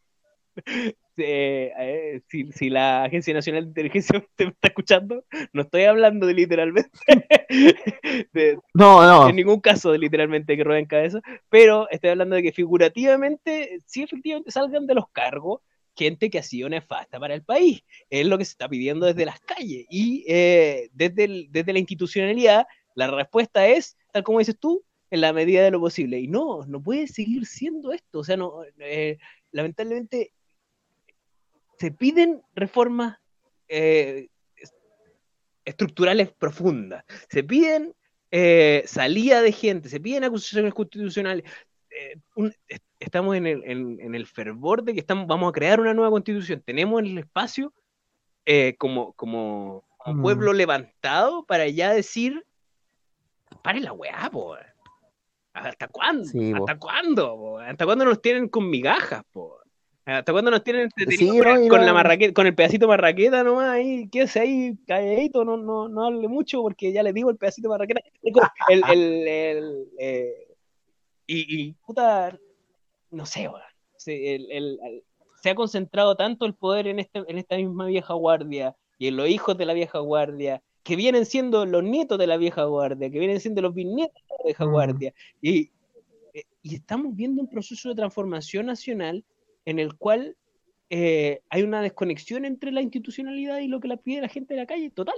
eh, 1.18 2.22
si, 2.30 2.70
la 2.70 3.04
Agencia 3.04 3.34
Nacional 3.34 3.64
de 3.64 3.70
Inteligencia 3.70 4.26
te 4.36 4.46
está 4.46 4.68
escuchando, 4.68 5.24
no 5.54 5.62
estoy 5.62 5.84
hablando 5.84 6.28
de 6.28 6.34
literalmente, 6.34 6.90
no, 8.74 9.06
no. 9.06 9.30
En 9.30 9.36
ningún 9.36 9.62
caso 9.62 9.92
de 9.92 10.00
literalmente 10.00 10.58
que 10.58 10.64
rueden 10.64 10.86
cabeza, 10.86 11.22
pero 11.50 11.90
estoy 11.90 12.12
hablando 12.12 12.36
de 12.36 12.44
que 12.44 12.52
figurativamente, 12.52 13.80
sí 13.86 14.04
efectivamente 14.04 14.52
salgan 14.52 14.88
de 14.88 14.96
los 14.96 15.10
cargos 15.12 15.62
gente 15.96 16.30
que 16.30 16.40
ha 16.40 16.44
sido 16.44 16.70
nefasta 16.70 17.20
para 17.20 17.34
el 17.34 17.44
país. 17.44 17.82
Es 18.10 18.26
lo 18.26 18.38
que 18.38 18.46
se 18.46 18.52
está 18.52 18.68
pidiendo 18.68 19.06
desde 19.06 19.26
las 19.26 19.40
calles. 19.40 19.86
Y 19.90 20.26
eh, 20.28 20.90
desde, 20.94 21.48
desde 21.50 21.74
la 21.74 21.80
institucionalidad, 21.80 22.68
la 22.96 23.08
respuesta 23.08 23.68
es, 23.68 23.98
tal 24.12 24.24
como 24.24 24.40
dices 24.40 24.58
tú, 24.60 24.84
en 25.10 25.22
la 25.22 25.34
medida 25.34 25.64
de 25.64 25.72
lo 25.72 25.80
posible. 25.80 26.20
Y 26.20 26.28
no, 26.28 26.66
no 26.66 26.82
puede 26.82 27.08
seguir 27.08 27.46
siendo 27.46 27.92
esto. 27.92 28.20
O 28.20 28.24
sea, 28.24 28.38
no, 28.38 28.64
eh, 28.80 29.18
lamentablemente 29.52 30.34
se 31.86 31.92
piden 31.92 32.42
reformas 32.56 33.20
eh, 33.68 34.30
estructurales 35.64 36.32
profundas, 36.32 37.06
se 37.30 37.44
piden 37.44 37.94
eh, 38.32 38.84
salida 38.88 39.44
de 39.44 39.52
gente, 39.52 39.88
se 39.88 40.00
piden 40.00 40.24
acusaciones 40.24 40.74
constitucionales. 40.74 41.44
eh, 41.92 42.18
un- 42.36 42.54
estamos 43.00 43.36
en 43.38 43.46
el, 43.46 43.64
en- 43.66 44.00
en 44.02 44.16
el 44.16 44.26
fervor 44.26 44.84
de 44.84 44.94
que 44.96 45.00
estamos, 45.00 45.28
vamos 45.28 45.48
a 45.50 45.54
crear 45.54 45.80
una 45.80 45.94
nueva 45.94 46.10
constitución. 46.10 46.62
Tenemos 46.66 47.02
el 47.04 47.18
espacio 47.20 47.72
como, 48.80 49.14
como, 49.14 49.86
como 49.98 50.18
Mm. 50.18 50.22
pueblo 50.24 50.54
levantado 50.54 51.46
para 51.46 51.68
ya 51.68 51.94
decir, 51.94 52.44
pare 53.62 53.80
la 53.80 53.94
weá, 53.94 54.28
po. 54.32 54.58
¿Hasta 55.54 55.88
cuándo? 55.88 56.26
Sí. 56.26 56.52
¿Hasta 56.54 56.78
cuándo? 56.78 57.38
po? 57.38 57.60
¿Hasta 57.60 57.86
cuándo 57.86 58.06
nos 58.06 58.22
tienen 58.22 58.50
con 58.50 58.70
migajas, 58.70 59.24
po? 59.32 59.60
¿Hasta 60.06 60.32
cuándo 60.32 60.52
nos 60.52 60.64
tienen 60.64 60.84
entretenidos 60.84 61.36
Sí, 61.36 61.42
con, 61.42 61.48
no, 61.56 61.64
y 61.66 61.68
con 61.68 61.80
no- 61.80 61.86
la 61.88 61.94
marraqueta, 61.94 62.34
con 62.34 62.46
el 62.46 62.54
pedacito 62.54 62.88
marraqueta 62.88 63.44
nomás 63.44 63.70
ahí? 63.70 64.08
Quédese 64.10 64.40
ahí 64.40 64.78
calladito, 64.86 65.44
no, 65.44 65.58
no, 65.58 65.90
no 65.90 66.06
hable 66.06 66.28
mucho 66.28 66.62
porque 66.62 66.92
ya 66.94 67.02
le 67.02 67.12
digo 67.12 67.32
el 67.32 67.38
pedacito 67.38 67.70
marraqueta. 67.70 68.02
El, 68.70 68.84
el, 68.92 69.28
el, 69.28 69.88
eh, 69.98 70.48
y, 71.28 71.62
y, 71.62 71.72
puta, 71.86 72.38
no 73.10 73.26
sé. 73.26 73.50
Se, 73.98 75.50
ha 75.50 75.56
concentrado 75.56 76.16
tanto 76.16 76.46
el 76.46 76.54
poder 76.54 76.88
en, 76.88 77.00
este, 77.00 77.24
en 77.28 77.38
esta 77.38 77.56
misma 77.56 77.88
vieja 77.88 78.14
guardia 78.14 78.76
y 79.00 79.08
en 79.08 79.18
los 79.18 79.28
hijos 79.28 79.58
de 79.58 79.66
la 79.66 79.74
vieja 79.74 80.00
guardia, 80.00 80.62
que 80.84 80.96
vienen 80.96 81.26
siendo 81.26 81.66
los 81.66 81.84
nietos 81.84 82.20
de 82.20 82.28
la 82.28 82.38
vieja 82.38 82.64
guardia, 82.66 83.10
que 83.10 83.20
vienen 83.20 83.40
siendo 83.40 83.62
los 83.64 83.74
bisnietos 83.74 84.22
de 84.30 84.36
la 84.38 84.44
vieja 84.46 84.66
guardia. 84.66 85.14
Y, 85.42 85.72
eh, 86.34 86.44
y 86.62 86.76
estamos 86.76 87.16
viendo 87.16 87.42
un 87.42 87.50
proceso 87.50 87.90
de 87.90 87.96
transformación 87.96 88.68
nacional 88.68 89.24
en 89.66 89.80
el 89.80 89.96
cual 89.96 90.36
eh, 90.90 91.42
hay 91.50 91.64
una 91.64 91.82
desconexión 91.82 92.46
entre 92.46 92.72
la 92.72 92.82
institucionalidad 92.82 93.60
y 93.60 93.68
lo 93.68 93.80
que 93.80 93.88
la 93.88 93.98
pide 93.98 94.22
la 94.22 94.30
gente 94.30 94.54
de 94.54 94.60
la 94.62 94.66
calle, 94.66 94.90
total. 94.92 95.16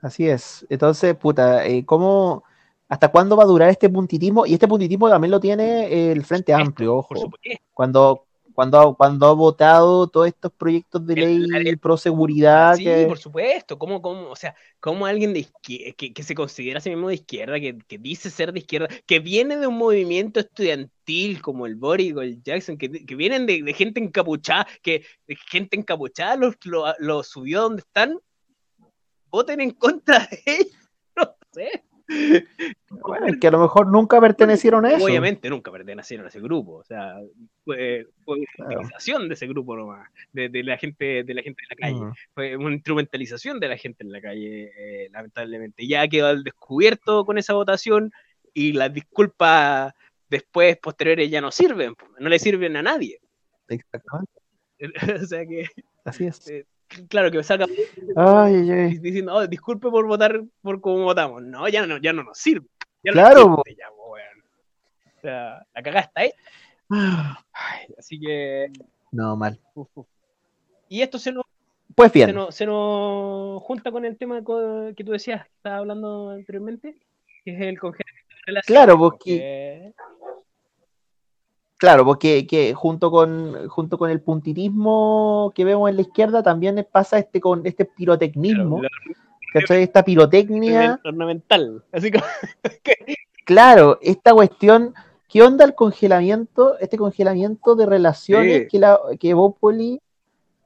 Así 0.00 0.28
es. 0.28 0.66
Entonces, 0.68 1.14
puta, 1.14 1.64
eh, 1.66 1.84
¿cómo, 1.86 2.42
hasta 2.88 3.08
cuándo 3.08 3.36
va 3.36 3.44
a 3.44 3.46
durar 3.46 3.70
este 3.70 3.88
puntitismo? 3.88 4.44
Y 4.46 4.54
este 4.54 4.66
puntitismo 4.66 5.08
también 5.08 5.30
lo 5.30 5.40
tiene 5.40 6.10
el 6.10 6.24
Frente 6.24 6.52
Amplio, 6.52 6.96
ojo. 6.96 7.16
supuesto. 7.16 8.26
Cuando, 8.54 8.78
cuando, 8.78 8.94
cuando 8.96 9.26
ha 9.26 9.32
votado 9.32 10.06
todos 10.08 10.26
estos 10.28 10.52
proyectos 10.52 11.06
de 11.06 11.14
ley 11.16 11.46
el- 11.66 11.78
pro 11.78 11.96
seguridad, 11.96 12.76
Sí, 12.76 12.84
que, 12.84 13.06
por 13.06 13.18
supuesto. 13.18 13.78
¿Cómo, 13.78 14.00
cómo, 14.00 14.30
o 14.30 14.36
sea, 14.36 14.54
cómo 14.80 15.06
alguien 15.06 15.32
de 15.32 15.40
izquier- 15.40 15.94
que, 15.96 16.12
que 16.12 16.22
se 16.22 16.34
considera 16.34 16.78
a 16.78 16.80
sí 16.80 16.90
mismo 16.90 17.08
de 17.08 17.14
izquierda, 17.14 17.58
que, 17.60 17.78
que 17.86 17.98
dice 17.98 18.30
ser 18.30 18.52
de 18.52 18.60
izquierda, 18.60 18.88
que 19.06 19.20
viene 19.20 19.56
de 19.56 19.66
un 19.66 19.76
movimiento 19.76 20.40
estudiantil 20.40 21.42
como 21.42 21.66
el 21.66 21.76
Boris 21.76 22.14
o 22.14 22.22
el 22.22 22.42
Jackson, 22.42 22.76
que, 22.76 22.90
que 22.90 23.14
vienen 23.14 23.46
de, 23.46 23.62
de 23.62 23.74
gente 23.74 24.00
encapuchada, 24.00 24.66
que 24.82 25.04
de 25.26 25.36
gente 25.50 25.76
encapuchada 25.76 26.36
los, 26.36 26.56
lo, 26.64 26.84
lo 26.98 27.22
subió 27.22 27.62
donde 27.62 27.80
están, 27.80 28.18
voten 29.30 29.60
en 29.60 29.70
contra 29.70 30.26
de 30.30 30.42
ellos, 30.46 30.76
no 31.16 31.34
sé. 31.52 31.84
Bueno, 32.90 33.38
que 33.40 33.46
a 33.46 33.50
lo 33.50 33.60
mejor 33.60 33.86
nunca 33.88 34.20
pertenecieron 34.20 34.84
a 34.84 34.92
eso. 34.92 35.04
Obviamente 35.04 35.48
nunca 35.48 35.70
pertenecieron 35.70 36.26
a 36.26 36.28
ese 36.28 36.40
grupo, 36.40 36.76
o 36.76 36.84
sea, 36.84 37.16
fue, 37.64 38.06
fue 38.24 38.38
una 38.38 38.46
Claro. 38.56 39.28
de 39.28 39.34
ese 39.34 39.46
grupo 39.46 39.76
nomás, 39.76 40.08
de, 40.32 40.48
de 40.48 40.62
la 40.62 40.76
gente, 40.76 41.24
de 41.24 41.34
la 41.34 41.42
gente 41.42 41.62
de 41.62 41.74
la 41.74 41.88
calle. 41.88 42.04
Mm. 42.04 42.14
fue 42.34 42.56
una 42.56 42.74
instrumentalización 42.74 43.60
de 43.60 43.68
la 43.68 43.76
gente 43.76 44.04
en 44.04 44.12
la 44.12 44.20
calle, 44.20 44.72
eh, 44.76 45.08
lamentablemente. 45.10 45.86
Ya 45.86 46.06
quedó 46.08 46.28
al 46.28 46.44
descubierto 46.44 47.24
con 47.24 47.38
esa 47.38 47.54
votación 47.54 48.12
y 48.54 48.72
las 48.72 48.92
disculpas 48.92 49.92
después, 50.28 50.78
posteriores, 50.78 51.30
ya 51.30 51.40
no 51.40 51.50
sirven, 51.50 51.94
no 52.18 52.28
le 52.28 52.38
sirven 52.38 52.76
a 52.76 52.82
nadie. 52.82 53.18
Exactamente. 53.68 54.32
o 55.22 55.26
sea 55.26 55.46
que, 55.46 55.66
Así 56.04 56.26
es. 56.26 56.48
Eh, 56.50 56.66
claro, 57.08 57.30
que 57.30 57.42
salga 57.42 57.66
Ay, 58.16 58.54
ay, 58.54 58.70
ay. 58.70 58.98
diciendo, 58.98 59.34
oh, 59.34 59.46
disculpe 59.46 59.88
por 59.90 60.06
votar 60.06 60.42
por 60.62 60.80
cómo 60.80 61.04
votamos. 61.04 61.42
No, 61.42 61.68
ya 61.68 61.86
no, 61.86 61.98
ya 61.98 62.12
no 62.12 62.22
nos 62.24 62.38
sirve. 62.38 62.66
Ya 63.02 63.12
no 63.12 63.14
Claro, 63.14 63.62
ya. 63.78 63.88
O 63.90 65.20
sea, 65.22 65.66
la 65.74 65.82
cagada 65.82 66.00
está 66.00 66.20
ahí. 66.22 66.32
Ay, 66.90 67.86
así 67.98 68.18
que. 68.18 68.70
No, 69.12 69.36
mal. 69.36 69.58
uf, 69.74 69.88
uf. 69.94 70.06
Y 70.88 71.00
esto 71.02 71.18
se 71.18 71.30
nos 71.32 71.44
Pues 71.94 72.10
se 72.12 72.18
bien, 72.18 72.34
nos, 72.34 72.54
se 72.54 72.66
nos 72.66 73.62
junta 73.62 73.90
con 73.92 74.04
el 74.04 74.16
tema 74.18 74.40
que 74.40 75.04
tú 75.04 75.12
decías, 75.12 75.44
que 75.44 75.52
estabas 75.56 75.78
hablando 75.80 76.30
anteriormente, 76.30 76.96
que 77.44 77.54
es 77.54 77.60
el 77.60 77.78
congelamiento 77.78 78.28
de 78.34 78.42
relaciones. 78.46 78.66
Claro, 78.66 78.98
porque- 78.98 79.92
porque- 79.94 80.11
claro, 81.82 82.04
porque 82.04 82.46
que 82.46 82.74
junto 82.74 83.10
con 83.10 83.68
junto 83.68 83.98
con 83.98 84.08
el 84.08 84.20
puntitismo 84.20 85.52
que 85.52 85.64
vemos 85.64 85.90
en 85.90 85.96
la 85.96 86.02
izquierda 86.02 86.40
también 86.40 86.86
pasa 86.90 87.18
este 87.18 87.40
con 87.40 87.66
este 87.66 87.84
pirotecnismo. 87.84 88.80
Esta 89.52 90.04
pirotecnia. 90.04 91.00
ornamental. 91.04 91.82
Así 91.92 92.10
como, 92.10 92.24
Claro, 93.44 93.98
esta 94.00 94.32
cuestión, 94.32 94.94
¿qué 95.28 95.42
onda 95.42 95.64
el 95.64 95.74
congelamiento, 95.74 96.78
este 96.78 96.96
congelamiento 96.96 97.74
de 97.74 97.86
relaciones 97.86 98.62
Sí. 98.62 98.68
que, 98.68 98.78
la, 98.78 99.00
que 99.18 99.34
Bópoli 99.34 100.00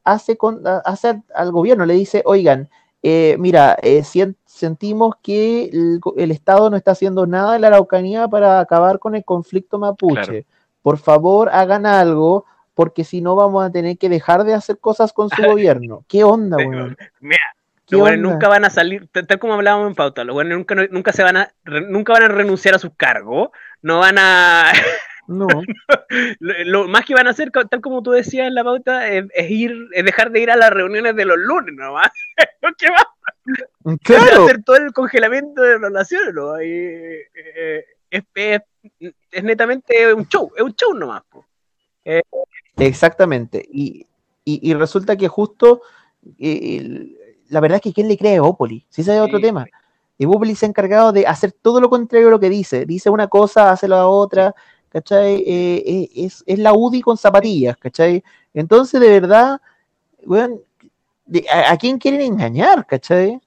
hace, 0.05 0.37
con, 0.37 0.61
hace 0.85 1.23
al, 1.35 1.51
gobierno? 1.51 1.87
Le 1.87 1.95
dice, 1.95 2.23
oigan, 2.27 2.69
eh, 3.03 3.37
mira, 3.39 3.79
eh, 3.83 4.03
sentimos 4.45 5.15
que 5.23 5.65
el, 5.65 6.01
el 6.17 6.31
Estado 6.31 6.69
no 6.69 6.77
está 6.77 6.91
haciendo 6.91 7.27
nada 7.27 7.57
en 7.57 7.63
la 7.63 7.69
Araucanía 7.69 8.29
para 8.29 8.61
acabar 8.61 8.99
con 8.99 9.15
el 9.15 9.25
conflicto 9.25 9.79
mapuche. 9.79 10.45
Claro. 10.45 10.56
Por 10.87 10.99
favor, 10.99 11.49
hagan 11.53 11.85
algo, 11.85 12.47
porque 12.73 13.03
si 13.03 13.21
no 13.21 13.35
vamos 13.35 13.67
a 13.67 13.73
tener 13.73 13.99
que 13.99 14.09
dejar 14.09 14.45
de 14.45 14.55
hacer 14.55 14.79
cosas 14.79 15.13
con 15.13 15.29
su 15.31 15.43
gobierno. 15.59 16.05
¿Qué 16.07 16.23
onda, 16.23 16.59
weón? 16.59 16.97
Mira, 17.19 17.57
¿Qué 17.85 17.97
los 17.97 18.03
buenos 18.03 18.33
nunca 18.33 18.47
van 18.47 18.65
a 18.65 18.71
salir, 18.71 19.09
tal, 19.09 19.41
como 19.41 19.55
hablábamos 19.55 19.89
en 19.89 19.97
pauta, 19.97 20.23
los 20.23 20.35
buenos 20.35 20.57
nunca, 20.57 20.77
nunca 20.93 21.11
se 21.11 21.25
van 21.25 21.39
a, 21.39 21.51
nunca 21.65 22.13
van 22.13 22.23
a 22.23 22.29
renunciar 22.29 22.77
a 22.77 22.79
sus 22.79 22.93
cargos, 22.97 23.49
no 23.83 23.99
van 23.99 24.15
a, 24.17 24.71
No, 25.27 25.49
lo, 26.39 26.55
lo 26.65 26.87
más 26.87 27.05
que 27.05 27.15
van 27.15 27.27
a 27.27 27.31
hacer, 27.31 27.51
tal 27.51 27.81
como 27.81 28.01
tú 28.05 28.13
decías 28.13 28.47
en 28.47 28.55
la 28.55 28.63
pauta, 28.63 29.09
es, 29.09 29.25
es 29.35 29.51
ir, 29.51 29.89
es 29.91 30.05
dejar 30.05 30.31
de 30.31 30.39
ir 30.39 30.53
a 30.53 30.57
las 30.57 30.71
reuniones 30.71 31.17
de 31.17 31.25
los 31.25 31.37
lunes 31.37 31.75
nomás, 31.75 32.13
lo 32.63 32.73
que 32.75 32.91
va 32.91 32.99
a 33.01 33.97
claro, 34.05 34.45
hacer 34.45 34.63
todo 34.63 34.77
el 34.77 34.93
congelamiento 34.93 35.63
de 35.63 35.79
relaciones, 35.79 36.33
¿no? 36.33 36.63
Y, 36.63 36.69
eh, 36.69 37.85
es, 38.09 38.23
es- 38.37 38.63
es 39.31 39.45
netamente 39.45 40.13
un 40.15 40.27
show, 40.29 40.51
es 40.57 40.63
un 40.63 40.75
show 40.75 40.95
nomás. 40.95 41.23
po. 41.31 41.45
Exactamente. 42.77 43.67
Y, 43.73 44.07
y- 44.45 44.71
y 44.71 44.75
resulta 44.75 45.17
que 45.17 45.29
justo 45.29 45.83
eh, 46.39 47.15
la 47.49 47.61
verdad 47.61 47.77
es 47.77 47.83
que 47.83 47.93
¿quién 47.93 48.09
le 48.09 48.17
cree 48.19 48.33
a 48.33 48.37
Evópoli? 48.37 48.85
Si 48.91 49.03
ese 49.03 49.15
es 49.15 49.21
otro 49.21 49.39
Sí, 49.39 49.43
tema. 49.45 49.67
Evópoli 50.19 50.55
se 50.55 50.67
ha 50.67 50.69
encargado 50.69 51.13
de 51.13 51.27
hacer 51.27 51.53
todo 51.53 51.81
lo 51.81 51.89
contrario 51.91 52.29
a 52.29 52.31
lo 52.31 52.41
que 52.41 52.49
dice. 52.51 52.87
Dice 52.87 53.11
una 53.11 53.29
cosa, 53.29 53.71
hace 53.71 53.87
la 53.87 54.07
otra, 54.09 54.55
¿cachai? 54.89 55.37
Eh, 55.47 55.83
eh, 55.87 56.09
es, 56.17 56.43
es 56.47 56.59
la 56.59 56.73
UDI 56.73 57.03
con 57.03 57.17
zapatillas, 57.17 57.77
¿cachai? 57.77 58.25
Entonces, 58.55 59.01
de 59.01 59.09
verdad, 59.09 59.61
a, 61.51 61.71
a 61.73 61.77
quién 61.77 61.99
quieren 61.99 62.21
engañar, 62.23 62.87
¿cachai? 62.87 63.41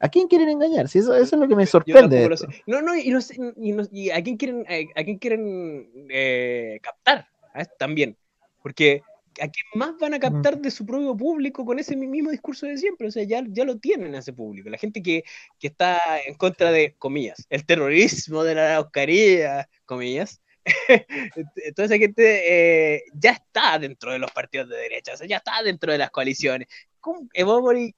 ¿A 0.00 0.08
quién 0.08 0.28
quieren 0.28 0.48
engañar? 0.48 0.88
Si 0.88 0.98
eso, 1.00 1.14
eso 1.14 1.36
es 1.36 1.40
lo 1.40 1.48
que 1.48 1.56
me 1.56 1.66
sorprende. 1.66 2.28
No, 2.66 2.80
no, 2.82 2.94
y, 2.94 3.10
no 3.10 3.18
y 3.56 3.72
no- 3.72 3.88
y 3.90 4.10
a 4.10 4.22
quién 4.22 4.36
quieren, 4.36 4.64
a, 4.68 5.00
a 5.00 5.04
quién 5.04 5.18
quieren 5.18 6.06
eh, 6.08 6.78
captar 6.82 7.28
¿ah? 7.54 7.64
también. 7.78 8.16
Porque 8.62 9.02
a 9.40 9.48
quién 9.48 9.66
más 9.74 9.96
van 9.98 10.14
a 10.14 10.20
captar 10.20 10.58
de 10.58 10.70
su 10.70 10.86
propio 10.86 11.16
público 11.16 11.64
con 11.64 11.78
ese 11.78 11.96
mismo 11.96 12.30
discurso 12.30 12.66
de 12.66 12.76
siempre. 12.76 13.08
O 13.08 13.10
sea, 13.10 13.24
ya, 13.24 13.42
ya 13.48 13.64
lo 13.64 13.78
tienen 13.78 14.14
a 14.14 14.18
ese 14.18 14.32
público. 14.32 14.68
La 14.68 14.78
gente 14.78 15.02
que, 15.02 15.24
que 15.58 15.66
está 15.68 15.98
en 16.24 16.34
contra 16.34 16.70
de, 16.70 16.94
comillas, 16.98 17.46
el 17.50 17.66
terrorismo 17.66 18.44
de 18.44 18.54
la 18.54 18.66
Araucanía, 18.66 19.68
comillas. 19.84 20.40
Toda 21.74 21.86
esa 21.86 21.96
gente 21.96 22.94
eh, 22.96 23.02
ya 23.14 23.32
está 23.32 23.78
dentro 23.78 24.12
de 24.12 24.18
los 24.18 24.30
partidos 24.30 24.68
de 24.68 24.76
derecha, 24.76 25.14
o 25.14 25.16
sea, 25.16 25.26
ya 25.26 25.38
está 25.38 25.62
dentro 25.62 25.90
de 25.90 25.98
las 25.98 26.10
coaliciones. 26.10 26.68
¿Cómo 27.00 27.26
Evópoli 27.32 27.94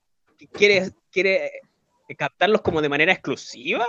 quiere, 0.53 0.93
quiere 1.11 1.51
captarlos 2.17 2.61
como 2.63 2.81
de 2.83 2.89
manera 2.89 3.13
exclusiva? 3.13 3.87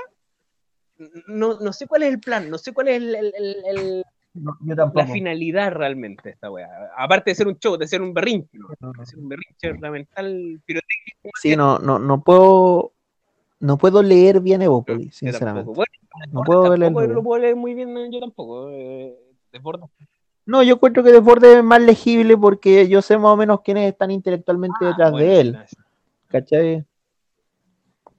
No, 1.28 1.60
no 1.60 1.74
sé 1.74 1.88
cuál 1.88 2.04
es 2.04 2.14
el 2.14 2.20
plan, 2.20 2.50
no 2.50 2.58
sé 2.58 2.74
cuál 2.74 2.90
es 2.90 2.98
el- 2.98 3.16
el- 3.16 3.34
el- 3.36 3.66
el- 3.66 4.04
No, 4.34 4.58
yo 4.62 4.76
la 4.94 5.08
finalidad 5.08 5.72
realmente 5.74 6.22
de 6.24 6.30
esta 6.32 6.50
weá. 6.52 6.70
Aparte 6.96 7.32
de 7.32 7.36
ser 7.36 7.48
un 7.48 7.58
show, 7.58 7.76
de 7.76 7.88
ser 7.88 8.02
un 8.02 8.14
berrinche, 8.14 8.58
¿no? 8.58 8.94
de 8.94 9.06
ser 9.06 9.20
un 9.20 9.28
berrinche 9.28 9.70
ornamental 9.72 10.62
pirotécnico. 10.66 11.30
Sí, 11.42 11.56
no, 11.56 11.80
no, 11.80 12.00
no 12.00 12.24
puedo, 12.24 12.94
no 13.60 13.78
puedo 13.78 14.02
leer 14.04 14.40
bien 14.40 14.62
Evópoli, 14.62 15.06
Yo 15.08 15.12
sinceramente. 15.12 15.72
Bueno, 15.72 15.92
No 16.32 16.44
puedo 16.44 16.78
nombre. 16.78 17.08
lo 17.14 17.24
puedo 17.24 17.42
leer 17.42 17.56
muy 17.56 17.74
bien, 17.74 18.12
yo 18.12 18.20
tampoco. 18.20 18.70
Eh, 18.72 19.18
desborda. 19.52 19.88
No, 20.46 20.64
yo 20.64 20.76
encuentro 20.76 21.04
que 21.04 21.12
Desbordes 21.12 21.58
es 21.58 21.64
más 21.64 21.82
legible 21.82 22.36
porque 22.38 22.88
yo 22.88 23.02
sé 23.02 23.18
más 23.18 23.32
o 23.32 23.38
menos 23.38 23.62
quiénes 23.62 23.92
están 23.92 24.12
intelectualmente 24.12 24.86
detrás 24.86 25.10
Ah, 25.10 25.12
Bueno, 25.12 25.26
de 25.28 25.40
él, 25.40 25.52
nice. 25.60 25.76
¿cachai? 26.28 26.86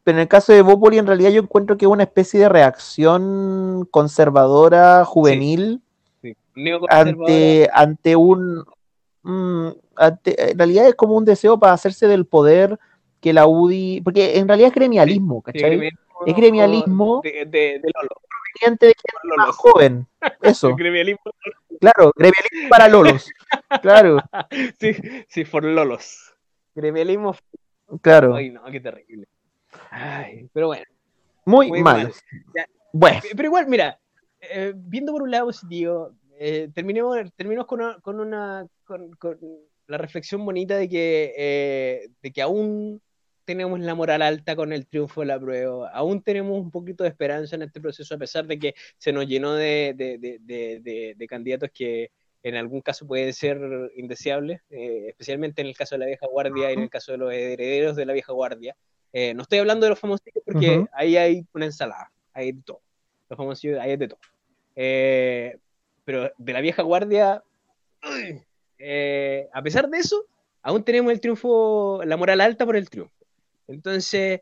Pero 0.05 0.19
en 0.19 0.23
el 0.23 0.29
caso 0.29 0.53
de 0.53 0.63
Bópoli, 0.63 0.99
en 0.99 1.07
realidad 1.07 1.31
yo 1.31 1.43
encuentro 1.43 1.77
que 1.77 1.85
es 1.85 1.91
una 1.91 2.03
especie 2.03 2.41
de 2.41 2.49
reacción 2.49 3.87
conservadora, 3.91 5.05
juvenil, 5.05 5.81
Sí. 6.23 6.37
Ante, 6.89 7.69
ante 7.73 8.15
un... 8.15 8.65
mm, 9.23 9.69
ante- 9.97 10.51
en 10.53 10.59
realidad 10.59 10.87
es 10.87 10.95
como 10.95 11.17
un 11.17 11.25
deseo 11.25 11.59
para 11.59 11.73
hacerse 11.73 12.07
del 12.07 12.27
poder 12.27 12.79
que 13.21 13.33
la 13.33 13.47
UDI... 13.47 14.01
Porque 14.03 14.39
en 14.39 14.47
realidad 14.47 14.69
es 14.69 14.75
gremialismo, 14.75 15.43
Sí, 15.47 15.53
¿cachai? 15.53 15.63
gremialismo 15.71 15.99
Es 16.27 16.37
gremialismo. 16.37 17.21
De, 17.25 17.31
de, 17.47 17.81
de 17.81 17.91
Lolo. 17.95 19.37
más 19.37 19.57
joven. 19.57 20.07
Eso. 20.43 20.75
Gremialismo. 20.77 21.21
Claro, 21.81 22.13
gremialismo 22.15 22.69
para 22.69 22.89
lolos. 22.89 23.29
Claro, 23.81 24.19
Sí, 24.81 24.95
sí, 25.29 25.45
for 25.45 25.65
lolos. 25.65 26.35
Gremialismo. 26.75 27.35
claro. 28.01 28.35
Ay, 28.37 28.51
no, 28.51 28.63
qué 28.71 28.81
terrible. 28.81 29.27
Ay, 29.91 30.49
pero 30.53 30.69
bueno. 30.69 30.85
Muy, 31.45 31.69
muy 31.69 31.83
mal. 31.83 32.13
Bueno, 32.93 33.21
Pero 33.37 33.49
igual, 33.49 33.67
mira, 33.69 33.99
eh, 34.41 34.73
viendo 34.77 35.13
por 35.13 35.23
un 35.23 35.31
lado 35.31 35.47
positivo, 35.47 36.13
eh, 36.39 36.69
terminemos, 36.75 37.19
terminemos 37.37 37.67
con 37.67 37.81
una, 37.81 37.99
con 38.01 38.21
una 38.21 38.67
con, 38.85 39.11
con 39.17 39.39
la 39.87 39.99
reflexión 39.99 40.45
bonita 40.45 40.77
de 40.77 40.89
que, 40.89 41.33
eh, 41.37 42.09
de 42.23 42.33
que 42.33 42.43
aún 42.43 43.01
tenemos 43.45 43.81
la 43.81 43.95
moral 43.95 44.23
alta 44.23 44.55
con 44.55 44.73
el 44.73 44.87
triunfo 44.87 45.23
de 45.23 45.27
la 45.27 45.41
prueba, 45.41 45.91
aún 45.91 46.23
tenemos 46.23 46.59
un 46.61 46.71
poquito 46.71 47.03
de 47.03 47.11
esperanza 47.11 47.57
en 47.57 47.63
este 47.63 47.81
proceso, 47.81 48.15
a 48.15 48.19
pesar 48.19 48.47
de 48.47 48.59
que 48.59 48.75
se 48.99 49.13
nos 49.13 49.27
llenó 49.27 49.55
de, 49.55 49.95
de, 49.97 50.19
de, 50.19 50.39
de, 50.41 50.81
de- 50.81 51.15
de 51.17 51.27
candidatos 51.27 51.71
que 51.75 52.11
en 52.45 52.57
algún 52.57 52.81
caso 52.83 53.07
pueden 53.07 53.33
ser 53.33 53.59
indeseables, 53.97 54.61
eh, 54.71 55.07
especialmente 55.09 55.61
en 55.63 55.69
el 55.69 55.77
caso 55.77 55.95
de 55.95 56.01
la 56.01 56.07
vieja 56.07 56.27
guardia 56.27 56.71
y 56.71 56.75
en 56.75 56.81
el 56.81 56.91
caso 56.91 57.13
de 57.13 57.19
los 57.19 57.33
herederos 57.33 57.97
de 57.97 58.05
la 58.07 58.13
vieja 58.13 58.33
guardia. 58.33 58.77
Eh, 59.13 59.35
no 59.35 59.43
estoy 59.43 59.59
hablando 59.59 59.85
de 59.85 59.91
los 59.91 59.99
famosos 59.99 60.25
porque 60.45 60.87
ahí 60.93 61.17
hay 61.17 61.47
una 61.53 61.67
ensalada, 61.67 62.11
hay 62.33 62.53
de 62.53 62.63
todo. 62.63 62.81
Los 63.29 63.37
famosos 63.37 63.65
hay 63.81 63.97
de 63.97 64.09
todo. 64.09 64.21
Eh, 64.75 65.59
pero 66.05 66.33
de 66.37 66.53
la 66.53 66.61
vieja 66.61 66.83
guardia, 66.83 67.43
eh, 68.79 69.49
a 69.53 69.63
pesar 69.63 69.89
de 69.89 69.99
eso, 69.99 70.25
aún 70.63 70.85
tenemos 70.85 71.13
el 71.13 71.21
triunfo, 71.21 72.03
la 72.05 72.17
moral 72.17 72.41
alta 72.41 72.65
por 72.65 72.77
el 72.77 72.89
triunfo. 72.89 73.15
Entonces, 73.69 74.41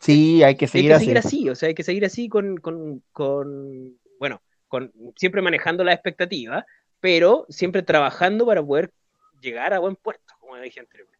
sí, 0.00 0.42
hay 0.42 0.56
que 0.56 0.64
hay 0.64 0.68
seguir 0.68 0.90
que 0.90 0.94
así. 0.94 1.04
seguir 1.04 1.18
así, 1.18 1.48
o 1.48 1.54
sea, 1.54 1.68
hay 1.68 1.74
que 1.74 1.84
seguir 1.84 2.04
así 2.04 2.28
con, 2.28 2.56
con, 2.56 3.02
con 3.12 3.98
bueno, 4.18 4.42
con, 4.68 4.92
siempre 5.16 5.42
manejando 5.42 5.84
la 5.84 5.92
expectativa, 5.92 6.66
pero 7.00 7.46
siempre 7.48 7.82
trabajando 7.82 8.46
para 8.46 8.62
poder 8.62 8.92
llegar 9.40 9.72
a 9.72 9.78
buen 9.78 9.96
puerto, 9.96 10.34
como 10.40 10.56
dije 10.56 10.80
anteriormente. 10.80 11.18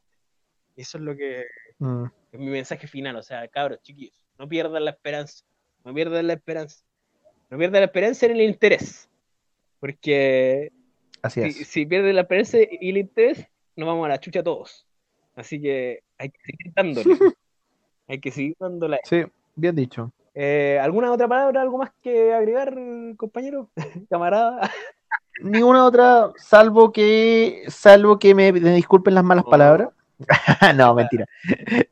Eso 0.77 0.99
es 0.99 1.05
lo 1.05 1.17
que 1.17 1.45
Mm, 1.83 2.05
es 2.33 2.41
mi 2.41 2.47
mensaje 2.47 2.87
final, 2.87 3.15
o 3.17 3.23
sea, 3.23 3.47
cabros, 3.49 3.81
chiquillos, 3.83 4.19
no 4.39 4.49
pierdan 4.49 4.85
la 4.85 4.91
esperanza, 4.93 5.45
no 5.85 5.93
pierdan 5.95 6.27
la 6.27 6.33
esperanza, 6.33 6.83
no 7.51 7.59
pierdan 7.59 7.81
la 7.83 7.87
esperanza 7.87 8.27
en 8.27 8.33
el 8.33 8.41
interés, 8.43 9.09
porque 9.79 10.73
así 11.23 11.43
si, 11.53 11.63
es. 11.63 11.69
si 11.69 11.87
pierden 11.87 12.15
la 12.17 12.23
esperanza 12.23 12.59
y 12.59 12.89
el 12.91 12.97
interés, 12.97 13.47
nos 13.77 13.87
vamos 13.87 14.07
a 14.07 14.09
la 14.09 14.19
chucha 14.21 14.43
todos. 14.43 14.87
Así 15.35 15.61
que 15.61 16.03
hay 16.19 16.31
que 16.31 16.39
seguir 16.45 16.73
dándole, 16.75 17.05
hay 18.09 18.21
que 18.21 18.31
seguir 18.31 18.57
dándole. 18.59 19.01
Sí, 19.05 19.23
bien 19.55 19.75
dicho. 19.77 20.13
Eh, 20.35 20.79
¿Alguna 20.81 21.13
otra 21.13 21.29
palabra, 21.29 21.61
algo 21.61 21.77
más 21.79 21.91
que 22.03 22.33
agregar, 22.33 22.75
compañero, 23.17 23.69
camarada? 24.11 24.71
Ninguna 25.43 25.85
otra, 25.85 26.33
salvo 26.37 26.93
que, 26.93 27.65
salvo 27.69 28.19
que 28.19 28.35
me, 28.35 28.53
me 28.53 28.75
disculpen 28.75 29.15
las 29.15 29.25
malas 29.25 29.45
Oh. 29.47 29.51
palabras. 29.51 29.89
no, 30.77 30.94
mentira. 30.94 31.27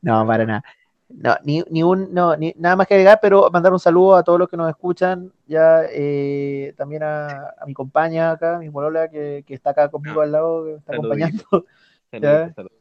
No, 0.03 0.27
para 0.27 0.45
nada. 0.45 0.65
No, 1.09 1.37
ni, 1.43 1.65
ni 1.71 1.83
un, 1.83 2.15
no, 2.15 2.37
ni, 2.37 2.55
nada 2.57 2.77
más 2.77 2.87
que 2.87 2.95
agregar, 2.95 3.19
pero 3.21 3.51
mandar 3.51 3.73
un 3.73 3.81
saludo 3.81 4.15
a 4.15 4.23
todos 4.23 4.39
los 4.39 4.49
que 4.49 4.57
nos 4.57 4.69
escuchan, 4.71 5.33
ya 5.49 5.83
eh, 5.91 6.73
también 6.77 7.03
a, 7.03 7.49
a 7.61 7.67
mi 7.67 7.75
compañera 7.75 8.31
acá, 8.33 8.59
mi 8.59 8.71
polola, 8.71 9.09
que, 9.11 9.43
que 9.45 9.55
está 9.55 9.71
acá 9.71 9.89
conmigo 9.89 10.21
al 10.21 10.31
lado, 10.31 10.65
que 10.65 10.71
me 10.73 10.77
está 10.79 10.93
Saludito. 10.93 11.45
acompañando. 11.49 11.67
Saludos, 12.13 12.55
saludos. 12.55 12.77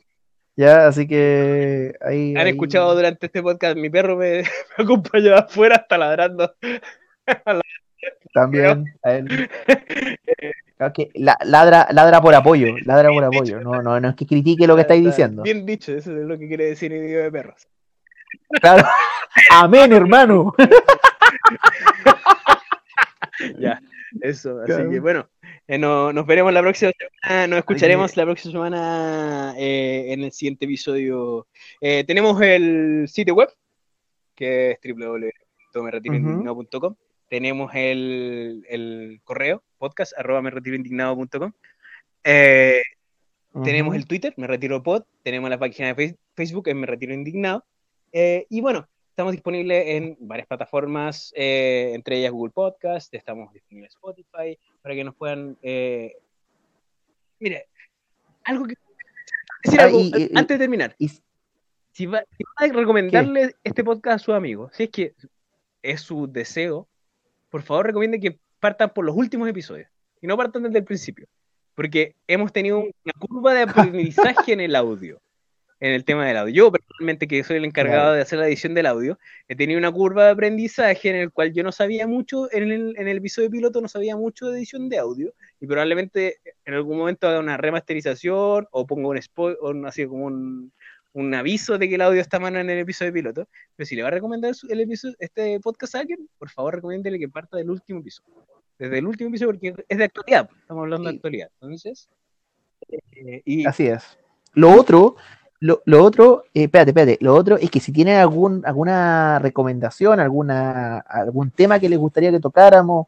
Ya, 0.56 0.88
así 0.88 1.08
que 1.08 1.94
ahí. 2.02 2.34
Han 2.36 2.46
ahí- 2.46 2.50
escuchado 2.52 2.94
durante 2.94 3.28
este 3.28 3.42
podcast, 3.42 3.78
mi 3.78 3.90
perro 3.90 4.16
me, 4.18 4.44
me 4.78 4.84
acompañó 4.84 5.36
afuera 5.36 5.78
hasta 5.78 5.98
ladrando. 5.98 6.54
También 8.34 8.86
a 9.04 9.12
él. 9.14 9.50
Claro 10.80 10.94
que 10.94 11.10
la- 11.16 11.38
ladra, 11.44 11.88
ladra 11.92 12.22
por 12.22 12.34
apoyo, 12.34 12.68
ladra 12.86 13.10
por 13.10 13.24
apoyo. 13.26 13.60
No, 13.60 13.82
no, 13.84 14.00
no 14.00 14.10
es 14.10 14.16
que 14.16 14.26
critique 14.26 14.66
lo 14.66 14.76
que 14.76 14.82
estáis 14.84 15.00
Está 15.02 15.10
diciendo. 15.10 15.44
Bien 15.44 15.66
dicho, 15.66 15.92
eso 15.94 16.16
es 16.18 16.26
lo 16.26 16.40
que 16.40 16.48
quiere 16.48 16.68
decir 16.68 16.94
el 16.94 17.04
idioma 17.04 17.24
de 17.26 17.32
perros. 17.32 17.68
Claro. 18.62 18.88
Amén, 19.52 19.92
hermano. 19.92 20.54
Ya, 23.58 23.80
eso. 24.22 24.60
Así 24.62 24.74
Claro. 24.74 24.90
que 24.90 25.00
bueno, 25.00 25.30
eh, 25.68 25.78
no- 25.78 26.12
nos 26.12 26.26
veremos 26.26 26.52
la 26.52 26.62
próxima 26.62 26.92
semana, 26.98 27.48
nos 27.48 27.60
escucharemos 27.60 28.18
la 28.18 28.24
próxima 28.26 28.52
semana 28.52 29.54
eh, 29.58 30.08
en 30.10 30.24
el 30.24 30.32
siguiente 30.32 30.66
episodio. 30.66 31.48
Eh, 31.80 32.04
tenemos 32.06 32.42
el 32.42 33.06
sitio 33.08 33.36
web, 33.36 33.50
que 34.36 34.72
es 34.72 34.80
www.meretiroindignado.com. 34.84 36.96
Tenemos 37.30 37.72
el, 37.76 38.66
el 38.70 39.22
correo, 39.24 39.64
podcast, 39.78 40.14
arroba 40.18 40.42
meretiroindignado.com. 40.42 41.52
Eh, 42.24 42.82
tenemos 43.64 43.96
el 43.96 44.06
Twitter, 44.08 44.34
Me 44.38 44.48
Retiro 44.48 44.82
Pod, 44.84 45.04
tenemos 45.24 45.50
la 45.50 45.58
página 45.58 45.94
de 45.94 45.96
Face- 45.96 46.18
Facebook, 46.36 46.68
en 46.68 46.80
Me 46.80 46.88
Retiro 46.88 47.14
Indignado. 47.14 47.64
Eh, 48.12 48.46
y 48.50 48.62
bueno, 48.62 48.88
estamos 49.10 49.32
disponibles 49.34 49.84
en 49.88 50.18
varias 50.20 50.48
plataformas, 50.48 51.32
eh, 51.36 51.92
entre 51.94 52.18
ellas 52.18 52.32
Google 52.32 52.52
Podcast, 52.52 53.14
estamos 53.14 53.54
disponibles 53.54 53.92
en 53.94 53.98
Spotify, 53.98 54.60
para 54.82 54.96
que 54.96 55.04
nos 55.04 55.16
puedan... 55.16 55.58
eh, 55.62 56.16
Mire, 57.40 57.68
algo 58.44 58.66
que... 58.66 58.74
decir 59.64 59.80
Ah, 59.80 59.86
algo, 59.86 60.00
y- 60.00 60.12
y- 60.16 60.32
antes 60.36 60.56
de 60.58 60.64
terminar. 60.64 60.96
y- 60.98 61.10
Si 61.92 62.06
va, 62.06 62.24
si 62.38 62.44
va 62.44 62.68
a 62.68 62.74
recomendarle 62.74 63.56
este 63.64 63.84
podcast 63.84 64.16
a 64.16 64.20
sus 64.24 64.34
amigos, 64.36 64.72
si 64.76 64.84
es 64.84 64.90
que 64.90 65.14
es 65.82 66.02
su 66.02 66.28
deseo, 66.28 66.88
por 67.50 67.62
favor 67.64 67.88
recomiende 67.88 68.20
que 68.20 68.40
partan 68.60 68.92
por 68.94 69.06
los 69.06 69.16
últimos 69.16 69.50
episodios 69.50 69.90
y 70.22 70.28
no 70.28 70.38
partan 70.38 70.64
desde 70.64 70.80
el 70.80 70.84
principio. 70.84 71.28
Porque 71.76 72.16
hemos 72.28 72.52
tenido 72.52 72.80
una 72.80 73.14
curva 73.20 73.54
de 73.54 73.62
aprendizaje 73.62 74.52
en 74.54 74.60
el 74.60 74.76
audio, 74.76 75.22
en 75.80 75.94
el 75.94 76.04
tema 76.04 76.28
del 76.28 76.36
audio. 76.36 76.54
Yo, 76.54 76.72
personalmente, 76.72 77.26
que 77.26 77.42
soy 77.44 77.56
el 77.56 77.64
encargado 77.64 78.02
Claro. 78.02 78.16
de 78.16 78.22
hacer 78.22 78.40
la 78.40 78.48
edición 78.48 78.74
del 78.74 78.86
audio, 78.86 79.18
he 79.48 79.56
tenido 79.56 79.78
una 79.80 79.90
curva 79.92 80.26
de 80.26 80.32
aprendizaje 80.32 81.10
en 81.10 81.16
el 81.16 81.32
cual 81.32 81.54
yo 81.54 81.64
no 81.64 81.72
sabía 81.72 82.06
mucho, 82.06 82.52
en 82.52 82.70
el, 82.70 82.96
en 82.98 83.08
el 83.08 83.18
episodio 83.18 83.50
piloto 83.50 83.80
no 83.80 83.88
sabía 83.88 84.18
mucho 84.18 84.50
de 84.50 84.58
edición 84.58 84.90
de 84.90 84.98
audio, 84.98 85.34
y 85.62 85.68
probablemente 85.68 86.40
en 86.66 86.74
algún 86.74 86.98
momento 86.98 87.30
haga 87.30 87.40
una 87.40 87.56
remasterización 87.56 88.68
o 88.72 88.86
ponga 88.86 89.08
un 89.08 89.22
spoiler, 89.22 89.58
así 89.86 90.06
como 90.06 90.26
un, 90.26 90.74
un 91.14 91.34
aviso 91.34 91.78
de 91.78 91.90
que 91.90 91.96
el 91.96 92.02
audio 92.02 92.22
está 92.22 92.40
mal 92.40 92.56
en 92.56 92.70
el 92.70 92.80
episodio 92.80 93.14
piloto. 93.14 93.48
Pero 93.76 93.88
si 93.88 93.96
le 93.96 94.04
va 94.04 94.10
a 94.10 94.12
recomendar 94.12 94.54
el 94.70 94.80
episodio, 94.80 95.16
este 95.20 95.60
podcast 95.60 95.96
a 95.96 96.00
alguien, 96.00 96.30
por 96.38 96.50
favor 96.50 96.76
recomiéndele 96.76 97.20
que 97.20 97.30
parta 97.30 97.58
del 97.58 97.70
último 97.70 98.00
episodio. 98.00 98.46
Desde 98.78 99.00
el 99.00 99.08
último 99.08 99.30
episodio, 99.30 99.52
porque 99.52 99.86
es 99.88 99.98
de 99.98 100.04
actualidad, 100.04 100.48
pues, 100.48 100.62
estamos 100.62 100.84
hablando 100.84 101.10
de 101.10 101.16
actualidad. 101.16 101.50
Entonces, 101.60 102.10
eh, 102.90 103.42
y 103.44 103.66
Así 103.66 103.88
es. 103.88 104.18
Lo 104.54 104.72
otro, 104.74 105.18
lo, 105.60 105.82
lo 105.86 106.04
otro, 106.04 106.44
eh, 106.54 106.64
espérate, 106.64 106.92
espérate, 106.92 107.18
lo 107.22 107.36
otro 107.36 107.58
es 107.58 107.70
que 107.70 107.80
si 107.80 107.92
tienen 107.92 108.16
algún, 108.16 108.66
alguna 108.66 109.40
recomendación, 109.40 110.20
alguna, 110.20 111.00
algún 111.00 111.52
tema 111.52 111.80
que 111.80 111.90
les 111.90 112.00
gustaría 112.00 112.32
que 112.32 112.40
tocáramos, 112.40 113.08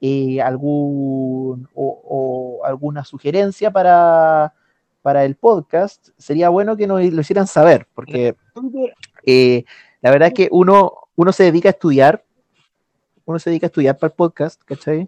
eh, 0.00 0.42
algún 0.42 1.68
o, 1.74 2.60
o 2.60 2.64
alguna 2.66 3.04
sugerencia 3.04 3.70
para, 3.70 4.52
para 5.04 5.26
el 5.26 5.34
podcast, 5.34 6.08
sería 6.16 6.48
bueno 6.48 6.78
que 6.78 6.86
nos 6.86 7.04
lo 7.04 7.20
hicieran 7.20 7.46
saber, 7.46 7.86
porque 7.94 8.36
eh, 9.26 9.64
la 10.00 10.10
verdad 10.10 10.28
es 10.28 10.34
que 10.34 10.48
uno, 10.50 10.94
uno 11.14 11.30
se 11.30 11.44
dedica 11.44 11.68
a 11.68 11.72
estudiar, 11.72 12.24
uno 13.26 13.38
se 13.38 13.50
dedica 13.50 13.66
a 13.66 13.68
estudiar 13.68 13.98
para 13.98 14.08
el 14.08 14.16
podcast, 14.16 14.62
¿cachai? 14.64 15.06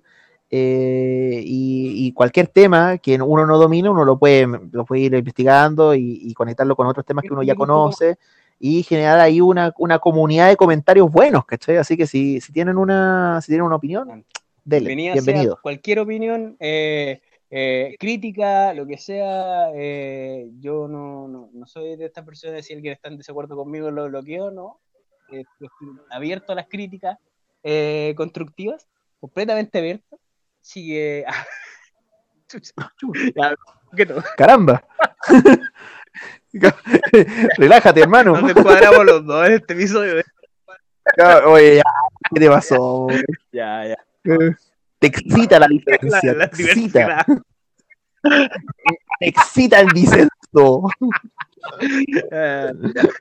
Eh, 0.50 1.40
y, 1.42 2.08
y 2.08 2.12
cualquier 2.12 2.48
tema 2.48 2.98
que 2.98 3.14
uno 3.14 3.46
no 3.46 3.56
domina, 3.56 3.90
uno 3.90 4.04
lo 4.04 4.18
puede, 4.18 4.46
lo 4.70 4.84
puede 4.84 5.00
ir 5.00 5.14
investigando 5.14 5.94
y, 5.94 6.20
y 6.24 6.34
conectarlo 6.34 6.76
con 6.76 6.86
otros 6.88 7.06
temas 7.06 7.22
que 7.22 7.32
uno 7.32 7.42
ya 7.42 7.54
conoce 7.54 8.18
y 8.60 8.82
generar 8.82 9.18
ahí 9.18 9.40
una, 9.40 9.72
una 9.78 9.98
comunidad 9.98 10.48
de 10.48 10.56
comentarios 10.56 11.10
buenos, 11.10 11.46
¿cachai? 11.46 11.78
Así 11.78 11.96
que 11.96 12.06
si, 12.06 12.42
si 12.42 12.52
tienen 12.52 12.76
una, 12.76 13.40
si 13.40 13.46
tienen 13.46 13.64
una 13.64 13.76
opinión, 13.76 14.26
dele, 14.62 14.94
bienvenido. 14.94 15.54
sea 15.54 15.62
cualquier 15.62 16.00
opinión, 16.00 16.54
eh, 16.60 17.22
eh, 17.50 17.96
crítica, 17.98 18.74
lo 18.74 18.86
que 18.86 18.98
sea. 18.98 19.70
eh, 19.74 20.50
yo 20.58 20.88
no, 20.88 21.28
no, 21.28 21.50
no 21.52 21.66
soy 21.66 21.96
de 21.96 22.06
estas 22.06 22.24
personas, 22.24 22.64
si 22.64 22.74
alguien 22.74 22.94
está 22.94 23.08
en 23.08 23.18
desacuerdo 23.18 23.56
conmigo 23.56 23.90
lo 23.90 24.08
bloqueo, 24.08 24.50
no. 24.50 24.80
Eh, 25.30 25.40
estoy 25.40 25.68
abierto 26.10 26.52
a 26.52 26.56
las 26.56 26.68
críticas 26.68 27.18
eh, 27.62 28.14
constructivas, 28.16 28.88
completamente 29.20 29.78
abierto. 29.78 30.18
Así 30.60 30.88
que. 30.88 31.24
Caramba. 34.36 34.84
Relájate, 37.58 38.00
hermano. 38.00 38.40
Nos 38.40 38.54
descuadramos 38.54 39.04
los 39.04 39.26
dos 39.26 39.46
en 39.46 39.52
este 39.54 39.74
episodio. 39.74 40.22
Oye, 41.46 41.76
ya, 41.76 41.82
¿qué 42.34 42.40
te 42.40 42.48
pasó? 42.48 43.06
Ya, 43.52 43.86
ya. 43.86 43.96
Te 45.10 45.20
excita 45.20 45.58
la 45.58 45.66
La, 45.66 45.68
diferencia, 45.68 46.32
la 46.34 46.50
te 46.50 46.62
excita, 46.64 47.24
te 49.20 49.28
excita 49.28 49.80
el 49.80 49.88
disenso. 49.88 50.88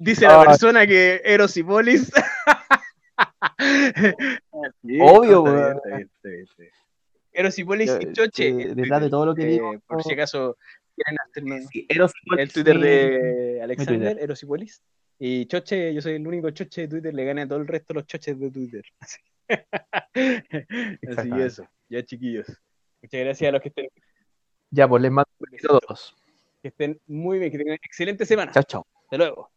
Dice 0.00 0.26
la 0.26 0.42
Ah. 0.42 0.44
persona 0.46 0.86
que 0.86 1.20
Eros 1.24 1.56
y 1.56 1.62
Polis 1.62 2.10
Sí, 4.84 4.98
Obvio, 5.00 5.44
no, 5.44 5.48
está 5.48 5.54
bien, 5.54 5.54
weón. 5.54 5.76
está 5.76 5.88
bien, 5.88 6.10
está 6.14 6.28
bien, 6.28 6.42
está 6.44 6.62
bien. 6.62 6.72
Eros 7.32 7.58
y 7.58 7.64
Polis 7.64 7.88
Yo, 7.90 7.98
y 8.00 8.12
Choche. 8.12 8.48
eh, 8.48 8.74
detrás 8.74 9.00
de 9.02 9.10
todo 9.10 9.26
lo 9.26 9.34
que 9.34 9.42
Eh, 9.42 9.46
digo, 9.46 9.74
Por 9.86 10.02
si 10.02 10.12
acaso 10.12 10.56
quieren 10.94 11.16
hacerme 11.28 11.62
Sí, 11.72 11.86
Eros 11.88 12.12
y 12.22 12.28
Polis 12.30 12.42
el 12.44 12.52
Twitter 12.52 12.78
de 12.78 13.60
Alexander, 13.62 13.98
Twitter. 13.98 14.18
Eros 14.24 14.42
y 14.42 14.46
Polis. 14.46 14.82
Y 15.20 15.46
Choche, 15.46 15.92
yo 15.94 16.00
soy 16.00 16.14
el 16.14 16.26
único 16.26 16.50
Choche 16.50 16.82
de 16.82 16.88
Twitter, 16.88 17.12
le 17.14 17.24
gana 17.24 17.42
a 17.42 17.48
todo 17.48 17.58
el 17.58 17.66
resto 17.66 17.92
de 17.92 18.00
los 18.00 18.06
Choches 18.06 18.38
de 18.38 18.50
Twitter. 18.50 18.82
Así, 19.00 19.18
Así 21.18 21.30
eso, 21.40 21.68
ya 21.88 22.04
chiquillos. 22.04 22.46
Muchas 23.02 23.20
gracias 23.20 23.48
a 23.48 23.52
los 23.52 23.62
que 23.62 23.68
estén, 23.68 23.88
Ya, 24.70 24.88
pues 24.88 25.02
les 25.02 25.10
mando 25.10 25.30
a 25.30 25.66
todos. 25.66 26.16
que 26.62 26.68
estén 26.68 27.00
muy 27.06 27.38
bien, 27.38 27.50
que 27.52 27.58
tengan 27.58 27.74
excelente 27.74 28.26
semana. 28.26 28.52
Chao, 28.52 28.62
chao. 28.64 28.86
Hasta 29.04 29.16
luego. 29.16 29.50